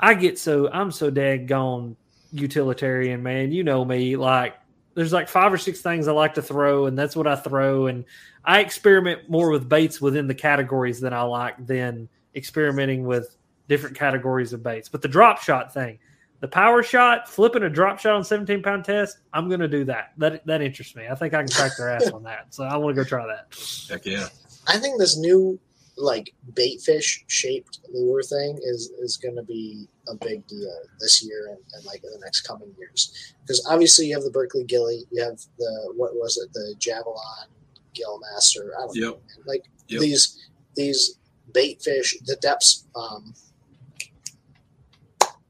I 0.00 0.14
get 0.14 0.38
so 0.38 0.68
I'm 0.72 0.90
so 0.90 1.10
daggone 1.10 1.94
utilitarian, 2.32 3.22
man. 3.22 3.52
You 3.52 3.62
know 3.62 3.84
me. 3.84 4.16
Like, 4.16 4.56
there's 4.94 5.12
like 5.12 5.28
five 5.28 5.52
or 5.52 5.58
six 5.58 5.80
things 5.80 6.08
I 6.08 6.12
like 6.12 6.34
to 6.34 6.42
throw, 6.42 6.86
and 6.86 6.98
that's 6.98 7.14
what 7.14 7.28
I 7.28 7.36
throw. 7.36 7.86
And 7.86 8.04
I 8.44 8.60
experiment 8.60 9.30
more 9.30 9.50
with 9.50 9.68
baits 9.68 10.00
within 10.00 10.26
the 10.26 10.34
categories 10.34 11.00
that 11.00 11.12
I 11.12 11.22
like 11.22 11.64
than 11.64 12.08
experimenting 12.34 13.04
with 13.04 13.36
different 13.68 13.96
categories 13.96 14.52
of 14.52 14.62
baits. 14.62 14.88
But 14.88 15.02
the 15.02 15.08
drop 15.08 15.40
shot 15.40 15.72
thing, 15.72 16.00
the 16.40 16.48
power 16.48 16.82
shot, 16.82 17.28
flipping 17.28 17.64
a 17.64 17.70
drop 17.70 17.98
shot 17.98 18.14
on 18.14 18.24
17 18.24 18.62
pound 18.62 18.84
test, 18.84 19.18
I'm 19.32 19.48
going 19.48 19.60
to 19.60 19.68
do 19.68 19.84
that. 19.84 20.12
That 20.18 20.46
that 20.46 20.62
interests 20.62 20.94
me. 20.94 21.08
I 21.08 21.14
think 21.14 21.34
I 21.34 21.42
can 21.42 21.48
crack 21.48 21.76
their 21.76 21.90
ass 21.90 22.10
on 22.10 22.22
that. 22.24 22.54
So 22.54 22.64
I 22.64 22.76
want 22.76 22.94
to 22.94 23.02
go 23.02 23.08
try 23.08 23.26
that. 23.26 23.46
Heck 23.90 24.06
yeah. 24.06 24.28
I 24.66 24.78
think 24.78 24.98
this 24.98 25.16
new 25.16 25.58
like 25.96 26.32
bait 26.54 26.80
fish 26.80 27.24
shaped 27.26 27.80
lure 27.92 28.22
thing 28.22 28.56
is 28.62 28.90
is 29.00 29.16
going 29.16 29.34
to 29.34 29.42
be 29.42 29.88
a 30.06 30.14
big 30.14 30.46
deal 30.46 30.72
this 31.00 31.24
year 31.24 31.48
and, 31.48 31.58
and 31.74 31.84
like 31.84 32.04
in 32.04 32.10
the 32.12 32.20
next 32.20 32.42
coming 32.42 32.72
years 32.78 33.34
because 33.42 33.66
obviously 33.68 34.06
you 34.06 34.14
have 34.14 34.22
the 34.22 34.30
Berkley 34.30 34.62
Gilly, 34.62 35.02
you 35.10 35.22
have 35.24 35.40
the 35.58 35.92
what 35.96 36.14
was 36.14 36.36
it, 36.36 36.52
the 36.52 36.76
Javelin 36.78 37.48
Gill 37.94 38.20
Master. 38.32 38.72
I 38.78 38.82
don't 38.82 38.96
yep. 38.96 39.04
know, 39.04 39.18
like 39.44 39.64
yep. 39.88 40.00
these 40.00 40.48
these 40.76 41.18
bait 41.52 41.82
fish, 41.82 42.16
the 42.26 42.36
depths. 42.36 42.86
Um, 42.94 43.34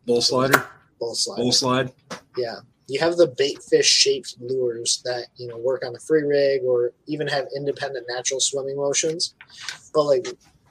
Bull 0.07 0.23
slider 0.23 0.67
bull 0.99 1.15
slide. 1.15 1.37
Bull 1.37 1.53
slide. 1.53 1.93
Yeah. 2.37 2.57
You 2.89 3.01
have 3.01 3.17
the 3.17 3.27
bait 3.27 3.63
fish 3.63 3.87
shaped 3.87 4.37
lures 4.41 5.03
that, 5.05 5.27
you 5.37 5.47
know, 5.47 5.59
work 5.59 5.85
on 5.85 5.95
a 5.95 5.99
free 5.99 6.23
rig 6.23 6.63
or 6.65 6.93
even 7.07 7.27
have 7.27 7.47
independent 7.55 8.07
natural 8.09 8.41
swimming 8.41 8.77
motions. 8.77 9.35
But 9.93 10.05
like 10.05 10.27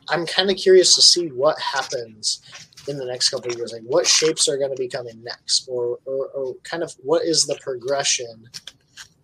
I'm 0.10 0.26
kind 0.26 0.50
of 0.50 0.58
curious 0.58 0.96
to 0.96 1.02
see 1.02 1.28
what 1.28 1.60
happens 1.60 2.42
in 2.88 2.98
the 2.98 3.06
next 3.06 3.30
couple 3.30 3.52
of 3.52 3.58
years. 3.58 3.72
Like 3.72 3.84
what 3.84 4.08
shapes 4.08 4.48
are 4.48 4.58
going 4.58 4.72
to 4.72 4.78
be 4.78 4.88
coming 4.88 5.22
next 5.24 5.68
or, 5.70 6.00
or, 6.06 6.28
or 6.30 6.56
kind 6.64 6.82
of 6.84 6.96
what 7.04 7.24
is 7.24 7.46
the 7.46 7.58
progression 7.62 8.50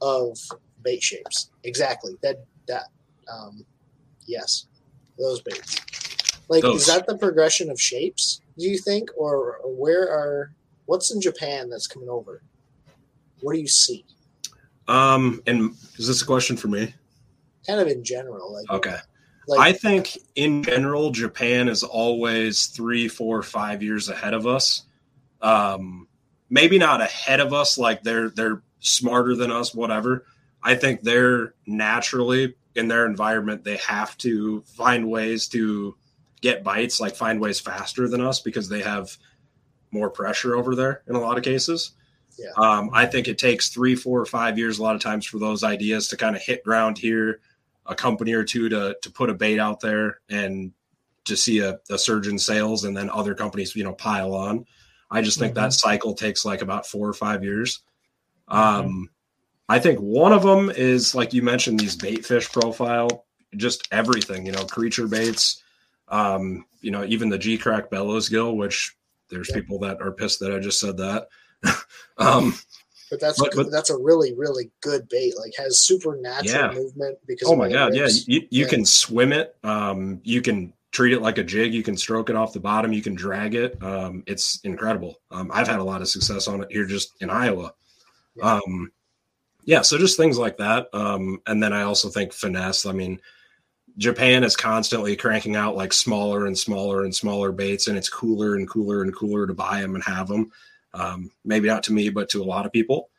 of 0.01 0.37
bait 0.83 1.01
shapes? 1.01 1.49
Exactly. 1.63 2.15
That 2.21 2.45
that 2.67 2.89
um 3.31 3.65
yes. 4.27 4.67
Those 5.17 5.41
baits. 5.41 5.79
Like 6.49 6.61
those. 6.61 6.81
is 6.81 6.87
that 6.87 7.07
the 7.07 7.17
progression 7.17 7.69
of 7.69 7.79
shapes, 7.79 8.41
do 8.57 8.67
you 8.67 8.77
think? 8.77 9.09
Or, 9.17 9.57
or 9.57 9.73
where 9.73 10.09
are 10.09 10.53
What's 10.85 11.13
in 11.13 11.21
Japan 11.21 11.69
that's 11.69 11.87
coming 11.87 12.09
over? 12.09 12.41
What 13.41 13.53
do 13.53 13.59
you 13.59 13.67
see? 13.67 14.05
Um, 14.87 15.41
and 15.47 15.71
is 15.97 16.07
this 16.07 16.21
a 16.21 16.25
question 16.25 16.57
for 16.57 16.67
me? 16.67 16.93
Kind 17.65 17.79
of 17.79 17.87
in 17.87 18.03
general. 18.03 18.53
Like, 18.53 18.69
okay. 18.69 18.97
Like, 19.47 19.59
I 19.59 19.73
think 19.73 20.17
in 20.35 20.63
general, 20.63 21.11
Japan 21.11 21.67
is 21.67 21.83
always 21.83 22.67
three, 22.67 23.07
four, 23.07 23.43
five 23.43 23.83
years 23.83 24.09
ahead 24.09 24.33
of 24.33 24.47
us. 24.47 24.83
Um, 25.41 26.07
maybe 26.49 26.77
not 26.77 27.01
ahead 27.01 27.41
of 27.41 27.51
us, 27.51 27.77
like 27.77 28.03
they're 28.03 28.29
they're 28.29 28.61
smarter 28.79 29.35
than 29.35 29.51
us, 29.51 29.75
whatever. 29.75 30.25
I 30.61 30.75
think 30.75 31.01
they're 31.01 31.55
naturally 31.65 32.55
in 32.75 32.87
their 32.87 33.05
environment, 33.05 33.63
they 33.63 33.77
have 33.77 34.17
to 34.19 34.61
find 34.61 35.09
ways 35.09 35.47
to 35.49 35.95
get 36.41 36.63
bites, 36.63 36.99
like 36.99 37.15
find 37.15 37.39
ways 37.39 37.59
faster 37.59 38.07
than 38.07 38.21
us 38.21 38.39
because 38.39 38.67
they 38.69 38.81
have 38.81 39.15
more 39.93 40.09
pressure 40.09 40.55
over 40.55 40.75
there 40.75 41.03
in 41.07 41.15
a 41.15 41.21
lot 41.21 41.37
of 41.37 41.43
cases. 41.43 41.91
Yeah. 42.37 42.51
Um, 42.57 42.89
I 42.93 43.05
think 43.05 43.27
it 43.27 43.37
takes 43.37 43.69
three, 43.69 43.95
four, 43.95 44.19
or 44.19 44.25
five 44.25 44.57
years 44.57 44.79
a 44.79 44.83
lot 44.83 44.95
of 44.95 45.01
times 45.01 45.25
for 45.25 45.37
those 45.37 45.63
ideas 45.63 46.07
to 46.09 46.17
kind 46.17 46.35
of 46.35 46.41
hit 46.41 46.63
ground 46.63 46.97
here, 46.97 47.39
a 47.85 47.95
company 47.95 48.33
or 48.33 48.43
two 48.43 48.69
to 48.69 48.95
to 49.01 49.11
put 49.11 49.29
a 49.29 49.33
bait 49.33 49.59
out 49.59 49.79
there 49.79 50.19
and 50.29 50.71
to 51.25 51.37
see 51.37 51.59
a, 51.59 51.79
a 51.89 51.97
surge 51.97 52.27
in 52.27 52.39
sales, 52.39 52.83
and 52.83 52.97
then 52.97 53.09
other 53.09 53.35
companies 53.35 53.75
you 53.75 53.83
know 53.83 53.93
pile 53.93 54.33
on. 54.33 54.65
I 55.11 55.21
just 55.21 55.37
think 55.37 55.53
mm-hmm. 55.53 55.65
that 55.65 55.73
cycle 55.73 56.15
takes 56.15 56.43
like 56.43 56.61
about 56.61 56.87
four 56.87 57.07
or 57.07 57.13
five 57.13 57.43
years. 57.43 57.81
Mm-hmm. 58.49 58.85
Um, 58.85 59.09
I 59.69 59.79
think 59.79 59.99
one 59.99 60.33
of 60.33 60.43
them 60.43 60.69
is 60.69 61.15
like 61.15 61.33
you 61.33 61.41
mentioned 61.41 61.79
these 61.79 61.95
bait 61.95 62.25
fish 62.25 62.51
profile, 62.51 63.25
just 63.55 63.87
everything, 63.91 64.45
you 64.45 64.51
know, 64.51 64.65
creature 64.65 65.07
baits, 65.07 65.63
um, 66.07 66.65
you 66.81 66.91
know, 66.91 67.03
even 67.05 67.29
the 67.29 67.39
Geecrack 67.39 67.89
bellows 67.89 68.27
gill, 68.29 68.57
which 68.57 68.95
there's 69.29 69.51
people 69.51 69.79
that 69.79 70.01
are 70.01 70.11
pissed 70.11 70.39
that 70.41 70.53
I 70.53 70.59
just 70.59 70.79
said 70.79 70.97
that. 70.97 71.27
um, 72.17 72.53
but 73.09 73.19
that's 73.19 73.39
But- 73.39 73.53
but- 73.55 73.71
that's 73.71 73.89
a 73.89 73.97
really 73.97 74.33
really 74.33 74.71
good 74.81 75.07
bait. 75.09 75.37
Like 75.37 75.53
has 75.57 75.79
supernatural 75.79 76.71
Yeah. 76.71 76.71
movement 76.73 77.17
because 77.27 77.47
oh 77.47 77.55
my 77.55 77.69
god, 77.69 77.95
yeah, 77.95 78.07
you, 78.27 78.41
you 78.49 78.63
Yeah. 78.63 78.67
can 78.67 78.85
swim 78.85 79.31
it. 79.33 79.55
Um, 79.63 80.19
you 80.23 80.41
can 80.41 80.73
treat 80.91 81.13
it 81.13 81.21
like 81.21 81.37
a 81.39 81.43
jig. 81.43 81.73
You 81.73 81.81
can 81.83 81.97
stroke 81.97 82.29
it 82.29 82.35
off 82.35 82.53
the 82.53 82.59
bottom. 82.59 82.93
You 82.93 83.01
can 83.01 83.15
drag 83.15 83.55
it. 83.55 83.81
Um, 83.81 84.23
it's 84.27 84.59
incredible. 84.63 85.19
Um, 85.31 85.49
I've 85.53 85.67
had 85.67 85.79
a 85.79 85.83
lot 85.83 86.01
of 86.01 86.07
success 86.07 86.47
on 86.47 86.61
it 86.61 86.71
here 86.71 86.85
just 86.85 87.13
in 87.21 87.29
Iowa. 87.31 87.73
Yeah. 88.35 88.55
Um, 88.55 88.91
yeah, 89.65 89.81
so 89.81 89.97
just 89.97 90.17
things 90.17 90.37
like 90.37 90.57
that. 90.57 90.87
Um, 90.93 91.41
and 91.47 91.63
then 91.63 91.71
I 91.73 91.83
also 91.83 92.09
think 92.09 92.31
finesse. 92.33 92.85
I 92.85 92.91
mean, 92.91 93.19
Japan 93.97 94.43
is 94.43 94.55
constantly 94.55 95.15
cranking 95.15 95.55
out 95.55 95.75
like 95.75 95.93
smaller 95.93 96.45
and 96.45 96.57
smaller 96.57 97.03
and 97.03 97.13
smaller 97.13 97.51
baits, 97.51 97.87
and 97.87 97.97
it's 97.97 98.09
cooler 98.09 98.55
and 98.55 98.69
cooler 98.69 99.01
and 99.01 99.15
cooler 99.15 99.45
to 99.45 99.53
buy 99.53 99.81
them 99.81 99.95
and 99.95 100.03
have 100.03 100.27
them. 100.27 100.51
Um, 100.93 101.31
maybe 101.43 101.67
not 101.67 101.83
to 101.83 101.93
me, 101.93 102.09
but 102.09 102.29
to 102.29 102.41
a 102.41 102.45
lot 102.45 102.65
of 102.65 102.71
people. 102.71 103.09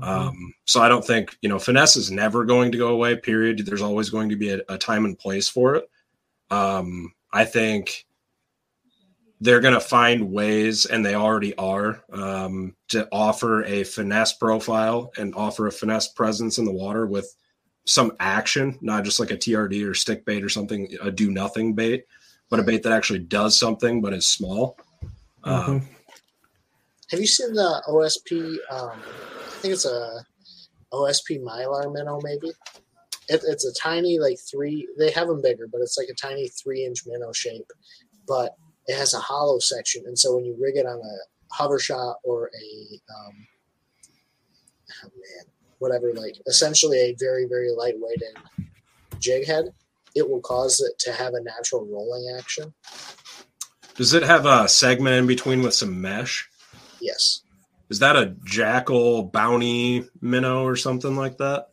Um, 0.00 0.54
so 0.64 0.80
I 0.80 0.88
don't 0.88 1.04
think 1.04 1.36
you 1.42 1.48
know 1.48 1.58
finesse 1.58 1.96
is 1.96 2.10
never 2.10 2.44
going 2.44 2.72
to 2.72 2.78
go 2.78 2.88
away. 2.88 3.16
Period. 3.16 3.66
There's 3.66 3.82
always 3.82 4.10
going 4.10 4.28
to 4.30 4.36
be 4.36 4.50
a, 4.50 4.60
a 4.68 4.78
time 4.78 5.04
and 5.04 5.18
place 5.18 5.48
for 5.48 5.74
it. 5.74 5.88
Um, 6.50 7.12
I 7.32 7.44
think 7.44 8.06
they're 9.40 9.60
going 9.60 9.74
to 9.74 9.80
find 9.80 10.32
ways, 10.32 10.86
and 10.86 11.04
they 11.04 11.16
already 11.16 11.54
are, 11.56 12.04
um, 12.12 12.76
to 12.88 13.08
offer 13.10 13.64
a 13.64 13.82
finesse 13.82 14.34
profile 14.34 15.10
and 15.18 15.34
offer 15.34 15.66
a 15.66 15.72
finesse 15.72 16.08
presence 16.08 16.58
in 16.58 16.64
the 16.64 16.72
water 16.72 17.06
with 17.06 17.34
some 17.84 18.12
action, 18.20 18.78
not 18.80 19.04
just 19.04 19.18
like 19.18 19.30
a 19.30 19.36
TRD 19.36 19.88
or 19.88 19.94
stick 19.94 20.24
bait 20.24 20.44
or 20.44 20.48
something, 20.48 20.88
a 21.02 21.10
do 21.10 21.30
nothing 21.30 21.74
bait, 21.74 22.04
but 22.48 22.60
a 22.60 22.62
bait 22.62 22.82
that 22.82 22.92
actually 22.92 23.18
does 23.18 23.58
something 23.58 24.00
but 24.00 24.12
is 24.12 24.26
small. 24.26 24.76
Um, 25.44 25.88
Have 27.10 27.20
you 27.20 27.26
seen 27.26 27.52
the 27.52 27.82
OSP? 27.88 28.56
Um, 28.70 29.00
I 29.00 29.50
think 29.60 29.74
it's 29.74 29.84
a 29.84 30.24
OSP 30.92 31.42
Mylar 31.42 31.92
minnow, 31.92 32.20
maybe. 32.22 32.48
It, 33.28 33.42
it's 33.46 33.64
a 33.64 33.74
tiny, 33.74 34.18
like 34.18 34.38
three. 34.38 34.88
They 34.98 35.10
have 35.12 35.28
them 35.28 35.42
bigger, 35.42 35.66
but 35.70 35.80
it's 35.80 35.98
like 35.98 36.08
a 36.08 36.14
tiny 36.14 36.48
three-inch 36.48 37.06
minnow 37.06 37.32
shape. 37.32 37.66
But 38.26 38.54
it 38.86 38.96
has 38.96 39.14
a 39.14 39.18
hollow 39.18 39.58
section, 39.58 40.04
and 40.06 40.18
so 40.18 40.34
when 40.34 40.44
you 40.44 40.56
rig 40.60 40.76
it 40.76 40.86
on 40.86 40.98
a 40.98 41.54
hover 41.54 41.78
shot 41.78 42.16
or 42.24 42.46
a, 42.48 43.00
um, 43.14 43.46
oh 45.04 45.10
man, 45.14 45.51
whatever, 45.82 46.12
like 46.14 46.36
essentially 46.46 46.98
a 46.98 47.16
very, 47.18 47.44
very 47.46 47.68
lightweighted 47.70 48.68
jig 49.18 49.46
head, 49.46 49.74
it 50.14 50.28
will 50.28 50.40
cause 50.40 50.80
it 50.80 50.98
to 51.00 51.12
have 51.12 51.34
a 51.34 51.42
natural 51.42 51.84
rolling 51.86 52.34
action. 52.38 52.72
Does 53.96 54.14
it 54.14 54.22
have 54.22 54.46
a 54.46 54.68
segment 54.68 55.16
in 55.16 55.26
between 55.26 55.62
with 55.62 55.74
some 55.74 56.00
mesh? 56.00 56.48
Yes. 57.00 57.42
Is 57.90 57.98
that 57.98 58.16
a 58.16 58.34
Jackall 58.46 59.30
bounty 59.30 60.08
minnow 60.20 60.64
or 60.64 60.76
something 60.76 61.14
like 61.16 61.36
that? 61.38 61.68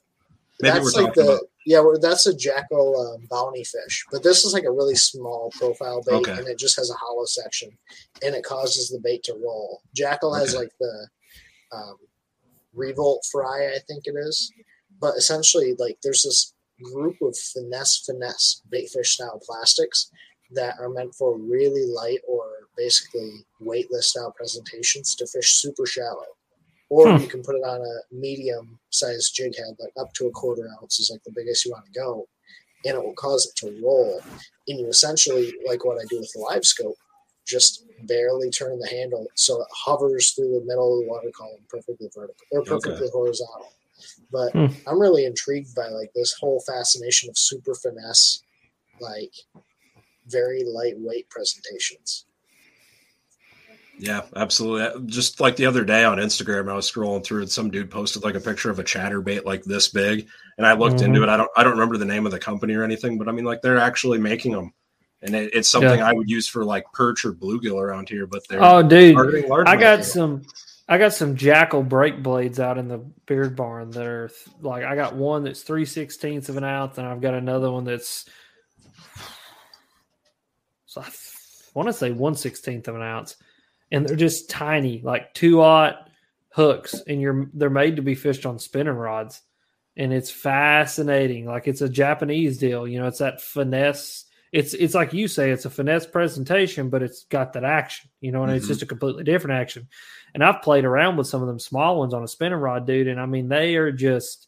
Maybe 0.61 0.73
that's 0.73 0.95
we're 0.95 1.03
like 1.03 1.14
the 1.14 1.23
about. 1.23 1.40
yeah, 1.65 1.81
that's 2.02 2.26
a 2.27 2.34
Jackall 2.34 3.15
um, 3.15 3.27
bounty 3.30 3.64
fish, 3.64 4.06
but 4.11 4.23
this 4.23 4.44
is 4.44 4.53
like 4.53 4.65
a 4.65 4.72
really 4.72 4.95
small 4.95 5.52
profile 5.57 6.03
bait, 6.06 6.15
Okay. 6.15 6.31
and 6.34 6.48
it 6.48 6.57
just 6.60 6.76
has 6.76 6.90
a 6.90 6.95
hollow 6.95 7.23
section, 7.23 7.69
and 8.22 8.36
it 8.36 8.44
causes 8.44 8.90
the 8.90 8.99
bait 8.99 9.23
to 9.23 9.34
roll. 9.34 9.81
Jackall 9.98 10.38
has 10.38 10.53
like 10.53 10.73
the 10.81 11.07
um, 11.72 11.95
revolt 12.73 13.25
fry, 13.31 13.67
I 13.75 13.79
think 13.87 14.03
it 14.05 14.15
is, 14.17 14.51
but 14.99 15.15
essentially 15.15 15.75
like 15.79 15.97
there's 16.03 16.23
this 16.23 16.53
group 16.83 17.15
of 17.21 17.37
finesse 17.37 18.03
finesse 18.05 18.61
baitfish 18.71 19.07
style 19.07 19.39
plastics 19.45 20.11
that 20.51 20.75
are 20.79 20.89
meant 20.89 21.13
for 21.15 21.37
really 21.37 21.85
light 21.85 22.19
or 22.27 22.45
basically 22.77 23.45
weightless 23.59 24.07
style 24.09 24.33
presentations 24.35 25.13
to 25.15 25.27
fish 25.27 25.53
super 25.55 25.85
shallow. 25.85 26.25
Or 26.89 27.07
Hmm. 27.07 27.21
you 27.21 27.27
can 27.27 27.43
put 27.43 27.55
it 27.55 27.63
on 27.63 27.81
a 27.81 28.15
medium 28.15 28.79
sized 28.89 29.35
jig 29.35 29.55
head, 29.57 29.75
like 29.79 29.93
up 29.99 30.11
to 30.13 30.27
a 30.27 30.31
quarter 30.31 30.67
ounce 30.81 30.99
is 30.99 31.11
like 31.11 31.23
the 31.23 31.31
biggest 31.35 31.65
you 31.65 31.71
want 31.71 31.85
to 31.85 31.91
go, 31.91 32.27
and 32.85 32.95
it 32.97 33.03
will 33.03 33.13
cause 33.13 33.45
it 33.45 33.55
to 33.57 33.79
roll. 33.83 34.21
And 34.67 34.79
you 34.79 34.87
essentially, 34.87 35.53
like 35.67 35.85
what 35.85 35.99
I 36.01 36.05
do 36.09 36.19
with 36.19 36.31
the 36.33 36.39
live 36.39 36.65
scope, 36.65 36.95
just 37.49 37.85
barely 38.03 38.49
turn 38.49 38.80
the 38.80 38.88
handle 38.88 39.27
so 39.35 39.59
it 39.59 39.67
hovers 39.73 40.31
through 40.31 40.51
the 40.51 40.65
middle 40.65 40.93
of 40.93 41.03
the 41.03 41.09
water 41.09 41.31
column 41.35 41.59
perfectly 41.67 42.07
vertical 42.15 42.45
or 42.51 42.61
Okay. 42.61 42.77
perfectly 42.80 43.09
horizontal. 43.11 43.73
But 44.31 44.51
Hmm. 44.53 44.67
I'm 44.88 44.99
really 45.01 45.26
intrigued 45.26 45.76
by 45.76 45.88
like 45.88 46.11
this 46.13 46.34
whole 46.39 46.63
fascination 46.65 47.30
of 47.30 47.38
super 47.38 47.73
finesse, 47.76 48.43
like 48.99 49.34
very 50.27 50.63
lightweight 50.63 51.30
presentations. 51.30 52.26
Yeah, 53.97 54.21
absolutely. 54.38 55.07
Just 55.07 55.41
like 55.41 55.57
the 55.57 55.65
other 55.65 55.84
day 55.84 56.05
on 56.05 56.19
Instagram, 56.19 56.71
I 56.71 56.76
was 56.76 56.89
scrolling 56.89 57.23
through 57.23 57.41
and 57.41 57.51
some 57.51 57.69
dude 57.69 57.91
posted 57.91 58.23
like 58.23 58.35
a 58.35 58.39
picture 58.39 58.69
of 58.69 58.80
a 58.80 58.84
chatterbait 58.84 59.43
like 59.43 59.63
this 59.63 59.89
big, 59.89 60.27
and 60.57 60.65
I 60.65 60.71
looked 60.73 61.01
Mhm. 61.01 61.05
into 61.05 61.23
it. 61.23 61.27
I 61.30 61.35
don't, 61.35 61.51
I 61.57 61.63
don't 61.63 61.73
remember 61.73 61.97
the 61.97 62.05
name 62.05 62.26
of 62.26 62.31
the 62.31 62.39
company 62.39 62.76
or 62.76 62.84
anything, 62.85 63.17
but 63.17 63.27
I 63.27 63.34
mean, 63.34 63.43
like 63.43 63.61
they're 63.61 63.77
actually 63.77 64.17
making 64.17 64.53
them, 64.53 64.71
and 65.21 65.35
it, 65.35 65.53
it's 65.53 65.69
something 65.69 65.99
Yeah. 65.99 66.09
I 66.09 66.13
would 66.13 66.29
use 66.29 66.47
for 66.47 66.63
like 66.63 66.91
perch 66.93 67.25
or 67.25 67.33
bluegill 67.33 67.81
around 67.81 68.09
here. 68.09 68.25
But 68.25 68.47
they're 68.47 68.63
Oh, 68.63 68.81
dude, 68.81 69.17
I 69.65 69.75
got 69.75 70.05
some. 70.05 70.43
I 70.91 70.97
got 70.97 71.13
some 71.13 71.35
Jackall 71.35 71.87
brake 71.87 72.23
blades 72.23 72.59
out 72.59 72.79
in 72.79 72.87
the 72.87 72.97
beard 73.27 73.55
barn 73.55 73.91
that 73.91 74.07
are 74.07 74.31
like 74.59 74.83
I 74.83 74.95
got 74.95 75.15
one 75.15 75.43
that's 75.43 75.61
three 75.61 75.85
sixteenths 75.85 76.49
of 76.49 76.57
an 76.57 76.63
ounce, 76.63 76.97
and 76.97 77.05
I've 77.05 77.21
got 77.21 77.35
another 77.35 77.71
one 77.71 77.83
that's 77.83 78.25
so 80.87 81.01
I 81.01 81.09
want 81.75 81.89
to 81.89 81.93
say 81.93 82.09
one 82.09 82.33
sixteenth 82.33 82.87
of 82.87 82.95
an 82.95 83.03
ounce, 83.03 83.35
and 83.91 84.07
they're 84.07 84.15
just 84.15 84.49
tiny, 84.49 85.01
like 85.03 85.31
two 85.35 85.61
aught 85.61 86.09
hooks, 86.49 86.95
and 87.07 87.21
you're 87.21 87.51
they're 87.53 87.69
made 87.69 87.97
to 87.97 88.01
be 88.01 88.15
fished 88.15 88.47
on 88.47 88.57
spinning 88.57 88.93
rods, 88.93 89.43
and 89.95 90.11
it's 90.11 90.31
fascinating. 90.31 91.45
Like 91.45 91.67
it's 91.67 91.81
a 91.81 91.89
Japanese 91.89 92.57
deal, 92.57 92.87
you 92.87 92.99
know. 92.99 93.05
It's 93.05 93.19
that 93.19 93.41
finesse. 93.41 94.25
It's 94.51 94.73
it's 94.73 94.95
like 94.95 95.13
you 95.13 95.27
say, 95.27 95.51
it's 95.51 95.65
a 95.65 95.69
finesse 95.69 96.07
presentation, 96.07 96.89
but 96.89 97.03
it's 97.03 97.26
got 97.26 97.53
that 97.53 97.63
action, 97.63 98.09
you 98.19 98.31
know, 98.31 98.43
and 98.43 98.51
it's 98.51 98.65
Mhm. 98.65 98.69
just 98.69 98.81
a 98.81 98.88
completely 98.88 99.23
different 99.23 99.59
action. 99.59 99.88
And 100.34 100.43
I've 100.43 100.61
played 100.61 100.85
around 100.85 101.17
with 101.17 101.27
some 101.27 101.41
of 101.41 101.47
them 101.47 101.59
small 101.59 101.99
ones 101.99 102.13
on 102.13 102.23
a 102.23 102.27
spinning 102.27 102.59
rod, 102.59 102.88
dude, 102.88 103.07
and 103.07 103.19
I 103.19 103.26
mean 103.26 103.47
they 103.47 103.76
are 103.76 103.91
just 103.91 104.47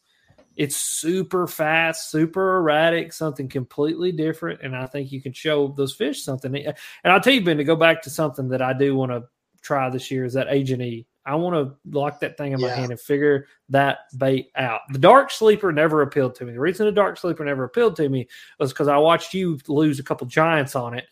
it's 0.54 0.76
super 0.76 1.46
fast, 1.46 2.10
super 2.10 2.58
erratic, 2.58 3.12
something 3.14 3.48
completely 3.48 4.12
different. 4.12 4.60
And 4.62 4.76
I 4.76 4.84
think 4.84 5.10
you 5.10 5.22
can 5.22 5.32
show 5.32 5.68
those 5.68 5.94
fish 5.94 6.22
something. 6.22 6.54
And 6.54 6.76
I'll 7.04 7.20
tell 7.20 7.32
you, 7.32 7.42
Ben, 7.42 7.56
to 7.56 7.64
go 7.64 7.74
back 7.74 8.02
to 8.02 8.10
something 8.10 8.48
that 8.50 8.60
I 8.60 8.74
do 8.74 8.94
want 8.94 9.12
to 9.12 9.24
try 9.62 9.88
this 9.88 10.10
year 10.10 10.26
is 10.26 10.34
that 10.34 10.48
Agent 10.50 10.82
E. 10.82 11.06
I 11.24 11.34
want 11.36 11.54
to 11.54 11.76
lock 11.96 12.20
that 12.20 12.36
thing 12.36 12.52
in 12.52 12.60
my 12.60 12.68
Yeah. 12.68 12.76
hand 12.76 12.90
and 12.90 13.00
figure 13.00 13.46
that 13.68 13.98
bait 14.18 14.50
out. 14.56 14.80
The 14.92 14.98
dark 14.98 15.30
sleeper 15.30 15.72
never 15.72 16.02
appealed 16.02 16.34
to 16.36 16.44
me. 16.44 16.52
The 16.52 16.60
reason 16.60 16.86
the 16.86 16.92
dark 16.92 17.18
sleeper 17.18 17.44
never 17.44 17.64
appealed 17.64 17.96
to 17.96 18.08
me 18.08 18.28
was 18.58 18.72
because 18.72 18.88
I 18.88 18.96
watched 18.96 19.32
you 19.34 19.58
lose 19.68 19.98
a 19.98 20.02
couple 20.02 20.26
giants 20.26 20.74
on 20.74 20.94
it. 20.94 21.06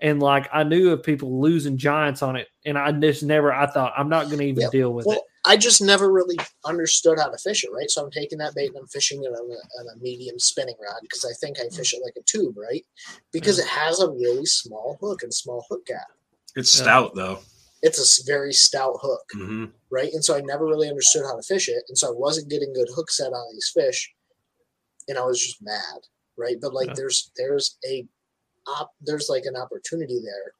And 0.00 0.20
like 0.20 0.48
I 0.52 0.62
knew 0.62 0.90
of 0.90 1.02
people 1.02 1.40
losing 1.40 1.78
giants 1.78 2.22
on 2.22 2.36
it, 2.36 2.48
and 2.66 2.76
I 2.76 2.92
just 2.92 3.22
never. 3.22 3.50
I 3.50 3.66
thought 3.66 3.94
I'm 3.96 4.10
not 4.10 4.26
going 4.26 4.40
to 4.40 4.44
even 4.44 4.60
Yeah, 4.64 4.68
deal 4.70 4.92
with 4.92 5.06
Well, 5.06 5.16
it. 5.16 5.22
I 5.46 5.56
just 5.56 5.80
never 5.80 6.12
really 6.12 6.36
understood 6.66 7.18
how 7.18 7.28
to 7.30 7.38
fish 7.38 7.64
it, 7.64 7.70
right? 7.72 7.90
So 7.90 8.04
I'm 8.04 8.10
taking 8.10 8.36
that 8.38 8.54
bait 8.54 8.68
and 8.68 8.76
I'm 8.76 8.86
fishing 8.88 9.24
it 9.24 9.28
on 9.28 9.50
a, 9.50 9.80
on 9.80 9.96
a 9.96 9.98
medium 9.98 10.38
spinning 10.38 10.74
rod 10.82 10.98
because 11.00 11.24
I 11.24 11.32
think 11.40 11.58
I 11.60 11.68
fish 11.70 11.94
it 11.94 12.02
like 12.04 12.12
a 12.18 12.22
tube, 12.24 12.58
right? 12.58 12.84
Because 13.32 13.58
it 13.58 13.66
has 13.68 14.00
a 14.00 14.10
really 14.10 14.44
small 14.44 14.98
hook 15.00 15.22
and 15.22 15.32
small 15.32 15.64
hook 15.70 15.86
gap. 15.86 16.08
It's 16.56 16.76
Yeah. 16.76 16.82
stout 16.82 17.14
though. 17.14 17.38
It's 17.82 18.20
a 18.20 18.24
very 18.26 18.52
stout 18.52 18.96
hook, 19.02 19.22
hmm 19.32 19.66
right? 19.90 20.12
And 20.12 20.24
so 20.24 20.36
I 20.36 20.40
never 20.40 20.66
really 20.66 20.88
understood 20.88 21.22
how 21.24 21.36
to 21.36 21.42
fish 21.42 21.68
it, 21.68 21.84
and 21.88 21.96
so 21.96 22.08
I 22.08 22.12
wasn't 22.14 22.50
getting 22.50 22.72
good 22.72 22.88
hook 22.94 23.10
set 23.10 23.32
on 23.32 23.52
these 23.52 23.70
fish, 23.74 24.12
and 25.08 25.18
I 25.18 25.24
was 25.24 25.40
just 25.40 25.62
mad, 25.62 26.00
right? 26.36 26.56
But 26.60 26.74
like, 26.74 26.88
Yeah. 26.88 26.94
there's 26.96 27.30
there's 27.36 27.78
a 27.88 28.06
op, 28.66 28.92
there's 29.00 29.28
like 29.28 29.44
an 29.44 29.56
opportunity 29.56 30.20
there 30.20 30.52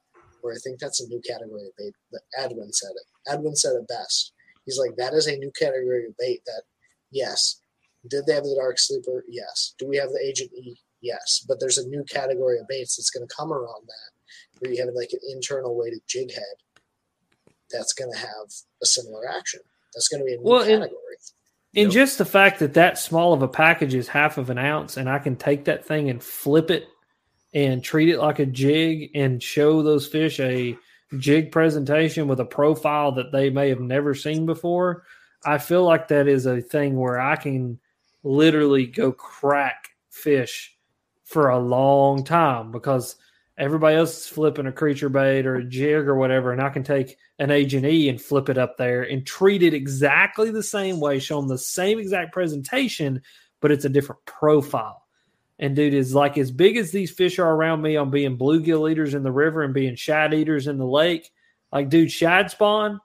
where 0.43 0.55
I 0.55 0.59
think 0.63 0.79
that's 0.79 1.01
a 1.01 1.09
new 1.09 1.21
category 1.21 1.67
of 1.67 1.77
bait. 1.77 1.95
That 2.13 2.23
Edwin 2.39 2.73
said 2.73 2.93
it. 2.95 3.07
Edwin 3.33 3.57
said 3.57 3.75
it 3.77 3.89
best. 3.89 4.33
He's 4.65 4.79
like, 4.79 4.95
that 4.97 5.15
is 5.15 5.27
a 5.27 5.37
new 5.37 5.51
category 5.59 6.07
of 6.07 6.17
bait. 6.19 6.43
That 6.47 6.63
yes, 7.11 7.61
did 8.09 8.27
they 8.27 8.35
have 8.35 8.45
the 8.45 8.55
dark 8.61 8.79
sleeper? 8.79 9.25
Yes. 9.29 9.75
Do 9.79 9.87
we 9.89 9.97
have 9.97 10.11
the 10.11 10.21
Agent 10.25 10.53
E? 10.55 10.77
Yes. 11.01 11.45
But 11.49 11.59
there's 11.61 11.79
a 11.79 11.89
new 11.89 12.05
category 12.05 12.59
of 12.59 12.69
baits 12.69 12.97
that's 12.97 13.11
going 13.11 13.27
to 13.27 13.35
come 13.35 13.53
around 13.53 13.87
that, 13.89 14.11
where 14.61 14.71
you 14.73 14.85
have 14.85 14.95
like 14.95 15.11
an 15.13 15.21
internal 15.33 15.77
weighted 15.77 16.03
jig 16.07 16.33
head 16.33 16.57
that's 17.71 17.93
going 17.93 18.13
to 18.13 18.19
have 18.19 18.53
a 18.83 18.87
similar 18.87 19.29
action. 19.29 19.61
That's 19.95 20.09
going 20.09 20.21
to 20.21 20.27
be 20.27 20.35
a 20.35 20.37
new 20.37 20.43
Well, 20.45 20.65
category. 20.65 20.91
And 21.75 21.85
Yep. 21.87 21.93
just 21.93 22.19
the 22.19 22.25
fact 22.25 22.59
that 22.61 22.75
that 22.75 22.99
small 22.99 23.35
of 23.35 23.43
a 23.43 23.49
package 23.49 23.95
is 23.95 24.09
half 24.09 24.39
of 24.39 24.49
an 24.49 24.57
ounce, 24.57 24.97
and 24.97 25.11
I 25.11 25.19
can 25.19 25.37
take 25.37 25.67
that 25.67 25.85
thing 25.85 26.09
and 26.09 26.23
flip 26.23 26.71
it 26.71 26.89
and 27.53 27.85
treat 27.85 28.09
it 28.09 28.19
like 28.19 28.39
a 28.39 28.47
jig 28.47 29.11
and 29.15 29.43
show 29.43 29.83
those 29.83 30.07
fish 30.07 30.41
a 30.41 30.77
jig 31.19 31.53
presentation 31.53 32.29
with 32.29 32.41
a 32.41 32.45
profile 32.45 33.13
that 33.13 33.31
they 33.31 33.51
may 33.51 33.69
have 33.69 33.81
never 33.81 34.15
seen 34.15 34.47
before. 34.47 35.05
I 35.45 35.59
feel 35.59 35.85
like 35.85 36.09
that 36.09 36.29
is 36.29 36.47
a 36.47 36.61
thing 36.63 36.97
where 36.97 37.21
I 37.21 37.37
can 37.37 37.79
literally 38.25 38.87
go 38.87 39.13
crack 39.13 39.91
fish 40.11 40.77
for 41.25 41.51
a 41.51 41.59
long 41.59 42.25
time 42.25 42.73
because 42.73 43.17
everybody 43.59 43.97
else 43.97 44.19
is 44.19 44.27
flipping 44.27 44.67
a 44.67 44.73
creature 44.73 45.09
bait 45.09 45.47
or 45.47 45.57
a 45.57 45.65
jig 45.65 46.07
or 46.07 46.17
whatever, 46.17 46.53
and 46.53 46.61
I 46.61 46.69
can 46.69 46.83
take 46.83 47.17
an 47.39 47.51
Agent 47.51 47.87
E 47.87 48.09
and 48.09 48.21
flip 48.21 48.49
it 48.49 48.59
up 48.59 48.77
there 48.77 49.03
and 49.03 49.27
treat 49.27 49.63
it 49.63 49.75
exactly 49.75 50.51
the 50.51 50.63
same 50.63 51.01
way, 51.01 51.19
show 51.19 51.41
them 51.41 51.49
the 51.49 51.59
same 51.59 51.99
exact 51.99 52.33
presentation, 52.33 53.23
but 53.61 53.71
it's 53.71 53.85
a 53.85 53.91
different 53.91 54.25
profile. 54.27 55.03
And 55.59 55.75
dude, 55.75 55.95
is 55.95 56.15
like 56.15 56.37
as 56.37 56.51
big 56.51 56.77
as 56.77 56.91
these 56.91 57.11
fish 57.11 57.39
are 57.39 57.51
around 57.51 57.81
me 57.81 57.97
on 57.97 58.11
being 58.11 58.37
bluegill 58.37 58.91
eaters 58.91 59.15
in 59.15 59.23
the 59.23 59.33
river 59.33 59.63
and 59.63 59.73
being 59.73 59.97
shad 59.97 60.35
eaters 60.35 60.67
in 60.67 60.77
the 60.77 60.87
lake. 60.87 61.31
Like, 61.73 61.89
dude, 61.89 62.13
shad 62.13 62.51
spawn, 62.51 63.01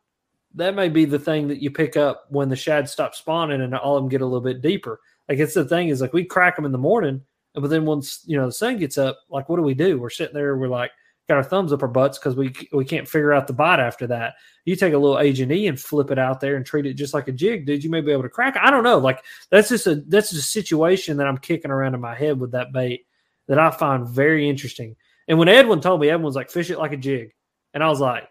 that 0.56 0.76
may 0.76 0.90
be 0.90 1.06
the 1.06 1.20
thing 1.20 1.48
that 1.48 1.62
you 1.62 1.72
pick 1.72 1.96
up 1.96 2.26
when 2.30 2.50
the 2.50 2.58
shad 2.58 2.90
stop 2.90 3.16
spawning 3.16 3.62
and 3.62 3.74
all 3.74 3.96
of 3.96 4.04
them 4.04 4.10
get 4.10 4.22
a 4.22 4.26
little 4.26 4.42
bit 4.42 4.62
deeper. 4.62 5.00
Like, 5.30 5.40
it's 5.40 5.54
the 5.54 5.64
thing 5.64 5.88
is 5.88 6.02
like 6.02 6.12
we 6.12 6.26
crack 6.26 6.58
them 6.58 6.66
in 6.66 6.74
the 6.74 6.78
morning, 6.78 7.22
but 7.54 7.70
then 7.70 7.86
once 7.86 8.24
you 8.26 8.38
know 8.38 8.46
the 8.46 8.52
sun 8.52 8.78
gets 8.78 8.98
up, 8.98 9.20
like 9.30 9.50
what 9.50 9.58
do 9.58 9.64
we 9.64 9.74
do? 9.74 10.00
We're 10.00 10.10
sitting 10.10 10.34
there, 10.34 10.58
we're 10.58 10.68
like 10.68 10.92
got 11.28 11.38
our 11.38 11.44
thumbs 11.44 11.72
up 11.72 11.82
our 11.82 11.88
butts 11.88 12.18
because 12.18 12.36
we 12.36 12.54
we 12.72 12.86
can't 12.86 13.08
figure 13.08 13.34
out 13.34 13.48
the 13.48 13.54
bite 13.54 13.80
after 13.80 14.08
that. 14.08 14.36
You 14.66 14.76
take 14.76 14.94
a 14.94 14.98
little 14.98 15.20
Agent 15.20 15.52
E 15.52 15.68
and 15.68 15.80
flip 15.80 16.12
it 16.12 16.20
out 16.20 16.40
there 16.40 16.56
and 16.56 16.66
treat 16.66 16.86
it 16.86 16.96
just 16.96 17.14
like 17.14 17.28
a 17.28 17.32
jig, 17.32 17.66
dude. 17.66 17.84
You 17.84 17.90
may 17.90 18.02
be 18.02 18.12
able 18.12 18.24
to 18.24 18.30
crack. 18.30 18.56
It. 18.56 18.62
I 18.64 18.72
don't 18.72 18.84
know. 18.84 18.98
Like 18.98 19.24
that's 19.50 19.70
just 19.70 19.88
a 19.88 19.96
that's 19.96 20.32
just 20.32 20.46
a 20.46 20.50
situation 20.50 21.18
that 21.18 21.28
I'm 21.28 21.38
kicking 21.38 21.72
around 21.72 21.96
in 21.96 22.02
my 22.02 22.16
head 22.16 22.40
with 22.40 22.52
that 22.52 22.74
bait 22.74 23.06
that 23.48 23.60
I 23.60 23.72
find 23.72 24.08
very 24.08 24.50
interesting. 24.50 24.96
And 25.28 25.40
when 25.40 25.50
Edwin 25.50 25.82
told 25.82 26.02
me, 26.02 26.10
Edwin 26.10 26.26
was 26.26 26.36
like, 26.36 26.52
"Fish 26.52 26.70
it 26.70 26.80
like 26.80 26.94
a 26.94 26.98
jig," 26.98 27.34
and 27.74 27.84
I 27.84 27.90
was 27.90 28.00
like, 28.00 28.28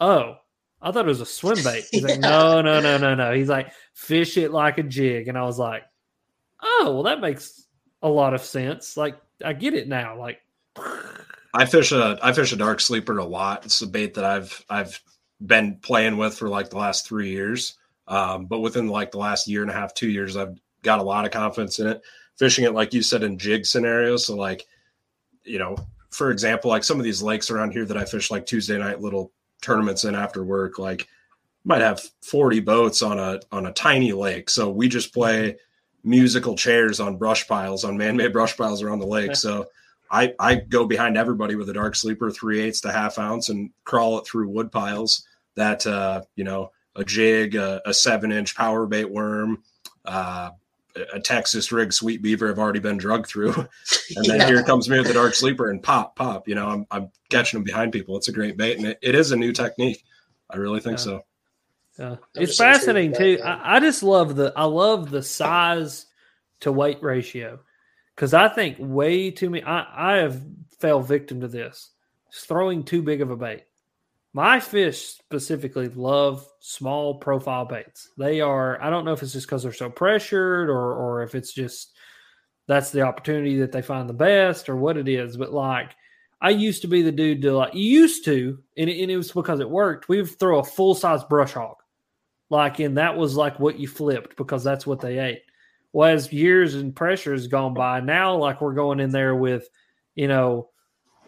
"Oh." 0.00 0.36
I 0.82 0.92
thought 0.92 1.06
it 1.06 1.08
was 1.08 1.22
a 1.22 1.26
swim 1.26 1.56
bait. 1.64 1.86
He's 1.90 2.02
like, 2.02 2.20
no, 2.20 2.60
no, 2.60 2.78
no, 2.78 2.98
no, 2.98 3.14
no. 3.14 3.32
He's 3.32 3.48
like, 3.48 3.72
fish 3.94 4.36
it 4.36 4.52
like 4.52 4.76
a 4.76 4.82
jig. 4.82 5.28
And 5.28 5.38
I 5.38 5.44
was 5.44 5.58
like, 5.58 5.82
oh, 6.62 6.90
well, 6.92 7.04
that 7.04 7.22
makes 7.22 7.63
a 8.04 8.08
lot 8.08 8.34
of 8.34 8.42
sense. 8.42 8.96
Like, 8.96 9.16
I 9.44 9.54
get 9.54 9.74
it 9.74 9.88
now. 9.88 10.16
Like, 10.16 10.40
I 11.54 11.66
fish 11.66 11.92
a 11.92 12.18
I 12.22 12.32
fish 12.32 12.52
a 12.52 12.56
dark 12.56 12.80
sleeper 12.80 13.18
a 13.18 13.24
lot. 13.24 13.64
It's 13.64 13.80
a 13.82 13.86
bait 13.86 14.14
that 14.14 14.24
I've 14.24 14.64
I've 14.68 15.00
been 15.44 15.78
playing 15.82 16.16
with 16.16 16.36
for 16.36 16.48
like 16.48 16.70
the 16.70 16.78
last 16.78 17.06
three 17.06 17.30
years. 17.30 17.78
Um, 18.06 18.46
but 18.46 18.60
within 18.60 18.88
like 18.88 19.12
the 19.12 19.18
last 19.18 19.48
year 19.48 19.62
and 19.62 19.70
a 19.70 19.74
half, 19.74 19.94
two 19.94 20.10
years, 20.10 20.36
I've 20.36 20.58
got 20.82 20.98
a 20.98 21.04
lot 21.04 21.24
of 21.24 21.30
confidence 21.30 21.78
in 21.78 21.86
it. 21.86 22.02
Fishing 22.36 22.64
it, 22.64 22.74
like 22.74 22.92
you 22.92 23.02
said, 23.02 23.22
in 23.22 23.38
jig 23.38 23.64
scenarios. 23.64 24.26
So 24.26 24.36
like, 24.36 24.66
you 25.44 25.58
know, 25.58 25.76
for 26.10 26.30
example, 26.30 26.70
like 26.70 26.84
some 26.84 26.98
of 26.98 27.04
these 27.04 27.22
lakes 27.22 27.50
around 27.50 27.70
here 27.70 27.84
that 27.84 27.96
I 27.96 28.04
fish 28.04 28.30
like 28.30 28.46
Tuesday 28.46 28.76
night 28.76 29.00
little 29.00 29.32
tournaments 29.62 30.04
in 30.04 30.14
after 30.14 30.44
work, 30.44 30.78
like 30.78 31.08
might 31.64 31.80
have 31.80 32.02
40 32.22 32.60
boats 32.60 33.00
on 33.00 33.18
a 33.18 33.40
on 33.52 33.66
a 33.66 33.72
tiny 33.72 34.12
lake. 34.12 34.50
So 34.50 34.70
we 34.70 34.88
just 34.88 35.14
play 35.14 35.56
musical 36.04 36.54
chairs 36.54 37.00
on 37.00 37.16
brush 37.16 37.48
piles, 37.48 37.82
on 37.84 37.96
man-made 37.96 38.32
brush 38.32 38.56
piles 38.56 38.82
around 38.82 39.00
the 39.00 39.06
lake. 39.06 39.34
So 39.34 39.66
I, 40.10 40.34
I 40.38 40.56
go 40.56 40.86
behind 40.86 41.16
everybody 41.16 41.56
with 41.56 41.68
a 41.70 41.72
dark 41.72 41.96
sleeper, 41.96 42.30
three 42.30 42.60
eighths 42.60 42.82
to 42.82 42.92
half 42.92 43.18
ounce, 43.18 43.48
and 43.48 43.70
crawl 43.84 44.18
it 44.18 44.26
through 44.26 44.48
wood 44.48 44.70
piles 44.70 45.26
that 45.56 45.86
uh, 45.86 46.22
you 46.36 46.44
know 46.44 46.70
a 46.94 47.04
jig, 47.04 47.54
a, 47.54 47.80
a 47.86 47.94
seven 47.94 48.30
inch 48.30 48.54
power 48.54 48.86
bait 48.86 49.10
worm, 49.10 49.62
uh, 50.04 50.50
a 51.12 51.20
Texas 51.20 51.72
rig 51.72 51.92
sweet 51.92 52.22
beaver 52.22 52.48
have 52.48 52.58
already 52.58 52.78
been 52.78 52.98
drugged 52.98 53.26
through, 53.26 53.52
and 54.16 54.24
then 54.26 54.40
yeah. 54.40 54.46
here 54.46 54.62
comes 54.62 54.88
me 54.88 54.98
with 54.98 55.08
the 55.08 55.14
dark 55.14 55.34
sleeper 55.34 55.70
and 55.70 55.82
pop 55.82 56.14
pop. 56.16 56.46
You 56.46 56.54
know, 56.54 56.68
I'm 56.68 56.86
I'm 56.90 57.10
catching 57.30 57.58
them 57.58 57.64
behind 57.64 57.92
people. 57.92 58.16
It's 58.16 58.28
a 58.28 58.32
great 58.32 58.56
bait, 58.56 58.76
and 58.76 58.86
it, 58.86 58.98
it 59.02 59.14
is 59.14 59.32
a 59.32 59.36
new 59.36 59.52
technique. 59.52 60.04
I 60.50 60.56
really 60.56 60.80
think 60.80 60.98
yeah. 60.98 61.04
so. 61.04 61.24
Yeah, 61.98 62.16
it's 62.34 62.56
fascinating 62.56 63.14
too. 63.14 63.40
I, 63.44 63.76
I 63.76 63.80
just 63.80 64.02
love 64.02 64.34
the 64.34 64.52
I 64.56 64.64
love 64.64 65.10
the 65.10 65.22
size 65.22 66.06
to 66.60 66.72
weight 66.72 67.02
ratio 67.02 67.60
because 68.14 68.34
I 68.34 68.48
think 68.48 68.76
way 68.80 69.30
too 69.30 69.50
many. 69.50 69.64
I, 69.64 70.14
I 70.14 70.16
have 70.18 70.42
fell 70.78 71.00
victim 71.00 71.40
to 71.40 71.48
this. 71.48 71.90
It's 72.28 72.44
throwing 72.44 72.82
too 72.82 73.02
big 73.02 73.20
of 73.20 73.30
a 73.30 73.36
bait. 73.36 73.64
My 74.32 74.58
fish 74.58 75.00
specifically 75.00 75.88
love 75.88 76.44
small 76.58 77.14
profile 77.14 77.64
baits. 77.64 78.10
They 78.18 78.40
are. 78.40 78.82
I 78.82 78.90
don't 78.90 79.04
know 79.04 79.12
if 79.12 79.22
it's 79.22 79.32
just 79.32 79.46
because 79.46 79.62
they're 79.62 79.72
so 79.72 79.88
pressured, 79.88 80.68
or 80.68 80.94
or 80.94 81.22
if 81.22 81.36
it's 81.36 81.52
just 81.52 81.92
that's 82.66 82.90
the 82.90 83.02
opportunity 83.02 83.58
that 83.58 83.70
they 83.70 83.82
find 83.82 84.08
the 84.08 84.14
best, 84.14 84.68
or 84.68 84.74
what 84.74 84.96
it 84.96 85.06
is. 85.06 85.36
But 85.36 85.52
like, 85.52 85.94
I 86.40 86.50
used 86.50 86.82
to 86.82 86.88
be 86.88 87.02
the 87.02 87.12
dude 87.12 87.42
to 87.42 87.56
like 87.56 87.74
used 87.74 88.24
to, 88.24 88.58
and 88.76 88.90
it, 88.90 89.00
and 89.00 89.10
it 89.12 89.16
was 89.16 89.30
because 89.30 89.60
it 89.60 89.70
worked. 89.70 90.08
We 90.08 90.20
would 90.20 90.38
throw 90.40 90.58
a 90.58 90.64
full 90.64 90.96
size 90.96 91.22
brush 91.22 91.52
hog, 91.52 91.76
like, 92.50 92.78
and 92.80 92.96
that 92.98 93.16
was 93.16 93.36
like 93.36 93.58
what 93.58 93.78
you 93.78 93.88
flipped 93.88 94.36
because 94.36 94.62
that's 94.62 94.86
what 94.86 95.00
they 95.00 95.18
ate 95.18 95.42
well, 95.94 96.10
as 96.10 96.32
years 96.32 96.74
and 96.74 96.94
pressure 96.94 97.32
has 97.32 97.46
gone 97.46 97.72
by, 97.72 98.00
now 98.00 98.36
like 98.36 98.60
we're 98.60 98.74
going 98.74 98.98
in 98.98 99.10
there 99.10 99.36
with, 99.36 99.68
you 100.16 100.26
know, 100.26 100.70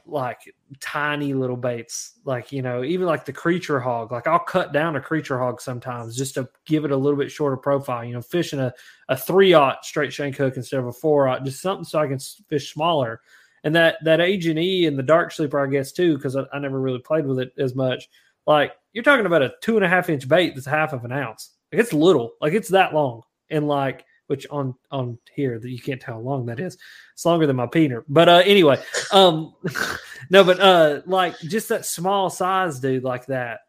like 0.06 0.38
tiny 0.80 1.34
little 1.34 1.56
baits, 1.56 2.14
like 2.24 2.50
you 2.50 2.62
know, 2.62 2.82
even 2.82 3.06
like 3.06 3.24
the 3.24 3.32
creature 3.32 3.78
hog. 3.78 4.10
Like 4.10 4.26
I'll 4.26 4.40
cut 4.40 4.72
down 4.72 4.96
a 4.96 5.00
creature 5.00 5.38
hog 5.38 5.60
sometimes 5.60 6.16
just 6.16 6.34
to 6.34 6.48
give 6.64 6.84
it 6.84 6.90
a 6.90 6.96
little 6.96 7.18
bit 7.18 7.30
shorter 7.30 7.56
profile. 7.56 8.04
You 8.04 8.14
know, 8.14 8.22
fishing 8.22 8.58
a 8.58 8.74
a 9.08 9.16
three 9.16 9.52
aught 9.52 9.84
straight 9.84 10.12
shank 10.12 10.36
hook 10.36 10.56
instead 10.56 10.80
of 10.80 10.88
a 10.88 10.92
four 10.92 11.28
aught, 11.28 11.44
just 11.44 11.62
something 11.62 11.84
so 11.84 12.00
I 12.00 12.08
can 12.08 12.18
fish 12.48 12.72
smaller. 12.72 13.20
And 13.62 13.74
that 13.76 13.98
that 14.02 14.20
Agent 14.20 14.58
E 14.58 14.86
and 14.86 14.98
the 14.98 15.02
dark 15.04 15.30
sleeper, 15.30 15.64
I 15.64 15.70
guess 15.70 15.92
too, 15.92 16.16
because 16.16 16.34
I, 16.34 16.42
I 16.52 16.58
never 16.58 16.80
really 16.80 16.98
played 16.98 17.24
with 17.26 17.38
it 17.38 17.52
as 17.56 17.76
much. 17.76 18.08
Like 18.48 18.72
you're 18.96 19.02
talking 19.02 19.26
about 19.26 19.42
a 19.42 19.52
two 19.60 19.76
and 19.76 19.84
a 19.84 19.88
half 19.90 20.08
inch 20.08 20.26
bait 20.26 20.54
that's 20.54 20.66
half 20.66 20.94
of 20.94 21.04
an 21.04 21.12
ounce. 21.12 21.50
Like 21.70 21.82
it's 21.82 21.92
little, 21.92 22.32
like 22.40 22.54
it's 22.54 22.70
that 22.70 22.94
long, 22.94 23.20
and 23.50 23.68
like 23.68 24.06
which 24.26 24.46
on 24.50 24.74
on 24.90 25.18
here 25.34 25.58
that 25.58 25.68
you 25.68 25.78
can't 25.78 26.00
tell 26.00 26.14
how 26.14 26.20
long 26.20 26.46
that 26.46 26.58
is. 26.58 26.78
It's 27.12 27.26
longer 27.26 27.46
than 27.46 27.56
my 27.56 27.66
peanut. 27.66 28.04
But 28.08 28.30
uh 28.30 28.42
anyway, 28.46 28.82
um 29.12 29.52
no, 30.30 30.44
but 30.44 30.58
uh 30.60 31.02
like 31.04 31.38
just 31.40 31.68
that 31.68 31.84
small 31.84 32.30
size 32.30 32.80
dude 32.80 33.04
like 33.04 33.26
that 33.26 33.60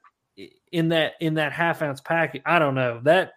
in 0.71 0.87
that 0.89 1.15
in 1.19 1.33
that 1.33 1.51
half 1.51 1.81
ounce 1.81 1.99
packet. 1.99 2.43
I 2.45 2.57
don't 2.57 2.75
know. 2.75 3.01
That 3.03 3.33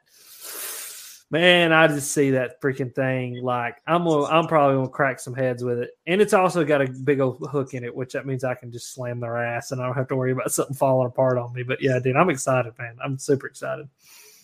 man, 1.31 1.73
I 1.73 1.87
just 1.87 2.13
see 2.13 2.33
that 2.33 2.61
freaking 2.61 2.95
thing. 2.95 3.43
Like 3.43 3.77
I'm 3.87 4.05
gonna, 4.05 4.25
I'm 4.25 4.47
probably 4.47 4.77
gonna 4.77 4.89
crack 4.89 5.21
some 5.21 5.35
heads 5.35 5.63
with 5.63 5.79
it. 5.79 5.91
And 6.07 6.21
it's 6.21 6.35
also 6.35 6.65
got 6.65 6.83
a 6.83 6.89
big 6.89 7.21
old 7.21 7.39
hook 7.51 7.75
in 7.75 7.85
it, 7.85 7.95
which 7.95 8.13
that 8.13 8.27
means 8.27 8.45
I 8.45 8.55
can 8.55 8.73
just 8.73 8.93
slam 8.93 9.21
their 9.21 9.37
ass 9.37 9.71
and 9.71 9.81
I 9.81 9.87
don't 9.87 9.97
have 9.97 10.09
to 10.09 10.17
worry 10.17 10.33
about 10.33 10.53
something 10.53 10.77
falling 10.77 11.07
apart 11.07 11.39
on 11.39 11.53
me. 11.53 11.63
But 11.63 11.81
yeah, 11.81 11.99
dude, 11.99 12.17
I'm 12.17 12.31
excited, 12.31 12.75
man. 12.79 12.97
I'm 13.03 13.19
super 13.19 13.47
excited. 13.47 13.89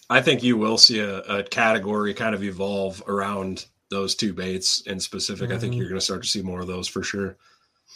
I 0.09 0.23
think 0.23 0.43
you 0.43 0.57
will 0.57 0.79
see 0.79 1.01
a, 1.01 1.19
a, 1.23 1.43
category 1.43 2.15
kind 2.15 2.33
of 2.33 2.45
evolve 2.45 3.03
around 3.09 3.67
those 3.91 4.15
two 4.15 4.33
baits 4.33 4.83
in 4.83 5.01
specific. 5.01 5.49
Mm-hmm. 5.49 5.57
I 5.57 5.59
think 5.59 5.73
mm-hmm. 5.73 5.81
you're 5.81 5.89
going 5.89 5.99
to 5.99 6.05
start 6.05 6.23
to 6.23 6.29
see 6.29 6.43
more 6.43 6.61
of 6.61 6.69
those 6.69 6.87
for 6.87 7.03
sure. 7.03 7.37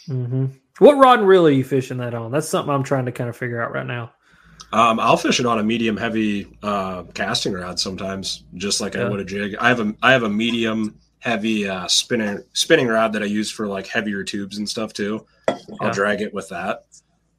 Mm-hmm. 0.09 0.47
What 0.79 0.97
rod 0.97 1.19
and 1.19 1.27
reel 1.27 1.47
are 1.47 1.51
you 1.51 1.63
fishing 1.63 1.99
that 1.99 2.13
on? 2.13 2.31
That's 2.31 2.49
something 2.49 2.73
I'm 2.73 2.83
trying 2.83 3.05
to 3.05 3.13
kind 3.13 3.29
of 3.29 3.37
figure 3.37 3.61
out 3.61 3.71
right 3.71 3.85
now. 3.85 4.11
Um, 4.73 4.99
I'll 4.99 5.17
fish 5.17 5.39
it 5.39 5.45
on 5.45 5.59
a 5.59 5.63
medium 5.63 5.97
heavy 5.97 6.47
uh, 6.63 7.03
casting 7.13 7.53
rod 7.53 7.79
sometimes, 7.79 8.43
just 8.55 8.79
like 8.79 8.93
yeah. 8.93 9.01
I 9.01 9.09
would 9.09 9.19
a 9.19 9.25
jig. 9.25 9.55
I 9.55 9.67
have 9.67 9.79
a 9.79 9.93
I 10.01 10.13
have 10.13 10.23
a 10.23 10.29
medium 10.29 10.99
heavy 11.19 11.67
uh, 11.67 11.87
spinning 11.87 12.43
spinning 12.53 12.87
rod 12.87 13.13
that 13.13 13.21
I 13.21 13.25
use 13.25 13.51
for 13.51 13.67
like 13.67 13.87
heavier 13.87 14.23
tubes 14.23 14.57
and 14.57 14.67
stuff 14.67 14.93
too. 14.93 15.25
I'll 15.47 15.87
yeah. 15.87 15.91
drag 15.91 16.21
it 16.21 16.33
with 16.33 16.49
that. 16.49 16.85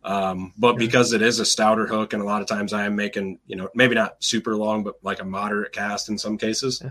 Um, 0.04 0.52
but 0.58 0.78
because 0.78 1.12
it 1.12 1.22
is 1.22 1.38
a 1.38 1.44
stouter 1.44 1.86
hook, 1.86 2.12
and 2.12 2.22
a 2.22 2.24
lot 2.24 2.42
of 2.42 2.48
times 2.48 2.72
I 2.72 2.86
am 2.86 2.96
making, 2.96 3.38
you 3.46 3.56
know, 3.56 3.68
maybe 3.74 3.94
not 3.94 4.22
super 4.22 4.56
long, 4.56 4.82
but 4.82 4.96
like 5.02 5.20
a 5.20 5.24
moderate 5.24 5.72
cast 5.72 6.08
in 6.08 6.18
some 6.18 6.36
cases, 6.36 6.82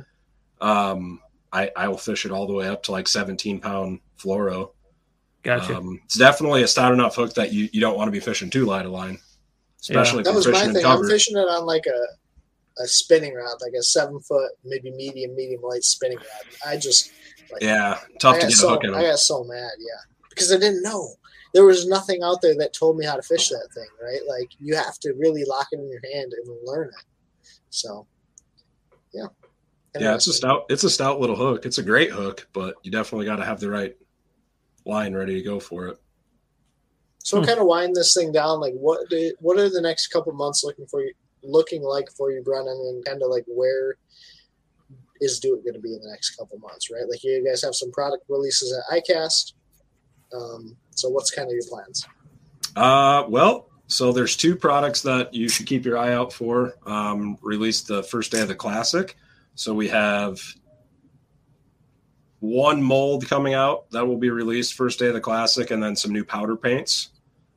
um, 0.62 1.20
I, 1.52 1.72
I 1.76 1.88
will 1.90 1.98
fish 1.98 2.26
it 2.26 2.32
all 2.32 2.48
the 2.48 2.54
way 2.54 2.68
up 2.68 2.84
to 2.84 2.92
like 2.92 3.08
17 3.08 3.60
pound 3.60 4.00
fluoro. 4.18 4.72
Gotcha. 5.44 5.78
Um, 5.78 6.00
it's 6.06 6.18
definitely 6.18 6.64
a 6.64 6.68
stout 6.68 6.94
enough 6.94 7.16
hook 7.16 7.34
that 7.34 7.52
you, 7.52 7.68
you 7.74 7.82
don't 7.82 7.98
want 7.98 8.08
to 8.08 8.12
be 8.12 8.20
fishing 8.20 8.50
too 8.50 8.66
light 8.66 8.86
a 8.86 8.90
line, 8.90 9.18
especially 9.82 10.20
yeah. 10.20 10.32
that 10.32 10.34
was 10.34 10.48
my 10.48 10.72
thing. 10.72 10.86
I'm 10.86 11.06
fishing 11.08 11.38
it 11.38 11.42
on 11.42 11.66
like 11.66 11.86
a, 11.88 12.82
a 12.82 12.88
spinning 12.88 13.34
rod, 13.34 13.58
like 13.62 13.74
a 13.78 13.84
seven 13.84 14.20
foot, 14.20 14.52
maybe 14.64 14.92
medium, 14.92 15.36
medium 15.36 15.62
light 15.62 15.84
spinning 15.84 16.18
rod. 16.18 16.56
I 16.66 16.78
just, 16.78 17.12
like, 17.52 17.62
yeah, 17.62 18.00
tough 18.20 18.40
to 18.40 18.48
get 18.48 18.56
so, 18.56 18.70
a 18.70 18.72
hook 18.72 18.84
in. 18.86 18.94
I 18.94 19.04
got 19.04 19.20
so 19.20 19.44
mad, 19.44 19.72
yeah, 19.80 20.02
because 20.30 20.52
I 20.52 20.58
didn't 20.58 20.84
know 20.84 21.10
there 21.54 21.66
was 21.66 21.88
nothing 21.88 22.24
out 22.24 22.42
there 22.42 22.56
that 22.58 22.74
told 22.74 22.98
me 22.98 23.06
how 23.06 23.16
to 23.16 23.22
fish 23.22 23.50
that 23.50 23.68
thing, 23.74 23.88
right? 24.02 24.22
Like 24.28 24.52
you 24.60 24.76
have 24.76 24.98
to 25.00 25.14
really 25.14 25.44
lock 25.46 25.68
it 25.72 25.80
in 25.80 25.90
your 25.90 26.02
hand 26.14 26.34
and 26.34 26.58
learn 26.64 26.88
it. 26.88 27.06
So, 27.70 28.08
yeah. 29.14 29.28
Yeah, 30.00 30.16
it's 30.16 30.28
a 30.28 30.34
stout. 30.34 30.68
It's 30.70 30.86
a 30.86 30.90
stout 30.90 31.20
little 31.20 31.36
hook. 31.36 31.66
It's 31.66 31.78
a 31.78 31.84
great 31.84 32.12
hook, 32.12 32.48
but 32.54 32.76
you 32.84 32.92
definitely 32.92 33.26
got 33.26 33.36
to 33.38 33.46
have 33.46 33.60
the 33.60 33.70
right 33.70 33.94
line 34.86 35.14
ready 35.14 35.34
to 35.36 35.42
go 35.42 35.60
for 35.60 35.88
it. 35.88 35.98
So, 37.24 37.40
hmm. 37.40 37.46
kind 37.46 37.60
of 37.60 37.66
wind 37.66 37.96
this 37.96 38.14
thing 38.14 38.32
down. 38.32 38.60
Like, 38.60 38.74
what 38.74 39.10
do, 39.10 39.34
what 39.40 39.58
are 39.60 39.70
the 39.70 39.82
next 39.82 40.08
couple 40.08 40.34
months 40.34 40.64
looking 40.64 40.86
for 40.88 41.02
you, 41.02 41.14
looking 41.44 41.82
like 41.82 42.10
for 42.18 42.32
you, 42.32 42.42
Brennan, 42.42 42.68
and 42.70 43.06
kind 43.06 43.22
of 43.22 43.30
like 43.30 43.46
where 43.48 43.98
is 45.20 45.40
Do 45.40 45.56
It 45.56 45.64
going 45.64 45.76
to 45.76 45.80
be 45.80 45.94
in 45.94 46.02
the 46.02 46.10
next 46.10 46.36
couple 46.36 46.58
months, 46.60 46.90
right? 46.92 47.08
Like, 47.10 47.24
you 47.24 47.46
guys 47.46 47.62
have 47.64 47.76
some 47.76 47.92
product 47.92 48.24
releases 48.28 48.74
at 48.74 49.04
ICAST. 49.04 49.54
Um, 50.34 50.76
so, 50.92 51.10
what's 51.10 51.32
kind 51.32 51.48
of 51.48 51.54
your 51.54 51.64
plans? 51.70 52.06
Uh, 52.76 53.26
well, 53.28 53.70
so 53.92 54.14
there's 54.14 54.38
two 54.38 54.56
products 54.56 55.02
that 55.02 55.34
you 55.34 55.50
should 55.50 55.68
keep 55.68 55.86
your 55.86 55.98
eye 55.98 56.14
out 56.14 56.32
for. 56.32 56.76
Um, 56.86 57.38
released 57.42 57.88
the 57.88 58.04
first 58.04 58.32
day 58.32 58.40
of 58.42 58.48
the 58.48 58.56
classic. 58.56 59.18
So 59.56 59.74
we 59.74 59.90
have 59.90 60.40
one 62.40 62.82
mold 62.82 63.28
coming 63.28 63.54
out 63.54 63.90
that 63.92 64.08
will 64.08 64.18
be 64.18 64.30
released 64.30 64.76
first 64.76 64.98
day 64.98 65.08
of 65.08 65.14
the 65.14 65.22
classic, 65.22 65.72
and 65.72 65.84
then 65.84 65.96
some 65.96 66.12
new 66.12 66.24
powder 66.24 66.56
paints. 66.56 67.11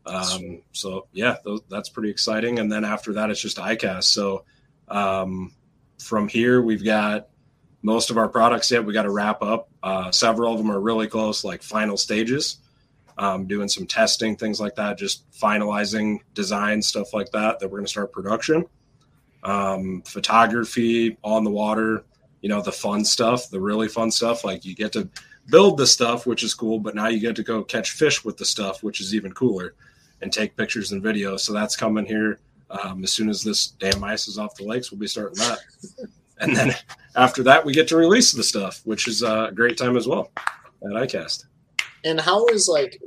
Um, 0.07 0.63
so 0.73 1.07
yeah, 1.13 1.37
those, 1.45 1.61
that's 1.69 1.89
pretty 1.89 2.11
exciting. 2.11 2.59
And 2.59 2.71
then 2.71 2.85
after 2.85 3.13
that, 3.15 3.31
it's 3.31 3.41
just 3.41 3.57
ICAST. 3.57 4.05
So 4.05 4.45
um, 4.89 5.53
from 5.99 6.29
here, 6.29 6.63
we've 6.63 6.85
got 6.85 7.29
most 7.83 8.11
of 8.11 8.19
our 8.19 8.29
products 8.29 8.71
yet. 8.71 8.85
We 8.85 8.93
got 8.93 9.03
to 9.03 9.11
wrap 9.11 9.43
up. 9.43 9.69
Uh, 9.83 10.11
several 10.11 10.53
of 10.53 10.59
them 10.59 10.71
are 10.71 10.81
really 10.81 11.07
close, 11.07 11.45
like 11.45 11.63
final 11.63 11.97
stages. 11.97 12.59
Um, 13.17 13.47
doing 13.47 13.69
some 13.69 13.87
testing, 13.87 14.37
things 14.37 14.59
like 14.59 14.75
that, 14.75 14.99
just 14.99 15.31
finalizing 15.31 16.19
design 16.33 16.83
stuff 16.83 17.15
like 17.15 17.31
that. 17.31 17.61
That 17.61 17.69
we're 17.69 17.79
going 17.79 17.87
to 17.87 17.91
start 17.91 18.11
production. 18.11 18.65
Um, 19.45 20.03
photography 20.05 21.17
on 21.23 21.45
the 21.45 21.51
water, 21.51 22.05
you 22.41 22.49
know, 22.49 22.61
the 22.61 22.73
fun 22.73 23.05
stuff, 23.05 23.51
the 23.51 23.61
really 23.61 23.89
fun 23.89 24.11
stuff. 24.11 24.43
Like 24.43 24.65
you 24.65 24.75
get 24.75 24.93
to 24.95 25.09
build 25.49 25.79
the 25.79 25.87
stuff, 25.87 26.27
which 26.27 26.43
is 26.43 26.55
cool, 26.55 26.81
but 26.81 26.95
now 26.95 27.09
you 27.09 27.21
get 27.21 27.37
to 27.37 27.43
go 27.43 27.63
catch 27.63 27.93
fish 27.93 28.25
with 28.25 28.37
the 28.37 28.45
stuff, 28.45 28.83
which 28.83 29.01
is 29.01 29.15
even 29.15 29.33
cooler, 29.33 29.75
and 30.25 30.33
take 30.33 30.57
pictures 30.57 30.91
and 30.91 31.03
videos. 31.03 31.41
So 31.41 31.53
that's 31.53 31.77
coming 31.77 32.07
here 32.07 32.41
um, 32.71 33.05
as 33.05 33.13
soon 33.13 33.29
as 33.29 33.43
this 33.43 33.69
damn 33.69 34.03
ice 34.03 34.27
is 34.27 34.39
off 34.39 34.57
the 34.57 34.65
lakes. 34.65 34.91
We'll 34.91 34.99
be 34.99 35.07
starting 35.07 35.39
that, 35.39 35.59
and 36.41 36.57
then 36.57 36.75
after 37.15 37.43
that, 37.45 37.65
we 37.65 37.73
get 37.73 37.87
to 37.89 37.97
release 37.97 38.33
the 38.33 38.43
stuff, 38.43 38.81
which 38.85 39.07
is 39.07 39.23
a 39.23 39.53
great 39.55 39.77
time 39.77 39.97
as 39.97 40.09
well 40.09 40.33
at 40.83 40.91
ICAST. 40.91 41.45
And 42.05 42.21
how 42.21 42.47
is 42.47 42.69
like, 42.69 43.01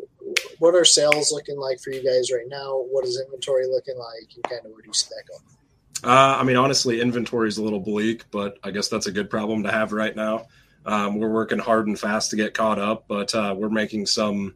what 0.60 0.76
are 0.76 0.86
sales 0.86 1.32
looking 1.32 1.58
like 1.58 1.80
for 1.80 1.92
you 1.92 2.04
guys 2.04 2.32
right 2.32 2.48
now? 2.48 2.86
What 2.90 3.06
is 3.06 3.20
inventory 3.20 3.68
looking 3.68 3.98
like? 3.98 4.30
And 4.36 4.44
kind 4.44 4.66
of 4.66 4.72
where 4.72 4.82
do 4.82 4.88
you 4.88 4.94
see 4.94 5.10
that 5.10 5.24
going? 5.28 5.58
Uh, 6.04 6.38
I 6.40 6.44
mean, 6.44 6.56
honestly, 6.56 7.02
inventory 7.02 7.48
is 7.48 7.58
a 7.58 7.64
little 7.64 7.80
bleak, 7.80 8.24
but 8.32 8.60
I 8.64 8.72
guess 8.72 8.88
that's 8.88 9.08
a 9.08 9.12
good 9.12 9.30
problem 9.30 9.64
to 9.64 9.72
have 9.72 9.92
right 9.92 10.16
now. 10.16 10.48
Um, 10.86 11.20
we're 11.20 11.30
working 11.30 11.60
hard 11.60 11.88
and 11.88 12.00
fast 12.00 12.30
to 12.30 12.36
get 12.38 12.54
caught 12.54 12.80
up, 12.80 13.06
but 13.08 13.34
uh, 13.36 13.54
we're 13.58 13.70
making 13.70 14.06
some 14.06 14.56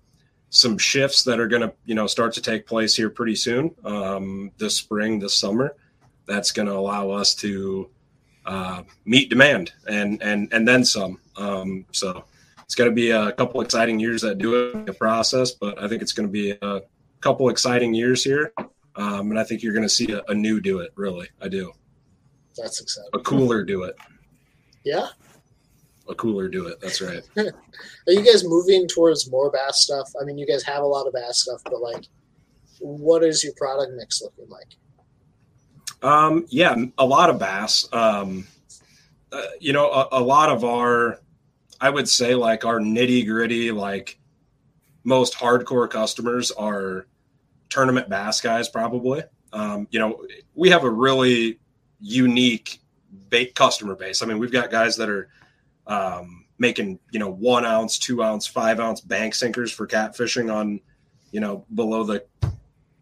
some 0.52 0.78
shifts 0.78 1.24
that 1.24 1.40
are 1.40 1.48
going 1.48 1.62
to 1.62 1.74
you 1.86 1.96
know 1.96 2.06
start 2.06 2.34
to 2.34 2.42
take 2.42 2.68
place 2.68 2.96
here 2.96 3.10
pretty 3.10 3.36
soon 3.36 3.74
um, 3.84 4.52
this 4.58 4.76
spring, 4.76 5.18
this 5.18 5.34
summer. 5.34 5.76
That's 6.28 6.52
going 6.52 6.68
to 6.68 6.76
allow 6.76 7.10
us 7.10 7.34
to 7.36 7.90
uh, 8.46 8.84
meet 9.06 9.30
demand 9.30 9.72
and 9.88 10.22
and 10.22 10.54
and 10.54 10.68
then 10.68 10.86
some. 10.86 11.20
Um, 11.38 11.86
so 11.92 12.26
it's 12.62 12.76
going 12.76 12.90
to 12.90 12.96
be 12.96 13.12
a 13.12 13.32
couple 13.32 13.62
exciting 13.62 14.00
years 14.00 14.22
that 14.22 14.38
do 14.38 14.70
it 14.70 14.86
the 14.86 14.94
process, 14.94 15.52
but 15.52 15.82
I 15.82 15.88
think 15.88 16.02
it's 16.02 16.14
going 16.14 16.28
to 16.28 16.32
be 16.32 16.52
a 16.62 16.82
couple 17.22 17.50
exciting 17.50 17.94
years 17.94 18.24
here. 18.24 18.54
Um, 18.96 19.32
and 19.32 19.40
I 19.40 19.44
think 19.44 19.64
you're 19.64 19.74
going 19.74 19.84
to 19.84 19.90
see 19.90 20.12
a, 20.12 20.22
a, 20.28 20.34
new 20.34 20.60
do 20.60 20.80
it. 20.80 20.92
Really, 20.96 21.30
I 21.42 21.48
do. 21.48 21.72
That's 22.58 22.82
exciting. 22.82 23.10
A 23.14 23.20
cooler 23.20 23.64
do 23.64 23.84
it. 23.84 23.96
Yeah. 24.84 25.08
A 26.10 26.16
cooler 26.16 26.48
do 26.48 26.68
it. 26.68 26.80
That's 26.82 27.02
right. 27.02 27.22
Are 27.38 28.12
you 28.12 28.26
guys 28.26 28.44
moving 28.44 28.88
towards 28.88 29.30
more 29.30 29.52
bass 29.52 29.84
stuff? 29.84 30.12
I 30.20 30.26
mean, 30.26 30.38
you 30.38 30.48
guys 30.48 30.64
have 30.64 30.84
a 30.84 30.88
lot 30.88 31.08
of 31.08 31.14
bass 31.14 31.44
stuff, 31.44 31.62
but 31.64 31.80
like, 31.80 32.06
what 32.80 33.24
is 33.24 33.44
your 33.44 33.54
product 33.54 33.94
mix 33.96 34.22
looking 34.22 34.50
like? 34.50 34.76
Um, 36.02 36.46
yeah, 36.50 36.76
a 36.98 37.06
lot 37.06 37.30
of 37.30 37.40
bass. 37.40 37.88
Um, 37.94 38.48
uh, 39.32 39.46
you 39.60 39.74
know, 39.74 39.90
a, 39.92 40.08
a 40.14 40.22
lot 40.22 40.50
of 40.50 40.66
our, 40.66 41.20
I 41.80 41.90
would 41.90 42.10
say, 42.10 42.36
like 42.36 42.66
our 42.66 42.80
nitty 42.80 43.26
gritty, 43.28 43.72
like 43.72 44.20
most 45.04 45.34
hardcore 45.36 45.90
customers 45.90 46.52
are 46.52 47.08
tournament 47.70 48.10
bass 48.10 48.42
guys, 48.42 48.70
probably. 48.70 49.24
Um, 49.54 49.88
you 49.92 50.00
know, 50.00 50.26
we 50.56 50.70
have 50.70 50.84
a 50.84 50.90
really 50.90 51.60
unique 52.00 52.80
bait 53.30 53.56
customer 53.56 53.96
base. 53.96 54.22
I 54.22 54.26
mean, 54.26 54.40
we've 54.40 54.52
got 54.52 54.72
guys 54.72 54.96
that 54.98 55.10
are 55.10 55.30
um, 55.88 56.46
making 56.58 57.00
you 57.12 57.20
know 57.20 57.30
one 57.30 57.66
ounce, 57.66 57.98
two 57.98 58.24
ounce, 58.24 58.48
five 58.48 58.80
ounce 58.80 59.02
bank 59.02 59.36
sinkers 59.36 59.72
for 59.72 59.88
catfishing 59.88 60.54
on 60.54 60.80
you 61.32 61.40
know 61.40 61.66
below 61.74 62.04
the 62.04 62.24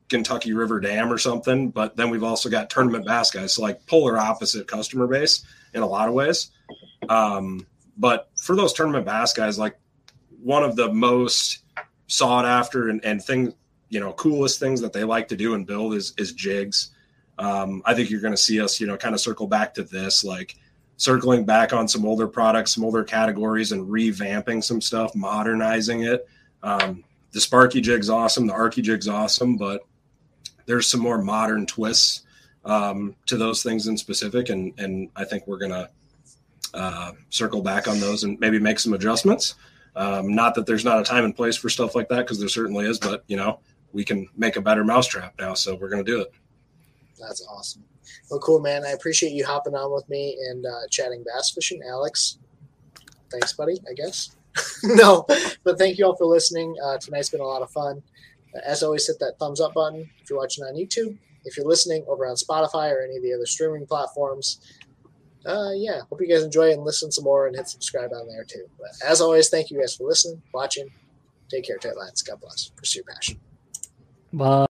Kentucky 0.10 0.54
River 0.54 0.80
Dam 0.80 1.12
or 1.12 1.18
something. 1.18 1.70
But 1.70 1.96
then 1.96 2.10
we've 2.10 2.24
also 2.24 2.50
got 2.50 2.70
tournament 2.70 3.06
bass 3.06 3.32
guys, 3.32 3.54
so 3.54 3.62
like 3.62 3.86
polar 3.86 4.18
opposite 4.18 4.68
customer 4.68 5.08
base 5.08 5.46
in 5.74 5.82
a 5.82 5.88
lot 5.88 6.08
of 6.08 6.14
ways. 6.14 6.52
Um, 7.08 7.66
but 7.98 8.30
for 8.42 8.56
those 8.56 8.74
tournament 8.74 9.06
bass 9.06 9.34
guys, 9.34 9.60
like 9.60 9.78
one 10.42 10.64
of 10.64 10.76
the 10.76 10.92
most 10.92 11.64
sought 12.08 12.46
after 12.46 12.90
and, 12.90 13.04
and 13.06 13.24
thing 13.24 13.54
you 13.90 14.00
know 14.00 14.14
coolest 14.14 14.60
things 14.60 14.82
that 14.82 14.94
they 14.94 15.04
like 15.04 15.28
to 15.28 15.36
do 15.36 15.54
and 15.54 15.68
build 15.68 15.94
is 15.94 16.14
is 16.18 16.34
jigs. 16.34 16.92
Um, 17.38 17.82
I 17.86 17.94
think 17.94 18.10
you're 18.10 18.20
going 18.20 18.34
to 18.34 18.38
see 18.38 18.60
us, 18.60 18.82
you 18.82 18.88
know, 18.88 18.98
kind 18.98 19.16
of 19.16 19.22
circle 19.22 19.48
back 19.48 19.74
to 19.76 19.84
this, 19.84 20.26
like 20.26 20.58
circling 21.00 21.46
back 21.46 21.72
on 21.72 21.88
some 21.88 22.06
older 22.06 22.28
products, 22.28 22.76
some 22.76 22.84
older 22.84 23.06
categories, 23.06 23.72
and 23.72 23.88
revamping 23.88 24.62
some 24.62 24.82
stuff, 24.82 25.16
modernizing 25.16 26.02
it. 26.02 26.28
Um, 26.62 27.06
the 27.32 27.40
Sparky 27.40 27.80
jig's 27.80 28.10
awesome, 28.10 28.46
the 28.46 28.54
Arky 28.54 28.84
jig's 28.84 29.08
awesome, 29.08 29.56
but 29.56 29.82
there's 30.66 30.88
some 30.88 31.00
more 31.00 31.18
modern 31.18 31.66
twists 31.66 32.24
um, 32.66 33.16
to 33.28 33.38
those 33.38 33.64
things 33.64 33.88
in 33.88 33.98
specific, 33.98 34.50
and 34.50 34.78
and 34.78 35.10
I 35.16 35.24
think 35.24 35.48
we're 35.48 35.58
gonna 35.58 35.90
uh, 36.74 37.14
circle 37.30 37.62
back 37.62 37.88
on 37.88 38.00
those 38.02 38.26
and 38.26 38.38
maybe 38.40 38.60
make 38.60 38.78
some 38.78 38.94
adjustments. 38.94 39.56
Um, 39.96 40.36
not 40.36 40.54
that 40.56 40.66
there's 40.66 40.86
not 40.86 41.00
a 41.00 41.04
time 41.04 41.24
and 41.24 41.36
place 41.36 41.56
for 41.56 41.70
stuff 41.70 41.96
like 41.96 42.10
that, 42.10 42.20
because 42.20 42.40
there 42.40 42.50
certainly 42.50 42.86
is, 42.86 43.00
but 43.00 43.24
you 43.28 43.38
know, 43.38 43.62
we 43.94 44.04
can 44.04 44.28
make 44.36 44.58
a 44.58 44.62
better 44.62 44.84
mousetrap 44.84 45.34
now. 45.40 45.54
So 45.54 45.76
we're 45.76 45.90
to 45.90 46.04
do 46.04 46.20
it. 46.20 46.32
That's 47.18 47.46
awesome. 47.48 47.84
Well, 48.30 48.40
cool, 48.40 48.60
man. 48.60 48.86
I 48.86 48.90
appreciate 48.90 49.32
you 49.32 49.46
hopping 49.46 49.76
on 49.76 49.94
with 49.94 50.08
me 50.10 50.38
and 50.50 50.66
uh, 50.66 50.88
chatting 50.90 51.24
bass 51.24 51.52
fishing. 51.52 51.82
Alex, 51.88 52.38
thanks, 53.32 53.54
buddy, 53.54 53.78
I 53.90 53.94
guess. 53.94 54.36
no, 54.84 55.26
but 55.64 55.78
thank 55.78 55.98
you 55.98 56.06
all 56.06 56.16
for 56.16 56.26
listening. 56.26 56.76
Uh, 56.84 56.98
tonight's 56.98 57.30
been 57.30 57.42
a 57.42 57.46
lot 57.46 57.62
of 57.62 57.72
fun. 57.72 58.02
Uh, 58.56 58.60
as 58.66 58.84
always, 58.84 59.08
hit 59.08 59.20
that 59.20 59.38
thumbs 59.40 59.62
up 59.62 59.74
button 59.74 60.10
if 60.22 60.30
you're 60.30 60.40
watching 60.40 60.64
on 60.64 60.76
YouTube. 60.76 61.18
If 61.46 61.56
you're 61.56 61.68
listening 61.68 62.04
over 62.08 62.26
on 62.26 62.36
Spotify 62.36 62.92
or 62.92 63.02
any 63.02 63.18
of 63.18 63.24
the 63.24 63.34
other 63.34 63.46
streaming 63.46 63.86
platforms, 63.86 64.60
uh, 65.46 65.72
yeah, 65.74 66.02
hope 66.10 66.22
you 66.22 66.28
guys 66.28 66.44
enjoy 66.44 66.72
and 66.72 66.84
listen 66.84 67.12
some 67.12 67.24
more 67.24 67.48
and 67.48 67.56
hit 67.56 67.68
subscribe 67.68 68.12
on 68.12 68.28
there 68.28 68.44
too. 68.44 68.66
But 68.78 68.90
as 69.08 69.22
always, 69.22 69.50
thank 69.50 69.72
you 69.72 69.80
guys 69.80 69.96
for 69.96 70.04
listening, 70.04 70.42
watching. 70.54 70.90
Take 71.50 71.66
care, 71.66 71.78
tight 71.78 71.98
lads. 71.98 72.22
God 72.22 72.42
bless. 72.42 72.70
Pursue 72.76 73.00
your 73.00 73.06
passion. 73.06 73.40
Bye. 74.34 74.68